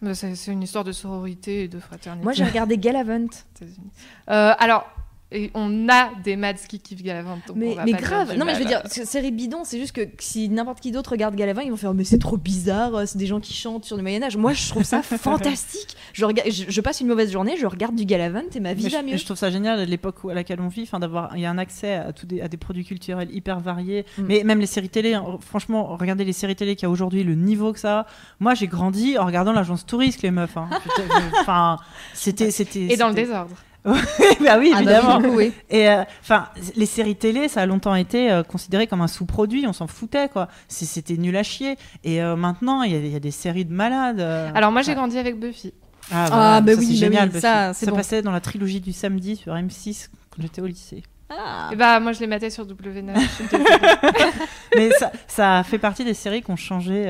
Mais 0.00 0.14
C'est 0.14 0.34
une 0.52 0.62
histoire 0.62 0.84
de 0.84 0.92
sororité 0.92 1.64
et 1.64 1.68
de 1.68 1.78
fraternité. 1.78 2.24
Moi, 2.24 2.32
j'ai 2.32 2.44
regardé 2.44 2.76
Galavant. 2.76 3.26
États-Unis. 3.26 3.90
Euh, 4.30 4.52
alors, 4.58 4.86
Et 5.32 5.50
on 5.54 5.88
a 5.88 6.10
des 6.22 6.36
mads 6.36 6.52
qui 6.68 6.78
kiffent 6.78 7.02
Galavant. 7.02 7.38
donc 7.48 7.56
on 7.56 7.58
Mais, 7.58 7.74
va 7.74 7.84
mais 7.84 7.92
pas 7.92 7.98
grave, 7.98 8.36
non 8.36 8.44
mais 8.44 8.54
je 8.54 8.60
veux 8.60 8.66
dire, 8.66 8.82
c'est- 8.86 9.04
série 9.04 9.32
bidon, 9.32 9.62
c'est 9.64 9.80
juste 9.80 9.90
que 9.92 10.02
si 10.20 10.48
n'importe 10.48 10.80
qui 10.80 10.92
d'autre 10.92 11.10
regarde 11.10 11.34
Galavant, 11.34 11.62
ils 11.62 11.70
vont 11.70 11.76
faire 11.76 11.92
mais 11.92 12.04
c'est 12.04 12.18
trop 12.20 12.36
bizarre, 12.36 12.94
euh, 12.94 13.04
c'est 13.06 13.18
des 13.18 13.26
gens 13.26 13.40
qui 13.40 13.52
chantent 13.52 13.84
sur 13.84 13.96
le 13.96 14.02
Moyen-Âge. 14.02 14.36
Moi 14.36 14.52
je 14.52 14.68
trouve 14.68 14.84
ça 14.84 15.02
fantastique. 15.02 15.96
Je, 16.12 16.24
regarde, 16.24 16.50
je, 16.52 16.64
je 16.68 16.80
passe 16.80 17.00
une 17.00 17.08
mauvaise 17.08 17.32
journée, 17.32 17.56
je 17.58 17.66
regarde 17.66 17.96
du 17.96 18.04
Galavant 18.04 18.42
et 18.54 18.60
ma 18.60 18.74
vie 18.74 18.84
Mais 18.84 18.90
va 18.90 19.00
je, 19.00 19.06
mieux. 19.06 19.16
je 19.16 19.24
trouve 19.24 19.36
ça 19.36 19.50
génial 19.50 19.80
à 19.80 19.84
l'époque 19.84 20.22
où- 20.22 20.28
à 20.30 20.34
laquelle 20.34 20.60
on 20.60 20.68
vit, 20.68 20.82
enfin, 20.82 21.00
d'avoir, 21.00 21.36
il 21.36 21.40
y 21.42 21.46
a 21.46 21.50
un 21.50 21.58
accès 21.58 21.94
à, 21.94 22.12
des, 22.24 22.40
à 22.40 22.46
des 22.48 22.56
produits 22.56 22.84
culturels 22.84 23.34
hyper 23.34 23.58
variés. 23.58 24.04
Mm. 24.18 24.22
Mais 24.28 24.44
même 24.44 24.60
les 24.60 24.66
séries 24.66 24.88
télé, 24.90 25.14
hein, 25.14 25.24
franchement, 25.40 25.96
regardez 25.96 26.24
les 26.24 26.32
séries 26.32 26.54
télé 26.54 26.76
qu'il 26.76 26.84
y 26.84 26.86
a 26.86 26.90
aujourd'hui, 26.90 27.24
le 27.24 27.34
niveau 27.34 27.72
que 27.72 27.80
ça 27.80 28.00
a. 28.00 28.06
Moi, 28.38 28.54
j'ai 28.54 28.68
grandi 28.68 29.18
en 29.18 29.26
regardant 29.26 29.52
l'agence 29.52 29.84
touriste, 29.84 30.22
les 30.22 30.30
meufs. 30.30 30.56
hein. 30.56 30.68
Enfin, 31.40 31.78
c'était, 32.12 32.50
c'était. 32.52 32.82
Et 32.92 32.96
dans 32.96 33.08
le 33.08 33.14
désordre. 33.14 33.56
Bah 33.84 34.56
oui, 34.58 34.72
Ah 34.74 34.82
bah 34.82 34.92
évidemment. 34.92 35.18
oui, 35.22 35.28
oui. 35.34 35.52
Et 35.70 35.88
euh, 35.90 36.02
enfin, 36.22 36.48
les 36.76 36.86
séries 36.86 37.16
télé, 37.16 37.48
ça 37.48 37.60
a 37.62 37.66
longtemps 37.66 37.94
été 37.94 38.30
euh, 38.30 38.42
considéré 38.42 38.86
comme 38.86 39.02
un 39.02 39.08
sous-produit. 39.08 39.66
On 39.66 39.72
s'en 39.72 39.86
foutait, 39.86 40.28
quoi. 40.28 40.48
C'était 40.68 41.16
nul 41.16 41.36
à 41.36 41.42
chier. 41.42 41.76
Et 42.02 42.22
euh, 42.22 42.34
maintenant, 42.36 42.82
il 42.82 42.92
y, 42.92 42.94
a- 42.94 42.98
il 42.98 43.12
y 43.12 43.16
a 43.16 43.20
des 43.20 43.30
séries 43.30 43.64
de 43.66 43.72
malades. 43.72 44.20
euh. 44.20 44.50
Alors 44.54 44.72
moi 44.72 44.82
j'ai 44.82 44.90
Ouais. 44.92 44.96
grandi 44.96 45.18
avec 45.18 45.38
Buffy. 45.38 45.72
Ah, 46.12 46.56
Ah, 46.56 46.60
bah 46.60 46.72
ça, 46.74 46.78
oui, 46.78 46.86
c'est 46.86 46.92
bah 46.92 46.98
génial. 46.98 47.24
oui, 47.24 47.28
Buffy. 47.30 47.40
ça, 47.40 47.72
c'est 47.74 47.88
bon. 47.90 47.96
passait 47.96 48.22
dans 48.22 48.30
la 48.32 48.40
trilogie 48.40 48.80
du 48.80 48.92
samedi 48.92 49.36
sur 49.36 49.54
M6 49.54 50.08
quand 50.30 50.42
j'étais 50.42 50.60
au 50.62 50.66
lycée. 50.66 51.02
Ah. 51.30 51.70
Et 51.72 51.76
bah 51.76 51.98
moi 52.00 52.12
je 52.12 52.20
les 52.20 52.26
mettais 52.26 52.50
sur 52.50 52.66
W9. 52.66 53.14
je 53.18 53.28
suis 53.28 53.44
désolée. 53.44 53.64
Mais 54.76 54.90
ça, 54.98 55.10
ça 55.26 55.62
fait 55.64 55.78
partie 55.78 56.04
des 56.04 56.12
séries 56.14 56.42
qui 56.42 56.50
ont 56.50 56.56
changé. 56.56 57.04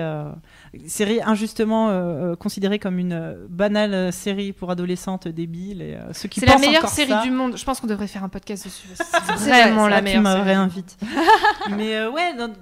Séries 0.87 1.21
injustement 1.23 1.89
euh, 1.91 1.93
euh, 2.33 2.37
considérées 2.37 2.79
comme 2.79 2.99
une 2.99 3.13
euh, 3.13 3.47
banale 3.49 4.13
série 4.13 4.53
pour 4.53 4.71
adolescentes 4.71 5.29
débiles. 5.29 5.83
Et, 5.83 5.95
euh, 5.95 6.13
ceux 6.13 6.29
qui 6.29 6.41
C'est 6.41 6.47
la 6.47 6.59
meilleure 6.59 6.89
série 6.89 7.11
ça, 7.11 7.23
du 7.23 7.31
monde. 7.31 7.57
Je 7.57 7.65
pense 7.65 7.81
qu'on 7.81 7.87
devrait 7.87 8.07
faire 8.07 8.25
un 8.25 8.29
podcast 8.29 8.65
dessus. 8.65 8.89
C'est 8.97 9.51
vraiment 9.51 9.83
vrai, 9.83 9.91
la 9.91 9.97
là, 9.97 9.99
tu 9.99 10.05
meilleure 10.05 10.23
me 10.23 10.29
série. 10.29 10.43
réinvites. 10.43 10.97
Mais 11.77 11.95
euh, 11.97 12.11
ouais, 12.11 12.35
non, 12.35 12.53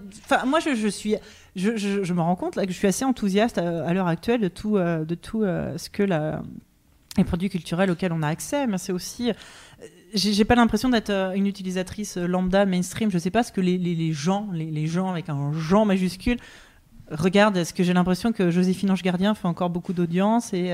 moi 0.47 0.61
je, 0.61 0.75
je 0.75 0.89
suis. 0.89 1.17
Je, 1.55 1.77
je- 1.77 2.03
je 2.03 2.15
me 2.15 2.21
rends 2.21 2.37
compte 2.37 2.57
là, 2.57 2.65
que 2.67 2.73
je 2.73 2.77
suis 2.79 2.89
assez 2.89 3.05
enthousiaste 3.05 3.59
à, 3.59 3.87
à 3.87 3.93
l'heure 3.93 4.07
actuelle 4.09 4.41
de 4.41 4.49
tout, 4.49 4.79
de 4.79 5.15
tout 5.15 5.43
ce 5.43 5.91
que 5.91 6.03
la, 6.03 6.43
les 7.19 7.25
produits 7.25 7.51
culturels 7.51 7.91
auxquels 7.91 8.13
on 8.13 8.23
a 8.23 8.29
accès. 8.29 8.67
Mais 8.67 8.79
c'est 8.79 8.93
aussi. 8.93 9.33
J'ai 10.15 10.45
pas 10.45 10.55
l'impression 10.57 10.91
d'être 10.91 11.11
une 11.35 11.47
utilisatrice 11.47 12.19
lambda, 12.19 12.67
mainstream. 12.67 13.11
Je 13.11 13.17
sais 13.19 13.31
pas 13.31 13.43
ce 13.43 13.51
que 13.51 13.63
les, 13.63 13.79
les, 13.79 13.95
les 13.95 14.13
gens, 14.13 14.49
les, 14.53 14.67
les 14.71 14.87
gens 14.87 15.11
avec 15.11 15.29
un 15.31 15.53
Jean 15.55 15.87
majuscule, 15.87 16.37
regardent. 17.13 17.57
Est-ce 17.57 17.73
que 17.75 17.85
j'ai 17.85 17.93
l'impression 17.93 18.33
que 18.33 18.51
Joséphine 18.51 18.91
Ange 18.91 19.03
Gardien 19.03 19.35
fait 19.35 19.49
encore 19.49 19.71
beaucoup 19.71 19.93
d'audience 19.93 20.53
et. 20.53 20.73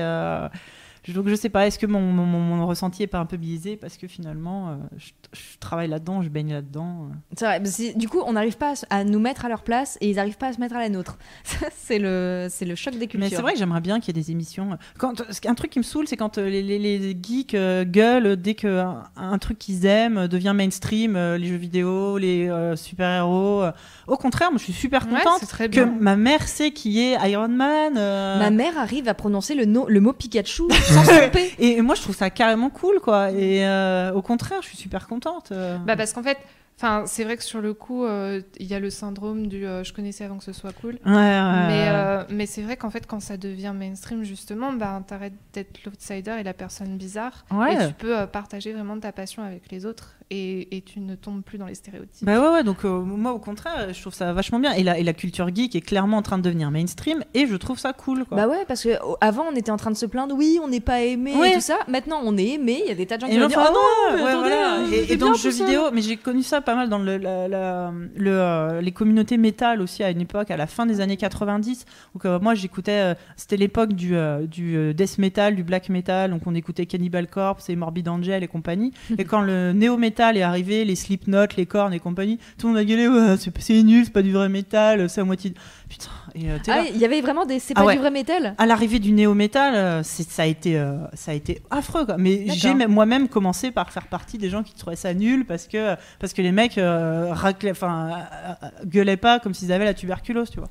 Euh, 1.09 1.13
je- 1.13 1.13
donc 1.19 1.27
je 1.27 1.35
sais 1.35 1.49
pas, 1.49 1.67
est-ce 1.67 1.79
que 1.79 1.85
mon, 1.85 1.99
mon, 2.01 2.25
mon- 2.25 2.39
mon 2.39 2.67
ressenti 2.67 3.03
est 3.03 3.07
pas 3.07 3.19
un 3.19 3.25
peu 3.25 3.37
biaisé 3.37 3.75
parce 3.77 3.97
que 3.97 4.07
finalement 4.07 4.69
euh, 4.69 4.75
je, 4.97 5.09
je 5.33 5.57
travaille 5.59 5.87
là-dedans, 5.87 6.21
je 6.21 6.29
baigne 6.29 6.53
là-dedans. 6.53 7.07
euh. 7.11 7.15
C'est 7.37 7.45
vrai, 7.45 7.59
mais 7.59 7.93
du 7.95 8.07
coup, 8.09 8.19
on 8.25 8.33
n'arrive 8.33 8.57
pas 8.57 8.73
à, 8.89 9.03
nous 9.03 9.19
mettre 9.19 9.45
à 9.45 9.49
leur 9.49 9.63
place 9.63 9.97
et 10.01 10.09
ils 10.09 10.15
n'arrivent 10.15 10.37
pas 10.37 10.47
à 10.47 10.53
se 10.53 10.59
mettre 10.59 10.75
à 10.75 10.79
la 10.79 10.89
nôtre. 10.89 11.17
C'est 11.81 11.97
le, 11.99 12.47
c'est 12.51 12.65
le 12.65 12.75
choc 12.75 12.93
des 12.93 13.07
cultures. 13.07 13.19
Mais 13.19 13.29
c'est 13.35 13.41
vrai 13.41 13.53
que 13.53 13.57
j'aimerais 13.59 13.81
bien 13.81 13.99
qu'il 13.99 14.15
y 14.15 14.19
ait 14.19 14.21
des 14.23 14.29
émissions. 14.31 14.77
Quand, 14.99 15.23
un 15.47 15.55
truc 15.55 15.71
qui 15.71 15.79
me 15.79 15.83
saoule, 15.83 16.07
c'est 16.07 16.17
quand 16.17 16.37
euh, 16.37 16.47
les, 16.47 16.61
les- 16.61 16.77
les 16.99 17.17
geeks 17.19 17.55
euh, 17.55 17.83
gueulent 17.83 18.35
dès 18.35 18.53
qu'un 18.53 19.05
un 19.17 19.37
truc 19.39 19.57
qu'ils 19.57 19.87
aiment 19.87 20.27
devient 20.27 20.53
mainstream, 20.55 21.15
euh, 21.15 21.37
les 21.39 21.47
jeux 21.47 21.55
vidéo, 21.55 22.19
les 22.19 22.47
euh, 22.47 22.75
super-héros. 22.75 23.63
euh. 23.63 23.71
Au 24.07 24.17
contraire, 24.17 24.51
moi 24.51 24.59
je 24.59 24.65
suis 24.65 24.73
super 24.73 25.07
contente 25.07 25.47
très 25.47 25.67
que 25.69 25.81
ma 25.81 26.15
mère 26.15 26.47
sait 26.47 26.71
qui 26.71 26.99
est 27.01 27.17
Iron 27.31 27.47
Man. 27.47 27.93
euh, 27.97 28.37
Ma 28.37 28.51
mère 28.51 28.77
arrive 28.77 29.07
à 29.07 29.15
prononcer 29.15 29.55
le, 29.55 29.65
no- 29.65 29.87
le 29.89 29.99
mot 29.99 30.13
Pikachu 30.13 30.63
sans 31.05 31.11
se 31.13 31.19
tromper. 31.19 31.53
Et 31.59 31.81
moi 31.81 31.95
je 31.95 32.01
trouve 32.01 32.15
ça 32.15 32.29
carrément 32.29 32.69
cool, 32.69 32.99
quoi. 32.99 33.31
Et 33.31 33.65
euh, 33.65 34.11
au 34.13 34.21
contraire, 34.21 34.61
je 34.61 34.67
suis 34.67 34.77
super 34.77 35.07
contente. 35.07 35.51
euh. 35.51 35.77
Bah 35.79 35.95
parce 35.95 36.13
qu'en 36.13 36.23
fait, 36.23 36.37
enfin 36.77 37.03
c'est 37.07 37.23
vrai 37.23 37.35
que 37.37 37.43
sur 37.43 37.61
le 37.61 37.73
coup, 37.73 38.05
euh, 38.05 38.41
il 38.57 38.67
y 38.67 38.73
a 38.73 38.79
le 38.79 38.89
syndrome 38.89 39.47
du 39.47 39.65
euh, 39.65 39.83
je 39.83 39.93
connaissais 39.93 40.23
avant 40.23 40.37
que 40.37 40.43
ce 40.43 40.53
soit 40.53 40.71
cool. 40.73 40.97
Ouais, 41.05 41.11
ouais, 41.11 41.67
Mais, 41.67 41.87
euh, 41.89 42.23
mais 42.29 42.45
c'est 42.45 42.61
vrai 42.61 42.77
qu'en 42.77 42.89
fait, 42.89 43.05
quand 43.07 43.19
ça 43.19 43.37
devient 43.37 43.73
mainstream, 43.75 44.23
justement, 44.23 44.71
bah, 44.73 45.01
t'arrêtes 45.05 45.33
d'être 45.53 45.83
l'outsider 45.85 46.35
et 46.39 46.43
la 46.43 46.53
personne 46.53 46.97
bizarre. 46.97 47.45
Ouais. 47.51 47.73
Et 47.73 47.87
tu 47.87 47.93
peux 47.93 48.25
partager 48.27 48.73
vraiment 48.73 48.99
ta 48.99 49.11
passion 49.11 49.43
avec 49.43 49.71
les 49.71 49.85
autres 49.85 50.15
et, 50.31 50.77
et 50.77 50.81
tu 50.81 50.99
ne 50.99 51.15
tombes 51.15 51.41
plus 51.41 51.57
dans 51.57 51.65
les 51.65 51.73
stéréotypes. 51.75 52.23
Bah 52.25 52.39
ouais, 52.39 52.53
ouais, 52.57 52.63
donc 52.63 52.85
euh, 52.85 52.99
moi 52.99 53.31
au 53.33 53.39
contraire, 53.39 53.91
je 53.93 53.99
trouve 54.01 54.13
ça 54.13 54.31
vachement 54.33 54.59
bien. 54.59 54.73
Et 54.73 54.83
la, 54.83 54.99
et 54.99 55.03
la 55.03 55.13
culture 55.13 55.49
geek 55.53 55.75
est 55.75 55.81
clairement 55.81 56.17
en 56.17 56.21
train 56.21 56.37
de 56.37 56.43
devenir 56.43 56.69
mainstream 56.69 57.23
et 57.33 57.47
je 57.47 57.55
trouve 57.55 57.79
ça 57.79 57.93
cool. 57.93 58.25
Quoi. 58.25 58.37
Bah 58.37 58.47
ouais, 58.47 58.63
parce 58.67 58.83
que 58.83 58.89
oh, 59.03 59.17
avant 59.21 59.45
on 59.51 59.55
était 59.55 59.71
en 59.71 59.77
train 59.77 59.89
de 59.91 59.95
se 59.97 60.05
plaindre, 60.05 60.35
oui, 60.35 60.59
on 60.63 60.67
n'est 60.67 60.79
pas 60.81 61.01
aimé 61.01 61.33
Ouais. 61.35 61.51
et 61.51 61.53
tout 61.55 61.61
ça. 61.61 61.77
Maintenant 61.87 62.21
on 62.23 62.37
est 62.37 62.49
aimé, 62.49 62.79
il 62.85 62.89
y 62.89 62.91
a 62.91 62.95
des 62.95 63.07
tas 63.07 63.15
de 63.17 63.21
gens 63.21 63.27
qui 63.27 63.33
Et 63.35 63.39
vont 63.39 63.45
enfin, 63.47 63.61
dire, 63.63 63.71
ah 63.71 63.73
non, 63.73 64.15
mais 64.17 64.21
ouais, 64.23 64.29
attendez, 64.29 64.47
voilà. 64.49 64.79
euh, 64.81 65.05
Et, 65.09 65.17
dans 65.17 65.29
le 65.31 65.35
jeu 65.37 65.49
vidéo, 65.49 65.81
mais 65.93 66.01
j'ai 66.01 66.17
connu 66.17 66.43
ça 66.43 66.61
pas 66.61 66.75
mal 66.75 66.89
dans 66.89 66.99
le, 66.99 67.17
la- 67.17 67.47
la- 67.47 67.91
le, 68.15 68.31
euh, 68.31 68.81
les 68.81 68.91
communautés 68.91 69.37
métal 69.37 69.81
aussi 69.81 70.03
à 70.03 70.11
une 70.11 70.21
époque, 70.21 70.51
à 70.51 70.57
la 70.57 70.67
fin 70.67 70.85
des 70.85 71.01
années 71.01 71.17
90. 71.17 71.85
Donc 72.13 72.25
euh, 72.25 72.39
moi 72.39 72.53
j'écoutais, 72.53 72.91
euh, 72.91 73.13
c'était 73.35 73.57
l'époque 73.57 73.93
du, 73.93 74.15
euh, 74.15 74.45
du 74.45 74.93
death 74.93 75.17
metal, 75.17 75.55
du 75.55 75.63
black 75.63 75.89
metal, 75.89 76.29
donc 76.29 76.41
on 76.45 76.53
écoutait 76.53 76.85
Cannibal 76.85 77.27
Corpse 77.27 77.67
et 77.69 77.75
Morbid 77.75 78.07
Angel 78.09 78.43
et 78.43 78.47
compagnie. 78.47 78.91
et 79.17 79.25
quand 79.25 79.41
le 79.41 79.73
néo 79.73 79.97
metal 79.97 80.18
est 80.37 80.41
arrivé, 80.41 80.85
les 80.85 80.95
Slipknot, 80.95 81.45
les 81.57 81.65
Korn 81.65 81.93
et 81.93 81.99
compagnie, 81.99 82.37
tout 82.57 82.67
le 82.67 82.73
monde 82.73 82.81
a 82.81 82.85
gueulé, 82.85 83.07
ouais, 83.07 83.35
c'est 83.59 83.83
nul, 83.83 84.05
c'est 84.05 84.11
pas 84.13 84.21
du 84.21 84.31
vrai 84.31 84.49
métal, 84.49 85.09
c'est 85.09 85.21
à 85.21 85.23
moitié. 85.23 85.53
Putain. 85.89 86.09
Et, 86.35 86.51
euh. 86.51 86.57
Ah, 86.67 86.83
il 86.93 86.97
y 86.99 87.05
avait 87.05 87.21
vraiment 87.21 87.45
des. 87.45 87.59
C'est 87.59 87.73
Ah 87.75 87.81
pas 87.81 87.87
ouais. 87.87 87.93
du 87.95 87.99
vrai 87.99 88.11
métal? 88.11 88.53
À 88.57 88.65
l'arrivée 88.65 88.99
du 88.99 89.11
néo 89.11 89.33
metal, 89.33 90.03
ça 90.03 90.43
a 90.43 90.45
été, 90.45 90.77
euh, 90.77 90.97
ça 91.13 91.31
a 91.31 91.33
été 91.33 91.61
affreux. 91.71 92.05
Quoi. 92.05 92.17
Mais 92.19 92.45
j'ai 92.49 92.73
même- 92.75 92.91
moi-même 92.91 93.27
commencé 93.27 93.71
par 93.71 93.91
faire 93.91 94.07
partie 94.07 94.37
des 94.37 94.49
gens 94.49 94.61
qui 94.61 94.75
trouvaient 94.75 94.95
ça 94.95 95.13
nul 95.13 95.45
parce 95.45 95.67
que 95.67 95.95
parce 96.19 96.33
que 96.33 96.41
les 96.43 96.51
mecs 96.51 96.77
euh, 96.77 97.33
raclaient- 97.33 97.73
euh, 97.81 98.11
euh, 98.11 98.67
gueulaient 98.85 99.17
pas 99.17 99.39
comme 99.39 99.53
s'ils 99.55 99.71
avaient 99.71 99.85
la 99.85 99.93
tuberculose, 99.95 100.49
tu 100.51 100.59
vois. 100.59 100.69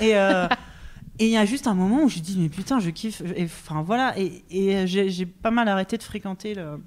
Et 0.00 0.16
euh, 0.16 0.48
et 1.20 1.26
il 1.26 1.30
y 1.30 1.36
a 1.36 1.44
juste 1.44 1.68
un 1.68 1.74
moment 1.74 2.02
où 2.02 2.08
je 2.08 2.18
dis 2.18 2.36
mais 2.38 2.48
putain, 2.48 2.80
je 2.80 2.90
kiffe. 2.90 3.22
Et 3.36 3.44
Enfin 3.44 3.82
voilà. 3.86 4.14
Et, 4.18 4.42
et 4.50 4.86
j'ai 4.88 5.26
pas 5.26 5.52
mal 5.52 5.68
arrêté 5.68 5.96
de 5.96 6.02
fréquenter 6.02 6.54
le. 6.54 6.80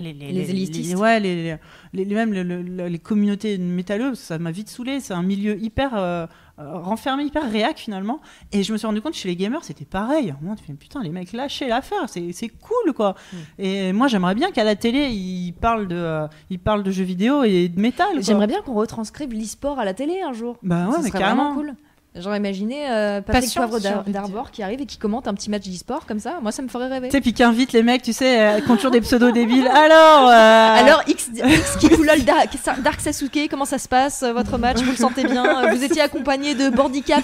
Les, 0.00 0.12
Les 0.12 0.50
élitistes. 0.50 0.96
ouais, 0.96 1.20
les, 1.20 1.34
les, 1.42 1.56
les- 1.92 2.04
les- 2.04 2.14
même 2.14 2.32
le- 2.32 2.42
le- 2.42 2.86
les 2.88 2.98
communautés 2.98 3.58
métalleuses, 3.58 4.18
ça 4.18 4.38
m'a 4.38 4.50
vite 4.50 4.68
saoulé. 4.68 5.00
C'est 5.00 5.14
un 5.14 5.22
milieu 5.22 5.58
hyper 5.60 5.90
euh, 5.96 6.26
euh, 6.58 6.78
renfermé, 6.78 7.24
hyper 7.24 7.50
réac 7.50 7.78
finalement. 7.78 8.20
Et 8.52 8.62
je 8.62 8.72
me 8.72 8.78
suis 8.78 8.86
rendu 8.86 9.00
compte 9.00 9.14
chez 9.14 9.28
les 9.28 9.36
gamers, 9.36 9.62
c'était 9.64 9.84
pareil. 9.84 10.34
Moi, 10.42 10.54
tu 10.56 10.64
fais 10.64 10.72
putain, 10.72 11.02
les 11.02 11.10
mecs, 11.10 11.32
lâchez 11.32 11.68
l'affaire, 11.68 12.08
c'est 12.08 12.32
c'est 12.32 12.48
cool 12.48 12.92
quoi. 12.94 13.14
Mm. 13.32 13.36
Et 13.62 13.92
moi, 13.92 14.08
j'aimerais 14.08 14.34
bien 14.34 14.50
qu'à 14.50 14.64
la 14.64 14.74
télé, 14.76 15.08
ils 15.10 15.52
parlent 15.52 15.88
de, 15.88 15.96
euh, 15.96 16.26
ils 16.50 16.58
parlent 16.58 16.82
de 16.82 16.90
jeux 16.90 17.04
vidéo 17.04 17.42
et 17.44 17.68
de 17.68 17.80
métal. 17.80 18.08
J'aimerais 18.22 18.46
bien 18.46 18.60
qu'on 18.62 18.74
retranscribe 18.74 19.32
l'e-sport 19.32 19.78
à 19.78 19.84
la 19.84 19.94
télé 19.94 20.20
un 20.20 20.32
jour. 20.32 20.56
Bah 20.62 20.86
ouais, 20.88 20.96
Ça 20.96 21.02
mais 21.02 21.10
carrément. 21.10 21.54
cool. 21.54 21.74
J'aurais 22.14 22.38
imaginé 22.38 22.90
euh, 22.90 23.20
Patrick 23.20 23.54
Poivre 23.54 23.78
d'Ar- 23.80 24.02
de 24.02 24.10
d'Arbor 24.10 24.50
qui 24.50 24.62
arrive 24.62 24.80
et 24.80 24.86
qui 24.86 24.96
commente 24.96 25.28
un 25.28 25.34
petit 25.34 25.50
match 25.50 25.62
d'e-sport 25.68 26.04
comme 26.06 26.18
ça. 26.18 26.38
Moi, 26.42 26.50
ça 26.50 26.62
me 26.62 26.68
ferait 26.68 26.88
rêver. 26.88 27.08
Tu 27.08 27.12
sais, 27.12 27.20
puis 27.20 27.32
qui 27.32 27.42
invite 27.44 27.72
les 27.72 27.82
mecs, 27.84 28.02
tu 28.02 28.12
sais, 28.12 28.40
euh, 28.40 28.60
qui 28.60 28.70
ont 28.70 28.76
toujours 28.76 28.90
des 28.90 29.02
pseudos 29.02 29.30
débiles. 29.32 29.68
Alors, 29.68 30.28
euh, 30.28 30.32
Alors, 30.84 31.02
X, 31.06 31.28
X 31.34 31.76
Kipulol 31.76 32.22
Dark, 32.24 32.48
Dark 32.82 33.00
Sasuke, 33.00 33.48
comment 33.50 33.66
ça 33.66 33.78
se 33.78 33.88
passe 33.88 34.22
euh, 34.24 34.32
votre 34.32 34.58
match 34.58 34.78
Vous 34.78 34.90
le 34.90 34.96
sentez 34.96 35.22
bien 35.24 35.62
Euh, 35.64 35.70
Vous 35.70 35.84
étiez 35.84 36.00
accompagné 36.02 36.54
de 36.54 36.70
Bandicap 36.70 37.22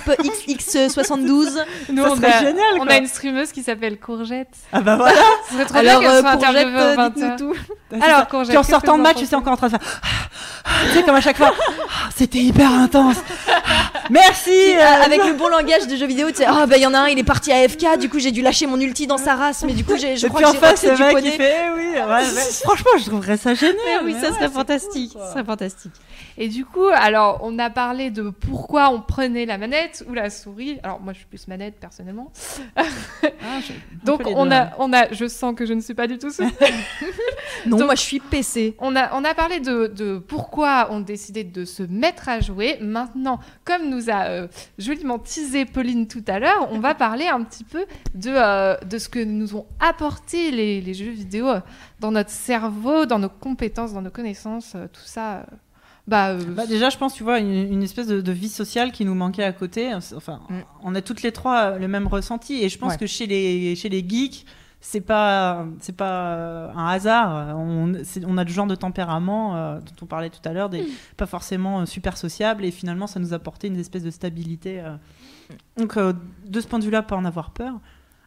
XX72 0.48 1.48
Nous, 1.88 2.02
Ça 2.04 2.10
on, 2.12 2.16
serait 2.16 2.32
a, 2.32 2.40
génial, 2.42 2.64
on 2.78 2.86
a 2.86 2.96
une 2.98 3.06
streameuse 3.08 3.50
qui 3.52 3.62
s'appelle 3.62 3.98
Courgette. 3.98 4.48
ah 4.72 4.80
bah 4.80 4.96
voilà. 4.96 5.20
Ce 5.48 5.54
serait 5.54 5.64
trop 5.64 5.78
Alors, 5.78 6.00
bien 6.00 6.10
euh, 6.10 6.20
soit 6.20 6.32
Courgette, 6.36 6.66
interviewée 6.66 6.92
au 6.92 6.96
20 6.96 7.10
dites-nous 7.10 7.36
tout. 7.38 7.54
Alors, 8.02 8.28
Courgette, 8.28 8.48
Puis 8.50 8.58
en 8.58 8.62
sortant 8.62 8.92
de 8.92 8.98
vous 8.98 9.02
match, 9.02 9.16
tu 9.16 9.26
sais, 9.26 9.34
encore 9.34 9.54
en 9.54 9.56
train 9.56 9.68
de 9.68 9.72
faire. 9.72 10.00
tu 10.86 10.98
sais, 10.98 11.02
comme 11.02 11.16
à 11.16 11.20
chaque 11.20 11.36
fois. 11.38 11.52
Ah, 11.58 12.08
C'était 12.14 12.38
hyper 12.38 12.70
intense. 12.70 13.16
Merci. 14.10 14.73
Euh, 14.76 14.80
euh, 14.80 15.02
avec 15.04 15.24
le 15.24 15.32
bon 15.34 15.48
langage 15.48 15.86
de 15.86 15.96
jeux 15.96 16.06
vidéo, 16.06 16.28
tu 16.30 16.36
sais, 16.36 16.44
ah 16.46 16.66
bah 16.66 16.76
il 16.76 16.82
y 16.82 16.86
en 16.86 16.94
a 16.94 16.98
un, 17.00 17.08
il 17.08 17.18
est 17.18 17.24
parti 17.24 17.52
à 17.52 17.68
FK, 17.68 17.98
du 17.98 18.08
coup 18.08 18.18
j'ai 18.18 18.30
dû 18.32 18.42
lâcher 18.42 18.66
mon 18.66 18.78
ulti 18.80 19.06
dans 19.06 19.18
sa 19.18 19.34
race, 19.34 19.64
mais 19.64 19.72
du 19.72 19.84
coup 19.84 19.96
j'ai- 19.96 20.16
je 20.16 20.26
et 20.26 20.28
crois 20.28 20.40
puis 20.40 20.50
que 20.50 20.56
en 20.56 20.60
j'ai 20.60 20.66
face, 20.66 20.84
le 20.84 20.96
du 20.96 21.02
mec, 21.02 21.16
il 21.24 21.30
fait, 21.32 21.54
eh 21.66 21.70
oui, 21.70 21.92
ouais, 21.94 22.02
ouais. 22.02 22.24
franchement, 22.64 22.90
je 22.98 23.04
trouverais 23.06 23.36
ça 23.36 23.54
génial. 23.54 23.76
Eh 24.00 24.04
oui, 24.04 24.14
mais 24.14 24.20
ça 24.20 24.30
ouais, 24.30 24.34
serait 24.36 24.48
fantastique, 24.48 25.12
cool, 25.12 25.22
ça 25.22 25.32
serait 25.32 25.44
fantastique. 25.44 25.92
Et 26.36 26.48
du 26.48 26.64
coup, 26.64 26.86
alors, 26.92 27.38
on 27.44 27.58
a 27.60 27.70
parlé 27.70 28.10
de 28.10 28.28
pourquoi 28.30 28.90
on 28.90 29.00
prenait 29.00 29.46
la 29.46 29.56
manette 29.56 30.04
ou 30.08 30.14
la 30.14 30.30
souris. 30.30 30.78
Alors, 30.82 31.00
moi, 31.00 31.12
je 31.12 31.18
suis 31.18 31.26
plus 31.26 31.46
manette, 31.46 31.74
personnellement. 31.78 32.32
Ah, 32.76 32.82
Donc, 34.04 34.22
on 34.26 34.50
a, 34.50 34.70
on 34.78 34.92
a, 34.92 35.12
je 35.12 35.28
sens 35.28 35.54
que 35.54 35.64
je 35.64 35.72
ne 35.74 35.80
suis 35.80 35.94
pas 35.94 36.06
du 36.08 36.18
tout 36.18 36.30
sous. 36.30 36.42
Non, 37.66 37.78
Donc- 37.78 37.86
moi 37.86 37.94
je 37.94 38.00
suis 38.02 38.20
PC. 38.20 38.74
On 38.78 38.94
a, 38.94 39.14
on 39.14 39.24
a 39.24 39.32
parlé 39.32 39.58
de, 39.60 39.86
de 39.86 40.18
pourquoi 40.18 40.88
on 40.90 41.00
décidait 41.00 41.44
de 41.44 41.64
se 41.64 41.82
mettre 41.82 42.28
à 42.28 42.40
jouer. 42.40 42.76
Maintenant, 42.80 43.38
comme 43.64 43.88
nous 43.88 44.10
a 44.10 44.24
euh, 44.24 44.48
joliment 44.78 45.18
teasé 45.18 45.64
Pauline 45.64 46.06
tout 46.06 46.24
à 46.26 46.38
l'heure, 46.38 46.68
on 46.70 46.78
va 46.80 46.94
parler 46.94 47.26
un 47.26 47.42
petit 47.42 47.64
peu 47.64 47.84
de, 48.14 48.30
euh, 48.30 48.76
de 48.88 48.98
ce 48.98 49.08
que 49.08 49.22
nous 49.22 49.56
ont 49.56 49.66
apporté 49.80 50.50
les, 50.50 50.80
les 50.80 50.94
jeux 50.94 51.10
vidéo 51.10 51.46
dans 52.00 52.10
notre 52.12 52.30
cerveau, 52.30 53.06
dans 53.06 53.18
nos 53.18 53.28
compétences, 53.28 53.92
dans 53.92 54.02
nos 54.02 54.10
connaissances, 54.10 54.72
euh, 54.74 54.86
tout 54.92 55.00
ça. 55.04 55.36
euh, 55.38 55.42
bah, 56.06 56.30
euh, 56.30 56.38
Bah, 56.54 56.66
déjà, 56.66 56.90
je 56.90 56.98
pense, 56.98 57.14
tu 57.14 57.22
vois, 57.22 57.38
une, 57.38 57.72
une 57.72 57.82
espèce 57.82 58.06
de, 58.06 58.20
de 58.20 58.32
vie 58.32 58.48
sociale 58.50 58.92
qui 58.92 59.04
nous 59.06 59.14
manquait 59.14 59.44
à 59.44 59.52
côté. 59.52 59.92
Enfin, 59.94 60.40
Mm. 60.50 60.54
on 60.82 60.94
a 60.94 61.00
toutes 61.00 61.22
les 61.22 61.32
trois 61.32 61.78
le 61.78 61.88
même 61.88 62.06
ressenti. 62.06 62.62
Et 62.62 62.68
je 62.68 62.78
pense 62.78 62.92
Ouais. 62.92 62.98
que 62.98 63.06
chez 63.06 63.26
les, 63.26 63.74
chez 63.74 63.88
les 63.88 64.04
geeks, 64.06 64.44
c'est 64.86 65.00
pas 65.00 65.64
c'est 65.80 65.96
pas 65.96 66.34
euh, 66.34 66.70
un 66.74 66.88
hasard. 66.88 67.56
On, 67.56 67.94
a 68.36 68.44
le 68.44 68.50
genre 68.50 68.66
de 68.66 68.74
tempérament 68.74 69.56
euh, 69.56 69.80
dont 69.80 70.02
on 70.02 70.06
parlait 70.06 70.28
tout 70.28 70.46
à 70.46 70.52
l'heure, 70.52 70.68
des 70.68 70.82
Mm. 70.82 70.86
pas 71.16 71.24
forcément 71.24 71.80
euh, 71.80 71.86
super 71.86 72.18
sociable, 72.18 72.66
et 72.66 72.70
finalement 72.70 73.06
ça 73.06 73.18
nous 73.18 73.32
a 73.32 73.36
apporté 73.36 73.68
une 73.68 73.78
espèce 73.78 74.02
de 74.02 74.10
stabilité. 74.10 74.80
euh. 74.80 74.96
Donc 75.78 75.96
euh, 75.96 76.12
de 76.44 76.60
ce 76.60 76.66
point 76.66 76.78
de 76.78 76.84
vue-là, 76.84 77.02
pas 77.02 77.16
en 77.16 77.24
avoir 77.24 77.50
peur. 77.52 77.80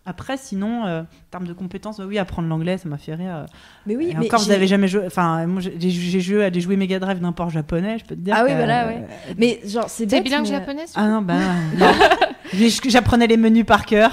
Après, 0.10 0.38
sinon, 0.38 0.86
euh, 0.86 1.02
en 1.02 1.06
termes 1.32 1.46
de 1.48 1.54
compétences, 1.54 1.98
bah 2.00 2.06
oui, 2.08 2.18
apprendre 2.18 2.48
l'anglais, 2.48 2.78
ça 2.78 2.88
m'a 2.88 2.98
fait 2.98 3.14
rire. 3.14 3.46
Mais 3.86 3.96
oui, 3.98 4.08
Et 4.12 4.16
mais 4.16 4.26
encore, 4.28 4.40
vous 4.40 4.46
j'ai- 4.48 4.54
avez 4.54 4.66
jamais 4.68 4.88
joué. 4.88 5.04
Enfin, 5.06 5.46
moi, 5.46 5.62
j'ai 5.62 6.20
joué 6.22 6.46
à 6.46 6.50
des 6.50 6.62
jouets 6.62 6.78
Mega 6.78 6.98
Drive 6.98 7.20
d'un 7.20 7.34
port 7.34 7.50
japonais, 7.50 8.00
je 8.00 8.06
peux 8.06 8.16
te 8.16 8.22
dire. 8.22 8.34
Ah 8.38 8.44
oui, 8.46 8.52
voilà, 8.56 8.88
ouais. 8.88 9.04
Mais 9.38 9.60
genre, 9.66 9.90
c'est 9.90 10.06
bilingue 10.06 10.44
mais- 10.44 10.50
japonais 10.50 10.86
Ah 10.96 11.08
non, 11.08 11.22
bah 11.22 11.36
non. 11.78 11.88
J'apprenais 12.88 13.28
les 13.28 13.36
menus 13.38 13.66
par 13.66 13.86
cœur. 13.86 14.12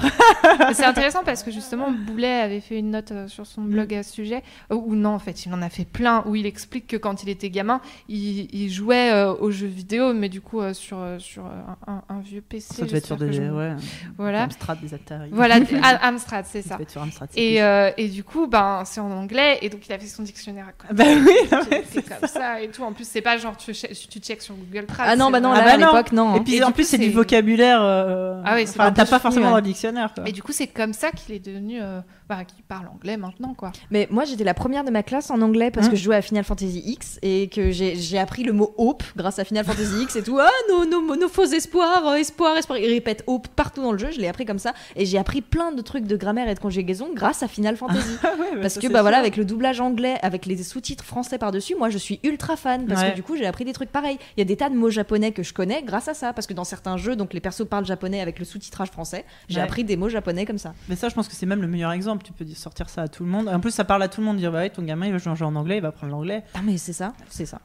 C'est 0.73 0.83
intéressant 0.83 1.23
parce 1.23 1.41
que 1.43 1.51
justement, 1.51 1.89
Boulet 1.91 2.41
avait 2.41 2.59
fait 2.59 2.77
une 2.79 2.91
note 2.91 3.11
euh, 3.11 3.27
sur 3.29 3.45
son 3.45 3.61
blog 3.61 3.93
à 3.93 4.03
ce 4.03 4.11
sujet. 4.11 4.43
Euh, 4.71 4.75
Ou 4.75 4.95
non, 4.95 5.11
en 5.11 5.19
fait, 5.19 5.45
il 5.45 5.53
en 5.53 5.61
a 5.61 5.69
fait 5.69 5.85
plein 5.85 6.21
où 6.27 6.35
il 6.35 6.45
explique 6.45 6.87
que 6.87 6.97
quand 6.97 7.23
il 7.23 7.29
était 7.29 7.49
gamin, 7.49 7.79
il, 8.09 8.49
il 8.53 8.69
jouait 8.69 9.11
euh, 9.13 9.33
aux 9.33 9.51
jeux 9.51 9.67
vidéo, 9.67 10.13
mais 10.13 10.27
du 10.27 10.41
coup 10.41 10.59
euh, 10.59 10.73
sur, 10.73 10.99
euh, 10.99 11.17
sur 11.19 11.45
euh, 11.45 11.49
un, 11.87 12.01
un 12.09 12.19
vieux 12.19 12.41
PC. 12.41 12.73
Ça 12.75 12.85
devait 12.85 12.97
être 12.97 13.05
sur 13.05 13.15
des. 13.17 13.31
je- 13.31 13.41
Ouais, 13.45 13.73
Voilà. 14.17 14.43
Amstrad, 14.43 14.79
des 14.81 14.93
Atari. 14.93 15.29
Voilà, 15.31 15.59
Am- 15.85 16.15
Amstrad, 16.15 16.45
c'est 16.49 16.61
Ça 16.61 16.77
Amstrad. 17.01 17.29
Et, 17.35 17.61
euh, 17.61 17.91
et 17.97 18.07
du 18.07 18.23
coup, 18.23 18.47
ben, 18.47 18.83
c'est 18.85 18.99
en 18.99 19.11
anglais, 19.11 19.59
et 19.61 19.69
donc 19.69 19.87
il 19.87 19.93
a 19.93 19.99
fait 19.99 20.07
son 20.07 20.23
dictionnaire 20.23 20.67
à 20.67 20.71
côté. 20.71 20.93
Bah 20.93 21.03
oui, 21.25 21.77
c'est 21.91 22.01
comme 22.07 22.27
ça 22.27 22.61
et 22.61 22.69
tout. 22.69 22.83
En 22.83 22.93
plus, 22.93 23.07
c'est 23.07 23.21
pas 23.21 23.37
genre 23.37 23.55
tu, 23.57 23.71
che- 23.71 24.07
tu 24.09 24.19
checkes 24.19 24.41
sur 24.41 24.55
Google 24.55 24.85
Trad. 24.85 25.07
Ah 25.09 25.15
non, 25.15 25.31
bah 25.31 25.39
non, 25.39 25.51
là, 25.51 25.59
Ah 25.59 25.69
à 25.73 25.77
bah 25.77 25.85
non. 25.85 25.91
l'époque, 25.93 26.11
non. 26.11 26.35
Et 26.35 26.39
puis 26.41 26.55
Et 26.55 26.63
en 26.63 26.71
plus, 26.71 26.87
c'est 26.87 26.97
du 26.97 27.09
vocabulaire. 27.11 27.79
euh, 27.81 28.41
Ah 28.45 28.55
oui, 28.55 28.67
c'est 28.67 28.79
enfin, 28.79 28.91
t'as 28.91 29.05
pas 29.05 29.19
forcément 29.19 29.45
ouais. 29.45 29.51
dans 29.51 29.57
le 29.57 29.61
dictionnaire. 29.63 30.13
Quoi. 30.13 30.27
Et 30.27 30.31
du 30.31 30.41
coup, 30.43 30.51
c'est 30.51 30.67
comme 30.67 30.93
ça 30.93 31.11
qu'il 31.11 31.33
est 31.35 31.39
devenu. 31.45 31.79
euh, 31.81 31.99
bah, 32.27 32.43
qu'il 32.43 32.63
parle 32.63 32.87
anglais 32.87 33.17
maintenant, 33.17 33.53
quoi. 33.53 33.71
Mais 33.91 34.07
moi, 34.09 34.25
j'étais 34.25 34.43
la 34.43 34.55
première 34.55 34.83
de 34.83 34.89
ma 34.89 35.03
classe 35.03 35.29
en 35.29 35.41
anglais 35.43 35.69
parce 35.69 35.85
Hein 35.87 35.89
que 35.91 35.95
je 35.95 36.03
jouais 36.03 36.15
à 36.15 36.23
Final 36.23 36.43
Fantasy 36.43 36.81
X 36.83 37.19
et 37.21 37.49
que 37.49 37.69
j'ai 37.69 37.95
j'ai 37.97 38.17
appris 38.17 38.43
le 38.43 38.51
mot 38.51 38.73
hope 38.77 39.03
grâce 39.15 39.37
à 39.37 39.43
Final 39.43 39.63
Fantasy 39.63 40.01
X 40.01 40.15
et 40.15 40.23
tout. 40.23 40.39
Ah, 40.39 40.49
nos, 40.69 40.85
nos, 40.85 41.15
nos 41.15 41.27
faux 41.29 41.43
espoirs, 41.45 42.07
euh, 42.07 42.15
espoir, 42.15 42.57
espoir. 42.57 42.79
Il 42.79 42.91
répète 42.91 43.23
hope 43.27 43.47
partout 43.49 43.83
dans 43.83 43.91
le 43.91 43.99
jeu. 43.99 44.09
Je 44.11 44.19
l'ai 44.19 44.27
appris 44.27 44.45
comme 44.45 44.57
ça. 44.57 44.73
Et 44.95 45.05
j'ai 45.05 45.19
appris 45.19 45.41
plein 45.41 45.71
de 45.75 45.81
trucs 45.81 46.05
de 46.05 46.15
grammaire 46.17 46.47
et 46.49 46.55
de 46.55 46.59
conjugaison 46.59 47.09
grâce 47.13 47.43
à 47.43 47.47
Final 47.47 47.77
Fantasy. 47.77 48.15
Ah 48.23 48.29
ouais, 48.39 48.55
bah 48.55 48.61
Parce 48.61 48.79
que 48.79 48.87
bah 48.87 49.01
voilà, 49.01 49.17
avec 49.19 49.37
le 49.37 49.45
doublage 49.45 49.79
anglais, 49.81 50.15
avec 50.21 50.45
les 50.45 50.61
sous-titres 50.63 51.03
français 51.03 51.37
par-dessus, 51.37 51.75
moi 51.75 51.89
je 51.89 51.97
suis 51.97 52.19
ultra 52.23 52.55
fan 52.55 52.85
parce 52.87 53.01
Ouais. 53.01 53.11
que 53.11 53.15
du 53.15 53.23
coup 53.23 53.35
j'ai 53.35 53.45
appris 53.45 53.65
des 53.65 53.73
trucs 53.73 53.91
pareils. 53.91 54.17
Il 54.35 54.39
y 54.39 54.41
a 54.41 54.45
des 54.45 54.55
tas 54.57 54.69
de 54.69 54.75
mots 54.75 54.89
japonais 54.89 55.31
que 55.31 55.43
je 55.43 55.53
connais 55.53 55.83
grâce 55.83 56.07
à 56.07 56.13
ça 56.13 56.33
parce 56.33 56.47
que 56.47 56.53
dans 56.53 56.63
certains 56.63 56.97
jeux, 56.97 57.15
donc 57.15 57.33
les 57.33 57.39
persos 57.39 57.65
parlent 57.69 57.85
japonais 57.85 58.21
avec 58.21 58.39
le 58.39 58.45
sous-titrage 58.45 58.89
français. 58.89 59.25
J'ai 59.49 59.57
Ouais. 59.57 59.63
appris 59.63 59.83
des 59.83 59.97
mots 59.97 60.09
japonais 60.09 60.45
comme 60.45 60.57
ça. 60.57 60.73
Mais 60.89 60.95
ça, 60.95 61.09
je 61.09 61.15
pense 61.15 61.27
que 61.27 61.35
c'est 61.35 61.45
même 61.45 61.61
le 61.61 61.67
meilleur 61.67 61.91
exemple. 61.91 62.23
Tu 62.25 62.33
peux 62.33 62.45
sortir 62.53 62.89
ça 62.89 63.03
à 63.03 63.07
tout 63.07 63.23
le 63.23 63.29
monde. 63.29 63.47
En 63.49 63.59
plus, 63.59 63.71
ça 63.71 63.83
parle 63.83 64.01
à 64.03 64.07
tout 64.07 64.21
le 64.21 64.25
monde. 64.27 64.37
Dire, 64.37 64.51
bah 64.51 64.59
ouais, 64.59 64.69
ton 64.69 64.81
gamin, 64.83 65.05
il 65.07 65.11
va 65.11 65.17
jouer 65.17 65.31
en 65.43 65.55
anglais, 65.55 65.77
il 65.77 65.81
va 65.81 65.89
apprendre 65.89 66.11
l'anglais. 66.13 66.43
Ah 66.53 66.59
mais 66.63 66.77
c'est 66.77 66.93
ça, 66.93 67.13
c'est 67.29 67.45
ça. 67.45 67.59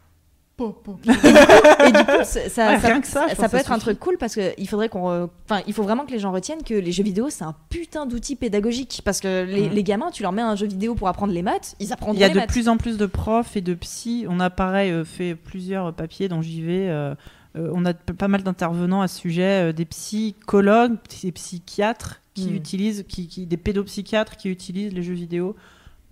Et 1.07 1.93
du 1.93 1.99
coup, 2.05 2.25
ça, 2.25 2.41
Ouais, 2.71 3.49
peut 3.49 3.57
être 3.57 3.73
un 3.73 3.79
truc 3.79 3.99
cool 3.99 4.17
parce 4.19 4.35
que 4.35 4.53
il 4.59 4.69
faudrait 4.69 4.89
qu'on, 4.89 5.29
enfin, 5.49 5.63
il 5.67 5.73
faut 5.73 5.83
vraiment 5.83 6.05
que 6.07 6.13
les 6.13 6.19
gens 6.19 6.33
retiennent 6.33 6.63
que 6.63 6.75
les 6.75 6.93
jeux 6.93 7.03
vidéo 7.03 7.31
c'est 7.31 7.45
un 7.45 7.55
putain 7.69 8.07
d'outil 8.07 8.37
pédagogique 8.37 9.03
parce 9.05 9.21
que 9.21 9.45
les, 9.45 9.69
les 9.69 9.83
gamins, 9.83 10.11
tu 10.11 10.23
leur 10.23 10.33
mets 10.33 10.43
un 10.43 10.57
jeu 10.57 10.67
vidéo 10.67 10.95
pour 10.95 11.09
apprendre 11.09 11.33
les 11.33 11.43
maths, 11.43 11.75
ils 11.81 11.93
apprendront 11.93 12.15
Il 12.15 12.21
y 12.21 12.25
a 12.25 12.29
les 12.29 12.35
de 12.35 12.39
maths. 12.41 12.49
plus 12.51 12.69
en 12.69 12.77
plus 12.77 12.97
de 12.99 13.07
profs 13.07 13.57
et 13.57 13.61
de 13.61 13.75
psy. 13.75 14.27
On 14.29 14.41
a 14.41 14.51
pareil 14.51 14.91
euh, 14.91 15.05
fait 15.05 15.35
plusieurs 15.35 15.93
papiers 15.95 16.29
JV. 16.43 16.89
euh, 16.89 17.15
euh, 17.57 17.71
on 17.75 17.85
a 17.85 17.95
pas 17.95 18.29
mal 18.29 18.43
d'intervenants 18.45 19.01
à 19.03 19.09
ce 19.09 19.19
sujet, 19.19 19.71
euh, 19.71 19.73
des 19.73 19.85
psychologues, 19.85 20.97
des 21.23 21.33
psychiatres 21.33 22.21
qui 22.35 22.47
Mm. 22.51 22.55
utilisent, 22.55 23.05
qui, 23.09 23.27
qui- 23.27 23.47
des 23.47 23.57
pédopsychiatres 23.57 24.37
qui 24.37 24.49
utilisent 24.51 24.93
les 24.93 25.03
jeux 25.03 25.15
vidéo 25.15 25.57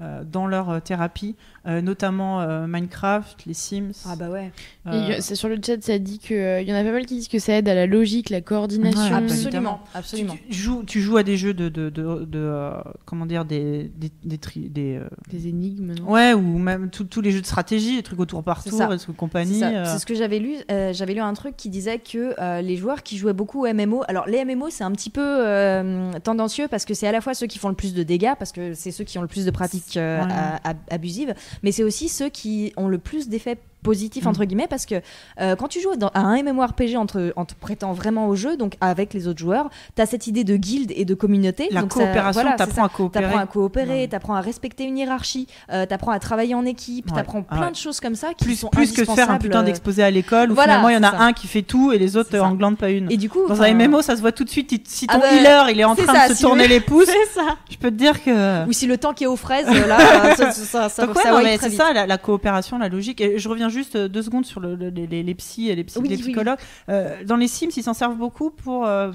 euh, 0.01 0.23
dans 0.25 0.47
leur 0.47 0.71
euh, 0.71 0.81
thérapie, 0.81 1.35
euh, 1.67 1.81
notamment 1.81 2.41
euh, 2.41 2.67
Minecraft, 2.67 3.45
les 3.47 3.55
Sims. 3.55 3.93
Ah 4.07 4.17
bah 4.17 4.29
ouais. 4.31 4.53
Et 4.87 5.17
euh, 5.17 5.21
sur 5.21 5.49
le 5.49 5.57
chat, 5.65 5.83
ça 5.83 5.99
dit 5.99 6.19
que 6.19 6.35
euh, 6.35 6.61
il 6.63 6.69
y 6.69 6.73
en 6.73 6.77
a 6.77 6.85
pas 6.85 6.93
mal 6.93 7.05
qui 7.05 7.15
disent 7.17 7.29
que 7.29 7.39
ça 7.39 7.55
aide 7.55 7.69
à 7.69 7.75
la 7.75 7.87
logique, 7.87 8.31
la 8.31 8.41
coordination. 8.41 9.01
Ouais, 9.17 9.25
Absolument, 9.25 9.81
tu, 9.93 9.99
absolument. 9.99 10.37
tu 10.49 10.55
joues, 10.57 10.83
tu 10.85 11.01
joues 11.01 11.17
à 11.17 11.23
des 11.23 11.37
jeux 11.37 11.53
de, 11.55 11.69
de, 11.69 11.91
de, 11.91 12.25
de, 12.25 12.39
euh, 12.39 12.73
comment 13.05 13.27
dire, 13.27 13.45
des, 13.45 13.91
des, 13.97 14.11
des, 14.25 14.39
tri- 14.39 14.69
des, 14.69 14.97
euh, 14.97 15.09
Des 15.31 15.49
énigmes, 15.49 15.95
non? 15.95 16.11
Ouais, 16.11 16.33
ou 16.33 16.59
même 16.59 16.91
tous 16.91 17.05
tous 17.05 17.21
les 17.21 17.31
jeux 17.33 17.41
de 17.41 17.47
stratégie, 17.47 17.97
les 17.97 18.03
trucs 18.03 18.21
au 18.21 18.27
tour 18.27 18.43
par 18.43 18.63
tour, 18.63 18.81
et 18.93 19.13
compagnie. 19.17 19.59
C'est 19.59 19.65
euh, 19.77 19.99
ce 19.99 20.07
que 20.07 20.15
j'avais 20.15 20.39
lu. 20.39 20.57
euh, 20.71 20.93
j'avais 20.93 21.15
lu 21.15 21.21
un 21.21 21.35
truc 21.35 21.57
qui 21.57 21.69
disait 21.71 21.99
que 21.99 22.35
euh, 22.41 22.61
les 22.63 22.77
joueurs 22.77 23.03
qui 23.03 23.17
jouaient 23.19 23.33
beaucoup 23.33 23.67
au 23.67 23.73
MMO, 23.75 24.03
alors 24.09 24.27
les 24.27 24.45
MMO 24.45 24.71
c'est 24.71 24.85
un 24.85 24.93
petit 24.93 25.11
peu 25.11 25.21
euh, 25.25 26.13
tendancieux 26.23 26.69
parce 26.69 26.85
que 26.85 26.95
c'est 26.95 27.07
à 27.07 27.13
la 27.13 27.21
fois 27.21 27.35
ceux 27.35 27.47
qui 27.47 27.59
font 27.59 27.69
le 27.69 27.75
plus 27.75 27.95
de 27.95 28.03
dégâts 28.03 28.33
parce 28.39 28.53
que 28.53 28.75
c'est 28.75 28.91
ceux 28.91 29.05
qui 29.05 29.19
ont 29.19 29.23
le 29.23 29.29
plus 29.29 29.45
de 29.45 29.51
pratiques 29.51 29.85
euh, 29.97 30.25
Ouais. 30.25 30.33
à- 30.33 30.71
à- 30.71 30.75
abusives, 30.91 31.35
mais 31.63 31.73
c'est 31.73 31.83
aussi 31.83 32.09
ceux 32.09 32.29
qui 32.29 32.73
ont 32.77 32.89
le 32.89 32.99
plus 32.99 33.29
d'effets 33.29 33.59
positifs 33.83 34.25
Mm. 34.25 34.29
entre 34.29 34.45
guillemets 34.45 34.67
parce 34.69 34.87
que 34.87 34.97
euh, 35.41 35.55
quand 35.57 35.69
tu 35.69 35.81
joues 35.81 35.95
dans, 35.97 36.09
à 36.09 36.21
un 36.21 36.43
MMORPG 36.43 36.97
en 36.97 37.07
te, 37.07 37.33
en 37.37 37.45
te 37.45 37.55
prêtant 37.55 37.93
vraiment 37.93 38.27
au 38.29 38.35
jeu, 38.37 38.57
donc 38.57 38.75
avec 38.81 39.15
les 39.15 39.29
autres 39.29 39.39
joueurs, 39.39 39.71
tu 39.97 40.03
as 40.03 40.07
cette 40.07 40.27
idée 40.27 40.45
de 40.45 40.57
guilde 40.57 40.93
et 40.97 41.05
de 41.05 41.15
communauté. 41.15 41.69
la 41.71 41.83
donc 41.83 41.91
coopération, 41.93 42.43
voilà, 42.43 42.57
t'apprends 42.57 42.85
à 42.85 42.89
coopérer. 42.89 43.25
T'apprends 43.25 43.39
à 43.41 43.47
coopérer, 43.47 44.09
t'apprends 44.09 44.35
à 44.35 44.41
respecter 44.41 44.85
une 44.85 44.99
hiérarchie, 44.99 45.47
euh, 45.73 45.87
t'apprends 45.87 46.11
à 46.13 46.19
travailler 46.19 46.55
en 46.55 46.65
équipe, 46.65 47.11
Ouais. 47.11 47.17
t'apprends 47.17 47.45
Ah 47.51 47.57
plein 47.57 47.71
de 47.71 47.77
choses 47.77 48.01
comme 48.01 48.15
ça 48.15 48.35
qui 48.35 48.45
plus, 48.45 48.57
sont 48.57 48.69
plus 48.69 48.93
que 48.93 49.05
faire 49.05 49.31
un 49.31 49.39
putain 49.39 49.61
euh, 49.61 49.65
d'exposé 49.65 50.03
à 50.03 50.11
l'école 50.11 50.51
où 50.51 50.55
voilà, 50.55 50.73
finalement 50.75 50.89
il 50.89 50.95
y 50.95 50.99
en 50.99 51.03
a 51.09 51.11
ça. 51.13 51.23
un 51.23 51.33
qui 51.33 51.47
fait 51.47 51.63
tout 51.63 51.93
et 51.93 51.99
les 51.99 52.17
autres 52.17 52.37
en 52.39 52.55
glandent 52.55 52.77
pas 52.79 52.91
une. 52.91 53.11
Et 53.11 53.17
du 53.17 53.31
coup, 53.31 53.47
Dans 53.49 53.63
un 53.63 53.73
MMO, 53.75 54.03
ça 54.03 54.17
se 54.17 54.21
voit 54.21 54.33
tout 54.33 54.45
de 54.45 54.51
suite. 54.51 54.89
Si 54.89 55.07
Ah 55.09 55.15
ton 55.15 55.21
bah, 55.21 55.33
healer 55.35 55.71
il 55.71 55.81
est 55.81 55.85
en 55.85 55.95
train 55.95 56.13
ça, 56.15 56.25
de 56.29 56.33
se 56.33 56.37
si 56.39 56.43
tourner 56.43 56.69
les 56.69 56.81
pouces, 56.81 57.07
c'est 57.07 57.41
ça. 57.41 57.57
je 57.71 57.77
peux 57.77 57.91
te 57.91 57.97
dire 57.97 58.23
que. 58.23 58.67
Ou 58.67 58.73
si 58.73 58.87
le 58.87 58.99
temps 58.99 59.15
qui 59.15 59.25
est 59.25 59.29
aux 59.29 59.37
fraises, 59.37 59.67
là, 59.89 60.35
ça, 60.37 60.53
ça, 60.53 60.89
c'est 60.89 61.71
ça 61.71 61.93
la 62.07 62.19
coopération, 62.19 62.79
la 62.79 62.89
logique. 62.89 63.21
Et 63.21 63.39
je 63.39 63.49
reviens 63.49 63.68
juste 63.69 63.97
euh, 63.97 64.09
deux 64.09 64.23
secondes 64.23 64.45
sur 64.47 64.61
le- 64.61 64.75
le- 64.75 64.89
les, 64.91 65.07
les, 65.07 65.23
les 65.23 65.35
psys 65.35 65.69
et 65.71 65.75
les, 65.77 65.85
psy- 65.85 65.99
Oui, 65.99 66.09
les 66.09 66.17
oui. 66.17 66.23
psychologues. 66.23 66.59
Euh, 66.89 67.25
dans 67.25 67.37
les 67.37 67.49
Sims, 67.49 67.71
ils 67.77 67.83
s'en 67.83 67.95
servent 67.95 68.17
beaucoup 68.17 68.51
pour. 68.51 68.87
euh, 68.87 69.11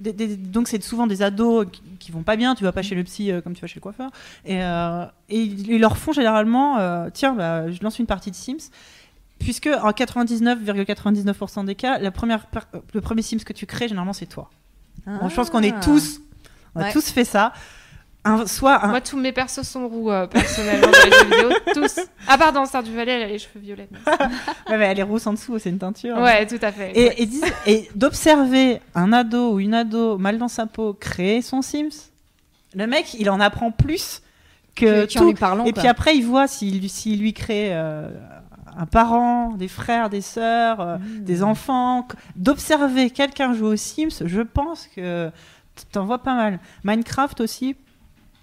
des- 0.00 0.12
des- 0.12 0.36
donc 0.36 0.68
c'est 0.68 0.82
souvent 0.82 1.06
des 1.06 1.22
ados 1.22 1.66
qui, 1.70 1.82
qui 2.00 2.12
vont 2.12 2.22
pas 2.22 2.36
bien. 2.36 2.54
Tu 2.54 2.64
vas 2.64 2.72
pas 2.72 2.82
chez 2.82 2.94
le 2.94 3.04
psy 3.04 3.30
euh, 3.30 3.40
comme 3.40 3.54
tu 3.54 3.60
vas 3.60 3.66
chez 3.68 3.76
le 3.76 3.80
coiffeur. 3.82 4.10
Et, 4.44 4.62
euh, 4.62 5.04
et 5.28 5.40
ils 5.40 5.78
leur 5.80 5.96
font 5.96 6.12
généralement, 6.12 6.78
euh, 6.78 7.08
tiens, 7.12 7.34
bah, 7.34 7.70
je 7.70 7.82
lance 7.82 7.98
une 7.98 8.06
partie 8.06 8.30
de 8.30 8.36
Sims. 8.36 8.70
Puisque 9.40 9.66
en 9.66 9.90
99,99% 9.90 11.64
des 11.64 11.74
cas, 11.74 11.98
la 11.98 12.10
première, 12.10 12.46
le 12.94 13.00
premier 13.00 13.22
Sims 13.22 13.38
que 13.44 13.52
tu 13.52 13.66
crées, 13.66 13.88
généralement, 13.88 14.12
c'est 14.12 14.26
toi. 14.26 14.50
Bon, 15.06 15.28
je 15.28 15.34
pense 15.34 15.50
qu'on 15.50 15.62
est 15.62 15.74
Ah. 15.76 15.80
tous, 15.82 16.20
on 16.74 16.80
a 16.80 16.84
Ouais. 16.84 16.92
tous 16.92 17.10
fait 17.10 17.24
ça. 17.24 17.52
Un, 18.26 18.46
soit 18.46 18.82
un, 18.82 18.88
Moi, 18.88 19.00
tous 19.02 19.18
mes 19.18 19.32
persos 19.32 19.62
sont 19.64 19.86
roux, 19.86 20.10
euh, 20.10 20.26
personnellement, 20.26 20.86
dans 20.86 21.04
les 21.04 21.10
jeux 21.10 21.24
vidéo. 21.24 21.50
Tous. 21.74 22.00
À 22.34 22.38
part 22.38 22.52
dans 22.52 22.66
Star 22.66 22.82
du 22.82 22.92
Valais, 22.94 23.12
elle 23.12 23.22
a 23.22 23.26
les 23.28 23.38
cheveux 23.38 23.60
violets. 23.60 23.88
mais- 23.90 23.98
Ouais, 24.70 24.78
mais 24.78 24.84
elle 24.86 24.98
est 24.98 25.02
rousse 25.04 25.26
en 25.26 25.32
dessous, 25.34 25.58
c'est 25.58 25.70
une 25.70 25.78
teinture. 25.78 26.16
Ouais, 26.18 26.46
tout 26.46 26.58
à 26.62 26.72
fait. 26.72 26.90
Et, 26.96 27.22
et, 27.22 27.26
disent- 27.26 27.44
et 27.66 27.88
d'observer 27.94 28.80
un 28.94 29.12
ado 29.12 29.52
ou 29.52 29.60
une 29.60 29.74
ado 29.74 30.18
mal 30.18 30.38
dans 30.38 30.48
sa 30.48 30.66
peau 30.66 30.94
créer 30.94 31.42
son 31.42 31.62
Sims, 31.62 32.10
le 32.74 32.86
mec, 32.86 33.14
il 33.14 33.30
en 33.30 33.38
apprend 33.40 33.70
plus 33.70 34.20
que, 34.74 35.04
Que- 35.06 35.12
tout. 35.18 35.24
lui 35.26 35.34
parlant, 35.34 35.64
et 35.64 35.72
quoi. 35.72 35.82
puis 35.82 35.88
après, 35.88 36.16
il 36.16 36.22
voit 36.26 36.48
s'il 36.48 36.80
lui- 36.80 37.32
crée 37.32 37.68
euh, 37.72 38.08
un 38.76 38.86
parent, 38.86 39.52
des 39.52 39.68
frères, 39.68 40.10
des 40.10 40.20
sœurs, 40.20 40.80
euh, 40.80 40.96
Mmh. 40.98 41.20
des 41.24 41.42
enfants. 41.44 42.08
D'observer 42.34 43.10
quelqu'un 43.10 43.54
jouer 43.54 43.68
aux 43.68 43.76
Sims, 43.76 44.22
je 44.26 44.40
pense 44.42 44.88
que 44.96 45.30
t'en 45.92 46.04
vois 46.04 46.18
pas 46.24 46.34
mal. 46.34 46.58
Minecraft 46.82 47.40
aussi. 47.40 47.76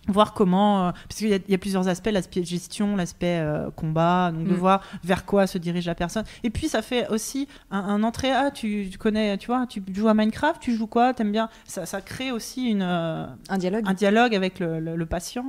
Voir 0.08 0.34
comment, 0.34 0.88
euh, 0.88 0.92
parce 1.08 1.20
qu'il 1.20 1.30
y, 1.30 1.34
a- 1.34 1.40
il 1.48 1.52
y 1.52 1.54
a 1.54 1.60
plusieurs 1.60 1.88
aspects, 1.88 2.10
l'aspect 2.12 2.44
gestion, 2.44 2.96
l'aspect 2.96 3.38
euh, 3.40 3.70
combat, 3.76 4.32
donc 4.34 4.46
de 4.48 4.54
Mm. 4.54 4.56
voir 4.56 4.82
vers 5.04 5.26
quoi 5.26 5.46
se 5.46 5.60
dirige 5.60 5.86
la 5.86 5.94
personne. 5.94 6.24
Et 6.44 6.50
puis 6.50 6.68
ça 6.70 6.82
fait 6.82 7.08
aussi 7.10 7.48
un, 7.70 7.78
un 7.80 8.02
entrée. 8.04 8.32
Ah, 8.32 8.50
tu, 8.50 8.88
tu 8.92 8.98
connais, 8.98 9.38
tu 9.38 9.46
vois, 9.48 9.68
tu 9.68 9.82
joues 9.94 10.08
à 10.08 10.16
Minecraft, 10.16 10.60
tu 10.60 10.76
joues 10.76 10.88
quoi, 10.88 11.14
t'aimes 11.14 11.32
bien. 11.32 11.50
Ça, 11.66 11.86
ça 11.86 12.02
crée 12.02 12.32
aussi 12.32 12.70
une, 12.72 12.82
euh, 12.82 13.28
Un 13.50 13.58
dialogue. 13.60 13.84
un 13.88 13.94
dialogue 13.94 14.34
avec 14.34 14.60
le, 14.60 14.80
le- 14.80 14.96
le 14.96 15.06
patient. 15.06 15.46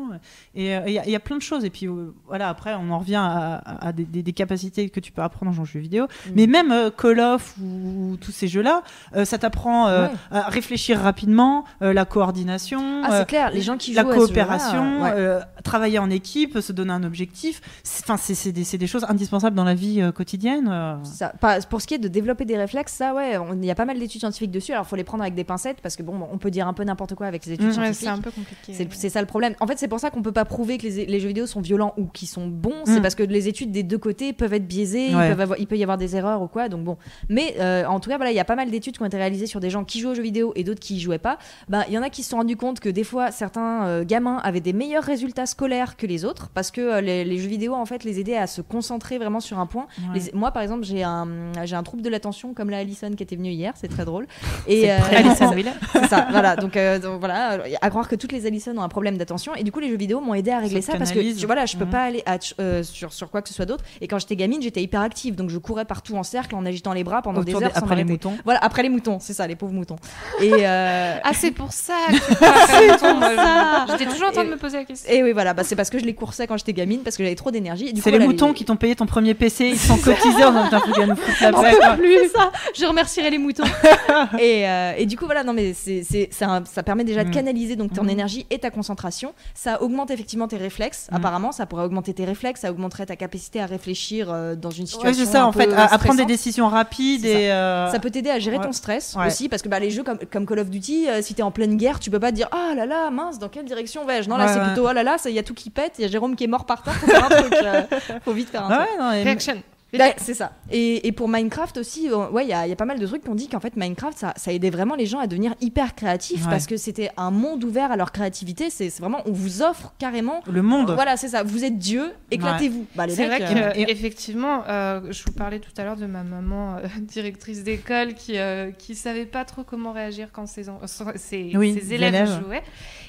Et 0.54 0.66
il 0.86 0.92
y, 0.92 0.98
a- 0.98 1.06
il 1.06 1.10
y 1.10 1.16
a 1.16 1.20
plein 1.20 1.36
de 1.36 1.42
choses. 1.42 1.64
Et 1.64 1.70
puis 1.70 1.88
voilà, 2.26 2.50
après, 2.50 2.74
on 2.74 2.90
en 2.90 2.98
revient 2.98 3.14
à, 3.16 3.54
à- 3.54 3.86
à 3.88 3.92
des, 3.92 4.04
des- 4.04 4.22
des 4.22 4.32
capacités 4.34 4.90
que 4.90 5.00
tu 5.00 5.12
peux 5.12 5.22
apprendre 5.22 5.52
dans 5.52 5.62
le 5.62 5.66
jeu 5.66 5.80
vidéo. 5.80 6.04
Mm. 6.04 6.30
Mais 6.36 6.46
même 6.46 6.90
Call 6.98 7.20
of 7.20 7.54
ou, 7.58 8.10
ou 8.12 8.16
tous 8.18 8.32
ces 8.32 8.48
jeux-là, 8.48 8.82
ça 9.24 9.38
t'apprend 9.38 9.86
Ouais. 9.86 10.10
à 10.30 10.48
réfléchir 10.50 10.98
rapidement, 11.00 11.64
la 11.80 12.04
coordination. 12.04 13.00
Ah, 13.04 13.20
c'est 13.20 13.26
clair, 13.28 13.50
les 13.50 13.62
gens 13.62 13.78
qui 13.78 13.94
la 13.94 14.02
jouent 14.02 14.10
à 14.10 14.41
coopération, 14.46 15.02
ouais. 15.02 15.12
euh, 15.14 15.40
travailler 15.64 15.98
en 15.98 16.10
équipe, 16.10 16.58
se 16.60 16.72
donner 16.72 16.92
un 16.92 17.04
objectif. 17.04 17.60
C'est- 17.82 18.02
Enfin, 18.08 18.16
c'est 18.16 18.52
des, 18.52 18.86
choses 18.86 19.06
indispensables 19.08 19.54
dans 19.56 19.64
la 19.64 19.74
vie 19.74 20.00
euh, 20.00 20.12
quotidienne. 20.12 20.68
euh. 20.70 20.96
Ça, 21.04 21.32
pas- 21.40 21.60
pour 21.60 21.80
ce 21.80 21.86
qui 21.86 21.94
est 21.94 21.98
de 21.98 22.08
développer 22.08 22.44
des 22.44 22.56
réflexes, 22.56 22.92
ça, 22.94 23.14
ouais, 23.14 23.36
il 23.54 23.64
y 23.64 23.70
a 23.70 23.74
pas 23.74 23.84
mal 23.84 23.98
d'études 23.98 24.20
scientifiques 24.20 24.50
dessus. 24.50 24.72
Alors, 24.72 24.86
faut 24.86 24.96
les 24.96 25.04
prendre 25.04 25.22
avec 25.22 25.34
des 25.34 25.44
pincettes 25.44 25.80
parce 25.82 25.96
que 25.96 26.02
bon, 26.02 26.14
on 26.32 26.38
peut 26.38 26.50
dire 26.50 26.66
un 26.66 26.72
peu 26.72 26.82
n'importe 26.84 27.14
quoi 27.14 27.26
avec 27.26 27.46
les 27.46 27.52
études 27.52 27.66
Mm. 27.66 27.68
Ouais, 27.68 27.74
scientifiques. 27.74 28.00
c'est 28.02 28.08
un 28.08 28.18
peu 28.18 28.30
compliqué. 28.30 28.72
C'est 28.74 28.92
c'est 28.92 29.08
ça 29.08 29.20
le 29.20 29.26
problème. 29.26 29.54
En 29.60 29.66
fait, 29.66 29.78
c'est 29.78 29.88
pour 29.88 30.00
ça 30.00 30.10
qu'on 30.10 30.22
peut 30.22 30.32
pas 30.32 30.44
prouver 30.44 30.78
que 30.78 30.86
les, 30.86 31.06
les 31.06 31.20
jeux 31.20 31.28
vidéo 31.28 31.46
sont 31.46 31.60
violents 31.60 31.94
ou 31.96 32.06
qu'ils 32.06 32.28
sont 32.28 32.46
bons. 32.48 32.82
C'est 32.84 32.98
Mm. 32.98 33.02
parce 33.02 33.14
que 33.14 33.22
les 33.22 33.48
études 33.48 33.70
des 33.70 33.82
deux 33.82 33.98
côtés 33.98 34.32
peuvent 34.32 34.52
être 34.54 34.66
biaisées, 34.66 35.08
il, 35.10 35.16
Ouais. 35.16 35.28
peuvent 35.30 35.40
avoir- 35.40 35.58
il 35.58 35.66
peut 35.66 35.76
y 35.76 35.82
avoir 35.82 35.98
des 35.98 36.16
erreurs 36.16 36.42
ou 36.42 36.48
quoi. 36.48 36.68
Donc 36.68 36.84
bon. 36.84 36.96
Mais 37.28 37.54
euh, 37.60 37.84
en 37.86 38.00
tout 38.00 38.10
cas, 38.10 38.16
voilà, 38.16 38.32
il 38.32 38.36
y 38.36 38.40
a 38.40 38.44
pas 38.44 38.56
mal 38.56 38.70
d'études 38.70 38.96
qui 38.96 39.02
ont 39.02 39.06
été 39.06 39.16
réalisées 39.16 39.46
sur 39.46 39.60
des 39.60 39.70
gens 39.70 39.84
qui 39.84 40.00
jouent 40.00 40.10
aux 40.10 40.14
jeux 40.14 40.22
vidéo 40.22 40.52
et 40.56 40.64
d'autres 40.64 40.80
qui 40.80 40.96
y 40.96 41.00
jouaient 41.00 41.18
pas. 41.18 41.38
Ben, 41.68 41.84
il 41.88 41.94
y 41.94 41.98
en 41.98 42.02
a 42.02 42.10
qui 42.10 42.22
se 42.22 42.30
sont 42.30 42.36
rendus 42.38 42.56
compte 42.56 42.80
que 42.80 42.88
des 42.88 43.04
fois, 43.04 43.30
certains 43.30 43.84
euh, 43.84 44.04
gamins 44.04 44.31
gamins 44.32 44.40
avaient 44.44 44.60
des 44.60 44.72
meilleurs 44.72 45.04
résultats 45.04 45.46
scolaires 45.46 45.96
que 45.96 46.06
les 46.06 46.24
autres 46.24 46.48
parce 46.54 46.70
que 46.70 46.80
euh, 46.80 47.00
les, 47.00 47.24
les 47.24 47.38
jeux 47.38 47.48
vidéo 47.48 47.74
en 47.74 47.86
fait 47.86 48.04
les 48.04 48.18
aidaient 48.20 48.36
à 48.36 48.46
se 48.46 48.60
concentrer 48.60 49.18
vraiment 49.18 49.40
sur 49.40 49.58
un 49.58 49.66
point. 49.66 49.86
Ouais. 50.12 50.20
Les- 50.20 50.32
moi 50.32 50.50
par 50.50 50.62
exemple 50.62 50.84
j'ai 50.84 51.02
un 51.02 51.28
j'ai 51.64 51.76
un 51.76 51.82
trouble 51.82 52.02
de 52.02 52.08
l'attention 52.08 52.54
comme 52.54 52.70
la 52.70 52.78
Alison 52.78 53.10
qui 53.16 53.22
était 53.22 53.36
venue 53.36 53.50
hier, 53.50 53.72
c'est 53.76 53.88
très 53.88 54.04
drôle. 54.04 54.26
Et 54.66 54.90
euh, 54.90 54.98
Alison 55.16 55.52
c'est 55.92 56.06
ça, 56.08 56.26
voilà. 56.30 56.56
Donc, 56.56 56.76
euh, 56.76 56.98
donc 56.98 57.20
voilà, 57.20 57.58
à 57.80 57.90
croire 57.90 58.08
que 58.08 58.16
toutes 58.16 58.32
les 58.32 58.46
Allison 58.46 58.76
ont 58.76 58.82
un 58.82 58.88
problème 58.88 59.16
d'attention. 59.18 59.54
Et 59.54 59.62
du 59.64 59.70
coup, 59.72 59.80
les 59.80 59.88
jeux 59.88 59.96
vidéo 59.96 60.20
m'ont 60.20 60.34
aidé 60.34 60.50
à 60.50 60.58
régler 60.58 60.80
Ça 60.82 60.92
ça 60.92 60.98
parce 60.98 61.12
que 61.12 61.38
tu- 61.38 61.46
voilà, 61.46 61.66
je 61.66 61.76
peux 61.76 61.84
Mhm. 61.84 61.90
pas 61.90 62.02
aller 62.04 62.22
à- 62.26 62.38
euh, 62.60 62.82
sur, 62.82 63.12
sur 63.12 63.30
quoi 63.30 63.42
que 63.42 63.48
ce 63.48 63.54
soit 63.54 63.66
d'autre. 63.66 63.84
Et 64.00 64.08
quand 64.08 64.18
j'étais 64.18 64.36
gamine, 64.36 64.60
j'étais 64.62 64.82
hyper 64.82 65.00
active. 65.00 65.34
Donc 65.34 65.50
je 65.50 65.58
courais 65.58 65.84
partout 65.84 66.16
en 66.16 66.22
cercle 66.22 66.54
en 66.54 66.64
agitant 66.66 66.92
les 66.92 67.04
bras 67.04 67.22
pendant 67.22 67.42
des 67.42 67.54
heures 67.54 67.60
des- 67.60 67.66
sans 67.70 67.80
après 67.80 67.96
les 67.96 68.04
moutons. 68.04 68.32
Voilà, 68.44 68.60
après 68.62 68.82
les 68.82 68.88
moutons, 68.88 69.18
c'est 69.20 69.32
ça, 69.32 69.46
les 69.46 69.56
pauvres 69.56 69.72
moutons. 69.72 69.96
Et, 70.40 70.52
euh, 70.52 71.16
Ah, 71.22 71.30
c'est 71.34 71.50
pour 71.52 71.72
ça 71.72 71.94
que 72.08 73.98
tu 73.98 74.08
toujours 74.26 74.28
en 74.30 74.32
train 74.42 74.44
de 74.44 74.54
me 74.54 74.56
poser 74.60 74.78
la 74.78 74.84
question. 74.84 75.10
et 75.12 75.22
oui, 75.22 75.32
voilà, 75.32 75.54
bah, 75.54 75.62
c'est 75.64 75.76
parce 75.76 75.90
que 75.90 75.98
je 75.98 76.04
les 76.04 76.14
coursais 76.14 76.46
quand 76.46 76.56
j'étais 76.56 76.72
gamine 76.72 77.00
parce 77.00 77.16
que 77.16 77.22
j'avais 77.24 77.34
trop 77.36 77.50
d'énergie. 77.50 77.88
C'est 77.96 78.10
les 78.10 78.18
voilà, 78.18 78.26
moutons 78.26 78.52
qui 78.52 78.64
t'ont 78.64 78.76
payé 78.76 78.94
ton 78.96 79.06
premier 79.06 79.34
PC, 79.34 79.68
ils 79.68 79.78
sont 79.78 79.96
cotisés 79.98 80.44
en 80.44 80.52
disant 80.64 80.80
putain, 80.80 81.06
nous 81.06 81.16
foute 81.16 81.40
la 81.40 81.50
c'est 81.52 82.28
ça. 82.28 82.52
Je 82.78 82.84
remercierai 82.86 83.30
les 83.30 83.38
moutons. 83.38 83.64
et, 84.38 84.68
euh, 84.68 84.92
et 84.96 85.06
du 85.06 85.16
coup, 85.16 85.24
voilà, 85.26 85.44
non, 85.44 85.52
mais 85.52 85.74
c'est, 85.74 86.28
un- 86.42 86.64
ça 86.64 86.82
permet 86.82 87.04
déjà 87.04 87.24
de 87.24 87.28
Mm. 87.28 87.32
canaliser 87.32 87.76
donc 87.76 87.92
ton 87.92 88.02
Mhm. 88.04 88.10
énergie 88.10 88.46
et 88.50 88.58
ta 88.58 88.70
concentration. 88.70 89.32
Ça 89.54 89.80
augmente 89.82 90.10
effectivement 90.10 90.48
tes 90.48 90.56
réflexes. 90.56 91.08
Mm. 91.10 91.16
Apparemment, 91.16 91.52
ça 91.52 91.66
pourrait 91.66 91.84
augmenter 91.84 92.12
tes 92.14 92.24
réflexes, 92.24 92.60
ça 92.62 92.70
augmenterait 92.70 93.06
ta 93.06 93.16
capacité 93.16 93.60
à 93.60 93.66
réfléchir 93.66 94.28
euh, 94.30 94.54
dans 94.54 94.70
une 94.70 94.86
situation. 94.86 95.24
c'est 95.24 95.30
ça, 95.30 95.46
en 95.46 95.52
fait, 95.52 95.72
à, 95.72 95.92
à 95.92 95.98
prendre 95.98 96.18
des 96.18 96.24
décisions 96.26 96.68
rapides 96.68 97.22
ça. 97.22 97.28
et. 97.28 97.50
euh, 97.52 97.90
Ça 97.90 97.98
peut 97.98 98.10
t'aider 98.10 98.30
à 98.30 98.38
gérer 98.38 98.58
ouais. 98.58 98.64
ton 98.64 98.72
stress 98.72 99.14
Ouais. 99.16 99.26
aussi, 99.26 99.48
parce 99.48 99.62
que 99.62 99.68
bah, 99.68 99.78
les 99.80 99.90
jeux 99.90 100.02
comme, 100.02 100.18
comme 100.30 100.46
Call 100.46 100.58
of 100.60 100.70
Duty, 100.70 101.08
euh, 101.08 101.22
si 101.22 101.34
t'es 101.34 101.42
en 101.42 101.50
pleine 101.50 101.76
guerre, 101.76 101.98
tu 102.00 102.10
peux 102.10 102.20
pas 102.20 102.30
te 102.30 102.36
dire 102.36 102.48
ah 102.52 102.74
là 102.74 102.86
là, 102.86 103.10
mince, 103.10 103.38
dans 103.38 103.48
quelle 103.48 103.64
direction 103.64 104.04
Non, 104.28 104.36
là 104.36 104.46
Ouais, 104.46 104.52
c'est 104.52 104.58
ouais. 104.60 104.66
plutôt 104.66 104.86
ah 104.86 104.92
là 104.92 105.02
là, 105.02 105.16
il 105.26 105.32
y 105.32 105.38
a 105.38 105.42
tout 105.42 105.54
qui 105.54 105.70
pète, 105.70 105.94
il 105.98 106.02
y 106.02 106.04
a 106.04 106.08
Jérôme 106.08 106.36
qui 106.36 106.44
est 106.44 106.48
mort 106.48 106.64
par 106.66 106.82
terre, 106.82 106.94
faut 106.94 107.06
faire 107.06 107.24
un 107.24 107.28
truc, 107.28 107.52
euh, 107.54 107.82
faut 108.24 108.32
vite 108.32 108.50
faire 108.50 108.64
un 108.64 108.68
Ah 108.70 108.76
truc. 108.86 108.88
ouais, 108.98 109.04
non, 109.04 109.12
et- 109.12 109.22
Reaction. 109.24 109.62
Ouais, 109.98 110.14
c'est 110.16 110.34
ça. 110.34 110.52
Et, 110.70 111.06
et 111.06 111.12
pour 111.12 111.28
Minecraft 111.28 111.76
aussi, 111.76 112.08
euh, 112.08 112.28
ouais, 112.30 112.44
il 112.44 112.48
y, 112.48 112.52
a- 112.54 112.66
il 112.66 112.70
y 112.70 112.72
a 112.72 112.76
pas 112.76 112.86
mal 112.86 112.98
de 112.98 113.06
trucs 113.06 113.22
qui 113.24 113.28
ont 113.28 113.34
dit 113.34 113.48
qu'en 113.48 113.60
fait 113.60 113.76
Minecraft, 113.76 114.16
ça, 114.16 114.32
ça 114.36 114.52
aidait 114.52 114.70
vraiment 114.70 114.94
les 114.94 115.04
gens 115.06 115.18
à 115.18 115.26
devenir 115.26 115.54
hyper 115.60 115.94
créatifs 115.94 116.44
Ouais. 116.44 116.50
parce 116.50 116.66
que 116.66 116.76
c'était 116.78 117.10
un 117.18 117.30
monde 117.30 117.62
ouvert 117.64 117.92
à 117.92 117.96
leur 117.96 118.10
créativité. 118.10 118.70
C'est 118.70 118.88
vraiment, 118.98 119.20
on 119.26 119.32
vous 119.32 119.60
offre 119.62 119.92
carrément. 119.98 120.40
Le 120.50 120.62
monde. 120.62 120.90
Voilà, 120.92 121.16
c'est 121.18 121.28
ça. 121.28 121.42
Vous 121.42 121.62
êtes 121.64 121.78
Dieu, 121.78 122.10
éclatez-vous. 122.30 122.86
Bah, 122.94 123.04
C'est 123.08 123.26
vrai 123.26 123.42
euh, 123.42 123.70
que 123.72 123.90
effectivement, 123.90 124.64
euh, 124.66 125.00
je 125.10 125.24
vous 125.24 125.32
parlais 125.32 125.58
tout 125.60 125.72
à 125.76 125.84
l'heure 125.84 125.96
de 125.96 126.06
ma 126.06 126.22
maman 126.22 126.76
euh, 126.76 126.86
directrice 127.00 127.62
d'école 127.62 128.14
qui 128.14 128.38
euh, 128.38 128.70
qui 128.70 128.94
savait 128.94 129.26
pas 129.26 129.44
trop 129.44 129.62
comment 129.62 129.92
réagir 129.92 130.28
quand 130.32 130.46
ses, 130.46 130.68
en- 130.70 130.80
ses, 131.16 131.52
Oui, 131.54 131.74
ses 131.74 131.80
les 131.80 131.94
élèves, 131.94 132.14
élèves. 132.14 132.40
jouaient. 132.44 132.62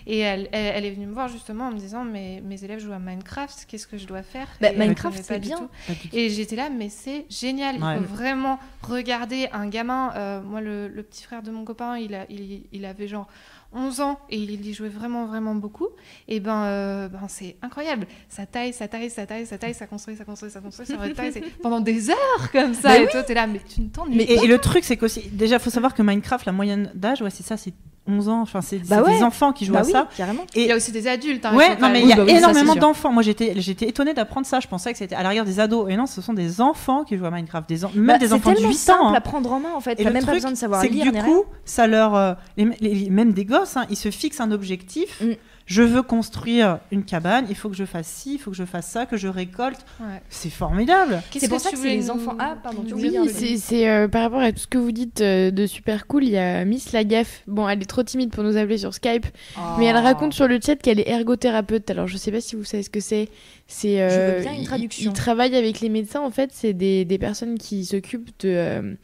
Et 0.06 0.20
elle, 0.20 0.50
elle, 0.52 0.74
elle 0.76 0.86
est 0.86 0.92
venue 0.92 1.06
me 1.08 1.14
voir 1.14 1.30
justement 1.30 1.68
en 1.68 1.72
me 1.72 1.78
disant 1.78 2.04
mais 2.04 2.42
mes 2.46 2.62
élèves 2.64 2.80
jouent 2.80 2.92
à 2.92 3.00
Minecraft, 3.00 3.66
qu'est-ce 3.70 3.88
que 3.88 3.98
je 3.98 4.06
dois 4.06 4.22
faire? 4.22 4.48
Bah, 4.60 4.74
Minecraft, 4.78 5.24
c'est 5.24 5.40
bien. 5.40 5.58
tout. 5.58 5.70
Et 6.12 6.30
j'étais 6.30 6.58
là, 6.58 6.70
mais 6.74 6.90
c'est 6.90 7.26
génial. 7.30 7.82
Ouais. 7.82 7.98
Il 7.98 8.04
faut 8.04 8.14
vraiment 8.16 8.60
regarder 8.82 9.48
un 9.54 9.68
gamin. 9.68 10.12
euh, 10.16 10.42
moi, 10.42 10.62
le, 10.62 10.88
le 10.88 11.04
petit 11.04 11.24
frère 11.24 11.44
de 11.44 11.52
mon 11.52 11.64
copain, 11.64 11.98
il, 11.98 12.14
a, 12.16 12.26
il, 12.30 12.64
il 12.72 12.86
avait 12.86 13.08
genre 13.08 13.28
11 13.74 14.02
ans 14.02 14.20
et 14.30 14.38
il 14.38 14.66
y 14.66 14.74
jouait 14.74 14.90
vraiment, 14.90 15.26
vraiment 15.26 15.56
beaucoup. 15.56 15.88
Et 16.28 16.40
ben, 16.40 16.64
euh, 16.66 17.08
ben 17.08 17.22
c'est 17.28 17.58
incroyable. 17.62 18.08
Ça 18.30 18.46
taille, 18.46 18.74
ça 18.74 18.88
taille, 18.88 19.10
ça 19.10 19.26
taille, 19.26 19.46
ça 19.46 19.58
taille, 19.58 19.74
ça 19.74 19.88
construit, 19.88 20.16
ça 20.16 20.26
construit, 20.26 20.52
ça 20.52 20.62
construit, 20.62 20.86
ça 20.86 20.98
retaille. 20.98 21.44
pendant 21.62 21.80
des 21.80 22.10
heures 22.10 22.52
comme 22.52 22.74
ça. 22.74 23.00
Et 23.00 23.08
toi, 23.08 23.24
t'es 23.24 23.34
là, 23.34 23.48
mais 23.48 23.60
tu 23.68 23.82
ne 23.82 23.88
t'ennuies 23.90 24.26
pas. 24.26 24.32
et, 24.32 24.46
et 24.46 24.48
le 24.48 24.60
truc, 24.60 24.84
c'est 24.84 24.98
qu'aussi, 24.98 25.30
déjà, 25.32 25.60
faut 25.60 25.70
savoir 25.72 25.94
que 25.94 26.02
Minecraft, 26.04 26.46
la 26.46 26.52
moyenne 26.52 26.92
d'âge, 26.94 27.22
ouais, 27.22 27.30
c'est 27.30 27.44
ça, 27.44 27.58
c'est 27.58 27.74
11 28.06 28.30
ans. 28.30 28.42
Enfin, 28.42 28.62
c'est 28.62 28.80
Bah 28.80 28.98
c'est 28.98 29.02
ouais. 29.12 29.18
des 29.18 29.24
enfants 29.24 29.54
qui 29.54 29.66
jouent 29.66 29.74
bah 29.74 29.80
à 29.80 29.86
oui, 29.86 29.92
ça. 29.92 30.08
carrément. 30.18 30.44
Il 30.56 30.64
y 30.66 30.72
a 30.72 30.76
aussi 30.76 30.92
des 30.92 31.08
adultes. 31.08 31.46
hein, 31.46 31.56
Ouais, 31.56 31.78
non, 31.80 31.90
mais 31.90 32.02
il 32.02 32.08
y 32.08 32.14
a 32.14 32.24
Oui, 32.24 32.32
énormément 32.32 32.74
c'est 32.74 32.80
d'enfants. 32.80 33.12
Moi, 33.14 33.24
j'étais, 33.24 33.54
j'étais 33.58 33.88
étonnée 33.88 34.14
d'apprendre 34.14 34.46
ça. 34.46 34.60
Je 34.60 34.68
pensais 34.68 34.92
que 34.92 34.98
c'était 34.98 35.16
à 35.16 35.24
l'arrière 35.24 35.46
des 35.46 35.60
ados. 35.60 35.90
Et 35.90 35.96
non, 35.96 36.06
ce 36.06 36.22
sont 36.22 36.34
des 36.34 36.60
enfants 36.62 37.04
qui 37.06 37.18
jouent 37.18 37.26
à 37.26 37.32
Minecraft. 37.32 37.68
Des 37.70 37.80
même 37.96 38.06
Bah, 38.08 38.18
des 38.18 38.28
c'est 38.28 38.34
enfants 38.34 38.50
de 38.52 38.56
tellement 38.56 38.70
8 38.70 38.76
simple 38.76 39.02
ans. 39.02 39.08
hein. 39.10 39.14
à 39.14 39.22
prendre 39.22 39.52
en 39.54 39.60
main 39.60 39.70
en 39.76 39.80
fait. 39.80 40.00
Et 40.00 40.04
le 40.04 40.12
même 40.12 40.26
pas 40.26 40.34
besoin 40.34 40.52
de 40.52 40.58
savoir 40.58 40.82
c'est 40.82 40.90
que 40.90 40.94
lire. 40.94 41.12
du 41.12 41.18
ni 41.18 41.24
coup, 41.24 41.44
ça 41.66 41.88
leur, 41.88 42.16
euh, 42.16 42.34
les, 42.58 42.66
les- 42.82 43.10
même 43.10 43.32
des 43.34 43.46
gosses, 43.46 43.78
hein, 43.78 43.86
ils 43.90 43.96
se 43.96 44.12
fixent 44.12 44.42
un 44.42 44.52
objectif. 44.52 45.22
Mm. 45.22 45.32
Je 45.66 45.82
veux 45.82 46.02
construire 46.04 46.80
une 46.92 47.04
cabane. 47.04 47.46
Il 47.50 47.56
faut 47.56 47.70
que 47.70 47.76
je 47.76 47.86
fasse 47.86 48.08
ci, 48.08 48.34
il 48.36 48.38
faut 48.40 48.52
que 48.52 48.58
je 48.58 48.66
fasse 48.66 48.88
ça, 48.88 49.06
que 49.06 49.16
je 49.18 49.28
récolte. 49.28 49.80
Ouais. 50.00 50.22
C'est 50.30 50.50
formidable. 50.50 51.22
Qu'est-ce 51.32 51.46
C'est 51.46 51.50
pour 51.50 51.58
que 51.58 51.64
ça 51.64 51.72
que 51.72 51.78
c'est 51.78 51.90
les 51.96 52.10
enfants. 52.12 52.36
Ah, 52.40 52.58
pardon, 52.62 52.84
tu 52.86 52.94
Oui, 52.94 53.18
c'est 53.58 53.90
euh, 53.90 54.08
par 54.08 54.24
rapport 54.24 54.42
à 54.42 54.52
tout 54.52 54.60
ce 54.60 54.68
que 54.68 54.78
vous 54.78 54.92
dites 54.92 55.22
euh, 55.22 55.52
de 55.52 55.66
super 55.66 56.06
cool. 56.08 56.24
Il 56.26 56.32
y 56.32 56.38
a 56.38 56.66
Miss 56.66 56.92
Lagaffe. 56.92 57.44
Bon, 57.48 57.68
elle 57.70 57.82
est 57.82 57.86
trop 57.86 58.04
timide 58.04 58.32
pour 58.32 58.44
nous 58.44 58.58
appeler 58.58 58.78
sur 58.78 58.94
Skype, 58.94 59.26
mais 59.78 59.86
elle 59.86 59.96
Oh. 59.98 60.02
raconte 60.04 60.34
sur 60.34 60.48
le 60.48 60.60
chat 60.64 60.76
qu'elle 60.76 61.00
est 61.00 61.08
ergothérapeute. 61.10 61.90
Alors, 61.90 62.08
je 62.08 62.18
sais 62.18 62.32
pas 62.32 62.42
si 62.42 62.56
vous 62.56 62.64
savez 62.66 62.84
ce 62.84 62.90
que 62.90 63.00
c'est. 63.00 63.30
C'est. 63.68 63.98
Je 63.98 64.16
veux 64.16 64.22
euh, 64.38 64.42
bien 64.42 64.54
une 64.54 64.66
traduction. 64.66 65.12
Il, 65.12 65.14
travaille 65.14 65.56
avec 65.56 65.80
les 65.80 65.90
médecins. 65.90 66.22
En 66.22 66.32
fait, 66.32 66.50
c'est 66.54 66.74
des, 66.74 67.06
des 67.06 67.18
personnes 67.18 67.58
qui 67.58 67.86
s'occupent 67.86 68.32
de. 68.42 68.98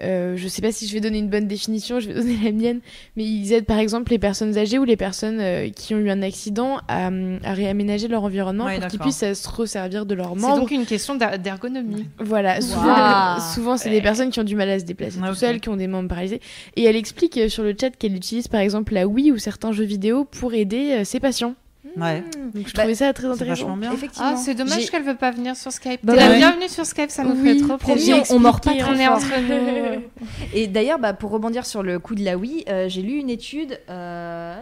Euh, 0.00 0.36
je 0.36 0.48
sais 0.48 0.62
pas 0.62 0.72
si 0.72 0.86
je 0.86 0.92
vais 0.92 1.00
donner 1.00 1.18
une 1.18 1.28
bonne 1.28 1.46
définition, 1.46 2.00
je 2.00 2.08
vais 2.08 2.14
donner 2.20 2.36
la 2.44 2.52
mienne, 2.52 2.80
mais 3.16 3.24
ils 3.24 3.52
aident 3.52 3.64
par 3.66 3.78
exemple 3.78 4.10
les 4.10 4.18
personnes 4.18 4.56
âgées 4.58 4.78
ou 4.78 4.84
les 4.84 4.96
personnes 4.96 5.38
euh, 5.40 5.68
qui 5.70 5.94
ont 5.94 5.98
eu 5.98 6.10
un 6.10 6.22
accident 6.22 6.78
à, 6.88 7.08
à 7.44 7.52
réaménager 7.54 8.08
leur 8.08 8.24
environnement 8.24 8.64
Ouais, 8.66 8.78
pour 8.78 8.88
qu'ils 8.88 8.98
puissent 9.00 9.22
euh, 9.22 9.34
se 9.34 9.48
resservir 9.48 10.06
de 10.06 10.14
leurs 10.14 10.34
C'est 10.34 10.40
membres. 10.40 10.60
donc 10.60 10.70
une 10.70 10.86
question 10.86 11.14
d'er- 11.14 11.38
d'ergonomie. 11.38 12.06
Voilà, 12.18 12.60
souvent, 12.60 13.40
souvent 13.54 13.76
c'est 13.76 13.90
des 13.90 14.02
personnes 14.02 14.30
qui 14.30 14.40
ont 14.40 14.44
du 14.44 14.56
mal 14.56 14.68
à 14.70 14.78
se 14.78 14.84
déplacer 14.84 15.18
Ah, 15.22 15.28
tout 15.28 15.34
seules, 15.34 15.60
qui 15.60 15.68
ont 15.68 15.76
des 15.76 15.86
membres 15.86 16.08
paralysés. 16.08 16.40
Et 16.76 16.84
elle 16.84 16.96
explique 16.96 17.36
euh, 17.38 17.48
sur 17.48 17.62
le 17.62 17.74
chat 17.80 17.90
qu'elle 17.90 18.14
utilise 18.14 18.48
par 18.48 18.60
exemple 18.60 18.92
la 18.94 19.06
Wii 19.06 19.32
ou 19.32 19.38
certains 19.38 19.72
jeux 19.72 19.84
vidéo 19.84 20.24
pour 20.24 20.54
aider 20.54 21.04
ses 21.04 21.20
patients. 21.20 21.54
Ouais. 21.96 22.22
Donc 22.54 22.66
je 22.68 22.72
Bah, 22.74 22.80
trouvais 22.80 22.94
ça 22.94 23.12
très 23.12 23.26
intéressant. 23.28 23.76
bien. 23.76 23.92
Effectivement. 23.92 24.30
Ah, 24.34 24.36
c'est 24.36 24.54
dommage 24.54 24.90
qu'elle 24.90 25.02
veut 25.02 25.14
pas 25.16 25.30
venir 25.30 25.56
sur 25.56 25.72
Skype. 25.72 26.00
Bah 26.02 26.14
ouais. 26.14 26.36
bienvenue 26.36 26.68
sur 26.68 26.84
Skype, 26.86 27.10
ça 27.10 27.22
nous 27.24 27.34
Oui, 27.40 27.58
fait 27.60 27.64
trop 27.66 27.76
plaisir. 27.78 28.22
on 28.30 28.38
mord 28.38 28.60
pas 28.60 28.72
On 28.72 28.94
est 28.94 29.06
entre 29.08 29.26
nous. 29.40 30.02
Et 30.54 30.66
d'ailleurs, 30.66 30.98
bah, 30.98 31.12
pour 31.12 31.30
rebondir 31.30 31.64
sur 31.66 31.82
le 31.82 31.98
coup 31.98 32.14
de 32.14 32.24
la 32.24 32.36
Wii, 32.36 32.64
euh, 32.68 32.88
j'ai 32.88 33.02
lu 33.02 33.14
une 33.18 33.30
étude, 33.30 33.78
euh, 33.90 34.56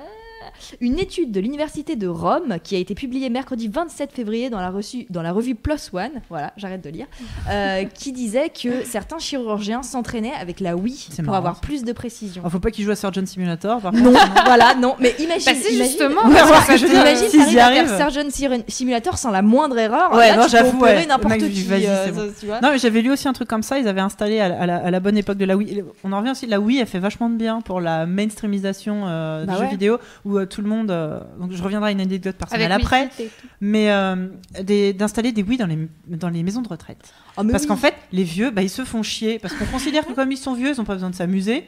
une 0.80 0.98
étude 0.98 1.30
de 1.32 1.40
l'université 1.40 1.96
de 1.96 2.06
Rome 2.06 2.56
qui 2.62 2.76
a 2.76 2.78
été 2.78 2.94
publiée 2.94 3.30
mercredi 3.30 3.68
27 3.68 4.12
février 4.12 4.50
dans 4.50 4.60
la, 4.60 4.70
reçue- 4.70 5.06
dans 5.10 5.22
la 5.22 5.32
revue 5.32 5.54
Plus 5.54 5.90
One. 5.92 6.10
Voilà, 6.30 6.52
j'arrête 6.56 6.82
de 6.84 6.90
lire, 6.90 7.06
euh, 7.50 7.84
qui 7.84 8.12
disait 8.12 8.48
que 8.50 8.84
certains 8.84 9.18
chirurgiens 9.18 9.82
s'entraînaient 9.82 10.32
avec 10.40 10.60
la 10.60 10.76
Wii 10.76 11.06
pour 11.16 11.24
marrant, 11.24 11.38
avoir 11.38 11.54
ça. 11.56 11.60
plus 11.62 11.84
de 11.84 11.92
précision. 11.92 12.42
Oh, 12.44 12.50
faut 12.50 12.58
pas 12.60 12.70
qu'ils 12.70 12.84
jouent 12.84 12.90
à 12.92 12.96
Surgeon 12.96 13.24
Simulator. 13.26 13.80
Par 13.80 13.92
Non, 13.92 14.12
voilà, 14.44 14.74
non, 14.74 14.94
mais 15.00 15.14
imagine, 15.18 15.44
Bah, 15.46 15.52
imagine- 15.52 15.78
justement. 15.84 16.20
Ouais, 16.24 16.34
parce 16.34 16.48
voir 16.48 16.66
que 16.66 16.72
que 16.72 16.78
je 16.78 16.86
ça 16.86 16.86
dis, 16.86 16.92
te- 16.92 17.00
Imagine, 17.00 17.28
S'ils 17.28 17.52
y 17.52 17.54
t'arrives 17.56 17.82
à 17.92 17.96
faire. 17.96 18.10
Surgeon 18.10 18.62
Simulator 18.68 19.18
sans 19.18 19.30
la 19.30 19.42
moindre 19.42 19.78
erreur. 19.78 20.12
Ouais, 20.14 20.28
Là, 20.30 20.36
non, 20.36 20.48
j'avoue, 20.48 20.80
ouais. 20.80 21.06
n'importe 21.06 21.38
qui. 21.38 21.66
euh, 21.70 22.04
c'est 22.06 22.12
bon. 22.12 22.20
ça, 22.28 22.40
tu 22.40 22.46
vois. 22.46 22.60
Non, 22.60 22.70
mais 22.72 22.78
j'avais 22.78 23.02
lu 23.02 23.10
aussi 23.12 23.28
un 23.28 23.32
truc 23.32 23.48
comme 23.48 23.62
ça. 23.62 23.78
Ils 23.78 23.88
avaient 23.88 24.00
installé 24.00 24.40
à, 24.40 24.48
la- 24.48 24.60
à 24.62 24.66
la, 24.66 24.76
à 24.86 24.90
la 24.90 25.00
bonne 25.00 25.16
époque 25.16 25.38
de 25.38 25.44
la 25.44 25.56
Wii. 25.56 25.84
On 26.04 26.12
en 26.12 26.18
revient 26.18 26.30
aussi. 26.30 26.46
La 26.46 26.60
Wii, 26.60 26.78
elle 26.80 26.86
fait 26.86 26.98
vachement 26.98 27.28
de 27.30 27.36
bien 27.36 27.60
pour 27.60 27.80
la 27.80 28.06
mainstreamisation 28.06 29.02
euh, 29.06 29.44
Bah 29.44 29.54
du 29.54 29.58
jeu 29.64 29.68
vidéo 29.70 29.98
où 30.24 30.38
euh, 30.38 30.46
tout 30.54 30.62
le 30.62 30.68
monde. 30.68 30.90
euh, 30.90 31.20
donc, 31.40 31.52
je 31.52 31.62
reviendrai 31.62 31.88
à 31.90 31.92
une 31.92 32.00
anecdote 32.00 32.36
personnelle 32.36 32.70
Avec 32.72 32.84
après. 32.86 33.10
Et. 33.18 33.28
Mais 33.60 33.90
euh, 33.90 34.28
des- 34.62 34.92
d'installer 34.92 35.32
des 35.32 35.42
Wii 35.42 35.58
dans 35.58 35.66
les, 35.66 35.88
dans 36.06 36.28
les 36.28 36.42
maisons 36.42 36.62
de 36.62 36.68
retraite. 36.68 37.12
Ah, 37.36 37.42
Parce 37.50 37.62
oui. 37.64 37.68
qu'en 37.68 37.76
fait, 37.76 37.94
les 38.12 38.22
vieux, 38.24 38.50
bah, 38.50 38.62
ils 38.62 38.70
se 38.70 38.84
font 38.84 39.02
chier. 39.02 39.38
Parce 39.38 39.54
qu'on 39.54 39.66
considère 39.66 40.06
que 40.06 40.12
comme 40.12 40.30
ils 40.32 40.36
sont 40.38 40.54
vieux, 40.54 40.72
ils 40.72 40.78
n'ont 40.78 40.84
pas 40.84 40.94
besoin 40.94 41.10
de 41.10 41.14
s'amuser. 41.14 41.64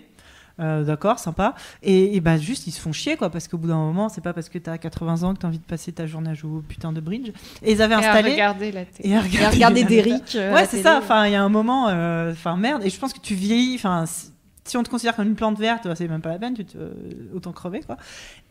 Euh, 0.58 0.84
D'accord, 0.84 1.18
sympa. 1.18 1.54
Et, 1.82 2.16
et 2.16 2.20
bah 2.20 2.38
juste, 2.38 2.66
ils 2.66 2.70
se 2.70 2.80
font 2.80 2.92
chier, 2.92 3.16
quoi. 3.16 3.28
Parce 3.28 3.46
qu'au 3.46 3.58
bout 3.58 3.68
d'un 3.68 3.76
moment, 3.76 4.08
c'est 4.08 4.22
pas 4.22 4.32
parce 4.32 4.48
que 4.48 4.56
t'as 4.58 4.78
80 4.78 5.22
ans 5.22 5.34
que 5.34 5.40
t'as 5.40 5.48
envie 5.48 5.58
de 5.58 5.64
passer 5.64 5.92
ta 5.92 6.06
journée 6.06 6.30
à 6.30 6.34
jouer 6.34 6.58
au 6.58 6.62
putain 6.62 6.92
de 6.92 7.00
bridge. 7.00 7.28
Et 7.62 7.72
ils 7.72 7.82
avaient 7.82 7.92
Et 7.94 7.96
à 7.96 7.98
installé. 7.98 8.30
regarder 8.32 8.72
la 8.72 8.84
télé. 8.86 9.08
Et 9.10 9.14
à 9.14 9.18
Et 9.18 9.44
à 9.44 9.50
regarder 9.50 9.84
euh, 10.36 10.52
à 10.52 10.54
Ouais, 10.54 10.66
c'est 10.66 10.82
ça. 10.82 10.96
Enfin, 10.98 11.26
il 11.26 11.32
y 11.32 11.34
a 11.34 11.42
un 11.42 11.50
moment, 11.50 11.84
enfin 12.30 12.56
merde. 12.56 12.82
Et 12.86 12.90
je 12.90 12.98
pense 12.98 13.12
que 13.12 13.20
tu 13.20 13.34
vieillis. 13.34 13.74
Enfin, 13.74 14.04
si- 14.66 14.76
on 14.76 14.82
te 14.82 14.90
considère 14.90 15.16
comme 15.16 15.26
une 15.28 15.34
plante 15.34 15.58
verte, 15.58 15.86
bah, 15.86 15.94
c'est 15.96 16.08
même 16.08 16.20
pas 16.20 16.30
la 16.30 16.38
peine. 16.38 16.54
Tu 16.54 16.64
te, 16.64 16.76
euh, 16.78 16.90
autant 17.34 17.52
crever, 17.52 17.80
quoi. 17.86 17.96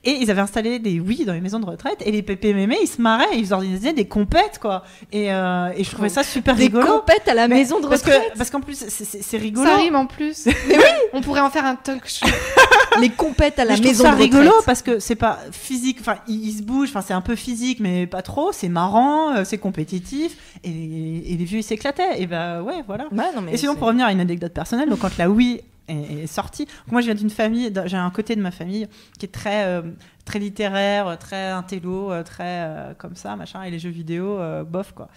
Et 0.04 0.12
ils 0.22 0.30
avaient 0.30 0.42
installé 0.42 0.78
des 0.80 1.00
Wii 1.00 1.26
dans 1.26 1.34
les 1.34 1.42
maisons 1.42 1.60
de 1.60 1.66
retraite. 1.66 1.98
Et 2.06 2.12
les 2.12 2.22
pépé 2.22 2.54
mémés, 2.54 2.78
ils 2.82 2.88
se 2.88 3.02
marraient. 3.02 3.26
Ils 3.38 3.54
organisaient 3.54 3.94
des 3.94 4.06
compètes, 4.08 4.60
quoi. 4.62 4.84
Et, 5.12 5.34
euh, 5.34 5.70
et 5.76 5.84
je 5.84 5.92
trouvais 5.92 6.10
ça 6.10 6.24
super 6.24 6.56
Des 6.56 6.64
rigolo. 6.66 6.86
compètes 6.86 7.28
à 7.28 7.34
la 7.34 7.48
Mais- 7.48 7.56
maison 7.56 7.80
de 7.80 7.88
parce 7.88 8.02
retraite? 8.04 8.34
que 8.34 8.38
parce 8.38 8.50
qu'en 8.52 8.62
plus, 8.62 8.76
c'est- 8.88 9.38
rigolo. 9.38 9.68
Ça 9.68 9.78
rime 9.78 9.96
en 9.96 10.06
plus. 10.06 10.48
On 11.14 11.22
pourrait 11.22 11.42
en 11.42 11.50
faire 11.50 11.66
un 11.66 11.76
talk 11.76 12.08
show. 12.08 12.26
Les 13.02 13.10
compètes 13.10 13.60
à 13.60 13.66
la 13.66 13.72
Mais 13.72 13.78
je 13.78 13.82
trouve 13.82 13.92
maison 13.92 14.04
ça 14.06 14.10
de 14.12 14.16
retraite. 14.24 14.34
rigolo 14.42 14.52
parce 14.66 14.82
que 14.82 15.00
c'est 15.00 15.16
pas 15.16 15.40
physique, 15.52 15.98
enfin 16.00 16.16
ils, 16.30 16.46
ils 16.48 16.58
se 16.60 16.64
bougent, 16.64 16.90
enfin 16.90 17.02
c'est 17.02 17.14
un 17.14 17.20
peu 17.22 17.36
physique 17.36 17.80
mais 17.82 18.08
pas 18.08 18.22
trop, 18.22 18.54
c'est 18.54 18.70
marrant, 18.70 19.36
euh, 19.36 19.44
c'est 19.44 19.58
compétitif 19.58 20.38
et, 20.64 20.70
et 20.70 21.36
les 21.36 21.44
vieux 21.44 21.60
ils 21.60 21.64
s'éclataient 21.64 22.22
et 22.22 22.26
bah 22.26 22.62
ouais 22.64 22.84
voilà. 22.88 23.06
Ouais, 23.12 23.36
non, 23.36 23.42
mais 23.42 23.54
Et 23.54 23.58
sinon 23.58 23.76
pour 23.76 23.88
revenir 23.88 24.06
à 24.06 24.14
une 24.14 24.22
anecdote 24.22 24.54
personnelle, 24.54 24.88
donc 24.90 25.00
quand 25.00 25.18
la 25.18 25.30
Wii 25.30 25.60
est, 25.88 26.24
est 26.24 26.28
sortie, 26.28 26.66
donc 26.66 26.92
moi 26.92 27.02
je 27.02 27.06
viens 27.08 27.16
d'une 27.16 27.30
famille, 27.30 27.72
j'ai 27.86 27.98
un 27.98 28.10
côté 28.12 28.36
de 28.36 28.42
ma 28.42 28.52
famille 28.52 28.88
qui 29.20 29.26
est 29.26 29.30
très 29.32 29.66
euh, 29.66 29.82
très 30.26 30.40
littéraire, 30.40 31.18
très 31.20 31.50
intello, 31.50 32.12
euh, 32.12 32.24
très 32.24 32.44
euh, 32.64 32.94
comme 32.98 33.16
ça 33.16 33.36
machin 33.36 33.64
et 33.64 33.72
les 33.72 33.80
jeux 33.80 33.90
vidéo 33.90 34.40
euh, 34.40 34.64
bof 34.64 34.92
quoi. 34.94 35.08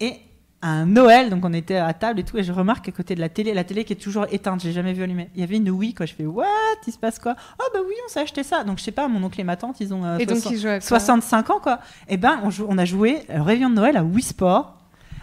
Et 0.00 0.14
un 0.66 0.86
Noël, 0.86 1.28
donc 1.28 1.44
on 1.44 1.52
était 1.52 1.76
à 1.76 1.92
table 1.92 2.20
et 2.20 2.24
tout, 2.24 2.38
et 2.38 2.42
je 2.42 2.50
remarque 2.50 2.88
à 2.88 2.92
côté 2.92 3.14
de 3.14 3.20
la 3.20 3.28
télé, 3.28 3.52
la 3.52 3.64
télé 3.64 3.84
qui 3.84 3.92
est 3.92 3.96
toujours 3.96 4.24
éteinte, 4.32 4.62
j'ai 4.62 4.72
jamais 4.72 4.94
vu 4.94 5.02
allumer. 5.02 5.28
Il 5.34 5.40
y 5.42 5.44
avait 5.44 5.56
une 5.58 5.68
Wii, 5.68 5.92
quoi. 5.92 6.06
Je 6.06 6.14
fais, 6.14 6.24
what? 6.24 6.46
Il 6.86 6.92
se 6.92 6.96
passe 6.98 7.18
quoi? 7.18 7.36
Oh, 7.60 7.64
bah 7.74 7.80
oui, 7.86 7.92
on 8.06 8.08
s'est 8.10 8.20
acheté 8.20 8.42
ça. 8.42 8.64
Donc 8.64 8.78
je 8.78 8.82
sais 8.84 8.90
pas, 8.90 9.06
mon 9.06 9.22
oncle 9.22 9.38
et 9.38 9.44
ma 9.44 9.56
tante, 9.56 9.78
ils 9.80 9.92
ont 9.92 10.06
euh, 10.06 10.16
Et 10.16 10.24
donc, 10.24 10.38
60 10.38 10.52
ils 10.54 10.58
jouent 10.62 10.68
à 10.68 10.78
quoi? 10.78 10.80
65 10.80 11.50
ans, 11.50 11.60
quoi. 11.60 11.80
Et 12.08 12.16
ben, 12.16 12.40
on, 12.44 12.48
joue- 12.50 12.64
on 12.66 12.78
a 12.78 12.86
joué 12.86 13.24
réveillon 13.28 13.68
de 13.68 13.74
Noël 13.74 13.98
à 13.98 14.04
Wii 14.04 14.22
Sport. 14.22 14.73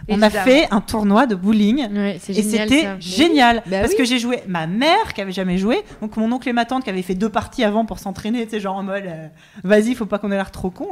On 0.08 0.20
a 0.22 0.30
fait 0.30 0.66
un 0.70 0.80
tournoi 0.80 1.26
de 1.26 1.34
bowling. 1.34 1.86
Ouais, 1.92 2.16
Et 2.16 2.42
c'était 2.42 3.00
génial 3.00 3.62
Bah 3.66 3.80
parce 3.80 3.92
oui. 3.92 3.98
que 3.98 4.04
j'ai 4.04 4.18
joué 4.18 4.42
ma 4.48 4.66
mère 4.66 5.14
qui 5.14 5.20
avait 5.20 5.32
jamais 5.32 5.58
joué, 5.58 5.82
donc 6.00 6.16
mon 6.16 6.30
oncle 6.32 6.48
et 6.48 6.52
ma 6.52 6.64
tante 6.64 6.84
qui 6.84 6.90
avaient 6.90 7.02
fait 7.02 7.14
deux 7.14 7.28
parties 7.28 7.64
avant 7.64 7.84
pour 7.84 7.98
s'entraîner, 7.98 8.44
tu 8.44 8.50
sais 8.52 8.60
genre 8.60 8.76
en 8.76 8.82
mode 8.82 9.04
euh, 9.06 9.28
vas-y 9.64 9.94
faut 9.94 10.06
pas 10.06 10.18
qu'on 10.18 10.30
ait 10.32 10.36
l'air 10.36 10.50
trop 10.50 10.70
con 10.70 10.88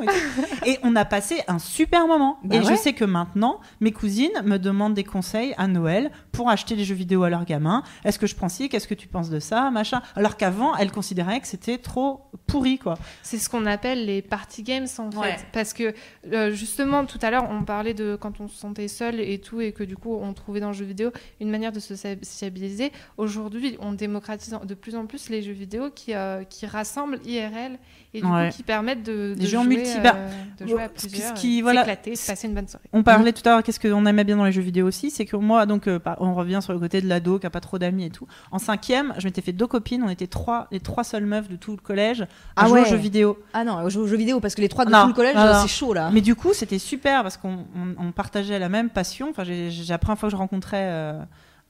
et, 0.67 0.79
on 0.83 0.95
a 0.97 1.05
passé 1.05 1.43
un 1.49 1.59
super 1.59 2.07
moment. 2.07 2.39
Bah 2.45 2.57
et 2.57 2.63
je 2.65 2.75
sais 2.75 2.93
que 2.93 3.05
maintenant 3.05 3.61
mes 3.81 3.93
cousines 3.93 4.31
me 4.45 4.59
demandent 4.59 4.95
des 4.95 5.05
conseils 5.05 5.55
à 5.59 5.67
Noël 5.67 6.11
pour 6.33 6.49
acheter 6.51 6.77
des 6.77 6.85
jeux 6.85 6.95
vidéo 6.95 7.23
à 7.25 7.31
leurs 7.31 7.45
gamins. 7.45 7.83
Est-ce 8.05 8.19
que 8.19 8.27
je 8.27 8.35
prends 8.35 8.49
ci? 8.49 8.69
Qu'est-ce 8.69 8.89
que 8.89 8.95
tu 8.95 9.09
penses 9.09 9.31
de 9.31 9.41
ça? 9.41 9.71
Machin. 9.71 10.03
Alors 10.17 10.37
qu'avant 10.37 10.77
elles 10.77 10.93
considéraient 10.93 11.41
que 11.41 11.47
c'était 11.47 11.79
trop 11.79 12.23
pourri 12.47 12.79
quoi. 12.79 12.95
C'est 13.23 13.39
ce 13.39 13.49
qu'on 13.49 13.67
appelle 13.67 14.07
les 14.07 14.23
party 14.23 14.63
games 14.63 14.87
en 14.99 15.11
Ouais. 15.19 15.33
fait. 15.33 15.47
Parce 15.53 15.73
que 15.73 15.95
euh, 16.33 16.53
justement, 16.53 17.05
tout 17.05 17.19
à 17.23 17.31
l'heure, 17.31 17.49
on 17.51 17.65
parlait 17.65 17.95
de 17.95 18.17
quand 18.21 18.41
on 18.41 18.49
se 18.49 18.57
sentait 18.57 18.89
seul 19.01 19.21
et 19.21 19.39
tout, 19.39 19.61
et 19.61 19.73
que 19.73 19.83
du 19.85 19.97
coup, 19.97 20.15
on 20.21 20.33
trouvait 20.35 20.61
dans 20.61 20.69
le 20.69 20.75
jeu 20.75 20.85
vidéo 20.85 21.11
une 21.41 21.51
manière 21.51 21.73
de 21.73 21.81
se 21.81 21.95
sociabiliser. 21.97 22.93
Aujourd'hui, 23.17 23.77
on 23.81 23.93
démocratise 23.93 24.55
de 24.65 24.75
plus 24.75 24.95
en 24.97 25.07
plus 25.07 25.29
les 25.31 25.43
jeux 25.43 25.53
vidéo 25.53 25.91
qui, 25.95 26.15
euh, 26.15 26.45
qui 26.45 26.67
rassemblent 26.67 27.19
IRL 27.25 27.79
et 28.13 28.21
du 28.21 28.27
Ouais. 28.27 28.49
coup 28.51 28.57
qui 28.57 28.63
permettent 28.63 29.03
de, 29.05 29.35
de 29.39 29.47
jouer, 29.47 29.65
multi, 29.65 29.93
euh, 29.99 30.03
bah, 30.03 30.17
de 30.59 30.67
jouer 30.67 30.83
à 30.83 30.89
ce 30.89 30.93
qui- 30.95 31.01
ce 31.03 31.09
plusieurs, 31.09 31.35
qui, 31.35 31.63
voilà, 31.63 31.81
s'éclater, 31.83 32.17
se 32.17 32.27
passer 32.27 32.49
une 32.49 32.55
bonne 32.55 32.67
soirée. 32.69 32.85
On 32.93 33.03
parlait 33.03 33.33
tout 33.33 33.43
à 33.49 33.51
l'heure, 33.53 33.63
qu'est-ce 33.63 33.81
qu'on 33.81 34.05
aimait 34.07 34.25
bien 34.25 34.37
dans 34.37 34.45
les 34.45 34.53
jeux 34.53 34.61
vidéo 34.63 34.87
aussi, 34.87 35.11
c'est 35.11 35.25
que 35.27 35.37
moi, 35.37 35.65
donc, 35.67 35.87
euh, 35.87 35.99
par- 35.99 36.21
on 36.21 36.35
revient 36.35 36.59
sur 36.61 36.73
le 36.73 36.79
côté 36.81 37.01
de 37.01 37.09
l'ado 37.09 37.39
qui 37.39 37.47
a 37.47 37.51
pas 37.51 37.61
trop 37.61 37.79
d'amis 37.79 38.05
et 38.07 38.11
tout. 38.11 38.27
En 38.51 38.59
cinquième, 38.59 39.15
je 39.19 39.27
m'étais 39.27 39.41
fait 39.43 39.53
deux 39.53 39.67
copines, 39.69 40.03
on 40.03 40.09
était 40.09 40.27
trois, 40.27 40.67
les 40.73 40.81
trois 40.81 41.05
seules 41.05 41.27
meufs 41.27 41.49
de 41.49 41.57
tout 41.57 41.71
le 41.71 41.77
collège 41.79 42.23
à 42.23 42.27
Ah 42.57 42.67
jouer 42.67 42.81
ouais. 42.81 42.87
aux 42.87 42.91
jeux 42.91 42.97
vidéo. 42.97 43.39
Ah 43.55 43.65
non, 43.65 43.83
aux 43.85 43.91
jeux, 43.91 44.01
aux 44.01 44.07
jeux 44.07 44.17
vidéo, 44.17 44.41
parce 44.41 44.55
que 44.55 44.61
les 44.61 44.69
trois 44.69 44.85
de 44.85 44.91
Non, 44.91 45.03
tout 45.03 45.09
le 45.09 45.15
collège, 45.15 45.37
non, 45.37 45.45
non. 45.47 45.63
c'est 45.63 45.69
chaud 45.69 45.95
là. 45.95 46.11
Mais 46.13 46.21
du 46.21 46.35
coup, 46.35 46.53
c'était 46.53 46.79
super 46.79 47.23
parce 47.23 47.37
qu'on 47.37 47.65
on- 47.77 48.09
on 48.09 48.13
partageait 48.13 48.59
la 48.59 48.69
même 48.69 48.90
passion. 48.93 49.31
Enfin, 49.31 49.45
j'ai 49.45 49.71
la 49.89 49.99
première 49.99 50.19
fois 50.19 50.29
que 50.29 50.33
je 50.33 50.37
rencontrais 50.37 50.85
euh, 50.85 51.23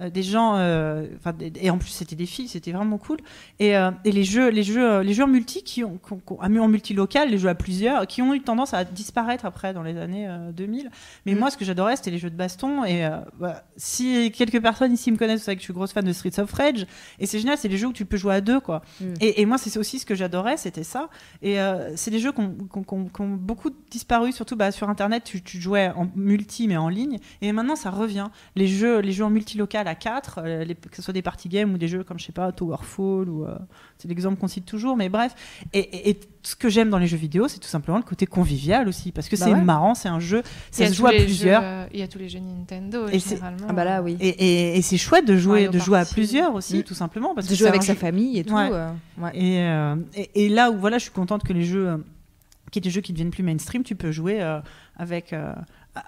des 0.09 0.22
gens, 0.22 0.55
euh, 0.56 1.06
et 1.60 1.68
en 1.68 1.77
plus 1.77 1.90
c'était 1.90 2.16
des 2.16 2.24
filles, 2.27 2.48
c'était 2.48 2.72
vraiment 2.72 2.97
cool. 2.97 3.18
Et, 3.59 3.77
euh, 3.77 3.90
et 4.05 4.12
les 4.12 4.24
jeux, 4.24 4.48
les 4.48 4.62
jeux, 4.62 4.82
euh, 4.90 5.02
les 5.02 5.12
jeux 5.12 5.24
en 5.24 5.28
multi 5.28 5.62
qui 5.62 5.85
ont, 5.85 5.98
qui 5.98 6.12
ont- 6.14 6.18
qui 6.18 6.32
ont- 6.32 6.40
en 6.40 6.68
multi 6.68 6.94
local, 6.94 7.28
les 7.31 7.36
jeux 7.39 7.48
à 7.48 7.55
plusieurs, 7.55 8.06
qui 8.06 8.22
ont 8.22 8.32
eu 8.32 8.40
tendance 8.40 8.72
à 8.72 8.85
disparaître 8.85 9.44
après 9.44 9.74
dans 9.74 9.82
les 9.82 9.98
années 9.98 10.27
euh, 10.28 10.52
2000. 10.52 10.90
Mais 11.27 11.35
Mm. 11.35 11.39
moi, 11.39 11.51
ce 11.51 11.56
que 11.59 11.64
j'adorais, 11.64 11.97
c'était 11.97 12.10
les 12.12 12.18
jeux 12.18 12.31
de 12.31 12.36
baston. 12.36 12.85
Et 12.85 13.05
euh, 13.05 13.18
bah, 13.39 13.64
si 13.77 14.31
quelques 14.32 14.62
personnes 14.62 14.93
ici 14.94 15.10
me 15.12 15.16
connaissent, 15.16 15.40
vous 15.40 15.44
savez 15.47 15.56
que 15.56 15.60
je 15.60 15.64
suis 15.66 15.74
grosse 15.74 15.93
fan 15.93 16.05
de 16.05 16.12
Streets 16.12 16.39
of 16.40 16.52
Rage. 16.52 16.86
Et 17.18 17.27
c'est 17.27 17.39
génial, 17.39 17.59
c'est 17.59 17.68
des 17.68 17.77
jeux 17.77 17.89
où 17.89 17.93
tu 17.93 18.05
peux 18.06 18.16
jouer 18.16 18.35
à 18.36 18.40
deux, 18.40 18.60
quoi. 18.60 18.82
Mm. 19.01 19.05
Et, 19.20 19.40
et 19.43 19.47
moi, 19.47 19.59
c'est 19.59 19.77
aussi 19.78 19.98
ce 19.98 20.06
que 20.06 20.14
j'adorais, 20.14 20.56
c'était 20.56 20.85
ça. 20.85 21.09
Et 21.43 21.60
euh, 21.60 21.93
c'est 21.97 22.10
des 22.10 22.20
jeux 22.20 22.32
qui 22.32 22.40
ont, 22.40 22.56
beaucoup 23.36 23.70
disparu, 23.90 24.32
surtout 24.32 24.56
bah, 24.56 24.70
sur 24.72 24.89
Internet, 24.89 25.24
tu, 25.24 25.43
tu 25.43 25.60
jouais 25.60 25.89
en 25.97 26.09
multi, 26.14 26.68
mais 26.68 26.77
en 26.77 26.89
ligne. 26.89 27.18
Et 27.43 27.52
maintenant, 27.52 27.77
ça 27.77 27.90
revient. 27.90 28.28
Les 28.56 28.66
jeux, 28.66 29.01
les 29.01 29.12
jeux 29.12 29.24
en 29.24 29.31
multi-local 29.31 29.89
à 29.91 29.95
4, 29.95 30.41
euh, 30.43 30.65
les- 30.65 30.75
que 30.75 30.97
ce 30.97 31.03
soit 31.03 31.12
des 31.12 31.23
party 31.23 31.49
games 31.49 31.73
ou 31.75 31.79
des 31.79 31.89
jeux 31.89 32.03
comme, 32.05 32.19
je 32.19 32.25
sais 32.25 32.33
pas, 32.33 32.51
Towerfall, 32.53 33.29
ou, 33.29 33.45
euh, 33.45 33.57
c'est 33.99 34.09
l'exemple 34.09 34.39
qu'on 34.41 34.49
cite 34.49 34.65
toujours, 34.67 34.97
mais 34.97 35.09
bref. 35.09 35.35
Et, 35.73 35.79
et- 35.81 36.11
et 36.11 36.21
ce 36.43 36.57
que 36.57 36.69
j'aime 36.69 36.89
dans 36.91 36.99
les 36.99 37.07
jeux 37.07 37.17
vidéo, 37.19 37.49
c'est 37.49 37.59
tout 37.59 37.69
simplement 37.69 37.99
le 37.99 38.05
côté 38.05 38.25
convivial 38.27 38.89
aussi, 38.89 39.12
parce 39.12 39.29
que 39.29 39.37
Bah 39.37 39.45
c'est 39.47 39.53
ouais. 39.53 39.61
marrant, 39.61 39.95
c'est 39.95 40.09
un 40.09 40.21
jeu, 40.21 40.43
ça 40.71 40.85
a 40.85 40.89
se 40.89 40.95
joue 40.95 41.07
à 41.07 41.11
plusieurs. 41.11 41.62
euh, 41.62 41.87
Il 41.93 42.01
y 42.01 42.03
a 42.03 42.09
tous 42.09 42.19
les 42.19 42.29
jeux 42.29 42.39
Nintendo, 42.41 43.07
Et 43.12 43.19
généralement. 43.19 43.67
Ah 43.69 43.73
bah 43.73 43.85
là, 43.85 44.03
oui. 44.03 44.17
Et, 44.21 44.29
et- 44.29 44.79
et 44.79 44.83
c'est 44.83 44.97
chouette 44.97 45.27
de 45.27 45.37
jouer, 45.37 45.65
Mario 45.67 45.71
de 45.73 45.79
jouer 45.79 45.99
à 45.99 46.05
plusieurs 46.05 46.55
aussi, 46.55 46.79
Mm. 46.79 46.83
tout 46.85 46.95
simplement. 46.95 47.35
Parce 47.35 47.47
de 47.47 47.53
que 47.53 47.59
jouer 47.59 47.69
avec 47.69 47.83
sa 47.83 47.93
jeu- 47.95 47.99
famille 47.99 48.39
et 48.39 48.45
tout. 48.45 48.55
Ouais. 48.55 48.71
euh, 48.73 48.89
ouais. 49.19 49.31
Et, 49.35 49.59
euh, 49.61 49.97
et, 50.15 50.47
et 50.47 50.49
là 50.49 50.71
où 50.71 50.79
voilà, 50.79 50.97
je 50.99 51.03
suis 51.03 51.12
contente 51.12 51.43
que 51.43 51.53
les 51.53 51.65
jeux, 51.65 51.89
euh, 51.89 51.97
qui 52.71 52.79
est 52.79 52.83
des 52.83 52.91
jeux 52.91 53.01
qui 53.01 53.12
deviennent 53.12 53.31
plus 53.31 53.43
mainstream, 53.43 53.83
tu 53.83 53.97
peux 53.97 54.12
jouer 54.12 54.41
euh, 54.41 54.61
avec. 54.97 55.33
euh, 55.33 55.53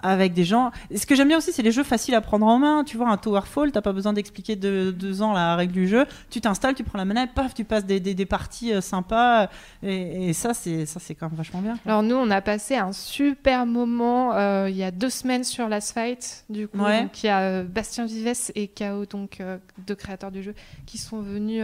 avec 0.01 0.33
des 0.33 0.45
gens. 0.45 0.71
Et 0.91 0.97
ce 0.97 1.05
que 1.05 1.13
j'aime 1.15 1.27
bien 1.27 1.37
aussi, 1.37 1.51
c'est 1.51 1.61
les 1.61 1.71
jeux 1.71 1.83
faciles 1.83 2.15
à 2.15 2.21
prendre 2.21 2.45
en 2.45 2.57
main. 2.57 2.83
Tu 2.85 2.95
vois, 2.97 3.09
un 3.09 3.17
Towerfall, 3.17 3.71
t'as 3.71 3.81
pas 3.81 3.91
besoin 3.91 4.13
d'expliquer 4.13 4.55
de, 4.55 4.91
deux 4.97 5.21
ans 5.21 5.33
la 5.33 5.55
règle 5.57 5.73
du 5.73 5.87
jeu. 5.87 6.05
Tu 6.29 6.39
t'installes, 6.41 6.73
tu 6.75 6.83
prends 6.83 6.97
la 6.97 7.05
manette, 7.05 7.31
paf, 7.33 7.53
tu 7.53 7.65
passes 7.65 7.85
des, 7.85 7.99
des, 7.99 8.13
des 8.13 8.25
parties 8.25 8.73
euh, 8.73 8.79
sympas. 8.81 9.49
Et, 9.83 10.29
et 10.29 10.33
ça, 10.33 10.53
c'est 10.53 10.85
ça, 10.85 10.99
c'est 11.01 11.15
quand 11.15 11.27
même 11.27 11.37
vachement 11.37 11.59
bien. 11.61 11.73
quoi. 11.83 11.91
Alors 11.91 12.03
nous, 12.03 12.15
on 12.15 12.29
a 12.31 12.39
passé 12.41 12.75
un 12.75 12.93
super 12.93 13.65
moment 13.65 14.33
euh, 14.35 14.69
il 14.69 14.75
y 14.77 14.83
a 14.83 14.91
deux 14.91 15.09
semaines 15.09 15.43
sur 15.43 15.67
Last 15.67 15.93
Fight. 15.93 16.45
Du 16.49 16.67
coup, 16.67 16.79
Ouais. 16.79 17.03
donc 17.03 17.21
il 17.23 17.27
y 17.27 17.29
a 17.29 17.39
euh, 17.41 17.63
Bastien 17.63 18.05
Vives 18.05 18.51
et 18.55 18.67
KO, 18.69 19.05
donc 19.05 19.41
euh, 19.41 19.57
deux 19.85 19.95
créateurs 19.95 20.31
du 20.31 20.43
jeu, 20.43 20.53
qui 20.85 20.97
sont 20.97 21.19
venus 21.19 21.63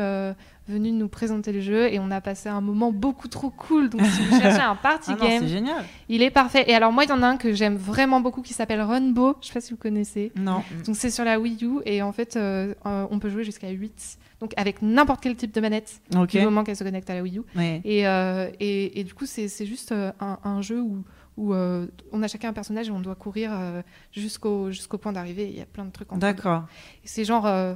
venus 0.68 0.94
nous 0.94 1.08
présenter 1.08 1.52
le 1.52 1.62
jeu 1.62 1.92
et 1.92 1.98
on 2.00 2.12
a 2.12 2.22
passé 2.22 2.48
un 2.48 2.62
moment 2.62 2.92
beaucoup 2.92 3.28
trop 3.28 3.50
cool. 3.50 3.90
Donc 3.90 4.02
si 4.06 4.22
vous 4.24 4.40
cherchez 4.40 4.62
un 4.62 4.76
party 4.76 5.12
Ah 5.14 5.18
non, 5.20 5.28
game, 5.28 5.48
génial. 5.48 5.84
il 6.10 6.22
est 6.22 6.30
parfait. 6.30 6.66
Et 6.68 6.76
alors 6.76 6.92
moi, 6.92 7.06
il 7.06 7.10
y 7.10 7.12
en 7.12 7.24
a 7.24 7.28
un 7.28 7.38
que 7.38 7.54
j'aime 7.54 7.76
vraiment 7.76 8.09
beaucoup 8.20 8.42
qui 8.42 8.54
s'appelle 8.54 8.82
Runbow. 8.82 9.36
Je 9.42 9.48
sais 9.48 9.54
pas 9.54 9.62
si 9.62 9.72
vous 9.72 9.78
connaissez. 9.78 10.32
Non. 10.36 10.64
Donc 10.86 10.96
c'est 10.96 11.12
sur 11.12 11.24
la 11.24 11.40
Wii 11.40 11.64
U 11.64 11.80
et 11.86 12.02
en 12.02 12.12
fait, 12.12 12.36
euh, 12.36 12.74
euh, 12.86 13.08
on 13.12 13.20
peut 13.20 13.30
jouer 13.30 13.44
jusqu'à 13.44 13.70
8. 13.70 14.18
Donc 14.40 14.54
avec 14.58 14.82
n'importe 14.82 15.22
quel 15.22 15.36
type 15.36 15.54
de 15.54 15.62
manette, 15.62 16.02
Ok. 16.16 16.30
du 16.32 16.42
moment 16.42 16.64
qu'elle 16.64 16.76
se 16.76 16.84
connecte 16.84 17.10
à 17.10 17.14
la 17.16 17.22
Wii 17.24 17.38
U. 17.40 17.42
Ouais. 17.56 17.82
Et, 17.84 18.08
euh, 18.08 18.50
et, 18.60 19.00
et 19.00 19.04
du 19.04 19.14
coup, 19.14 19.26
c'est 19.26 19.48
juste 19.66 19.92
un, 19.92 20.40
un 20.44 20.62
jeu 20.62 20.82
où, 20.82 21.04
où 21.38 21.54
euh, 21.54 21.88
on 22.12 22.22
a 22.24 22.28
chacun 22.28 22.50
un 22.50 22.54
personnage 22.54 22.88
et 22.90 22.92
on 22.92 23.00
doit 23.00 23.16
courir 23.16 23.52
euh, 23.54 23.82
jusqu'au 24.12 24.72
jusqu'au 24.72 24.98
point 24.98 25.12
d'arrivée. 25.14 25.48
Il 25.50 25.58
y 25.58 25.62
a 25.62 25.66
plein 25.66 25.86
de 25.86 25.92
trucs 25.92 26.12
en 26.12 26.18
D'accord. 26.18 26.64
C'est 27.04 27.24
genre 27.26 27.46
euh, 27.46 27.76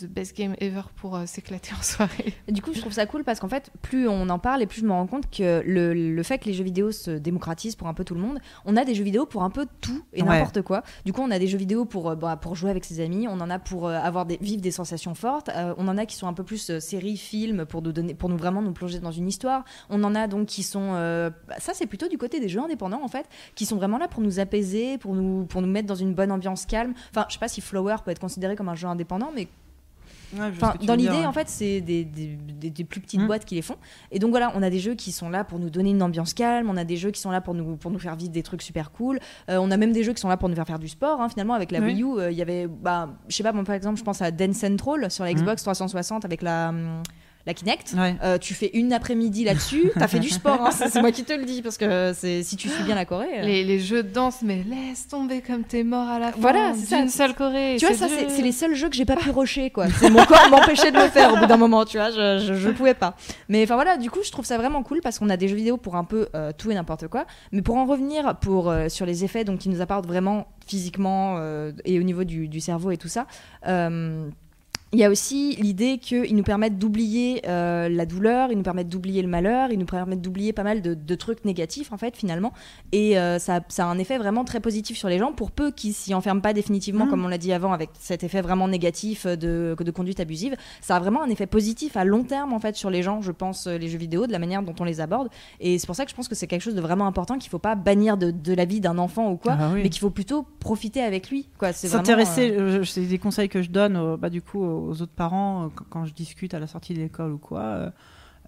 the 0.00 0.06
best 0.08 0.36
game 0.36 0.54
ever 0.60 0.82
pour 0.96 1.16
euh, 1.16 1.26
s'éclater 1.26 1.72
en 1.78 1.82
soirée. 1.82 2.34
Du 2.48 2.62
coup, 2.62 2.72
je 2.74 2.80
trouve 2.80 2.92
ça 2.92 3.06
cool 3.06 3.24
parce 3.24 3.40
qu'en 3.40 3.48
fait, 3.48 3.70
plus 3.82 4.08
on 4.08 4.28
en 4.28 4.38
parle 4.38 4.62
et 4.62 4.66
plus 4.66 4.80
je 4.80 4.86
me 4.86 4.92
rends 4.92 5.06
compte 5.06 5.30
que 5.30 5.62
le, 5.66 5.92
le 5.94 6.22
fait 6.22 6.38
que 6.38 6.46
les 6.46 6.54
jeux 6.54 6.64
vidéo 6.64 6.92
se 6.92 7.10
démocratisent 7.10 7.76
pour 7.76 7.88
un 7.88 7.94
peu 7.94 8.04
tout 8.04 8.14
le 8.14 8.20
monde, 8.20 8.38
on 8.64 8.76
a 8.76 8.84
des 8.84 8.94
jeux 8.94 9.04
vidéo 9.04 9.26
pour 9.26 9.42
un 9.42 9.50
peu 9.50 9.66
tout 9.80 10.04
et 10.12 10.22
Ouais. 10.22 10.28
n'importe 10.28 10.62
quoi. 10.62 10.82
Du 11.04 11.12
coup, 11.12 11.20
on 11.22 11.30
a 11.30 11.38
des 11.38 11.46
jeux 11.46 11.58
vidéo 11.58 11.84
pour, 11.84 12.10
euh, 12.10 12.14
bah, 12.16 12.36
pour 12.36 12.54
jouer 12.56 12.70
avec 12.70 12.84
ses 12.84 13.00
amis, 13.00 13.26
on 13.28 13.40
en 13.40 13.50
a 13.50 13.58
pour 13.58 13.86
euh, 13.88 13.98
avoir 13.98 14.26
des, 14.26 14.38
vivre 14.40 14.60
des 14.62 14.70
sensations 14.70 15.14
fortes, 15.14 15.48
euh, 15.50 15.74
on 15.78 15.86
en 15.88 15.96
a 15.98 16.06
qui 16.06 16.16
sont 16.16 16.26
un 16.26 16.32
peu 16.34 16.44
plus 16.44 16.70
euh, 16.70 16.80
séries, 16.80 17.16
films 17.16 17.64
pour 17.66 17.82
nous 17.82 17.92
donner, 17.92 18.14
pour 18.14 18.28
nous 18.28 18.36
vraiment 18.36 18.62
nous 18.62 18.72
plonger 18.72 18.98
dans 19.00 19.12
une 19.12 19.28
histoire. 19.28 19.64
On 19.90 20.02
en 20.04 20.14
a 20.14 20.26
donc 20.26 20.46
qui 20.46 20.62
sont, 20.62 20.92
euh, 20.94 21.30
bah, 21.48 21.54
ça 21.58 21.72
c'est 21.74 21.86
plutôt 21.86 22.08
du 22.08 22.18
côté 22.18 22.40
des 22.40 22.48
jeux 22.48 22.60
indépendants 22.60 23.02
en 23.02 23.08
fait, 23.08 23.26
qui 23.54 23.66
sont 23.66 23.76
vraiment 23.76 23.98
là 23.98 24.08
pour 24.08 24.22
nous 24.22 24.40
apaiser, 24.40 24.98
pour 24.98 25.14
nous, 25.14 25.44
pour 25.46 25.60
nous 25.62 25.68
mettre 25.68 25.86
dans 25.86 25.94
une 25.94 26.14
bonne 26.14 26.32
ambiance 26.32 26.66
calme. 26.66 26.94
Enfin, 27.10 27.26
je 27.28 27.34
sais 27.34 27.38
pas 27.38 27.48
si 27.48 27.60
Flower 27.60 27.96
peut 28.04 28.10
être 28.10 28.18
considéré 28.20 28.56
comme 28.56 28.68
un 28.68 28.74
jeu 28.74 28.88
indépendant, 28.88 29.30
mais 29.34 29.48
Ouais, 30.36 30.46
Enfin, 30.56 30.74
dans 30.82 30.94
l'idée, 30.94 31.10
ouais. 31.10 31.26
en 31.26 31.32
fait, 31.32 31.48
c'est 31.48 31.80
des, 31.80 32.04
des- 32.04 32.36
des- 32.36 32.70
des 32.70 32.84
plus 32.84 33.00
petites 33.00 33.20
Mm. 33.20 33.26
boîtes 33.26 33.44
qui 33.44 33.54
les 33.54 33.62
font. 33.62 33.76
Et 34.10 34.18
donc 34.18 34.30
voilà, 34.30 34.52
on 34.54 34.62
a 34.62 34.70
des 34.70 34.78
jeux 34.80 34.94
qui 34.94 35.12
sont 35.12 35.28
là 35.28 35.44
pour 35.44 35.58
nous 35.58 35.70
donner 35.70 35.90
une 35.90 36.02
ambiance 36.02 36.34
calme. 36.34 36.68
On 36.70 36.76
a 36.76 36.84
des 36.84 36.96
jeux 36.96 37.10
qui 37.10 37.20
sont 37.20 37.30
là 37.30 37.40
pour 37.40 37.54
nous 37.54 37.76
pour 37.76 37.90
nous 37.90 37.98
faire 37.98 38.16
vivre 38.16 38.32
des 38.32 38.42
trucs 38.42 38.62
super 38.62 38.90
cool. 38.90 39.18
Euh, 39.50 39.58
on 39.60 39.70
a 39.70 39.76
même 39.76 39.92
des 39.92 40.02
jeux 40.02 40.12
qui 40.12 40.20
sont 40.20 40.28
là 40.28 40.36
pour 40.36 40.48
nous 40.48 40.54
faire 40.56 40.66
faire 40.66 40.78
du 40.78 40.88
sport. 40.88 41.20
hein. 41.20 41.28
Finalement, 41.28 41.54
avec 41.54 41.70
la 41.70 41.80
Oui. 41.80 41.92
Wii 41.94 42.02
U, 42.02 42.18
euh, 42.18 42.30
il 42.30 42.36
y 42.36 42.42
avait, 42.42 42.66
bah, 42.66 43.10
je 43.28 43.36
sais 43.36 43.42
pas, 43.42 43.52
par 43.52 43.74
exemple, 43.74 43.98
je 43.98 44.04
pense 44.04 44.22
à 44.22 44.30
Dance 44.30 44.56
Central 44.56 45.10
sur 45.10 45.24
la 45.24 45.32
Mm. 45.32 45.36
Xbox 45.36 45.62
360 45.62 46.24
avec 46.24 46.42
la 46.42 46.70
hum, 46.70 47.02
la 47.46 47.54
Kinect. 47.54 47.94
Ouais. 47.96 48.16
Euh, 48.22 48.38
tu 48.38 48.54
fais 48.54 48.70
une 48.74 48.92
après-midi 48.92 49.44
là-dessus, 49.44 49.90
t'as 49.98 50.08
fait 50.08 50.18
du 50.18 50.30
sport, 50.30 50.60
hein. 50.62 50.70
c'est 50.70 51.00
moi 51.00 51.12
qui 51.12 51.24
te 51.24 51.32
le 51.32 51.44
dis, 51.44 51.60
parce 51.62 51.76
que 51.76 52.12
c'est 52.14 52.42
si 52.42 52.56
tu 52.56 52.68
suis 52.68 52.82
bien 52.84 52.94
la 52.94 53.04
Corée. 53.04 53.40
euh, 53.40 53.42
Les, 53.42 53.64
les 53.64 53.78
jeux 53.78 54.02
de 54.02 54.08
danse, 54.08 54.38
mais 54.42 54.64
laisse 54.68 55.08
tomber 55.08 55.42
comme 55.42 55.62
t'es 55.64 55.84
mort 55.84 56.08
à 56.08 56.18
la 56.18 56.32
fin. 56.32 56.38
Voilà, 56.40 56.72
c'est 56.74 56.86
ça. 56.86 56.98
D'une 57.00 57.08
seule 57.10 57.34
Corée. 57.34 57.76
Tu 57.78 57.86
vois, 57.86 57.94
ça, 57.94 58.06
c'est 58.08 58.42
les 58.42 58.52
seuls 58.52 58.74
jeux 58.74 58.88
que 58.88 58.96
j'ai 58.96 59.04
pas 59.04 59.16
pu 59.16 59.30
rusher, 59.30 59.70
quoi. 59.70 59.86
C'est 59.90 60.10
mon 60.10 60.24
corps 60.24 60.48
m'empêchait 60.50 60.90
de 60.90 60.98
le 60.98 61.08
faire 61.08 61.32
au 61.34 61.36
bout 61.36 61.46
d'un 61.46 61.56
moment, 61.56 61.84
tu 61.84 61.98
vois, 61.98 62.10
je, 62.10 62.38
je, 62.46 62.54
je 62.54 62.70
pouvais 62.70 62.94
pas. 62.94 63.16
Mais 63.48 63.62
enfin 63.64 63.74
voilà, 63.74 63.96
du 63.98 64.10
coup, 64.10 64.20
je 64.24 64.30
trouve 64.32 64.44
ça 64.44 64.56
vraiment 64.56 64.82
cool 64.82 65.00
parce 65.02 65.18
qu'on 65.18 65.28
a 65.30 65.36
des 65.36 65.48
jeux 65.48 65.56
vidéo 65.56 65.76
pour 65.76 65.96
un 65.96 66.04
peu 66.04 66.28
euh, 66.34 66.52
tout 66.56 66.70
et 66.70 66.74
n'importe 66.74 67.08
quoi. 67.08 67.26
Mais 67.52 67.60
pour 67.62 67.76
en 67.76 67.84
revenir 67.84 68.36
pour, 68.40 68.70
euh, 68.70 68.88
sur 68.88 69.04
les 69.06 69.24
effets 69.24 69.44
donc, 69.44 69.58
qui 69.58 69.68
nous 69.68 69.80
apportent 69.80 70.06
vraiment 70.06 70.46
physiquement 70.66 71.36
euh, 71.38 71.72
et 71.84 72.00
au 72.00 72.02
niveau 72.02 72.24
du, 72.24 72.48
du 72.48 72.60
cerveau 72.60 72.90
et 72.90 72.96
tout 72.96 73.08
ça. 73.08 73.26
euh, 73.68 74.28
il 74.94 75.00
y 75.00 75.04
a 75.04 75.10
aussi 75.10 75.56
l'idée 75.56 75.98
qu'ils 75.98 76.34
nous 76.36 76.42
permettent 76.42 76.78
d'oublier 76.78 77.42
euh, 77.48 77.88
la 77.88 78.06
douleur, 78.06 78.50
ils 78.50 78.56
nous 78.56 78.62
permettent 78.62 78.88
d'oublier 78.88 79.20
le 79.22 79.28
malheur, 79.28 79.70
ils 79.70 79.78
nous 79.78 79.84
permettent 79.86 80.22
d'oublier 80.22 80.52
pas 80.52 80.62
mal 80.62 80.80
de, 80.82 80.94
de 80.94 81.14
trucs 81.14 81.44
négatifs 81.44 81.92
en 81.92 81.96
fait 81.98 82.16
finalement. 82.16 82.52
Et 82.92 83.18
euh, 83.18 83.38
ça, 83.38 83.60
ça 83.68 83.84
a 83.84 83.88
un 83.88 83.98
effet 83.98 84.16
vraiment 84.18 84.44
très 84.44 84.60
positif 84.60 84.96
sur 84.96 85.08
les 85.08 85.18
gens 85.18 85.32
pour 85.32 85.50
peu 85.50 85.70
qu'ils 85.72 85.92
s'y 85.94 86.14
enferment 86.14 86.40
pas 86.40 86.52
définitivement, 86.52 87.06
Mm. 87.06 87.10
comme 87.10 87.24
on 87.24 87.28
l'a 87.28 87.38
dit 87.38 87.52
avant, 87.52 87.72
avec 87.72 87.90
cet 87.98 88.22
effet 88.24 88.40
vraiment 88.40 88.68
négatif 88.68 89.26
de, 89.26 89.74
de 89.78 89.90
conduite 89.90 90.20
abusive. 90.20 90.54
Ça 90.80 90.96
a 90.96 91.00
vraiment 91.00 91.22
un 91.22 91.28
effet 91.28 91.46
positif 91.46 91.96
à 91.96 92.04
long 92.04 92.22
terme 92.22 92.52
en 92.52 92.60
fait 92.60 92.76
sur 92.76 92.88
les 92.90 93.02
gens, 93.02 93.20
je 93.20 93.32
pense, 93.32 93.66
euh, 93.66 93.76
les 93.76 93.88
jeux 93.88 93.98
vidéo, 93.98 94.26
de 94.26 94.32
la 94.32 94.38
manière 94.38 94.62
dont 94.62 94.74
on 94.80 94.84
les 94.84 95.00
aborde. 95.00 95.28
Et 95.60 95.78
c'est 95.78 95.86
pour 95.86 95.96
ça 95.96 96.04
que 96.04 96.10
je 96.10 96.16
pense 96.16 96.28
que 96.28 96.34
c'est 96.34 96.46
quelque 96.46 96.62
chose 96.62 96.74
de 96.76 96.80
vraiment 96.80 97.06
important 97.06 97.36
qu'il 97.38 97.50
faut 97.50 97.58
pas 97.58 97.74
bannir 97.74 98.16
de, 98.16 98.30
de 98.30 98.54
la 98.54 98.64
vie 98.64 98.80
d'un 98.80 98.98
enfant 98.98 99.30
ou 99.32 99.36
quoi, 99.36 99.56
Ah 99.58 99.70
oui. 99.74 99.80
mais 99.82 99.88
qu'il 99.90 100.00
faut 100.00 100.10
plutôt 100.10 100.46
profiter 100.60 101.02
avec 101.02 101.30
lui. 101.30 101.48
S'intéresser, 101.72 102.50
euh, 102.52 102.80
euh, 102.80 102.84
c'est 102.84 103.00
des 103.02 103.18
conseils 103.18 103.48
que 103.48 103.60
je 103.62 103.70
donne 103.70 103.96
euh, 103.96 104.16
bah, 104.16 104.30
du 104.30 104.40
coup 104.40 104.64
aux 104.88 105.02
autres 105.02 105.12
parents 105.14 105.64
euh, 105.64 105.68
quand, 105.90 106.04
je 106.04 106.12
discute 106.14 106.54
à 106.54 106.58
la 106.58 106.66
sortie 106.66 106.94
de 106.94 106.98
l'école 107.00 107.32
ou 107.32 107.38
quoi. 107.38 107.60
euh, 107.60 107.90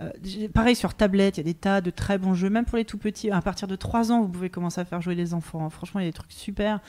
euh, 0.03 0.11
pareil 0.53 0.77
sur 0.77 0.93
tablette, 0.93 1.39
il 1.39 1.41
y 1.41 1.43
a 1.43 1.45
des 1.45 1.55
tas 1.55 1.81
de 1.81 1.91
très 1.91 2.19
bons 2.19 2.35
jeux, 2.35 2.51
même 2.51 2.67
pour 2.67 2.77
les 2.77 2.85
tout 2.85 2.99
petits. 2.99 3.31
À 3.31 3.41
partir 3.41 3.67
de 3.67 3.77
3 3.77 4.13
ans, 4.13 4.21
vous 4.21 4.29
pouvez 4.29 4.51
commencer 4.51 4.81
à 4.81 4.85
faire 4.85 5.01
jouer 5.01 5.15
les 5.15 5.33
enfants. 5.33 5.65
hein. 5.65 5.71
Franchement, 5.71 6.01
il 6.01 6.05
y 6.05 6.07
a 6.07 6.11
des 6.11 6.17
trucs 6.17 6.33
super. 6.33 6.81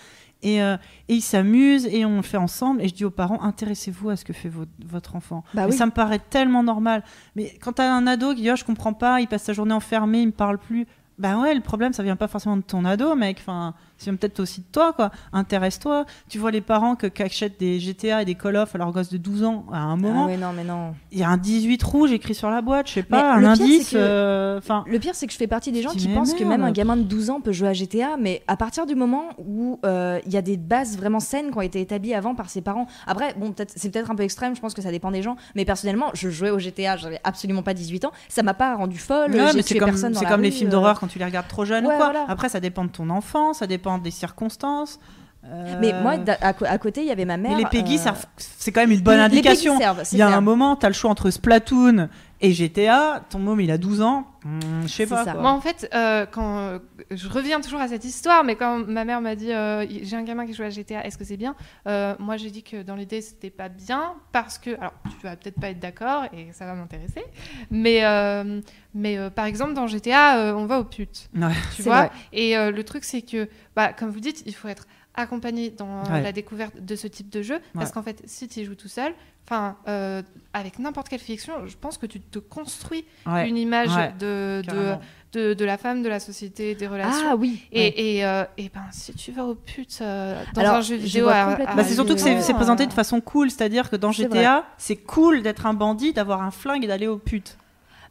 Et, 0.43 0.61
euh, 0.61 0.75
et 1.07 1.15
ils 1.15 1.21
s'amusent 1.21 1.87
et 1.87 2.03
on 2.05 2.17
le 2.17 2.21
fait 2.21 2.35
ensemble. 2.37 2.81
Et 2.81 2.89
je 2.89 2.93
dis 2.93 3.05
aux 3.05 3.09
parents, 3.09 3.41
intéressez-vous 3.41 4.09
à 4.09 4.17
ce 4.17 4.25
que 4.25 4.33
fait 4.33 4.49
vo- 4.49 4.65
votre 4.85 5.15
enfant. 5.15 5.43
Bah 5.53 5.67
oui. 5.67 5.73
Ça 5.73 5.85
me 5.85 5.91
paraît 5.91 6.19
tellement 6.19 6.63
normal. 6.63 7.01
Mais 7.37 7.57
quand 7.61 7.73
t'as 7.73 7.89
un 7.91 8.05
ado 8.07 8.35
qui 8.35 8.41
dit, 8.41 8.51
oh, 8.51 8.55
je 8.57 8.65
comprends 8.65 8.93
pas, 8.93 9.21
il 9.21 9.27
passe 9.27 9.43
sa 9.43 9.53
journée 9.53 9.73
enfermé, 9.73 10.19
il 10.19 10.27
me 10.27 10.31
parle 10.33 10.57
plus. 10.57 10.85
Bah 11.17 11.39
ouais, 11.39 11.55
le 11.55 11.61
problème, 11.61 11.93
ça 11.93 12.03
vient 12.03 12.15
pas 12.17 12.27
forcément 12.27 12.57
de 12.57 12.61
ton 12.61 12.83
ado, 12.85 13.15
mec. 13.15 13.37
Enfin, 13.39 13.73
ça 13.97 14.05
vient 14.05 14.15
peut-être 14.15 14.39
aussi 14.39 14.61
de 14.61 14.65
toi, 14.71 14.93
quoi. 14.93 15.11
Intéresse-toi. 15.33 16.05
Tu 16.29 16.39
vois 16.39 16.51
les 16.51 16.61
parents 16.61 16.95
que- 16.95 17.07
qui 17.07 17.23
achètent 17.23 17.59
des 17.59 17.79
GTA 17.79 18.21
et 18.21 18.25
des 18.25 18.35
Call 18.35 18.55
of 18.57 18.73
à 18.75 18.77
leur 18.77 18.91
gosse 18.91 19.09
de 19.09 19.17
12 19.17 19.43
ans 19.43 19.65
à 19.71 19.77
un 19.79 19.93
Ah 19.93 19.95
moment. 19.95 20.25
ouais, 20.27 20.37
non, 20.37 20.53
mais 20.55 20.63
non. 20.63 20.93
Il 21.11 21.19
y 21.19 21.23
a 21.23 21.29
un 21.29 21.37
18 21.37 21.81
rouge 21.83 22.11
écrit 22.11 22.35
sur 22.35 22.49
la 22.49 22.61
boîte, 22.61 22.87
je 22.87 22.93
sais 22.93 23.03
pas, 23.03 23.33
un 23.33 23.35
le 23.37 23.41
pire, 23.41 23.49
indice. 23.51 23.87
c'est 23.89 23.95
que- 23.95 24.01
euh, 24.01 24.59
Le 24.85 24.99
pire, 24.99 25.15
c'est 25.15 25.27
que 25.27 25.33
je 25.33 25.37
fais 25.37 25.47
partie 25.47 25.71
des 25.71 25.81
gens 25.81 25.91
qui 25.91 26.07
pensent 26.07 26.33
que 26.33 26.43
même 26.43 26.63
un 26.63 26.71
gamin 26.71 26.97
de 26.97 27.03
12 27.03 27.29
ans 27.29 27.41
peut 27.41 27.51
jouer 27.51 27.69
à 27.69 27.73
GTA, 27.73 28.17
mais 28.19 28.43
à 28.47 28.57
partir 28.57 28.85
du 28.85 28.95
moment 28.95 29.25
où 29.37 29.79
euh, 29.85 30.19
il 30.25 30.31
y 30.33 30.37
a 30.37 30.41
des 30.41 30.57
bases 30.57 30.97
vraiment 30.97 31.19
saines 31.19 31.51
qui 31.51 31.57
ont 31.57 31.61
été 31.61 31.81
établies 31.81 32.13
avant 32.13 32.35
par 32.35 32.49
ses 32.49 32.61
parents. 32.61 32.87
Après, 33.05 33.33
bon, 33.35 33.53
c'est 33.75 33.91
peut-être 33.91 34.11
un 34.11 34.15
peu 34.15 34.23
extrême, 34.23 34.55
je 34.55 34.61
pense 34.61 34.73
que 34.73 34.81
ça 34.81 34.91
dépend 34.91 35.11
des 35.11 35.21
gens, 35.21 35.35
mais 35.55 35.65
personnellement, 35.65 36.07
je 36.13 36.29
jouais 36.29 36.49
au 36.49 36.59
GTA, 36.59 36.97
j'avais 36.97 37.19
absolument 37.23 37.63
pas 37.63 37.73
18 37.73 38.05
ans, 38.05 38.11
ça 38.29 38.43
m'a 38.43 38.53
pas 38.53 38.75
rendu 38.75 38.97
folle, 38.97 39.31
Ouais, 39.31 39.61
c'est 39.61 39.77
comme, 39.77 40.41
les 40.41 40.51
films 40.51 40.69
euh, 40.69 40.71
d'horreur 40.71 40.99
quand 40.99 41.07
tu 41.07 41.19
les 41.19 41.25
regardes 41.25 41.47
trop 41.47 41.65
jeune 41.65 41.85
ouais, 41.85 41.93
ou 41.93 41.97
quoi. 41.97 42.05
voilà. 42.11 42.25
Après, 42.27 42.49
ça 42.49 42.59
dépend 42.59 42.83
de 42.85 42.89
ton 42.89 43.09
enfant, 43.09 43.53
ça 43.53 43.67
dépend 43.67 43.86
des 43.97 44.11
circonstances. 44.11 44.99
Euh, 45.45 45.77
Mais 45.79 45.93
moi, 46.01 46.15
à, 46.41 46.77
côté, 46.77 47.01
il 47.01 47.07
y 47.07 47.11
avait 47.11 47.23
ma 47.23 47.37
mère. 47.37 47.51
mais 47.51 47.63
les 47.63 47.65
Peggy, 47.69 47.97
euh, 48.05 48.11
c'est 48.37 48.71
quand 48.73 48.81
même 48.81 48.91
une 48.91 48.99
bonne 48.99 49.15
les- 49.17 49.21
indication. 49.23 49.79
Il 50.11 50.17
y 50.17 50.21
a 50.21 50.27
un 50.27 50.41
moment, 50.41 50.75
tu 50.75 50.85
as 50.85 50.89
le 50.89 50.93
choix 50.95 51.09
entre 51.09 51.29
Splatoon 51.29 52.09
et 52.41 52.51
GTA. 52.53 53.23
Ton 53.29 53.39
môme, 53.39 53.61
il 53.61 53.71
a 53.71 53.77
12 53.77 54.01
ans. 54.01 54.27
Hmm, 54.45 54.81
je 54.83 54.87
sais 54.87 55.05
pas. 55.07 55.25
ça. 55.25 55.31
quoi. 55.33 55.41
Moi, 55.41 55.51
en 55.51 55.59
fait, 55.61 55.89
euh, 55.93 56.25
quand 56.25 56.57
euh, 56.59 56.79
je 57.11 57.27
reviens 57.27 57.59
toujours 57.59 57.81
à 57.81 57.87
cette 57.87 58.05
histoire, 58.05 58.43
mais 58.43 58.55
quand 58.55 58.87
ma 58.87 59.03
mère 59.05 59.19
m'a 59.21 59.35
dit 59.35 59.51
euh, 59.51 59.85
j'ai 60.03 60.15
un 60.15 60.23
gamin 60.23 60.45
qui 60.45 60.53
joue 60.53 60.63
à 60.63 60.69
GTA, 60.69 61.05
est-ce 61.05 61.17
que 61.17 61.23
c'est 61.25 61.35
bien? 61.37 61.55
Euh, 61.87 62.15
Moi, 62.19 62.37
j'ai 62.37 62.49
dit 62.51 62.63
que 62.63 62.81
dans 62.83 62.95
l'idée, 62.95 63.21
c'était 63.21 63.49
pas 63.49 63.67
bien 63.69 64.13
parce 64.31 64.57
que, 64.57 64.71
alors, 64.79 64.93
tu 65.09 65.25
vas 65.25 65.35
peut-être 65.35 65.59
pas 65.59 65.69
être 65.69 65.79
d'accord 65.79 66.25
et 66.33 66.47
ça 66.53 66.65
va 66.65 66.75
m'intéresser, 66.75 67.23
mais 67.71 68.05
euh, 68.05 68.61
mais 68.93 69.17
euh, 69.17 69.29
par 69.29 69.45
exemple 69.45 69.73
dans 69.73 69.87
GTA, 69.87 70.37
euh, 70.39 70.53
on 70.53 70.65
va 70.65 70.79
aux 70.79 70.83
putes, 70.85 71.29
Ouais. 71.35 71.51
tu 71.75 71.81
vois? 71.83 71.97
vrai. 72.07 72.11
Et 72.33 72.57
euh, 72.57 72.71
le 72.71 72.83
truc, 72.83 73.03
c'est 73.03 73.21
que, 73.21 73.49
bah, 73.75 73.93
comme 73.93 74.09
vous 74.09 74.19
dites, 74.19 74.43
il 74.45 74.53
faut 74.55 74.67
être 74.67 74.87
accompagné 75.17 75.69
dans 75.71 76.03
Ouais. 76.05 76.21
la 76.21 76.31
découverte 76.31 76.79
de 76.79 76.95
ce 76.95 77.07
type 77.07 77.29
de 77.29 77.41
jeu, 77.41 77.59
parce 77.73 77.91
qu'en 77.91 78.03
fait, 78.03 78.21
si 78.25 78.47
tu 78.47 78.61
y 78.61 78.63
joues 78.65 78.75
tout 78.75 78.87
seul, 78.87 79.13
enfin, 79.45 79.75
euh, 79.87 80.21
avec 80.53 80.79
n'importe 80.79 81.09
quelle 81.09 81.19
fiction, 81.19 81.65
je 81.65 81.75
pense 81.75 81.97
que 81.97 82.05
tu 82.05 82.19
te 82.21 82.39
construis 82.39 83.03
Ouais. 83.25 83.49
une 83.49 83.57
image 83.57 83.95
Ouais, 83.95 84.13
de, 84.19 84.61
de, 84.67 84.95
de, 85.33 85.53
de 85.53 85.65
la 85.65 85.77
femme, 85.77 86.03
de 86.03 86.09
la 86.09 86.19
société, 86.19 86.75
des 86.75 86.87
relations. 86.87 87.27
Ah 87.31 87.35
oui. 87.35 87.63
Et, 87.71 87.79
ouais. 87.81 87.93
et, 87.97 88.25
euh, 88.25 88.43
et 88.57 88.69
ben, 88.73 88.83
si 88.91 89.13
tu 89.13 89.31
vas 89.31 89.45
aux 89.45 89.55
putes 89.55 89.99
euh, 90.01 90.41
dans 90.53 90.61
Alors, 90.61 90.75
un 90.75 90.81
jeu 90.81 90.97
je 90.97 91.01
vidéo, 91.03 91.27
à- 91.29 91.33
à- 91.53 91.75
Bah, 91.75 91.83
c'est 91.83 91.95
surtout 91.95 92.13
que 92.15 92.19
c'est 92.21 92.53
présenté 92.53 92.85
de 92.87 92.93
façon 92.93 93.19
cool, 93.21 93.49
c'est-à-dire 93.49 93.89
que 93.89 93.95
dans 93.95 94.11
GTA, 94.11 94.65
c'est 94.77 94.95
cool 94.97 95.41
d'être 95.41 95.65
un 95.65 95.73
bandit, 95.73 96.13
d'avoir 96.13 96.41
un 96.43 96.51
flingue 96.51 96.83
et 96.83 96.87
d'aller 96.87 97.07
aux 97.07 97.17
putes. 97.17 97.57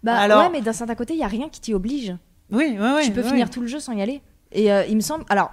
Bah 0.02 0.18
Alors- 0.18 0.42
ouais, 0.42 0.50
mais 0.50 0.60
d'un 0.60 0.72
certain 0.74 0.94
côté, 0.94 1.14
il 1.14 1.20
y 1.20 1.24
a 1.24 1.28
rien 1.28 1.48
qui 1.48 1.60
t'y 1.60 1.74
oblige. 1.74 2.14
Oui, 2.50 2.76
ouais, 2.78 2.92
ouais. 2.94 3.02
tu 3.04 3.10
peux 3.12 3.22
finir 3.24 3.50
tout 3.50 3.60
le 3.60 3.66
jeu 3.66 3.80
sans 3.80 3.92
y 3.92 4.02
aller. 4.02 4.20
Et 4.52 4.72
euh, 4.72 4.84
il 4.88 4.94
me 4.96 5.00
semble. 5.00 5.24
Alors, 5.28 5.50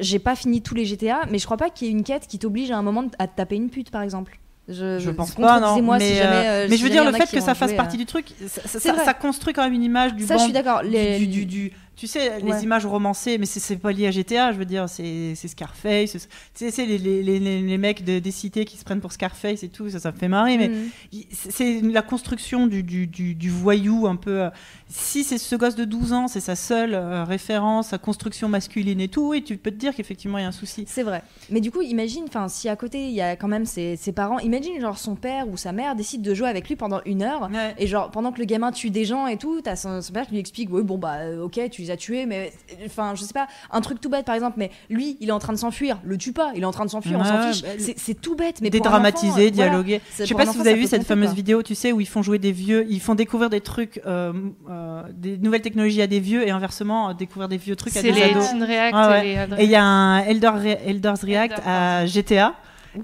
j'ai 0.00 0.18
pas 0.18 0.34
fini 0.36 0.62
tous 0.62 0.74
les 0.74 0.84
GTA, 0.84 1.20
mais 1.30 1.38
je 1.38 1.44
crois 1.44 1.56
pas 1.56 1.70
qu'il 1.70 1.86
y 1.88 1.90
ait 1.90 1.92
une 1.92 2.02
quête 2.04 2.26
qui 2.26 2.38
t'oblige 2.38 2.70
à 2.70 2.76
un 2.78 2.82
moment 2.82 3.04
à 3.18 3.26
te 3.26 3.36
taper 3.36 3.56
une 3.56 3.70
pute, 3.70 3.90
par 3.90 4.02
exemple. 4.02 4.38
Je, 4.68 4.98
Je 5.00 5.10
pense 5.10 5.34
pas, 5.34 5.58
non. 5.58 5.82
mais, 5.82 6.00
si 6.00 6.14
jamais. 6.16 6.36
euh, 6.36 6.50
euh, 6.50 6.66
mais 6.68 6.76
si 6.76 6.78
je 6.82 6.84
veux 6.84 6.90
dire, 6.90 7.04
le 7.04 7.12
fait 7.12 7.28
que 7.30 7.40
ça 7.40 7.54
fasse 7.54 7.72
partie 7.72 7.96
euh, 7.96 8.00
du 8.00 8.06
truc, 8.06 8.26
ça, 8.46 9.14
construit 9.14 9.52
quand 9.52 9.64
même 9.64 9.72
une 9.72 9.82
image 9.82 10.14
du 10.14 10.24
Ça, 10.24 10.36
je 10.36 10.44
suis 10.44 10.52
d'accord. 10.52 10.82
du- 10.82 10.90
Les- 10.90 11.18
du, 11.18 11.26
du- 11.26 11.46
du- 11.46 11.72
tu 12.00 12.06
sais, 12.06 12.40
les 12.40 12.64
images 12.64 12.86
romancées, 12.86 13.36
mais 13.36 13.44
c'est- 13.44 13.76
pas 13.76 13.92
lié 13.92 14.06
à 14.06 14.10
GTA, 14.10 14.52
je 14.52 14.58
veux 14.58 14.64
dire, 14.64 14.88
c'est 14.88 15.34
Scarface, 15.34 16.12
c'est- 16.12 16.28
tu 16.54 16.70
sais, 16.70 16.86
les, 16.86 16.96
les, 16.96 17.22
les, 17.22 17.38
les- 17.38 17.60
les 17.60 17.78
mecs 17.78 18.04
de- 18.04 18.18
des 18.18 18.30
cités 18.30 18.64
qui 18.64 18.78
se 18.78 18.84
prennent 18.84 19.00
pour 19.02 19.12
Scarface 19.12 19.62
et 19.62 19.68
tout, 19.68 19.90
ça, 19.90 19.98
ça 20.00 20.10
me 20.10 20.16
fait 20.16 20.28
marrer, 20.28 20.56
mais 20.56 20.70
il- 21.12 21.26
c'est 21.30 21.82
la 21.82 22.00
construction 22.00 22.66
du, 22.66 22.82
du, 22.82 23.06
du, 23.06 23.34
du 23.34 23.50
voyou 23.50 24.06
un 24.06 24.16
peu. 24.16 24.40
euh, 24.44 24.50
si 24.88 25.24
c'est 25.24 25.36
ce 25.38 25.54
gosse 25.56 25.74
de 25.76 25.84
12 25.84 26.12
ans, 26.14 26.26
c'est 26.26 26.40
sa 26.40 26.56
seule 26.56 26.94
euh, 26.94 27.22
référence, 27.24 27.88
sa 27.88 27.98
construction 27.98 28.48
masculine 28.48 29.00
et 29.00 29.08
tout, 29.08 29.34
et 29.34 29.42
tu 29.42 29.56
peux 29.58 29.70
te 29.70 29.76
dire 29.76 29.94
qu'effectivement 29.94 30.38
il 30.38 30.42
y 30.42 30.44
a 30.44 30.48
un 30.48 30.52
souci. 30.52 30.84
C'est 30.88 31.02
vrai. 31.02 31.22
Mais 31.50 31.60
du 31.60 31.70
coup, 31.70 31.82
imagine, 31.82 32.24
enfin, 32.26 32.48
si 32.48 32.68
à 32.68 32.76
côté 32.76 33.04
il 33.06 33.12
y 33.14 33.20
a 33.20 33.36
quand 33.36 33.46
même 33.48 33.66
ses, 33.66 33.96
ses 33.96 34.12
parents, 34.12 34.38
imagine 34.38 34.80
genre 34.80 34.96
son 34.98 35.16
père 35.16 35.46
ou 35.48 35.56
sa 35.58 35.72
mère 35.72 35.94
décide 35.96 36.22
de 36.22 36.32
jouer 36.34 36.48
avec 36.48 36.66
lui 36.68 36.76
pendant 36.76 37.00
une 37.04 37.22
heure. 37.22 37.50
Ouais. 37.52 37.74
Et 37.78 37.86
genre 37.86 38.10
pendant 38.10 38.32
que 38.32 38.38
le 38.38 38.46
gamin 38.46 38.72
tue 38.72 38.90
des 38.90 39.04
gens 39.04 39.26
et 39.26 39.36
tout, 39.36 39.60
t'as 39.60 39.76
son, 39.76 40.00
son 40.02 40.12
père 40.12 40.26
qui 40.26 40.32
lui 40.32 40.38
explique, 40.40 40.70
oui 40.72 40.82
bon 40.82 40.96
bah 40.98 41.16
euh, 41.20 41.42
ok 41.44 41.60
tu 41.70 41.82
les 41.90 41.96
tués, 41.96 42.26
mais 42.26 42.52
enfin 42.86 43.12
je 43.14 43.22
sais 43.22 43.32
pas, 43.34 43.46
un 43.70 43.80
truc 43.80 44.00
tout 44.00 44.08
bête 44.08 44.24
par 44.24 44.34
exemple, 44.34 44.54
mais 44.58 44.70
lui 44.88 45.16
il 45.20 45.28
est 45.28 45.32
en 45.32 45.38
train 45.38 45.52
de 45.52 45.58
s'enfuir, 45.58 45.98
le 46.04 46.16
tue 46.16 46.32
pas, 46.32 46.52
il 46.54 46.62
est 46.62 46.66
en 46.66 46.70
train 46.70 46.84
de 46.84 46.90
s'enfuir, 46.90 47.18
on 47.18 47.24
s'en 47.24 47.50
fiche. 47.52 47.62
bah, 47.62 47.68
C'est- 47.96 48.20
tout 48.20 48.34
bête, 48.36 48.60
mais 48.60 48.70
dédramatiser, 48.70 49.28
enfant, 49.30 49.38
euh, 49.40 49.50
voilà. 49.54 49.70
dialoguer. 49.70 50.00
Je 50.18 50.24
sais 50.24 50.34
pas 50.34 50.46
si 50.46 50.56
vous 50.58 50.66
avez 50.66 50.78
vu 50.78 50.86
cette 50.86 51.04
fameuse 51.06 51.32
vidéo, 51.34 51.62
tu 51.62 51.74
sais, 51.74 51.92
où 51.92 52.00
ils 52.00 52.08
font 52.08 52.22
jouer 52.22 52.38
des 52.38 52.52
vieux, 52.52 52.86
ils 52.88 53.00
font 53.00 53.14
découvrir 53.14 53.50
des 53.50 53.60
trucs, 53.60 54.00
euh, 54.06 54.32
euh, 54.68 55.02
des 55.12 55.38
nouvelles 55.38 55.62
technologies 55.62 56.02
à 56.02 56.06
des 56.06 56.20
vieux 56.20 56.46
et 56.46 56.50
inversement 56.50 57.14
découvrir 57.14 57.48
des 57.48 57.56
vieux 57.56 57.76
trucs 57.76 57.96
à 57.96 58.00
c'est 58.00 58.12
des 58.12 58.12
les 58.12 58.22
ados. 58.24 58.48
Teen 58.50 58.62
React 58.62 58.94
Ah 58.96 59.10
ouais. 59.10 59.28
et 59.58 59.64
il 59.64 59.70
y 59.70 59.74
a 59.76 59.82
un 59.84 60.18
Elder 60.24 60.48
Re- 60.48 60.78
Elder's 60.86 61.22
React 61.22 61.52
Elder, 61.58 61.62
à 61.68 62.06
GTA. 62.06 62.54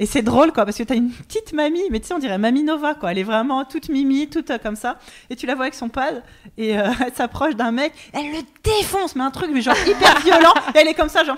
Et 0.01 0.07
c'est 0.07 0.23
drôle 0.23 0.53
quoi 0.53 0.65
parce 0.65 0.77
que 0.77 0.83
t'as 0.83 0.97
une 0.97 1.11
petite 1.11 1.53
mamie 1.53 1.83
mais 1.91 2.01
tu 2.01 2.07
sais 2.09 2.15
on 2.15 2.19
dirait 2.19 2.39
mamie 2.39 2.63
Nova 2.65 2.95
quoi. 2.95 3.13
Elle 3.13 3.19
est 3.19 3.23
vraiment 3.25 3.65
toute 3.65 3.89
mimi 3.89 4.29
toute 4.29 4.51
euh, 4.51 4.59
comme 4.59 4.77
ça. 4.77 4.97
Et 5.31 5.37
tu 5.37 5.47
la 5.47 5.55
vois 5.55 5.65
avec 5.65 5.75
son 5.75 5.89
pad 5.89 6.23
et 6.59 6.79
euh, 6.79 6.89
elle 7.07 7.15
s'approche 7.15 7.55
d'un 7.55 7.71
mec 7.73 7.93
elle 8.13 8.31
le 8.33 8.39
défonce 8.65 9.15
mais 9.17 9.23
un 9.25 9.31
truc 9.31 9.51
mais 9.53 9.63
genre 9.63 9.77
hyper 9.87 10.19
violent. 10.25 10.55
Et 10.75 10.79
elle 10.79 10.89
est 10.89 10.95
comme 10.95 11.09
ça 11.09 11.25
genre 11.25 11.37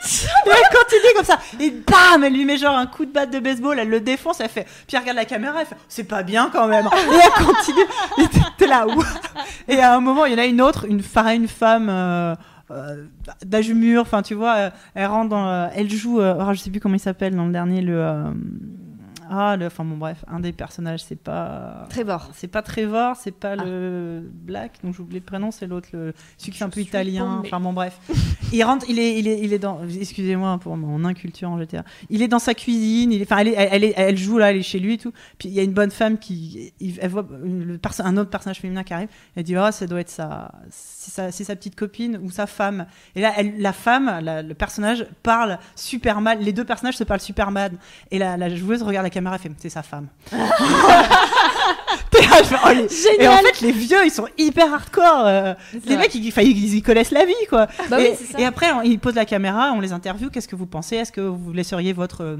et 0.00 0.10
elle 0.50 0.78
continue 0.78 1.12
comme 1.16 1.24
ça. 1.24 1.38
Et 1.58 1.70
bam 1.70 2.22
elle 2.22 2.32
lui 2.32 2.44
met 2.44 2.56
genre 2.56 2.76
un 2.76 2.86
coup 2.86 3.04
de 3.04 3.10
batte 3.12 3.30
de 3.30 3.38
baseball 3.40 3.78
elle 3.78 3.88
le 3.88 4.00
défonce 4.00 4.40
elle 4.40 4.48
fait 4.48 4.64
puis 4.86 4.96
elle 4.96 5.00
regarde 5.00 5.16
la 5.16 5.24
caméra 5.24 5.60
elle 5.60 5.66
fait 5.66 5.76
c'est 5.88 6.04
pas 6.04 6.22
bien 6.22 6.50
quand 6.52 6.66
même. 6.68 6.86
Et 6.86 7.14
elle 7.16 7.44
continue. 7.44 7.86
Et 8.18 8.28
t'es- 8.56 8.66
là 8.68 8.86
ouah. 8.86 9.04
et 9.66 9.78
à 9.80 9.94
un 9.94 10.00
moment 10.00 10.24
il 10.26 10.32
y 10.32 10.34
en 10.34 10.38
a 10.38 10.46
une 10.46 10.60
autre 10.60 10.84
une 10.84 11.02
pareil 11.02 11.38
une 11.38 11.48
femme 11.48 11.88
euh, 11.90 12.34
d'âge 13.44 13.72
mûr 13.72 14.02
enfin 14.02 14.22
tu 14.22 14.34
vois 14.34 14.56
euh, 14.56 14.70
elle 14.94 15.06
rentre 15.06 15.30
dans 15.30 15.48
euh, 15.48 15.68
elle 15.74 15.90
joue 15.90 16.20
euh, 16.20 16.34
oh, 16.38 16.52
je 16.52 16.58
sais 16.58 16.70
plus 16.70 16.80
comment 16.80 16.96
il 16.96 17.00
s'appelle 17.00 17.34
dans 17.34 17.46
le 17.46 17.52
dernier 17.52 17.80
le 17.80 17.98
euh, 17.98 18.30
ah 19.30 19.56
le 19.56 19.66
enfin 19.66 19.84
bon 19.84 19.96
bref 19.96 20.24
un 20.28 20.40
des 20.40 20.52
personnages 20.52 21.02
c'est 21.04 21.20
pas 21.20 21.86
Trevor. 21.90 22.30
c'est 22.34 22.48
pas 22.48 22.62
Trevor, 22.62 23.16
c'est 23.16 23.30
pas 23.32 23.52
Ah. 23.58 23.64
le 23.64 24.28
Black, 24.32 24.78
donc 24.82 24.94
j'ai 24.94 25.00
oublié 25.02 25.20
le 25.20 25.24
prénom, 25.26 25.50
c'est 25.50 25.66
l'autre, 25.66 25.88
le... 25.92 26.12
celui 26.36 26.52
qui 26.52 26.62
est 26.62 26.66
un 26.66 26.70
peu 26.70 26.80
italien. 26.80 27.40
Enfin 27.44 27.60
bon, 27.60 27.72
bref. 27.72 27.98
il 28.52 28.62
rentre, 28.64 28.86
il 28.88 28.98
est, 28.98 29.18
il 29.18 29.28
est, 29.28 29.40
il 29.40 29.52
est 29.52 29.58
dans. 29.58 29.80
Excusez-moi 29.84 30.58
pour 30.58 30.76
mon 30.76 31.04
inculture 31.04 31.50
en 31.50 31.58
GTA. 31.58 31.84
Il 32.10 32.22
est 32.22 32.28
dans 32.28 32.38
sa 32.38 32.54
cuisine, 32.54 33.12
il 33.12 33.20
est, 33.22 33.24
enfin, 33.30 33.38
elle, 33.38 33.54
elle, 33.56 33.92
elle, 33.96 34.16
joue 34.16 34.38
là, 34.38 34.50
elle 34.50 34.56
est 34.58 34.62
chez 34.62 34.78
lui 34.78 34.94
et 34.94 34.98
tout. 34.98 35.12
Puis 35.38 35.48
il 35.48 35.54
y 35.54 35.60
a 35.60 35.62
une 35.62 35.72
bonne 35.72 35.90
femme 35.90 36.18
qui, 36.18 36.72
elle 37.00 37.10
voit 37.10 37.26
le 37.42 37.76
perso- 37.78 38.02
un 38.04 38.16
autre 38.16 38.30
personnage 38.30 38.58
féminin 38.60 38.82
qui 38.84 38.94
arrive. 38.94 39.08
Elle 39.36 39.42
dit, 39.44 39.56
oh, 39.56 39.70
ça 39.70 39.86
doit 39.86 40.00
être 40.00 40.10
sa, 40.10 40.52
c'est 40.70 41.10
sa, 41.10 41.30
sa 41.32 41.56
petite 41.56 41.76
copine 41.76 42.18
ou 42.22 42.30
sa 42.30 42.46
femme. 42.46 42.86
Et 43.14 43.20
là, 43.20 43.32
la 43.58 43.72
femme, 43.72 44.18
la- 44.22 44.42
le 44.42 44.54
personnage 44.54 45.06
parle 45.22 45.58
super 45.76 46.20
mal. 46.20 46.40
Les 46.40 46.52
deux 46.52 46.64
personnages 46.64 46.96
se 46.96 47.04
parlent 47.04 47.20
super 47.20 47.50
mal. 47.50 47.72
Et 48.10 48.18
la, 48.18 48.36
la 48.36 48.54
joueuse 48.54 48.82
regarde 48.82 49.04
la 49.04 49.10
caméra 49.18 49.38
fait, 49.38 49.50
c'est 49.58 49.70
sa 49.70 49.82
femme. 49.82 50.08
Oh, 52.64 52.68
les- 52.74 53.22
Et 53.24 53.28
en 53.28 53.36
fait, 53.38 53.60
les 53.60 53.72
vieux, 53.72 54.04
ils 54.04 54.10
sont 54.10 54.26
hyper 54.38 54.72
hardcore. 54.72 55.22
euh, 55.26 55.54
les 55.86 55.96
mecs, 55.96 56.14
ils, 56.14 56.28
enfin, 56.28 56.42
ils 56.42 56.74
y 56.74 56.82
connaissent 56.82 57.10
la 57.10 57.24
vie, 57.24 57.34
quoi. 57.48 57.66
Bah 57.90 58.00
et, 58.00 58.16
oui, 58.36 58.44
après, 58.44 58.72
on- 58.72 58.82
ils 58.82 58.98
posent 58.98 59.14
la 59.14 59.24
caméra, 59.24 59.72
on 59.74 59.80
les 59.80 59.92
interviewe. 59.92 60.30
Qu'est-ce 60.30 60.48
que 60.48 60.56
vous 60.56 60.66
pensez? 60.66 60.96
Est-ce 60.96 61.12
que 61.12 61.20
vous 61.20 61.52
laisseriez 61.52 61.92
votre 61.92 62.22
euh, 62.24 62.36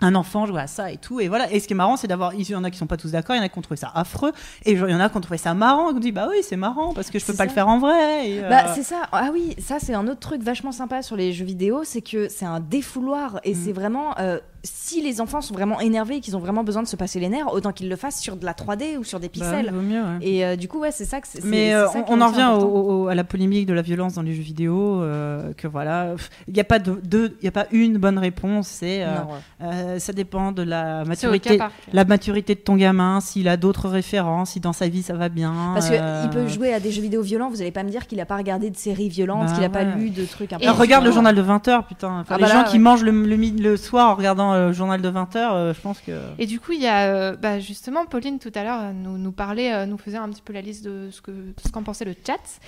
un 0.00 0.14
enfant 0.14 0.46
jouer 0.46 0.60
à 0.60 0.66
ça 0.66 0.90
et 0.90 0.96
tout? 0.98 1.20
Et 1.20 1.28
voilà 1.28 1.50
et 1.52 1.60
ce 1.60 1.66
qui 1.66 1.72
est 1.72 1.76
marrant 1.76 1.96
c'est 1.96 2.08
d'avoir 2.08 2.34
il 2.34 2.48
y 2.48 2.54
en 2.54 2.64
a 2.64 2.70
qui 2.70 2.78
sont 2.78 2.86
pas 2.86 2.96
tous 2.96 3.12
d'accord 3.12 3.36
il 3.36 3.38
y 3.38 3.42
en 3.42 3.44
a 3.44 3.48
qui 3.48 3.58
ont 3.58 3.62
trouvé 3.62 3.76
ça 3.78 3.90
affreux 3.94 4.32
et 4.64 4.72
il 4.72 4.78
y 4.78 4.82
en 4.94 5.00
a 5.00 5.08
qui 5.08 5.16
ont 5.16 5.20
trouvé 5.20 5.38
ça 5.38 5.54
marrant 5.54 5.90
qui 5.90 5.96
ont 5.96 6.00
dit 6.00 6.12
bah 6.12 6.26
oui 6.28 6.38
c'est 6.42 6.56
marrant 6.56 6.92
parce 6.94 7.10
que 7.10 7.18
je 7.18 7.24
peux 7.24 7.32
pas 7.34 7.44
le 7.44 7.50
faire 7.50 7.68
en 7.68 7.78
vrai 7.78 8.28
et, 8.28 8.42
euh, 8.42 8.48
Bah 8.50 8.74
c'est 8.74 8.82
ça. 8.82 9.02
Ah 9.12 9.30
oui, 9.32 9.54
ça 9.58 9.76
c'est 9.80 9.94
un 9.94 10.06
autre 10.08 10.20
truc 10.20 10.42
vachement 10.42 10.72
sympa 10.72 11.02
sur 11.02 11.16
les 11.16 11.32
jeux 11.32 11.44
vidéo, 11.44 11.82
c'est 11.84 12.02
que 12.02 12.28
c'est 12.28 12.44
un 12.44 12.60
défouloir 12.60 13.38
et 13.44 13.54
Mm. 13.54 13.58
c'est 13.64 13.72
vraiment 13.72 14.18
si 14.64 15.02
les 15.02 15.20
enfants 15.20 15.40
sont 15.42 15.54
vraiment 15.54 15.78
énervés 15.80 16.16
et 16.16 16.20
qu'ils 16.20 16.36
ont 16.36 16.40
vraiment 16.40 16.64
besoin 16.64 16.82
de 16.82 16.88
se 16.88 16.96
passer 16.96 17.20
les 17.20 17.28
nerfs, 17.28 17.52
autant 17.52 17.72
qu'ils 17.72 17.88
le 17.88 17.96
fassent 17.96 18.20
sur 18.20 18.36
de 18.36 18.44
la 18.44 18.52
3D 18.54 18.96
ou 18.98 19.04
sur 19.04 19.20
des 19.20 19.28
bah, 19.28 19.32
pixels. 19.32 19.70
vaut 19.72 19.80
mieux, 19.82 20.00
ouais. 20.02 20.18
Et 20.22 20.44
euh, 20.44 20.56
du 20.56 20.68
coup 20.68 20.80
ouais, 20.80 20.90
c'est 20.90 21.04
ça 21.04 21.20
que 21.20 21.28
c'est. 21.28 21.44
Mais 21.44 21.74
euh, 21.74 21.86
ça 21.88 22.04
on, 22.08 22.20
en 22.20 22.28
revient 22.28 22.38
au- 22.38 22.56
important. 22.56 22.66
au- 22.70 23.08
à 23.08 23.14
la 23.14 23.24
polémique 23.24 23.66
de 23.66 23.74
la 23.74 23.82
violence 23.82 24.14
dans 24.14 24.22
les 24.22 24.34
jeux 24.34 24.42
vidéo, 24.42 25.02
euh, 25.02 25.52
que 25.54 25.68
voilà, 25.68 26.14
il 26.48 26.54
n'y 26.54 26.60
a 26.60 26.64
pas 26.64 26.78
de, 26.78 26.98
de- 27.04 27.36
il 27.40 27.44
y 27.44 27.48
a 27.48 27.52
pas 27.52 27.66
une 27.72 27.98
bonne 27.98 28.18
réponse. 28.18 28.68
C'est, 28.68 29.02
euh, 29.02 29.06
Non, 29.14 29.66
ouais. 29.66 29.74
euh, 29.74 29.98
ça 29.98 30.12
dépend 30.12 30.50
de 30.52 30.62
la 30.62 31.04
maturité, 31.04 31.58
la 31.92 32.04
de 32.04 32.54
ton 32.54 32.76
gamin, 32.76 33.20
s'il 33.20 33.48
a 33.48 33.56
d'autres 33.56 33.88
références, 33.88 34.50
si 34.52 34.60
dans 34.60 34.72
sa 34.72 34.88
vie 34.88 35.02
ça 35.02 35.14
va 35.14 35.28
bien. 35.28 35.52
Parce 35.74 35.90
que 35.90 35.94
euh, 35.98 36.22
il 36.24 36.30
peut 36.30 36.48
jouer 36.48 36.72
à 36.72 36.80
des 36.80 36.90
jeux 36.90 37.02
vidéo 37.02 37.22
violents, 37.22 37.50
vous 37.50 37.60
allez 37.60 37.70
pas 37.70 37.82
me 37.82 37.90
dire 37.90 38.06
qu'il 38.06 38.20
a 38.20 38.26
pas 38.26 38.36
regardé 38.36 38.70
de 38.70 38.76
séries 38.76 39.08
violentes, 39.08 39.46
Bah 39.48 39.52
qu'il 39.54 39.64
a 39.64 39.68
pas 39.68 39.84
lu 39.84 40.10
de 40.10 40.24
trucs 40.24 40.52
un 40.52 40.58
peu. 40.58 40.70
Regarde 40.70 41.04
le 41.04 41.12
journal 41.12 41.34
de 41.34 41.42
20h, 41.42 41.86
putain. 41.86 42.20
Enfin, 42.20 42.24
Ah 42.30 42.36
les 42.36 42.42
bah 42.44 42.48
gens 42.48 42.62
là, 42.62 42.64
qui 42.64 42.78
mangent 42.78 43.02
le, 43.02 43.10
le, 43.10 43.36
mi- 43.36 43.50
le 43.52 43.76
soir 43.76 44.10
en 44.10 44.14
regardant 44.14 44.53
euh, 44.54 44.66
le 44.68 44.72
journal 44.72 45.02
de 45.02 45.10
20h, 45.10 45.74
je 45.74 45.80
pense 45.80 46.00
que. 46.00 46.12
Et 46.38 46.46
du 46.46 46.60
coup, 46.60 46.72
il 46.72 46.80
y 46.80 46.86
a 46.86 47.08
euh, 47.08 47.36
bah, 47.36 47.58
justement 47.60 48.06
Pauline 48.06 48.38
tout 48.38 48.52
à 48.54 48.64
l'heure 48.64 48.80
euh, 48.80 48.92
nous, 48.92 49.18
nous 49.18 49.32
parlait, 49.32 49.72
euh, 49.72 49.86
nous 49.86 49.98
faisait 49.98 50.16
un 50.16 50.28
petit 50.28 50.42
peu 50.42 50.52
la 50.52 50.60
liste 50.60 50.84
de 50.84 51.08
ce 51.10 51.20
que 51.20 51.30
de 51.30 51.54
ce 51.64 51.70
qu'en 51.70 51.82
pensait 51.82 52.04
le 52.04 52.14
chat. 52.26 52.60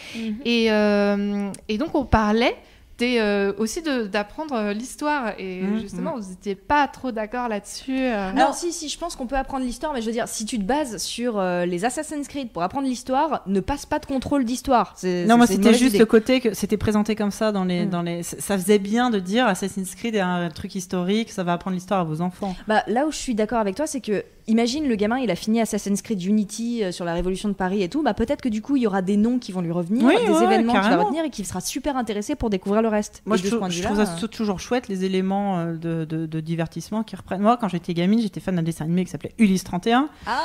Et, 0.44 0.70
euh, 0.70 1.50
et 1.68 1.78
donc 1.78 1.94
on 1.94 2.04
parlait 2.04 2.56
des, 2.98 3.18
euh, 3.18 3.52
aussi 3.58 3.82
d'apprendre 3.82 4.54
euh, 4.54 4.72
l'histoire. 4.72 5.32
Et 5.38 5.60
Mhm, 5.62 5.80
justement, 5.80 6.16
vous 6.18 6.28
n'étiez 6.30 6.54
pas 6.54 6.88
trop 6.88 7.12
d'accord 7.12 7.48
là-dessus. 7.48 7.98
euh. 7.98 8.32
Non, 8.32 8.52
si, 8.54 8.72
si, 8.72 8.88
je 8.88 8.98
pense 8.98 9.16
qu'on 9.16 9.26
peut 9.26 9.36
apprendre 9.36 9.64
l'histoire, 9.66 9.92
mais 9.92 10.00
je 10.00 10.06
veux 10.06 10.12
dire, 10.12 10.28
si 10.28 10.44
tu 10.46 10.58
te 10.58 10.64
bases 10.64 10.96
sur 10.98 11.38
euh, 11.38 11.66
les 11.66 11.84
Assassin's 11.84 12.26
Creed 12.26 12.50
pour 12.52 12.62
apprendre 12.62 12.86
l'histoire, 12.88 13.42
ne 13.46 13.60
passe 13.60 13.84
pas 13.86 13.98
de 13.98 14.06
contrôle 14.06 14.44
d'histoire. 14.44 14.94
Non, 15.04 15.36
moi 15.36 15.46
c'était 15.46 15.74
juste 15.74 15.90
idée. 15.90 15.98
le 15.98 16.06
côté 16.06 16.40
que 16.40 16.54
c'était 16.54 16.76
présenté 16.78 17.14
comme 17.16 17.30
ça 17.30 17.52
dans 17.52 17.64
les, 17.64 17.84
Mm. 17.86 17.90
dans 17.90 18.02
les. 18.02 18.22
Ça 18.22 18.56
faisait 18.56 18.78
bien 18.78 19.10
de 19.10 19.18
dire 19.18 19.46
Assassin's 19.46 19.94
Creed 19.94 20.14
est 20.14 20.20
un 20.20 20.48
truc 20.50 20.74
historique, 20.74 21.30
ça 21.30 21.44
va 21.44 21.52
apprendre 21.52 21.74
l'histoire 21.74 22.00
à 22.00 22.04
vos 22.04 22.20
enfants. 22.22 22.56
Bah, 22.66 22.82
là 22.86 23.06
où 23.06 23.12
je 23.12 23.16
suis 23.18 23.34
d'accord 23.34 23.58
avec 23.58 23.74
toi, 23.76 23.86
c'est 23.86 24.00
que 24.00 24.24
imagine 24.48 24.86
le 24.88 24.94
gamin, 24.94 25.18
il 25.18 25.30
a 25.30 25.36
fini 25.36 25.60
Assassin's 25.60 26.02
Creed 26.02 26.22
Unity 26.22 26.84
euh, 26.84 26.92
sur 26.92 27.04
la 27.04 27.14
Révolution 27.14 27.48
de 27.48 27.54
Paris 27.54 27.82
et 27.82 27.88
tout. 27.88 28.02
Bah, 28.02 28.14
peut-être 28.14 28.40
que 28.42 28.48
du 28.48 28.62
coup, 28.62 28.76
il 28.76 28.82
y 28.82 28.86
aura 28.86 29.02
des 29.02 29.16
noms 29.16 29.38
qui 29.38 29.52
vont 29.52 29.60
lui 29.60 29.72
revenir, 29.72 30.04
Oui, 30.04 30.14
des 30.26 30.30
ouais, 30.32 30.44
événements 30.44 30.72
qu'il 30.72 30.82
va 30.90 30.96
retenir 31.02 31.24
et 31.24 31.30
qu'il 31.30 31.46
sera 31.46 31.60
super 31.60 31.96
intéressé 31.96 32.34
pour 32.36 32.50
découvrir 32.50 32.82
le 32.82 32.88
reste. 32.88 33.22
Moi, 33.26 33.36
Et 33.36 33.40
je, 33.40 33.48
trouve- 33.54 33.70
je 33.70 33.82
ça 33.82 33.92
euh, 34.00 34.20
tou- 34.20 34.28
toujours 34.28 34.60
chouette, 34.60 34.88
les 34.88 35.04
éléments 35.04 35.58
euh, 35.58 35.76
de, 35.76 36.04
de- 36.04 36.26
de 36.26 36.40
divertissement 36.40 37.02
qui 37.02 37.16
reprennent. 37.16 37.40
Moi, 37.42 37.56
quand 37.60 37.68
j'étais 37.68 37.94
gamine, 37.94 38.20
j'étais 38.20 38.40
fan 38.40 38.56
d'un 38.56 38.62
dessin 38.62 38.84
animé 38.84 39.04
qui 39.04 39.10
s'appelait 39.10 39.34
Ulysse 39.38 39.64
31. 39.64 40.08
Ah 40.26 40.40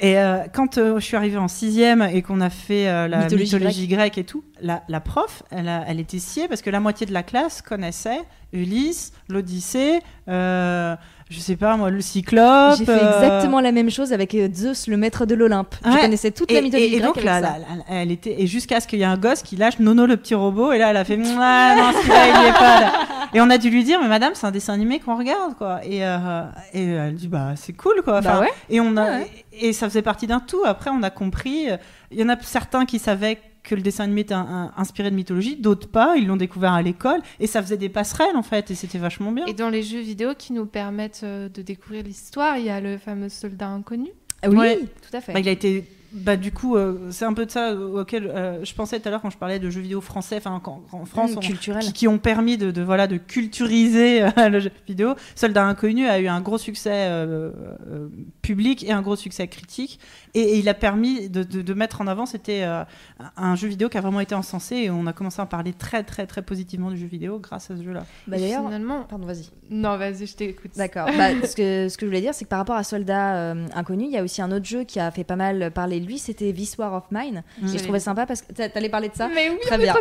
Et 0.00 0.18
euh, 0.18 0.38
quand 0.52 0.78
euh, 0.78 0.98
je 0.98 1.04
suis 1.04 1.16
arrivée 1.16 1.36
en 1.36 1.48
sixième 1.48 2.00
et 2.02 2.22
qu'on 2.22 2.40
a 2.40 2.48
fait 2.50 2.88
euh, 2.88 3.08
la 3.08 3.18
Mythologie 3.24 3.54
mythologie, 3.56 3.88
grecque 3.88 4.16
et 4.18 4.24
tout, 4.24 4.42
la, 4.62 4.82
la 4.88 5.00
prof, 5.00 5.42
elle, 5.50 5.68
a- 5.68 5.84
elle 5.86 6.00
était 6.00 6.18
sciée 6.18 6.48
parce 6.48 6.62
que 6.62 6.70
la 6.70 6.80
moitié 6.80 7.06
de 7.06 7.12
la 7.12 7.22
classe 7.22 7.60
connaissait 7.60 8.20
Ulysse, 8.54 9.12
l'Odyssée, 9.28 10.00
je 11.30 11.38
sais 11.40 11.56
pas 11.56 11.76
moi, 11.76 11.90
le 11.90 12.00
Cyclope. 12.00 12.76
J'ai 12.78 12.84
fait 12.84 12.92
exactement 12.96 13.60
la 13.60 13.72
même 13.72 13.90
chose 13.90 14.12
avec 14.12 14.36
Zeus, 14.54 14.86
le 14.88 14.96
maître 14.96 15.24
de 15.26 15.34
l'Olympe. 15.34 15.74
Je 15.84 15.90
Ouais. 15.90 16.00
connaissais 16.00 16.30
toute 16.30 16.50
et, 16.50 16.54
la 16.54 16.60
mythologie 16.62 16.88
et- 16.92 16.96
et 16.96 17.00
grecque 17.00 17.14
donc 17.14 17.24
là, 17.24 17.40
là, 17.40 17.56
là, 17.58 17.66
elle 17.88 18.10
était 18.10 18.40
et 18.40 18.46
jusqu'à 18.46 18.80
ce 18.80 18.86
qu'il 18.86 18.98
y 18.98 19.02
ait 19.02 19.06
un 19.06 19.16
gosse 19.16 19.42
qui 19.42 19.56
lâche 19.56 19.78
Nono 19.78 20.06
le 20.06 20.16
petit 20.16 20.34
robot 20.34 20.72
et 20.72 20.78
là 20.78 20.90
elle 20.90 20.96
a 20.98 21.04
fait 21.04 21.16
non 21.16 21.24
celui-là 21.24 22.26
il 22.28 22.44
y 22.44 22.48
est 22.48 22.52
pas 22.52 22.80
là. 22.80 22.92
Et 23.34 23.40
on 23.40 23.50
a 23.50 23.58
dû 23.58 23.70
lui 23.70 23.84
dire 23.84 24.00
mais 24.00 24.08
madame 24.08 24.32
c'est 24.34 24.46
un 24.46 24.50
dessin 24.50 24.72
animé 24.74 25.00
qu'on 25.00 25.16
regarde 25.16 25.54
quoi 25.56 25.84
et, 25.84 26.04
euh, 26.04 26.42
et 26.72 26.84
elle 26.84 27.14
dit 27.14 27.28
bah 27.28 27.54
c'est 27.56 27.72
cool 27.72 28.02
quoi 28.02 28.20
Bah 28.20 28.40
ouais. 28.40 28.50
et 28.70 28.80
on 28.80 28.96
a 28.96 29.18
Ouais. 29.18 29.30
et, 29.52 29.68
et 29.68 29.72
ça 29.72 29.88
faisait 29.88 30.02
partie 30.02 30.26
d'un 30.26 30.40
tout 30.40 30.62
après 30.64 30.90
on 30.90 31.02
a 31.02 31.10
compris 31.10 31.70
euh, 31.70 31.76
il 32.10 32.18
y 32.20 32.22
en 32.22 32.28
a 32.28 32.40
certains 32.40 32.84
qui 32.86 32.98
savaient 32.98 33.38
que 33.62 33.74
le 33.76 33.80
dessin 33.80 34.04
animé 34.04 34.22
était 34.22 34.34
un- 34.34 34.40
un- 34.40 34.72
inspiré 34.76 35.08
de 35.08 35.14
mythologie, 35.14 35.54
d'autres 35.54 35.86
pas, 35.88 36.16
ils 36.16 36.26
l'ont 36.26 36.34
découvert 36.36 36.72
à 36.72 36.82
l'école 36.82 37.20
et 37.38 37.46
ça 37.46 37.62
faisait 37.62 37.76
des 37.76 37.88
passerelles 37.88 38.34
en 38.36 38.42
fait 38.42 38.72
et 38.72 38.74
c'était 38.74 38.98
vachement 38.98 39.30
bien. 39.30 39.46
Et 39.46 39.52
dans 39.54 39.68
les 39.68 39.84
jeux 39.84 40.00
vidéo 40.00 40.30
qui 40.36 40.52
nous 40.52 40.66
permettent 40.66 41.20
euh, 41.22 41.48
de 41.48 41.62
découvrir 41.62 42.02
l'histoire, 42.02 42.58
il 42.58 42.64
y 42.64 42.70
a 42.70 42.80
le 42.80 42.98
fameux 42.98 43.28
soldat 43.28 43.68
inconnu. 43.68 44.08
Ah 44.42 44.48
oui, 44.48 44.56
Ouais. 44.56 44.78
tout 44.78 45.16
à 45.16 45.20
fait. 45.20 45.32
Bah, 45.32 45.38
il 45.38 45.48
a 45.48 45.52
été. 45.52 45.84
Bah, 46.14 46.36
du 46.36 46.52
coup, 46.52 46.76
euh, 46.76 47.08
c'est 47.10 47.24
un 47.24 47.32
peu 47.32 47.46
de 47.46 47.50
ça 47.50 47.74
auquel 47.74 48.26
euh, 48.26 48.62
je 48.64 48.74
pensais 48.74 49.00
tout 49.00 49.08
à 49.08 49.10
l'heure 49.10 49.22
quand 49.22 49.30
je 49.30 49.38
parlais 49.38 49.58
de 49.58 49.70
jeux 49.70 49.80
vidéo 49.80 50.00
français, 50.02 50.36
enfin, 50.36 50.60
en 50.92 51.06
France, 51.06 51.30
Mmh, 51.32 51.38
on- 51.38 51.40
qui, 51.40 51.92
qui 51.92 52.06
ont 52.08 52.18
permis 52.18 52.58
de, 52.58 52.70
de, 52.70 52.82
voilà, 52.82 53.06
de 53.06 53.16
culturiser 53.16 54.22
euh, 54.22 54.28
le 54.50 54.60
jeu 54.60 54.70
vidéo. 54.86 55.14
Soldat 55.34 55.64
Inconnu 55.66 56.06
a 56.06 56.18
eu 56.20 56.26
un 56.28 56.40
gros 56.40 56.58
succès 56.58 56.90
euh, 56.92 57.50
euh, 57.90 58.08
public 58.42 58.84
et 58.84 58.92
un 58.92 59.00
gros 59.02 59.16
succès 59.16 59.48
critique. 59.48 59.98
Et, 60.34 60.40
et 60.40 60.58
il 60.58 60.68
a 60.68 60.74
permis 60.74 61.28
de, 61.28 61.42
de- 61.42 61.60
de 61.62 61.74
mettre 61.74 62.00
en 62.00 62.06
avant, 62.06 62.24
c'était 62.24 62.62
euh, 62.62 62.84
un 63.36 63.54
jeu 63.54 63.68
vidéo 63.68 63.88
qui 63.90 63.98
a 63.98 64.00
vraiment 64.00 64.20
été 64.20 64.34
encensé 64.34 64.76
et 64.76 64.90
on 64.90 65.06
a 65.06 65.12
commencé 65.12 65.40
à 65.40 65.44
en 65.44 65.46
parler 65.46 65.72
très, 65.74 66.02
très, 66.04 66.26
très 66.26 66.40
positivement 66.40 66.90
du 66.90 66.96
jeu 66.96 67.06
vidéo 67.06 67.38
grâce 67.38 67.70
à 67.70 67.76
ce 67.76 67.82
jeu-là. 67.82 68.04
Bah, 68.26 68.38
d'ailleurs, 68.38 68.64
finalement, 68.64 69.02
pardon, 69.02 69.26
vas-y. 69.26 69.50
non, 69.70 69.98
vas-y, 69.98 70.26
je 70.26 70.34
t'écoute. 70.36 70.70
D'accord. 70.76 71.06
Bah, 71.18 71.28
ce, 71.46 71.54
que, 71.54 71.88
ce 71.90 71.96
que 71.98 72.06
je 72.06 72.10
voulais 72.10 72.22
dire, 72.22 72.32
c'est 72.34 72.44
que 72.46 72.50
par 72.50 72.58
rapport 72.60 72.76
à 72.76 72.82
Soldat 72.84 73.34
euh, 73.36 73.66
Inconnu, 73.74 74.04
il 74.04 74.10
y 74.10 74.16
a 74.16 74.22
aussi 74.22 74.40
un 74.40 74.50
autre 74.52 74.64
jeu 74.64 74.84
qui 74.84 74.98
a 75.00 75.10
fait 75.10 75.24
pas 75.24 75.36
mal 75.36 75.70
parler 75.70 76.00
de 76.00 76.06
lui, 76.06 76.18
c'était 76.18 76.50
This 76.52 76.78
War 76.78 76.94
of 76.94 77.04
Mine. 77.10 77.42
Et 77.62 77.78
je 77.78 77.82
trouvais 77.82 78.00
sympa 78.00 78.24
parce 78.24 78.40
que 78.42 78.52
t'a- 78.52 78.68
t'allais 78.70 78.88
parler 78.88 79.10
de 79.10 79.14
ça. 79.14 79.28
Mais 79.34 79.50
oui, 79.50 79.56
Très 79.62 79.76
on 79.76 79.78
bien. 79.78 79.94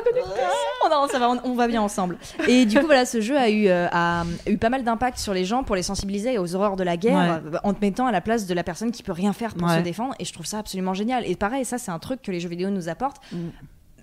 Oh 0.84 0.88
non, 0.90 1.08
ça 1.10 1.20
va, 1.20 1.30
on, 1.30 1.40
on 1.44 1.56
va 1.56 1.68
bien 1.68 1.82
ensemble. 1.82 2.18
Et 2.48 2.66
du 2.66 2.80
coup, 2.80 2.86
voilà, 2.86 3.06
ce 3.06 3.20
jeu 3.22 3.38
a 3.38 3.50
eu, 3.50 3.68
euh, 3.68 3.88
a, 3.92 4.22
a 4.22 4.50
eu 4.50 4.58
pas 4.58 4.70
mal 4.70 4.84
d'impact 4.84 5.18
sur 5.18 5.34
les 5.34 5.46
gens 5.46 5.64
pour 5.64 5.76
les 5.76 5.84
sensibiliser 5.84 6.38
aux 6.38 6.56
horreurs 6.56 6.76
de 6.76 6.84
la 6.84 6.98
guerre, 6.98 7.42
en 7.64 7.74
te 7.74 7.82
mettant 7.82 8.06
à 8.08 8.12
la 8.12 8.22
place 8.22 8.48
de 8.48 8.54
la 8.54 8.64
personne 8.64 8.92
qui 8.92 9.04
peut 9.04 9.12
rien 9.12 9.34
faire 9.34 9.54
pour 9.56 9.68
Ouais. 9.68 9.78
se 9.78 9.82
défendre. 9.84 10.16
Et 10.22 10.26
je 10.26 10.32
trouve 10.34 10.46
ça 10.46 10.60
absolument 10.60 10.94
génial. 10.94 11.26
Et 11.26 11.36
pareil, 11.36 11.66
ça, 11.66 11.80
c'est 11.80 11.90
un 11.90 11.98
truc 11.98 12.22
que 12.22 12.32
les 12.32 12.40
jeux 12.40 12.48
vidéo 12.48 12.70
nous 12.70 12.88
apportent. 12.90 13.20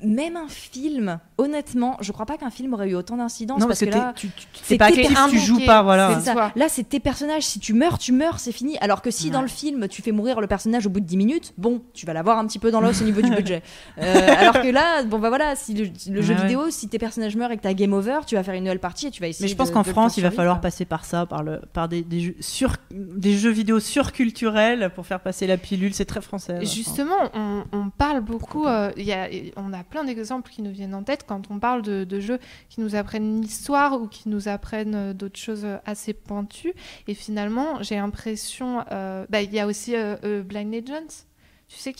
Même 0.02 0.36
un 0.36 0.48
film, 0.48 1.18
honnêtement, 1.36 1.96
je 2.00 2.12
crois 2.12 2.26
pas 2.26 2.36
qu'un 2.36 2.50
film 2.50 2.74
aurait 2.74 2.88
eu 2.88 2.94
autant 2.94 3.16
d'incidence 3.16 3.60
Non, 3.60 3.66
parce, 3.66 3.80
parce 3.80 3.90
que, 3.90 3.96
que 3.96 4.00
là, 4.00 4.12
tu, 4.14 4.28
tu, 4.28 4.46
c'est 4.62 4.78
pas 4.78 4.86
actif, 4.86 5.16
tu 5.30 5.38
joues 5.38 5.64
pas, 5.66 5.82
voilà. 5.82 6.20
ça. 6.20 6.52
Là, 6.54 6.68
c'est 6.68 6.88
tes 6.88 7.00
personnages. 7.00 7.44
Si 7.44 7.58
tu 7.58 7.72
meurs, 7.72 7.98
tu 7.98 8.12
meurs, 8.12 8.38
c'est 8.38 8.52
fini. 8.52 8.78
Alors 8.78 9.02
que 9.02 9.10
si 9.10 9.30
dans 9.30 9.42
le 9.42 9.48
film, 9.48 9.88
tu 9.88 10.02
fais 10.02 10.12
mourir 10.12 10.40
le 10.40 10.46
personnage 10.46 10.86
au 10.86 10.90
bout 10.90 11.00
de 11.00 11.06
10 11.06 11.16
minutes, 11.16 11.54
bon, 11.58 11.82
tu 11.94 12.06
vas 12.06 12.12
l'avoir 12.12 12.38
un 12.38 12.46
petit 12.46 12.58
peu 12.58 12.70
dans 12.70 12.80
l'os 12.80 13.00
au 13.00 13.04
niveau 13.04 13.20
du 13.22 13.30
budget. 13.36 13.62
Euh, 13.98 14.28
alors 14.38 14.62
que 14.62 14.68
là, 14.68 15.02
bon, 15.02 15.18
bah 15.18 15.28
voilà, 15.28 15.56
si 15.56 15.74
le, 15.74 15.84
le 16.10 16.22
jeu 16.22 16.34
Ouais, 16.34 16.40
ouais. 16.40 16.46
vidéo, 16.46 16.70
si 16.70 16.88
tes 16.88 16.98
personnages 16.98 17.36
meurent 17.36 17.50
et 17.52 17.56
que 17.56 17.62
t'as 17.62 17.72
game 17.72 17.92
over, 17.92 18.20
tu 18.26 18.34
vas 18.34 18.42
faire 18.42 18.54
une 18.54 18.64
nouvelle 18.64 18.78
partie 18.80 19.06
et 19.08 19.10
tu 19.10 19.20
vas 19.20 19.28
essayer 19.28 19.44
Mais 19.46 19.50
je 19.50 19.56
pense 19.56 19.70
qu'en 19.70 19.82
France, 19.84 20.16
il 20.16 20.22
va 20.22 20.30
falloir 20.30 20.60
passer 20.60 20.84
par 20.84 21.04
ça, 21.04 21.26
par, 21.26 21.42
le, 21.42 21.60
par 21.72 21.88
des, 21.88 22.02
des, 22.02 22.20
jeux 22.20 22.36
sur, 22.40 22.76
des 22.90 23.36
jeux 23.36 23.50
vidéo 23.50 23.80
surculturels 23.80 24.90
pour 24.94 25.06
faire 25.06 25.20
passer 25.20 25.46
la 25.46 25.56
pilule. 25.56 25.94
C'est 25.94 26.04
très 26.04 26.20
français. 26.20 26.58
Justement, 26.64 27.14
on, 27.34 27.64
on 27.72 27.90
parle 27.90 28.20
beaucoup, 28.20 28.66
euh, 28.66 28.90
il 28.96 29.04
y 29.04 29.12
a, 29.12 29.28
on 29.56 29.72
a 29.72 29.82
plein 29.88 30.04
d'exemples 30.04 30.50
qui 30.50 30.62
nous 30.62 30.70
viennent 30.70 30.94
en 30.94 31.02
tête 31.02 31.24
quand 31.26 31.50
on 31.50 31.58
parle 31.58 31.82
de, 31.82 32.20
jeux 32.20 32.38
qui 32.68 32.80
nous 32.80 32.94
apprennent 32.94 33.40
l'histoire 33.40 34.00
ou 34.00 34.06
qui 34.06 34.28
nous 34.28 34.48
apprennent 34.48 34.94
euh, 34.94 35.12
d'autres 35.12 35.38
choses 35.38 35.64
euh, 35.64 35.76
assez 35.86 36.12
pointues. 36.12 36.74
Et 37.06 37.14
finalement, 37.14 37.82
j'ai 37.82 37.96
l'impression, 37.96 38.84
euh, 38.90 39.26
bah, 39.28 39.42
il 39.42 39.52
y 39.52 39.60
a 39.60 39.66
aussi 39.66 39.94
Blind 40.44 40.72
Legends, 40.72 41.24
tu 41.68 41.76
sais, 41.76 41.92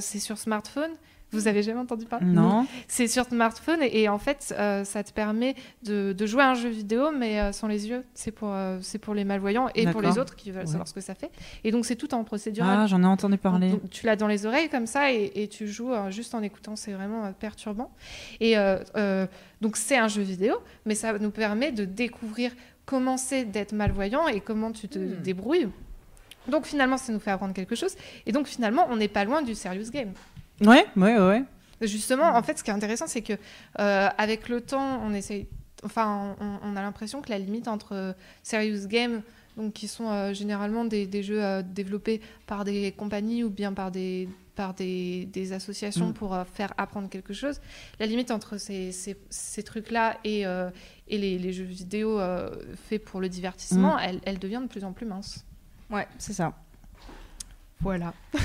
c'est 0.00 0.18
sur 0.18 0.38
smartphone. 0.38 0.90
Vous 1.30 1.46
avez 1.46 1.62
jamais 1.62 1.80
entendu 1.80 2.06
parler 2.06 2.26
Non. 2.26 2.66
C'est 2.86 3.06
sur 3.06 3.24
smartphone 3.26 3.80
et, 3.82 4.02
et 4.02 4.08
en 4.08 4.18
fait, 4.18 4.54
euh, 4.58 4.82
ça 4.84 5.02
te 5.04 5.12
permet 5.12 5.54
de, 5.82 6.12
de 6.16 6.26
jouer 6.26 6.42
à 6.42 6.50
un 6.50 6.54
jeu 6.54 6.70
vidéo, 6.70 7.10
mais 7.14 7.38
euh, 7.40 7.52
sans 7.52 7.66
les 7.68 7.86
yeux. 7.88 8.02
C'est 8.14 8.30
pour, 8.30 8.48
euh, 8.52 8.78
c'est 8.80 8.98
pour 8.98 9.12
les 9.14 9.24
malvoyants 9.24 9.68
et 9.74 9.86
pour 9.86 10.00
les 10.00 10.18
autres 10.18 10.36
qui 10.36 10.50
veulent 10.50 10.60
Ouais. 10.62 10.66
savoir 10.66 10.88
ce 10.88 10.94
que 10.94 11.00
ça 11.02 11.14
fait. 11.14 11.30
Et 11.64 11.70
donc, 11.70 11.84
c'est 11.84 11.96
tout 11.96 12.14
en 12.14 12.24
procédural. 12.24 12.78
Ah, 12.80 12.86
j'en 12.86 13.02
ai 13.02 13.06
entendu 13.06 13.36
parler. 13.36 13.70
Donc, 13.72 13.90
tu 13.90 14.06
l'as 14.06 14.16
dans 14.16 14.26
les 14.26 14.46
oreilles 14.46 14.68
comme 14.70 14.86
ça 14.86 15.12
et, 15.12 15.30
et 15.34 15.48
tu 15.48 15.68
joues 15.68 15.92
juste 16.10 16.34
en 16.34 16.42
écoutant, 16.42 16.76
c'est 16.76 16.92
vraiment 16.92 17.30
perturbant. 17.34 17.90
Et 18.40 18.54
donc 19.60 19.76
c'est 19.76 19.96
un 19.98 20.08
jeu 20.08 20.22
vidéo, 20.22 20.54
mais 20.86 20.94
ça 20.94 21.18
nous 21.18 21.30
permet 21.30 21.72
de 21.72 21.84
découvrir 21.84 22.52
comment 22.86 23.16
c'est 23.16 23.44
d'être 23.44 23.72
malvoyant 23.72 24.28
et 24.28 24.40
comment 24.40 24.72
tu 24.72 24.88
te 24.88 24.98
Hmm. 24.98 25.20
débrouilles. 25.22 25.68
Donc 26.48 26.64
finalement, 26.64 26.96
ça 26.96 27.12
nous 27.12 27.18
fait 27.20 27.30
apprendre 27.30 27.52
quelque 27.52 27.74
chose. 27.74 27.94
Et 28.24 28.32
donc 28.32 28.46
finalement, 28.46 28.86
on 28.88 28.96
n'est 28.96 29.08
pas 29.08 29.24
loin 29.24 29.42
du 29.42 29.54
serious 29.54 29.90
game. 29.90 30.12
Ouais, 30.60 30.86
ouais, 30.96 31.18
ouais. 31.18 31.44
Justement, 31.82 32.24
en 32.36 32.42
fait, 32.42 32.58
ce 32.58 32.64
qui 32.64 32.70
est 32.70 32.74
intéressant, 32.74 33.06
c'est 33.06 33.22
que 33.22 33.34
euh, 33.78 34.08
avec 34.18 34.48
le 34.48 34.60
temps, 34.60 35.00
on 35.04 35.12
essaye. 35.14 35.46
Enfin, 35.84 36.34
on, 36.40 36.58
on 36.64 36.76
a 36.76 36.82
l'impression 36.82 37.22
que 37.22 37.30
la 37.30 37.38
limite 37.38 37.68
entre 37.68 37.94
euh, 37.94 38.12
serious 38.42 38.88
game, 38.88 39.22
donc 39.56 39.74
qui 39.74 39.86
sont 39.86 40.10
euh, 40.10 40.34
généralement 40.34 40.84
des, 40.84 41.06
des 41.06 41.22
jeux 41.22 41.62
développés 41.62 42.20
par 42.46 42.64
des 42.64 42.90
compagnies 42.92 43.44
ou 43.44 43.50
bien 43.50 43.72
par 43.72 43.90
des 43.92 44.28
par 44.56 44.74
des, 44.74 45.26
des 45.26 45.52
associations 45.52 46.08
Mm. 46.08 46.14
pour 46.14 46.36
faire 46.52 46.74
apprendre 46.78 47.08
quelque 47.08 47.32
chose. 47.32 47.60
La 48.00 48.06
limite 48.06 48.32
entre 48.32 48.58
ces, 48.58 48.90
ces, 48.90 49.16
ces 49.30 49.62
trucs-là 49.62 50.16
et, 50.24 50.40
et 50.40 51.16
les, 51.18 51.38
les 51.38 51.52
jeux 51.52 51.62
vidéo 51.62 52.18
faits 52.88 53.04
pour 53.04 53.20
le 53.20 53.28
divertissement, 53.28 53.94
Mm. 53.94 54.00
elle, 54.02 54.20
elle 54.24 54.38
devient 54.40 54.58
de 54.60 54.66
plus 54.66 54.82
en 54.82 54.92
plus 54.92 55.06
mince. 55.06 55.44
Ouais, 55.90 56.08
c'est 56.18 56.32
ça. 56.32 56.54
Voilà. 57.80 58.12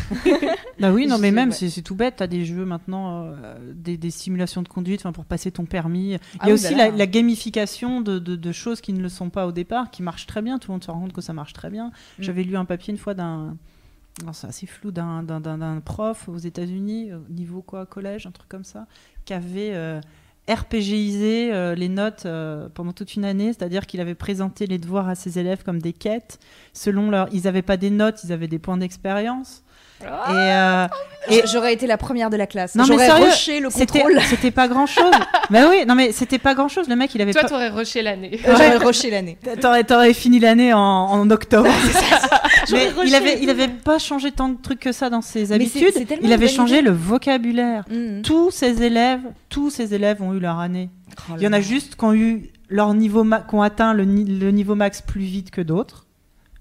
Bah 0.80 0.92
oui, 0.92 1.08
non, 1.08 1.18
mais 1.18 1.32
même, 1.32 1.50
ouais. 1.50 1.70
c'est 1.70 1.82
tout 1.82 1.96
bête. 1.96 2.16
T'as 2.18 2.28
des 2.28 2.46
jeux 2.46 2.66
maintenant, 2.66 3.26
euh, 3.28 3.74
des, 3.74 3.96
des 3.96 4.10
simulations 4.12 4.62
de 4.64 4.68
conduite 4.68 5.04
pour 5.12 5.24
passer 5.24 5.52
ton 5.52 5.66
permis. 5.66 6.08
Il 6.08 6.12
y 6.12 6.16
a 6.16 6.20
Ah 6.40 6.46
oui, 6.48 6.54
aussi 6.54 6.72
bah 6.76 6.90
la, 6.90 6.92
la 6.92 7.08
gamification 7.08 8.02
de, 8.02 8.20
de- 8.20 8.36
de 8.36 8.52
choses 8.52 8.82
qui 8.82 8.92
ne 8.92 9.02
le 9.02 9.08
sont 9.10 9.30
pas 9.30 9.46
au 9.48 9.52
départ, 9.52 9.92
qui 9.92 10.04
marchent 10.04 10.26
très 10.26 10.42
bien. 10.42 10.58
Tout 10.60 10.72
le 10.72 10.74
monde 10.74 10.84
se 10.84 10.92
rend 10.92 11.00
compte 11.00 11.14
que 11.14 11.22
ça 11.22 11.32
marche 11.34 11.54
très 11.54 11.70
bien. 11.70 11.88
Mm. 11.88 11.92
J'avais 12.24 12.44
lu 12.44 12.58
un 12.58 12.66
papier 12.66 12.92
une 12.92 12.98
fois 13.00 13.14
d'un. 13.14 13.56
C'est 14.34 14.48
assez 14.48 14.68
flou 14.68 14.92
d'un 14.92 15.82
prof 15.86 16.28
aux 16.30 16.38
États-Unis, 16.38 17.14
au 17.14 17.32
niveau 17.32 17.62
quoi, 17.62 17.86
collège, 17.86 18.28
un 18.28 18.32
truc 18.32 18.48
comme 18.50 18.64
ça, 18.64 18.86
qui 19.26 19.34
avait 19.34 19.72
euh, 19.74 20.02
RPGisé 20.50 21.52
euh, 21.54 21.74
les 21.76 21.88
notes 21.90 22.24
euh, 22.26 22.68
pendant 22.74 22.92
toute 22.92 23.16
une 23.16 23.24
année, 23.26 23.54
c'est-à-dire 23.54 23.86
qu'il 23.86 24.02
avait 24.02 24.16
présenté 24.16 24.68
les 24.68 24.78
devoirs 24.78 25.08
à 25.08 25.16
ses 25.16 25.40
élèves 25.40 25.64
comme 25.64 25.82
des 25.82 25.94
quêtes. 25.94 26.38
Selon 26.74 27.10
leur, 27.10 27.28
ils 27.32 27.44
n'avaient 27.44 27.62
pas 27.62 27.78
des 27.78 27.90
notes, 27.90 28.20
ils 28.26 28.34
avaient 28.34 28.48
des 28.48 28.60
points 28.60 28.78
d'expérience. 28.78 29.64
Et, 30.02 30.06
euh, 30.32 30.86
Et 31.30 31.44
j'aurais 31.48 31.74
été 31.74 31.88
la 31.88 31.98
première 31.98 32.30
de 32.30 32.36
la 32.36 32.46
classe. 32.46 32.76
Non, 32.76 32.84
mais 32.84 32.94
J'aurais 32.96 33.06
sérieux, 33.08 33.26
rushé 33.28 33.60
le 33.62 33.70
c'était 33.70 34.00
contrôle. 34.02 34.22
c'était 34.28 34.52
pas 34.52 34.68
grand-chose. 34.68 35.14
mais 35.50 35.64
oui, 35.64 35.86
non 35.88 35.96
mais 35.96 36.12
c'était 36.12 36.40
pas 36.40 36.56
grand-chose. 36.56 36.90
Le 36.90 36.98
mec, 36.98 37.16
il 37.16 37.22
avait 37.22 37.32
Toi, 37.32 37.44
pas. 37.44 37.48
t'aurais 37.48 37.70
rushé 37.70 38.02
l'année. 38.02 38.38
J'aurais 38.46 38.76
rushé 38.78 39.10
l'année. 39.10 39.38
T'aurais, 39.62 39.86
t'aurais 39.86 40.14
fini 40.14 40.40
l'année 40.40 40.74
en, 40.74 40.80
en 40.80 41.30
octobre. 41.32 41.70
Mais 42.72 42.92
il 43.06 43.16
avait, 43.16 43.42
il 43.42 43.50
avait 43.50 43.68
pas 43.68 44.00
changé 44.00 44.32
tant 44.32 44.50
de 44.50 44.62
trucs 44.62 44.80
que 44.80 44.92
ça 44.92 45.10
dans 45.10 45.22
ses 45.22 45.48
Mais 45.48 45.56
habitudes. 45.56 45.94
il 46.22 46.32
avait 46.34 46.48
changé 46.48 46.82
le 46.82 46.92
vocabulaire. 46.92 47.86
Mhm. 47.90 48.22
Tous 48.22 48.52
ses 48.52 48.84
élèves, 48.84 49.22
tous 49.50 49.70
ses 49.70 49.94
élèves 49.94 50.22
ont 50.22 50.34
eu 50.34 50.40
leur 50.40 50.60
année. 50.60 50.90
Oh 51.30 51.34
Il 51.38 51.44
y 51.44 51.48
en 51.48 51.54
a 51.54 51.62
juste 51.62 51.96
qui 51.96 52.06
ont 52.06 52.14
eu 52.14 52.50
leur 52.70 52.94
niveau 52.94 53.24
qui 53.24 53.56
ont 53.56 53.62
atteint 53.62 53.94
le 53.94 54.04
niveau 54.06 54.76
max 54.76 55.02
plus 55.02 55.22
vite 55.22 55.52
que 55.52 55.62
d'autres, 55.62 56.03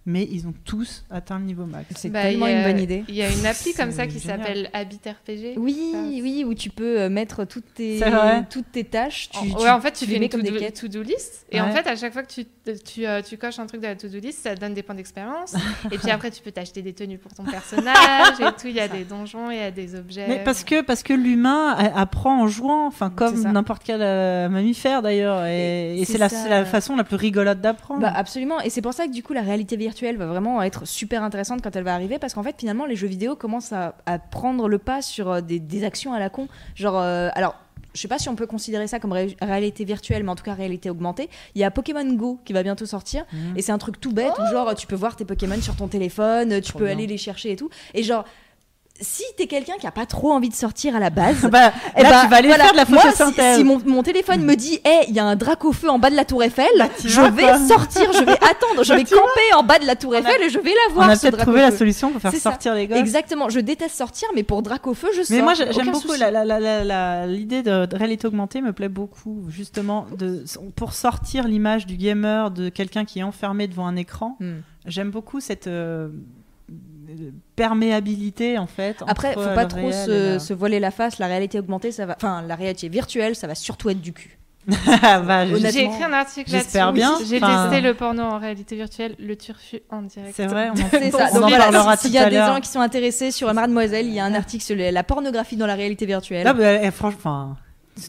mais 0.07 0.27
ils 0.31 0.47
ont 0.49 0.55
tous 0.65 1.05
atteint 1.11 1.39
le 1.39 1.45
niveau 1.45 1.65
max. 1.65 1.87
C'est 1.97 2.09
Bah, 2.11 2.23
tellement 2.23 2.47
il 2.47 2.53
y 2.53 2.55
a- 2.55 2.59
une 2.69 2.73
bonne 2.73 2.83
idée. 2.83 3.05
Il 3.09 3.15
y 3.15 3.23
a 3.23 3.31
une 3.31 3.47
appli 3.47 3.73
comme 3.75 3.93
ça 3.93 4.07
qui 4.07 4.19
s'appelle 4.21 4.69
Habit 4.73 4.99
RPG. 5.07 5.55
Oui, 5.59 6.21
oui, 6.23 6.45
où 6.47 6.55
tu 6.55 6.71
peux 6.71 7.01
euh, 7.03 7.09
mettre 7.09 7.45
toutes 7.45 7.73
tes, 7.75 8.01
toutes 8.51 8.73
tes 8.73 8.85
tâches. 8.85 9.29
Tu, 9.31 9.39
En- 9.39 9.43
tu- 9.43 9.63
ouais, 9.65 9.71
en 9.71 9.81
fait, 9.81 9.93
tu, 9.93 10.07
les 10.07 10.15
fais 10.15 10.19
mets 10.19 10.27
une 10.27 10.31
comme 10.33 10.43
des 10.43 10.51
to-do 10.51 10.71
to-do 10.89 11.03
list. 11.03 11.47
Et 11.53 11.61
en 11.61 11.71
fait, 11.71 11.87
à 11.87 11.95
chaque 11.97 12.13
fois 12.13 12.23
que 12.25 12.33
tu, 12.33 12.45
tu, 12.85 13.07
euh, 13.07 13.23
tu 13.23 13.37
coches 13.39 13.59
un 13.59 13.67
truc 13.67 13.81
de 13.81 13.87
la 13.87 13.95
to-do 13.97 14.19
list, 14.19 14.41
ça 14.43 14.55
te 14.55 14.61
donne 14.61 14.75
des 14.75 14.83
points 14.83 14.95
d'expérience. 14.97 15.55
et 15.93 15.99
puis 15.99 16.11
après, 16.11 16.31
tu 16.33 16.43
peux 16.43 16.51
t'acheter 16.53 16.83
des 16.83 16.93
tenues 16.93 17.19
pour 17.19 17.33
ton 17.33 17.45
personnage 17.45 18.41
et 18.41 18.45
tout. 18.61 18.67
Il 18.67 18.75
y 18.75 18.81
a 18.81 18.89
des 18.89 19.05
donjons, 19.05 19.51
il 19.51 19.57
y 19.59 19.61
a 19.61 19.71
des 19.71 19.95
objets. 19.95 20.27
Mais 20.29 20.43
parce 20.43 20.65
que, 20.65 20.83
parce 20.83 21.03
que 21.05 21.13
l'humain 21.15 21.75
apprend 21.95 22.43
en 22.43 22.49
jouant, 22.49 22.87
enfin 22.87 23.11
comme 23.11 23.41
n'importe 23.53 23.83
quel 23.85 24.03
euh, 24.03 24.49
mammifère 24.49 25.03
d'ailleurs, 25.03 25.45
et, 25.47 25.99
et 26.01 26.05
C'est 26.05 26.13
c'est 26.13 26.49
la, 26.49 26.49
la 26.61 26.65
façon 26.65 26.97
la 26.97 27.05
plus 27.05 27.17
rigolote 27.17 27.61
d'apprendre. 27.61 28.01
Bah, 28.01 28.13
absolument. 28.15 28.61
Et 28.61 28.71
c'est 28.71 28.83
pour 28.83 28.95
ça 28.95 29.07
que 29.07 29.13
du 29.13 29.23
coup, 29.23 29.33
la 29.33 29.43
réalité 29.43 29.77
virtuelle 29.77 29.92
va 30.01 30.27
vraiment 30.27 30.63
être 30.63 30.87
super 30.87 31.23
intéressante 31.23 31.63
quand 31.63 31.75
elle 31.77 31.85
va 31.85 31.95
arriver 31.95 32.19
parce 32.19 32.35
qu'en 32.35 32.43
fait, 32.43 32.57
finalement, 32.59 32.87
les 32.87 32.97
jeux 32.97 33.07
vidéo 33.07 33.37
commencent 33.37 33.73
à, 33.73 33.95
à 34.07 34.19
prendre 34.19 34.69
le 34.69 34.79
pas 34.79 35.03
sur 35.03 35.31
euh, 35.31 35.41
des, 35.41 35.59
des 35.61 35.85
actions 35.85 36.13
à 36.13 36.19
la 36.19 36.31
con. 36.31 36.49
Genre, 36.75 36.99
euh, 36.99 37.29
alors. 37.35 37.55
Je 37.95 38.01
sais 38.01 38.09
pas 38.09 38.19
si 38.19 38.31
on 38.31 38.37
peut 38.37 38.47
considérer 38.47 38.87
ça 38.87 38.99
comme 39.01 39.13
ré- 39.13 39.37
réalité 39.43 39.85
virtuelle, 39.85 40.25
mais 40.25 40.31
en 40.31 40.35
tout 40.35 40.45
cas 40.45 40.55
réalité 40.55 40.89
augmentée. 40.89 41.29
Il 41.55 41.61
y 41.61 41.65
a 41.65 41.71
Pokémon 41.71 42.11
Go 42.15 42.41
qui 42.43 42.55
va 42.55 42.63
bientôt 42.63 42.87
sortir, 42.87 43.27
Mhm. 43.31 43.53
et 43.59 43.61
c'est 43.61 43.71
un 43.73 43.77
truc 43.77 44.01
tout 44.01 44.13
bête 44.15 44.33
où 44.39 44.51
genre 44.51 44.75
tu 44.75 44.87
peux 44.87 44.95
voir 44.95 45.15
tes 45.15 45.27
Pokémon 45.27 45.61
sur 45.61 45.77
ton 45.77 45.89
téléphone, 45.89 46.59
tu 46.63 46.71
Trop 46.71 46.79
peux 46.79 46.87
bien. 46.87 46.95
aller 46.95 47.07
les 47.07 47.19
chercher 47.19 47.53
et 47.53 47.57
tout. 47.57 47.69
Et 47.93 48.03
genre, 48.03 48.25
si 49.03 49.23
t'es 49.37 49.47
quelqu'un 49.47 49.75
qui 49.79 49.87
a 49.87 49.91
pas 49.91 50.07
trop 50.07 50.33
envie 50.33 50.49
de 50.49 50.55
sortir 50.55 50.97
à 50.97 51.01
la 51.01 51.11
base, 51.11 51.43
Bah, 51.51 51.73
eh 51.97 52.03
là, 52.03 52.11
bah, 52.11 52.21
tu 52.25 52.29
vas 52.31 52.37
aller 52.37 52.49
voilà. 52.49 52.65
faire 52.65 52.73
de 52.73 52.77
la 52.79 52.85
Moi, 52.87 53.01
si, 53.03 53.09
photosynthèse. 53.09 53.57
si 53.59 53.65
mon, 53.65 53.81
mon 53.85 54.03
téléphone 54.03 54.43
me 54.43 54.55
dit, 54.55 54.81
hé, 54.85 55.01
il 55.09 55.15
y 55.15 55.19
a 55.19 55.25
un 55.25 55.37
drac 55.37 55.65
au 55.65 55.73
feu 55.73 55.91
en 55.91 55.99
bas 55.99 56.11
de 56.11 56.17
la 56.17 56.25
tour 56.25 56.43
Eiffel, 56.43 56.67
tu 57.01 57.09
je 57.09 57.21
vais 57.21 57.43
pas. 57.43 57.59
sortir, 57.67 58.13
je 58.13 58.23
vais 58.25 58.33
attendre, 58.51 58.83
je 58.85 58.95
vais 58.95 59.05
camper 59.05 59.55
en 59.57 59.63
bas 59.63 59.79
de 59.79 59.87
la 59.87 59.97
tour 59.97 60.15
Eiffel 60.17 60.41
et 60.43 60.49
je 60.51 60.59
vais 60.59 60.71
la 60.71 60.91
On 60.91 60.95
voir. 60.95 61.11
a 61.11 61.17
ce 61.17 61.27
peut-être 61.27 61.43
trouvé 61.43 61.61
la 61.61 61.71
solution 61.71 62.11
pour 62.11 62.21
faire 62.21 62.33
ça. 62.33 62.39
sortir 62.39 62.75
les 62.75 62.87
gosses. 62.87 62.99
Exactement, 62.99 63.49
je 63.49 63.61
déteste 63.61 63.97
sortir, 63.97 64.29
mais 64.35 64.43
pour 64.43 64.63
drac 64.63 64.87
au 64.87 64.95
feu, 64.95 65.09
je 65.17 65.23
sors. 65.23 65.37
Mais 65.37 65.43
moi, 65.43 65.55
j'ai- 65.55 65.73
j'aime 65.73 65.91
beaucoup 65.91 66.13
l'idée 67.27 67.63
de, 67.63 67.87
de 67.87 67.97
réalité 67.97 68.27
augmentée 68.27 68.61
me 68.61 68.73
plaît 68.73 68.89
beaucoup, 68.89 69.45
justement, 69.49 70.07
de, 70.17 70.45
pour 70.77 70.93
sortir 70.93 71.47
l'image 71.47 71.87
du 71.87 71.97
gamer, 71.97 72.51
de 72.51 72.69
quelqu'un 72.69 73.05
qui 73.05 73.19
est 73.21 73.23
enfermé 73.23 73.67
devant 73.69 73.87
un 73.87 73.97
écran. 73.97 74.37
Hmm. 74.41 74.61
J'aime 74.87 75.11
beaucoup 75.11 75.41
cette 75.41 75.67
euh, 75.69 76.09
perméabilité, 77.57 78.59
en 78.59 78.67
fait. 78.67 78.97
Après, 79.07 79.31
entre 79.37 79.43
faut 79.49 79.55
pas 79.55 79.67
trop 79.67 79.91
se, 79.93 80.11
et 80.11 80.33
la- 80.35 80.39
se 80.39 80.53
voiler 80.55 80.81
la 80.81 80.91
face. 80.91 81.19
La 81.19 81.27
réalité 81.27 81.59
augmentée, 81.59 81.93
ça 81.93 82.07
va. 82.07 82.15
Enfin, 82.17 82.43
la 82.47 82.55
réalité 82.57 82.89
virtuelle, 82.89 83.35
ça 83.35 83.47
va 83.47 83.55
surtout 83.55 83.91
être 83.91 84.01
du 84.01 84.13
cul. 84.13 84.39
Ah, 85.03 85.19
bah, 85.21 85.45
J'ai 85.47 85.83
écrit 85.85 86.05
un 86.05 86.13
article 86.13 86.49
j'espère 86.51 86.93
là-dessus. 86.93 87.01
bien. 87.01 87.19
J'ai 87.29 87.37
Enfin- 87.43 87.69
testé 87.69 87.81
le 87.81 87.95
porno 87.95 88.23
en 88.23 88.39
réalité 88.39 88.77
virtuelle, 88.77 89.17
le 89.19 89.35
turfu 89.37 89.81
en 89.91 90.03
direct. 90.03 90.35
C'est 90.37 90.47
vrai, 90.47 90.71
on 90.71 90.79
en, 90.81 90.85
on 91.15 91.19
ça. 91.19 91.31
en 91.31 91.41
Donc 91.41 91.49
voilà, 91.49 91.65
parlera 91.65 91.97
si- 91.97 92.03
s'il 92.07 92.13
y 92.15 92.19
a 92.19 92.31
des 92.31 92.37
gens 92.37 92.61
qui 92.61 92.69
sont 92.69 92.81
intéressés 92.81 93.33
sur 93.33 93.53
Mademoiselle, 93.53 94.07
il 94.07 94.15
y 94.15 94.21
a 94.21 94.25
un 94.25 94.35
article 94.35 94.63
sur 94.65 94.77
la 94.77 95.03
pornographie 95.03 95.57
dans 95.57 95.67
la 95.67 95.75
réalité 95.75 96.07
virtuelle. 96.07 96.47
Ah, 96.47 96.53
bah, 96.53 96.75
eh, 96.75 96.91
franchement, 96.93 97.57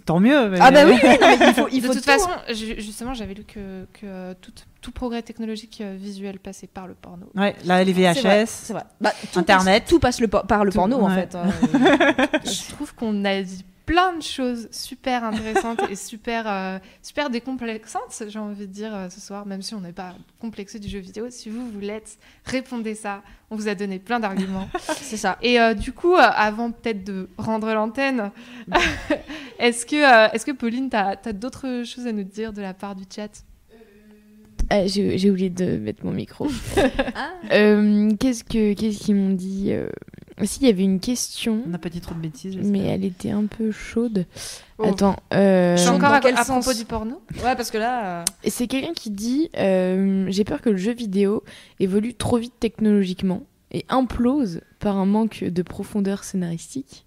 tant 0.05 0.19
mieux. 0.19 0.49
mais- 0.49 0.57
Ah 0.61 0.71
bah 0.71 0.85
oui, 0.85 0.97
oui, 1.03 1.09
non, 1.21 1.27
mais 1.39 1.47
il 1.49 1.53
faut, 1.53 1.67
il 1.71 1.81
de 1.81 1.87
toute 1.87 1.97
tout, 1.97 2.03
façon, 2.03 2.29
hein. 2.29 2.53
ju- 2.53 2.75
justement, 2.79 3.13
j'avais 3.13 3.33
lu 3.33 3.43
que, 3.43 3.85
que 3.93 4.05
euh, 4.05 4.33
tout, 4.41 4.51
tout 4.81 4.91
progrès 4.91 5.21
technologique 5.21 5.79
euh, 5.81 5.95
visuel 5.99 6.39
passait 6.39 6.67
par 6.67 6.87
le 6.87 6.93
porno. 6.93 7.25
Ouais, 7.35 7.55
là, 7.65 7.83
les 7.83 7.93
VHS. 7.93 8.45
C'est 8.47 8.73
vrai. 8.73 8.83
Bah, 9.01 9.11
tout 9.31 9.39
Internet. 9.39 9.83
passe- 9.83 9.89
tout 9.89 9.99
passe 9.99 10.19
le 10.21 10.27
par 10.27 10.63
le 10.65 10.71
Tout- 10.71 10.77
porno 10.77 11.01
en 11.01 11.09
fait. 11.09 11.35
hein. 11.35 11.45
Je 12.45 12.73
trouve 12.73 12.93
qu'on 12.95 13.23
a 13.25 13.41
dit 13.41 13.65
plein 13.85 14.15
de 14.15 14.21
choses 14.21 14.69
super 14.71 15.23
intéressantes 15.23 15.81
et 15.89 15.95
super, 15.95 16.45
euh, 16.47 16.79
super 17.01 17.29
décomplexantes, 17.29 18.23
j'ai 18.27 18.39
envie 18.39 18.67
de 18.67 18.71
dire 18.71 18.95
euh, 18.95 19.09
ce 19.09 19.19
soir, 19.19 19.45
même 19.45 19.61
si 19.61 19.75
on 19.75 19.81
n'est 19.81 19.91
pas 19.93 20.15
complexé 20.39 20.79
du 20.79 20.87
jeu 20.87 20.99
vidéo. 20.99 21.27
Si 21.29 21.49
vous, 21.49 21.69
vous 21.69 21.79
l'êtes, 21.79 22.17
répondez 22.45 22.95
ça. 22.95 23.21
On 23.49 23.55
vous 23.55 23.67
a 23.67 23.75
donné 23.75 23.99
plein 23.99 24.19
d'arguments. 24.19 24.67
c'est 24.79 25.17
ça. 25.17 25.37
Et 25.41 25.59
euh, 25.59 25.73
du 25.73 25.91
coup, 25.91 26.15
euh, 26.15 26.21
avant 26.21 26.71
peut-être 26.71 27.03
de 27.03 27.29
rendre 27.37 27.71
l'antenne, 27.73 28.31
est-ce 29.59 29.85
que, 29.85 29.95
euh, 29.95 30.31
est-ce 30.31 30.45
que 30.45 30.51
Pauline, 30.51 30.89
tu 30.89 30.95
as, 30.95 31.15
d'autres 31.33 31.83
choses 31.85 32.07
à 32.07 32.11
nous 32.11 32.23
dire 32.23 32.53
de 32.53 32.61
la 32.61 32.73
part 32.73 32.95
du 32.95 33.03
chat? 33.13 33.43
Ah, 34.69 34.87
J'ai 34.87 35.29
oublié 35.29 35.49
de 35.49 35.77
mettre 35.77 36.05
mon 36.05 36.11
micro. 36.13 36.47
Ah. 37.15 37.29
Euh, 37.51 38.09
Qu'est-ce 38.19 38.43
que 38.43 38.73
qu'est-ce 38.73 39.03
qu'ils 39.03 39.15
m'ont 39.15 39.35
dit 39.35 39.73
euh, 39.73 39.87
Si, 40.41 40.59
il 40.61 40.67
y 40.67 40.69
avait 40.69 40.83
une 40.83 40.99
question, 40.99 41.61
On 41.65 41.69
n'a 41.69 41.77
pas 41.77 41.89
dit 41.89 42.01
trop 42.01 42.15
de 42.15 42.19
bêtises. 42.19 42.57
mais 42.57 42.79
elle 42.79 43.05
était 43.05 43.29
un 43.29 43.45
peu 43.45 43.71
chaude. 43.71 44.25
Oh. 44.79 44.85
Attends. 44.85 45.15
euh, 45.33 45.77
C'est 45.77 45.85
Chaude 45.85 45.95
encore 45.95 46.09
dans 46.09 46.15
à, 46.15 46.19
quel 46.21 46.35
à 46.37 46.43
propos 46.43 46.73
du 46.73 46.85
porno 46.85 47.21
Ouais, 47.43 47.55
parce 47.55 47.69
que 47.69 47.77
là. 47.77 48.21
euh, 48.21 48.25
Et 48.43 48.49
C'est 48.49 48.67
quelqu'un 48.67 48.93
qui 48.93 49.11
dit 49.11 49.49
euh, 49.57 50.25
J'ai 50.29 50.43
peur 50.43 50.61
que 50.61 50.69
le 50.71 50.77
jeu 50.77 50.93
vidéo 50.93 51.43
évolue 51.79 52.15
trop 52.15 52.37
vite 52.37 52.53
technologiquement 52.59 53.43
et 53.71 53.85
implose 53.89 54.61
par 54.79 54.97
un 54.97 55.05
manque 55.05 55.43
de 55.43 55.61
profondeur 55.61 56.23
scénaristique. 56.23 57.05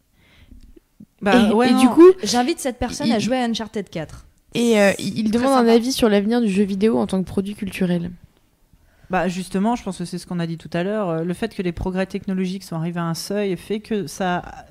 Bah, 1.22 1.48
et, 1.48 1.52
ouais, 1.52 1.70
et 1.70 1.74
du 1.74 1.88
coup, 1.88 2.06
J'invite 2.22 2.60
cette 2.60 2.78
personne 2.78 3.06
Il- 3.08 3.12
à 3.12 3.18
jouer 3.18 3.38
à 3.38 3.44
Uncharted 3.44 3.88
4. 3.88 4.26
et, 4.54 4.80
euh, 4.80 4.92
il 4.98 5.30
demande 5.30 5.52
un 5.52 5.68
avis 5.68 5.92
sur 5.92 6.08
l'avenir 6.08 6.40
du 6.40 6.48
jeu 6.50 6.62
vidéo 6.62 6.98
en 6.98 7.06
tant 7.06 7.20
que 7.22 7.26
produit 7.28 7.54
culturel. 7.54 8.10
Bah 9.08 9.28
justement, 9.28 9.76
je 9.76 9.84
pense 9.84 9.98
que 9.98 10.04
c'est 10.04 10.18
ce 10.18 10.26
qu'on 10.26 10.40
a 10.40 10.46
dit 10.46 10.58
tout 10.58 10.70
à 10.72 10.82
l'heure. 10.82 11.08
euh, 11.10 11.22
Le 11.24 11.34
fait 11.34 11.54
que 11.54 11.62
les 11.62 11.72
progrès 11.72 12.06
technologiques 12.06 12.64
sont 12.64 12.76
arrivés 12.76 12.98
à 13.00 13.04
un 13.04 13.14
seuil 13.14 13.56
fait 13.56 13.80
que 13.80 14.06
ça, 14.08 14.66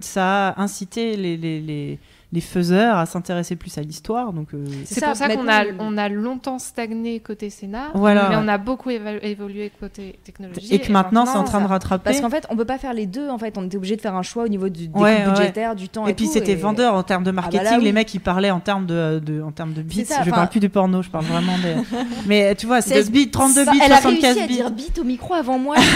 ça 0.00 0.48
a 0.48 0.60
incité 0.62 1.16
les, 1.16 1.36
les, 1.38 1.60
les, 1.60 1.98
les 2.30 2.40
faiseurs 2.42 2.98
à 2.98 3.06
s'intéresser 3.06 3.56
plus 3.56 3.78
à 3.78 3.80
l'histoire. 3.80 4.34
Donc, 4.34 4.48
euh, 4.52 4.62
C'est 4.84 5.02
pour 5.02 5.16
ça 5.16 5.28
qu'on 5.30 5.48
a, 5.48 5.64
on 5.78 5.96
a 5.96 6.08
longtemps 6.10 6.58
stagné 6.58 7.20
côté 7.20 7.48
scénar, 7.48 7.90
Voilà, 7.94 8.28
mais 8.28 8.36
on 8.36 8.48
a 8.48 8.58
beaucoup 8.58 8.90
évolué 8.90 9.72
côté 9.80 10.18
technologie. 10.24 10.74
et 10.74 10.78
que 10.78 10.92
maintenant, 10.92 11.24
c'est 11.24 11.38
en 11.38 11.44
train 11.44 11.62
de 11.62 11.66
rattraper. 11.66 12.04
Parce 12.04 12.20
qu'en 12.20 12.28
fait, 12.28 12.46
on 12.50 12.56
peut 12.56 12.66
pas 12.66 12.76
faire 12.78 12.92
les 12.92 13.06
deux. 13.06 13.28
En 13.30 13.38
fait, 13.38 13.56
on 13.56 13.64
était 13.64 13.78
obligé 13.78 13.96
de 13.96 14.02
faire 14.02 14.14
un 14.14 14.22
choix 14.22 14.44
au 14.44 14.48
niveau 14.48 14.68
du 14.68 14.88
des 14.88 14.98
Ouais, 14.98 15.22
coûts 15.22 15.30
ouais. 15.30 15.36
budgétaires, 15.36 15.74
du 15.74 15.88
temps 15.88 16.06
et, 16.06 16.10
Et 16.10 16.14
puis 16.14 16.26
c'était 16.26 16.52
et- 16.52 16.56
vendeur 16.56 16.92
en 16.94 17.02
termes 17.02 17.24
de 17.24 17.30
marketing. 17.30 17.64
bah 17.64 17.70
là, 17.70 17.78
oui. 17.78 17.84
Les 17.84 17.92
mecs 17.92 18.12
ils 18.12 18.20
parlaient 18.20 18.50
en 18.50 18.60
termes 18.60 18.84
de, 18.84 19.20
de- 19.24 19.40
en 19.40 19.50
termes 19.52 19.72
de 19.72 19.80
bits. 19.82 20.04
ça, 20.04 20.22
je 20.24 20.30
parle 20.30 20.48
plus 20.48 20.60
du 20.60 20.68
porno, 20.68 21.00
je 21.02 21.08
parle 21.08 21.24
vraiment 21.24 21.56
des. 21.58 21.76
Mais 22.26 22.54
tu 22.56 22.66
vois, 22.66 22.82
16 22.82 22.92
16 23.06 23.10
bits, 23.10 23.30
32 23.30 23.64
Ça, 23.64 23.72
bits, 23.72 23.80
elle 23.82 23.92
a 23.92 24.00
75 24.02 24.22
réussi 24.36 24.40
à 24.42 24.46
bits. 24.46 24.54
dire 24.54 24.70
bit 24.70 24.98
au 24.98 25.04
micro 25.04 25.32
avant 25.34 25.58
moi. 25.58 25.76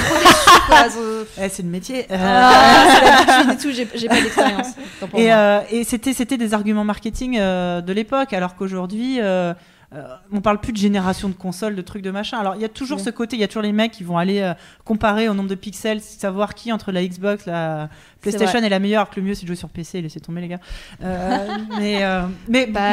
Eh, 1.41 1.49
c'est 1.49 1.63
le 1.63 1.69
métier. 1.69 2.07
Ah, 2.11 2.85
c'est 2.95 3.05
l'habitude 3.45 3.51
et 3.53 3.87
tout. 3.87 3.97
J'ai 3.99 4.09
pas 4.09 4.15
d'expérience. 4.21 4.69
Euh, 5.15 5.61
et 5.71 5.85
c'était 5.85 6.13
c'était 6.23 6.39
des 6.39 6.55
arguments 6.55 6.85
marketing 6.85 7.37
euh, 7.39 7.81
de 7.81 7.93
l'époque, 7.93 8.33
alors 8.33 8.55
qu'aujourd'hui. 8.55 9.19
euh, 9.21 9.53
euh, 9.95 10.05
on 10.33 10.41
parle 10.41 10.59
plus 10.59 10.73
de 10.73 10.79
génération 10.79 11.29
de 11.29 11.35
consoles, 11.35 11.75
de 11.77 11.83
trucs 11.83 12.01
de 12.01 12.11
machin. 12.11 12.39
Alors 12.39 12.55
il 12.55 12.63
y 12.63 12.65
a 12.65 12.69
toujours 12.71 12.97
Ouais. 12.97 13.05
ce 13.05 13.11
côté, 13.11 13.37
il 13.37 13.41
y 13.41 13.45
a 13.45 13.47
toujours 13.47 13.61
les 13.63 13.73
mecs 13.73 13.93
qui 13.93 14.05
vont 14.05 14.17
aller 14.17 14.41
euh, 14.41 14.55
comparer 14.87 15.29
au 15.29 15.35
nombre 15.35 15.51
de 15.51 15.55
pixels, 15.55 16.01
savoir 16.01 16.55
qui 16.55 16.73
entre 16.73 16.93
la 16.93 17.05
Xbox, 17.05 17.45
la 17.45 17.91
PlayStation 18.23 18.59
est, 18.61 18.71
la 18.71 18.79
meilleure, 18.79 19.11
que 19.11 19.21
le 19.21 19.27
mieux 19.27 19.35
c'est 19.35 19.43
de 19.43 19.49
jouer 19.49 19.57
sur 19.57 19.69
PC, 19.69 20.01
laissez 20.01 20.19
tomber 20.21 20.41
les 20.41 20.49
gars. 20.49 20.61
Euh, 21.05 21.47
mais 21.79 22.01
mais 22.49 22.67
Bah, 22.69 22.93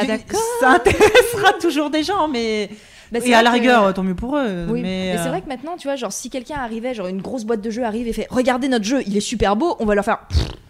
ça 0.60 0.72
intéressera 0.72 1.54
toujours 1.62 1.90
des 1.90 2.04
gens, 2.04 2.28
mais 2.28 2.70
Bah, 3.12 3.20
et 3.24 3.34
à 3.34 3.42
la 3.42 3.50
que- 3.50 3.56
rigueur, 3.56 3.94
tant 3.94 4.04
mieux 4.04 4.16
pour 4.16 4.38
eux. 4.38 4.66
Oui, 4.70 4.82
mais 4.82 5.12
mais 5.12 5.18
c'est 5.18 5.28
euh, 5.28 5.30
vrai 5.30 5.42
que 5.42 5.48
maintenant, 5.48 5.76
tu 5.78 5.88
vois, 5.88 5.96
genre 5.96 6.12
si 6.14 6.30
quelqu'un 6.30 6.58
arrivait, 6.58 6.94
genre 6.94 7.08
une 7.08 7.22
grosse 7.22 7.44
boîte 7.46 7.62
de 7.62 7.70
jeux 7.70 7.84
arrive 7.84 8.08
et 8.08 8.14
fait 8.14 8.28
Regardez 8.30 8.68
notre 8.68 8.86
jeu, 8.86 9.02
il 9.08 9.16
est 9.18 9.22
super 9.22 9.56
beau, 9.56 9.76
on 9.80 9.86
va 9.86 9.96
leur 9.96 10.06
faire 10.06 10.20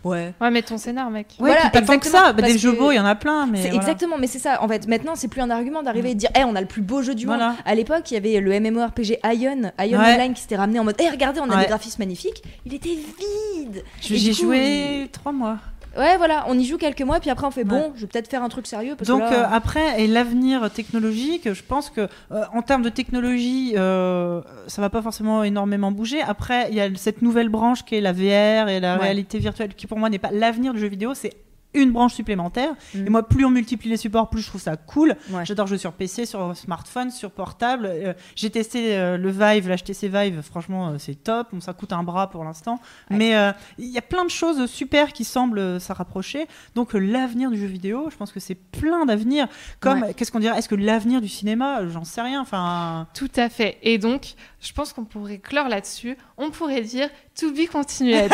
Ouais. 0.06 0.34
Ouais, 0.40 0.50
mais 0.50 0.62
ton 0.62 0.78
scénar, 0.78 1.10
mec. 1.10 1.28
Ouais, 1.40 1.50
Voilà, 1.50 1.56
puis 1.64 1.70
pas 1.72 1.82
tant 1.82 1.88
que 1.88 1.94
exactement, 2.08 2.24
ça. 2.28 2.32
Bah, 2.34 2.42
des 2.44 2.58
jeux 2.58 2.72
beaux, 2.72 2.92
il 2.92 2.96
y 2.96 3.00
en 3.00 3.06
a 3.06 3.16
plein, 3.16 3.46
mais 3.48 3.60
voilà. 3.60 3.76
exactement, 3.76 4.18
mais 4.18 4.28
c'est 4.28 4.40
ça. 4.40 4.64
En 4.64 4.68
fait, 4.70 4.88
maintenant, 4.88 5.16
c'est 5.16 5.28
plus 5.28 5.42
un 5.42 5.50
argument 5.50 5.84
d'arriver 5.84 6.12
et 6.12 6.14
de 6.14 6.20
dire, 6.20 6.30
Eh, 6.40 6.46
on 6.46 6.56
a 6.56 6.62
le 6.62 6.68
plus 6.68 6.82
beau 6.82 7.02
jeu 7.02 7.16
du 7.16 7.26
Voilà. 7.26 7.50
monde. 7.50 7.56
À 7.66 7.76
l'époque, 7.76 8.10
il 8.10 8.14
y 8.14 8.18
avait 8.18 8.40
le 8.40 8.58
MMORPG 8.62 9.20
Ion, 9.26 9.72
Ion 9.80 10.00
Ouais. 10.00 10.16
Online, 10.16 10.34
qui 10.34 10.42
s'était 10.42 10.56
ramené 10.56 10.80
en 10.80 10.86
mode, 10.86 10.96
Eh, 11.00 11.10
regardez, 11.10 11.42
on 11.42 11.50
a 11.50 11.56
Ouais. 11.58 11.64
des 11.64 11.68
graphismes 11.68 12.02
magnifiques. 12.02 12.42
Il 12.66 12.74
était 12.74 12.96
vide. 12.96 13.84
J'ai 14.00 14.32
joué 14.32 15.10
trois 15.12 15.34
mois. 15.34 15.58
Ouais, 16.00 16.18
voilà, 16.18 16.46
on 16.48 16.58
y 16.58 16.64
joue 16.66 16.78
quelques 16.78 17.02
mois, 17.02 17.20
puis 17.20 17.30
après, 17.30 17.46
on 17.46 17.52
fait, 17.52 17.64
bon, 17.66 17.76
Ouais. 17.76 17.92
je 17.96 18.02
vais 18.02 18.08
peut-être 18.08 18.30
faire 18.30 18.42
un 18.42 18.50
truc 18.50 18.66
sérieux. 18.68 18.96
Parce 18.98 19.10
Donc 19.10 19.20
que 19.20 19.34
là, 19.34 19.52
euh, 19.52 19.56
après, 19.56 20.02
et 20.02 20.08
l'avenir 20.08 20.72
technologique, 20.72 21.52
je 21.54 21.62
pense 21.62 21.90
que 21.90 22.08
euh, 22.32 22.44
en 22.54 22.62
termes 22.62 22.82
de 22.84 22.90
technologie, 22.90 23.74
euh, 23.76 24.42
ça 24.68 24.82
va 24.82 24.90
pas 24.90 25.02
forcément 25.02 25.44
énormément 25.44 25.92
bouger. 25.92 26.22
Après, 26.22 26.68
il 26.70 26.76
y 26.76 26.82
a 26.82 26.88
cette 26.96 27.22
nouvelle 27.22 27.50
branche 27.50 27.84
qui 27.84 27.96
est 27.96 28.02
la 28.02 28.14
VR 28.14 28.70
et 28.70 28.80
la 28.80 28.96
Ouais. 28.96 29.04
réalité 29.04 29.40
virtuelle, 29.40 29.74
qui 29.76 29.88
pour 29.88 30.00
moi 30.00 30.10
n'est 30.10 30.20
pas 30.20 30.32
l'avenir 30.32 30.74
du 30.74 30.80
jeu 30.80 30.88
vidéo, 30.88 31.14
c'est 31.14 31.34
une 31.74 31.92
branche 31.92 32.14
supplémentaire. 32.16 32.74
Mm. 32.96 33.08
Et 33.08 33.10
moi, 33.10 33.28
plus 33.28 33.46
on 33.46 33.52
multiplie 33.52 33.90
les 33.90 33.98
supports, 33.98 34.30
plus 34.30 34.42
je 34.42 34.48
trouve 34.48 34.62
ça 34.62 34.76
cool. 34.76 35.16
Ouais. 35.30 35.46
J'adore 35.46 35.68
jouer 35.68 35.78
sur 35.78 35.94
PC, 35.94 36.26
sur 36.26 36.56
smartphone, 36.58 37.12
sur 37.12 37.32
portable. 37.32 37.86
Euh, 37.86 38.14
J'ai 38.36 38.50
testé 38.50 38.98
euh, 38.98 39.18
le 39.18 39.30
Vive, 39.30 39.70
l'HTC 39.70 40.08
Vive, 40.08 40.42
franchement, 40.42 40.90
euh, 40.90 40.98
c'est 40.98 41.16
top. 41.16 41.50
Bon, 41.54 41.62
ça 41.62 41.74
coûte 41.74 41.94
un 41.94 42.04
bras 42.04 42.30
pour 42.30 42.44
l'instant. 42.44 42.80
Ouais. 43.12 43.18
Mais 43.18 43.54
il 43.78 43.86
y 43.88 43.98
a 43.98 44.02
plein 44.02 44.26
de 44.26 44.30
choses 44.30 44.66
super 44.70 45.14
qui 45.14 45.24
semblent 45.24 45.80
s'en 45.80 45.94
rapprocher. 45.94 46.48
Donc, 46.76 46.94
l'avenir 46.94 47.52
du 47.52 47.60
jeu 47.60 47.68
vidéo, 47.68 48.10
je 48.10 48.16
pense 48.18 48.32
que 48.32 48.40
c'est 48.40 48.56
plein 48.56 49.06
d'avenir. 49.06 49.48
Comme, 49.80 50.02
Ouais. 50.02 50.14
qu'est-ce 50.14 50.32
qu'on 50.32 50.40
dirait? 50.40 50.58
Est-ce 50.58 50.70
que 50.70 50.76
l'avenir 50.76 51.22
du 51.22 51.28
cinéma? 51.28 51.88
J'en 51.88 52.04
sais 52.04 52.22
rien. 52.22 52.42
Enfin, 52.42 53.08
Tout 53.14 53.30
à 53.36 53.50
fait. 53.50 53.78
Et 53.84 53.98
donc, 53.98 54.34
je 54.60 54.72
pense 54.74 54.94
qu'on 54.94 55.06
pourrait 55.06 55.38
clore 55.40 55.68
là-dessus. 55.70 56.18
On 56.38 56.50
pourrait 56.52 56.82
dire 56.82 57.10
to 57.40 57.52
be 57.52 57.68
continued. 57.72 58.32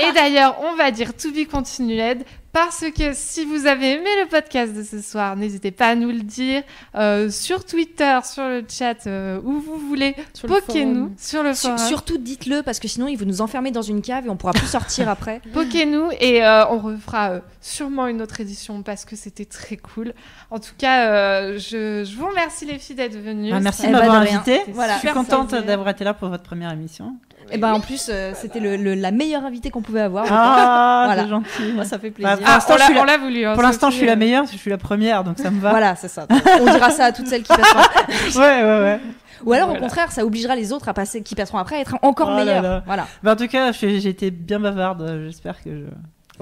Et 0.00 0.12
d'ailleurs, 0.14 0.56
on 0.62 0.74
va 0.76 0.90
dire 0.90 1.14
to 1.16 1.30
be 1.30 1.46
continued 1.48 2.24
Parce 2.52 2.84
que 2.94 3.12
si 3.14 3.44
vous 3.46 3.66
avez 3.66 3.92
aimé 3.92 4.10
le 4.22 4.28
podcast 4.28 4.74
de 4.74 4.82
ce 4.82 5.00
soir, 5.00 5.36
n'hésitez 5.36 5.70
pas 5.70 5.86
à 5.88 5.94
nous 5.94 6.10
le 6.10 6.20
dire 6.20 6.62
euh, 6.94 7.30
sur 7.30 7.64
Twitter, 7.64 8.18
sur 8.24 8.42
le 8.46 8.62
chat, 8.68 9.06
euh, 9.06 9.40
où 9.42 9.58
vous 9.60 9.78
voulez. 9.78 10.14
Sur 10.34 10.48
le 10.48 10.54
Poquez-nous 10.60 10.94
forum. 10.94 11.14
sur 11.16 11.42
le 11.42 11.54
forum. 11.54 11.78
surtout 11.78 12.18
dites-le 12.18 12.62
parce 12.62 12.78
que 12.78 12.88
sinon 12.88 13.06
ils 13.08 13.16
vont 13.16 13.24
nous 13.24 13.40
enfermer 13.40 13.70
dans 13.70 13.80
une 13.80 14.02
cave 14.02 14.26
et 14.26 14.28
on 14.28 14.36
pourra 14.36 14.52
plus 14.52 14.66
sortir 14.66 15.08
après. 15.16 15.40
Poquez-nous 15.54 16.10
et 16.20 16.44
euh, 16.44 16.66
on 16.68 16.78
refera 16.78 17.30
euh, 17.30 17.40
sûrement 17.62 18.06
une 18.06 18.20
autre 18.20 18.40
édition 18.40 18.82
parce 18.82 19.06
que 19.06 19.16
c'était 19.16 19.46
très 19.46 19.78
cool. 19.78 20.12
En 20.50 20.58
tout 20.58 20.74
cas, 20.76 21.06
euh, 21.08 21.58
je, 21.58 22.04
je 22.04 22.16
vous 22.16 22.26
remercie 22.26 22.66
les 22.66 22.78
filles 22.78 22.96
d'être 22.96 23.16
venues. 23.16 23.50
Ah, 23.54 23.60
merci 23.60 23.82
Eh 23.84 23.88
de 23.88 23.92
m'avoir 23.92 24.20
de 24.20 24.26
rien. 24.26 24.36
invité. 24.40 24.60
Voilà. 24.72 24.94
Je 24.96 24.98
suis 24.98 25.08
contente 25.08 25.54
d'avoir 25.54 25.88
été 25.88 26.04
là 26.04 26.12
pour 26.12 26.28
votre 26.28 26.42
première 26.44 26.70
émission. 26.72 27.16
Et 27.52 27.58
ben 27.58 27.72
en 27.72 27.80
plus 27.80 28.08
euh, 28.08 28.32
c'était 28.34 28.60
le, 28.60 28.76
le- 28.76 28.94
la 28.94 29.10
meilleure 29.10 29.44
invitée 29.44 29.70
qu'on 29.70 29.82
pouvait 29.82 30.00
avoir. 30.00 30.24
Ah, 30.30 31.02
Voilà. 31.06 31.22
c'est 31.22 31.28
gentil. 31.28 31.72
Moi 31.74 31.84
ça 31.84 31.98
fait 31.98 32.10
plaisir. 32.10 32.36
Bah, 32.38 32.42
Ah, 32.46 32.54
l'instant, 32.54 32.72
on 32.72 32.76
je 32.76 32.78
l'a 32.80 32.84
suis 32.86 32.94
la- 32.94 33.00
on 33.00 33.04
l'a 33.04 33.18
voulu. 33.18 33.44
hein, 33.46 33.52
Pour 33.54 33.62
l'instant, 33.62 33.88
je 33.88 33.92
Sophie, 33.92 33.98
suis 33.98 34.06
la 34.06 34.12
euh, 34.12 34.16
meilleure, 34.16 34.44
je 34.50 34.56
suis 34.56 34.70
la 34.70 34.78
première, 34.78 35.22
donc 35.24 35.38
ça 35.38 35.50
me 35.50 35.60
va. 35.60 35.70
Voilà, 35.70 35.94
c'est 35.96 36.08
ça. 36.08 36.26
On 36.60 36.64
dira 36.70 36.90
ça 36.90 37.06
à 37.06 37.12
toutes 37.12 37.26
celles 37.28 37.42
qui 37.42 37.48
passeront. 37.54 37.80
Ouais, 38.40 38.62
ouais, 38.62 38.80
ouais. 38.80 39.00
Ou 39.44 39.52
alors 39.52 39.66
Voilà. 39.68 39.80
au 39.80 39.82
contraire, 39.82 40.12
ça 40.12 40.24
obligera 40.24 40.54
les 40.54 40.72
autres 40.72 40.88
à 40.88 40.94
passer, 40.94 41.20
qui 41.22 41.34
passeront 41.34 41.58
après 41.58 41.76
à 41.76 41.80
être 41.80 41.96
encore 42.02 42.28
Oh 42.32 42.36
là 42.36 42.44
meilleurs. 42.44 42.62
là. 42.62 42.82
Voilà. 42.86 43.06
Bah, 43.24 43.32
en 43.32 43.36
tout 43.36 43.48
cas, 43.48 43.72
je- 43.72 43.98
j'ai 43.98 44.08
été 44.08 44.30
bien 44.30 44.60
bavarde. 44.60 45.02
euh, 45.02 45.26
J'espère 45.26 45.62
que 45.62 45.70
je. 45.70 45.84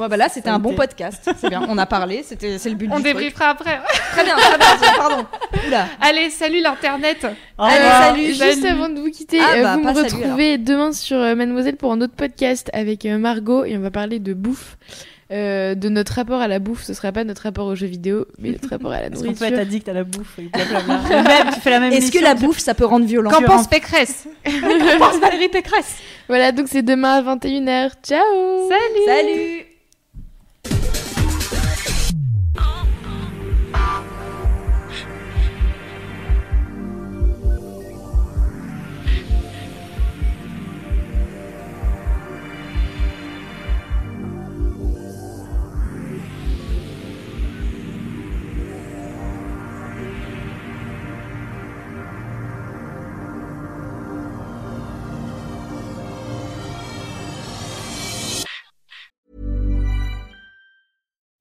Ouais, 0.01 0.09
bah 0.09 0.17
là 0.17 0.29
c'était 0.29 0.49
un 0.49 0.59
bon 0.59 0.75
podcast. 0.75 1.31
C'est 1.39 1.49
bien. 1.51 1.63
On 1.69 1.77
a 1.79 1.87
parlé. 1.87 2.23
C'était 2.27 2.59
c'est 2.59 2.71
le 2.71 2.75
but 2.77 2.89
On 2.93 3.01
débriefera 3.01 3.51
après. 3.51 3.81
Très 4.13 4.25
bien. 4.25 4.35
Très 4.37 4.57
bien. 4.59 4.93
Pardon. 4.97 5.27
Oula. 5.67 5.87
Allez, 6.01 6.31
salut 6.31 6.61
l'internet. 6.63 7.27
Allez, 7.59 7.89
salut. 8.07 8.27
Juste 8.51 8.65
avant 8.65 8.89
de 8.89 8.99
vous 9.01 9.11
quitter, 9.11 9.39
Ah 9.41 9.55
euh, 9.57 9.63
bah, 9.63 9.73
vous 9.75 9.81
me 9.81 9.85
pas 9.85 9.95
salut, 9.95 10.23
retrouvez 10.23 10.59
demain 10.59 10.93
sur 10.93 11.19
euh, 11.19 11.35
Mademoiselle 11.35 11.77
pour 11.77 11.93
un 11.93 12.01
autre 12.01 12.15
podcast 12.17 12.71
avec 12.73 13.05
euh, 13.07 13.19
Margot 13.19 13.65
et 13.65 13.77
on 13.77 13.81
va 13.81 13.91
parler 13.91 14.19
de 14.19 14.33
bouffe. 14.35 14.77
Euh, 15.33 15.77
de 15.77 15.89
notre 15.89 16.15
rapport 16.15 16.41
à 16.41 16.49
la 16.49 16.59
bouffe, 16.59 16.83
ce 16.83 16.93
sera 16.93 17.13
pas 17.13 17.23
notre 17.23 17.43
rapport 17.43 17.67
aux 17.69 17.77
jeux 17.77 17.87
vidéo, 17.87 18.27
mais 18.41 18.51
notre 18.51 18.69
rapport 18.69 18.91
à 18.91 19.01
la 19.01 19.07
Est-ce 19.07 19.21
qu'on 19.21 19.27
nourriture. 19.27 19.47
peut 19.47 19.53
être 19.55 19.61
addict 19.61 19.89
à 19.89 19.93
la 19.93 20.03
bouffe 20.03 20.39
et 20.41 20.49
blablabla. 20.53 21.01
Le 21.09 21.23
même, 21.23 21.55
tu 21.55 21.61
fais 21.61 21.71
la 21.71 21.79
même 21.79 21.93
Est-ce 21.93 22.11
que 22.11 22.19
la 22.19 22.35
tu- 22.35 22.47
bouffe 22.47 22.59
ça 22.59 22.75
peut 22.75 22.85
rendre 22.85 23.07
violent? 23.07 23.31
Qu'en 23.31 23.43
pense 23.43 23.69
Pécresse? 23.69 24.27
Qu'en 24.45 24.99
pense 24.99 25.21
Valérie 25.21 25.49
Pécresse? 25.49 25.99
Voilà, 26.27 26.51
donc 26.51 26.67
c'est 26.69 26.83
demain 26.83 27.25
à 27.25 27.37
21h. 27.37 27.91
Ciao 28.03 28.19
Salut 28.69 29.07
Salut. 29.07 29.70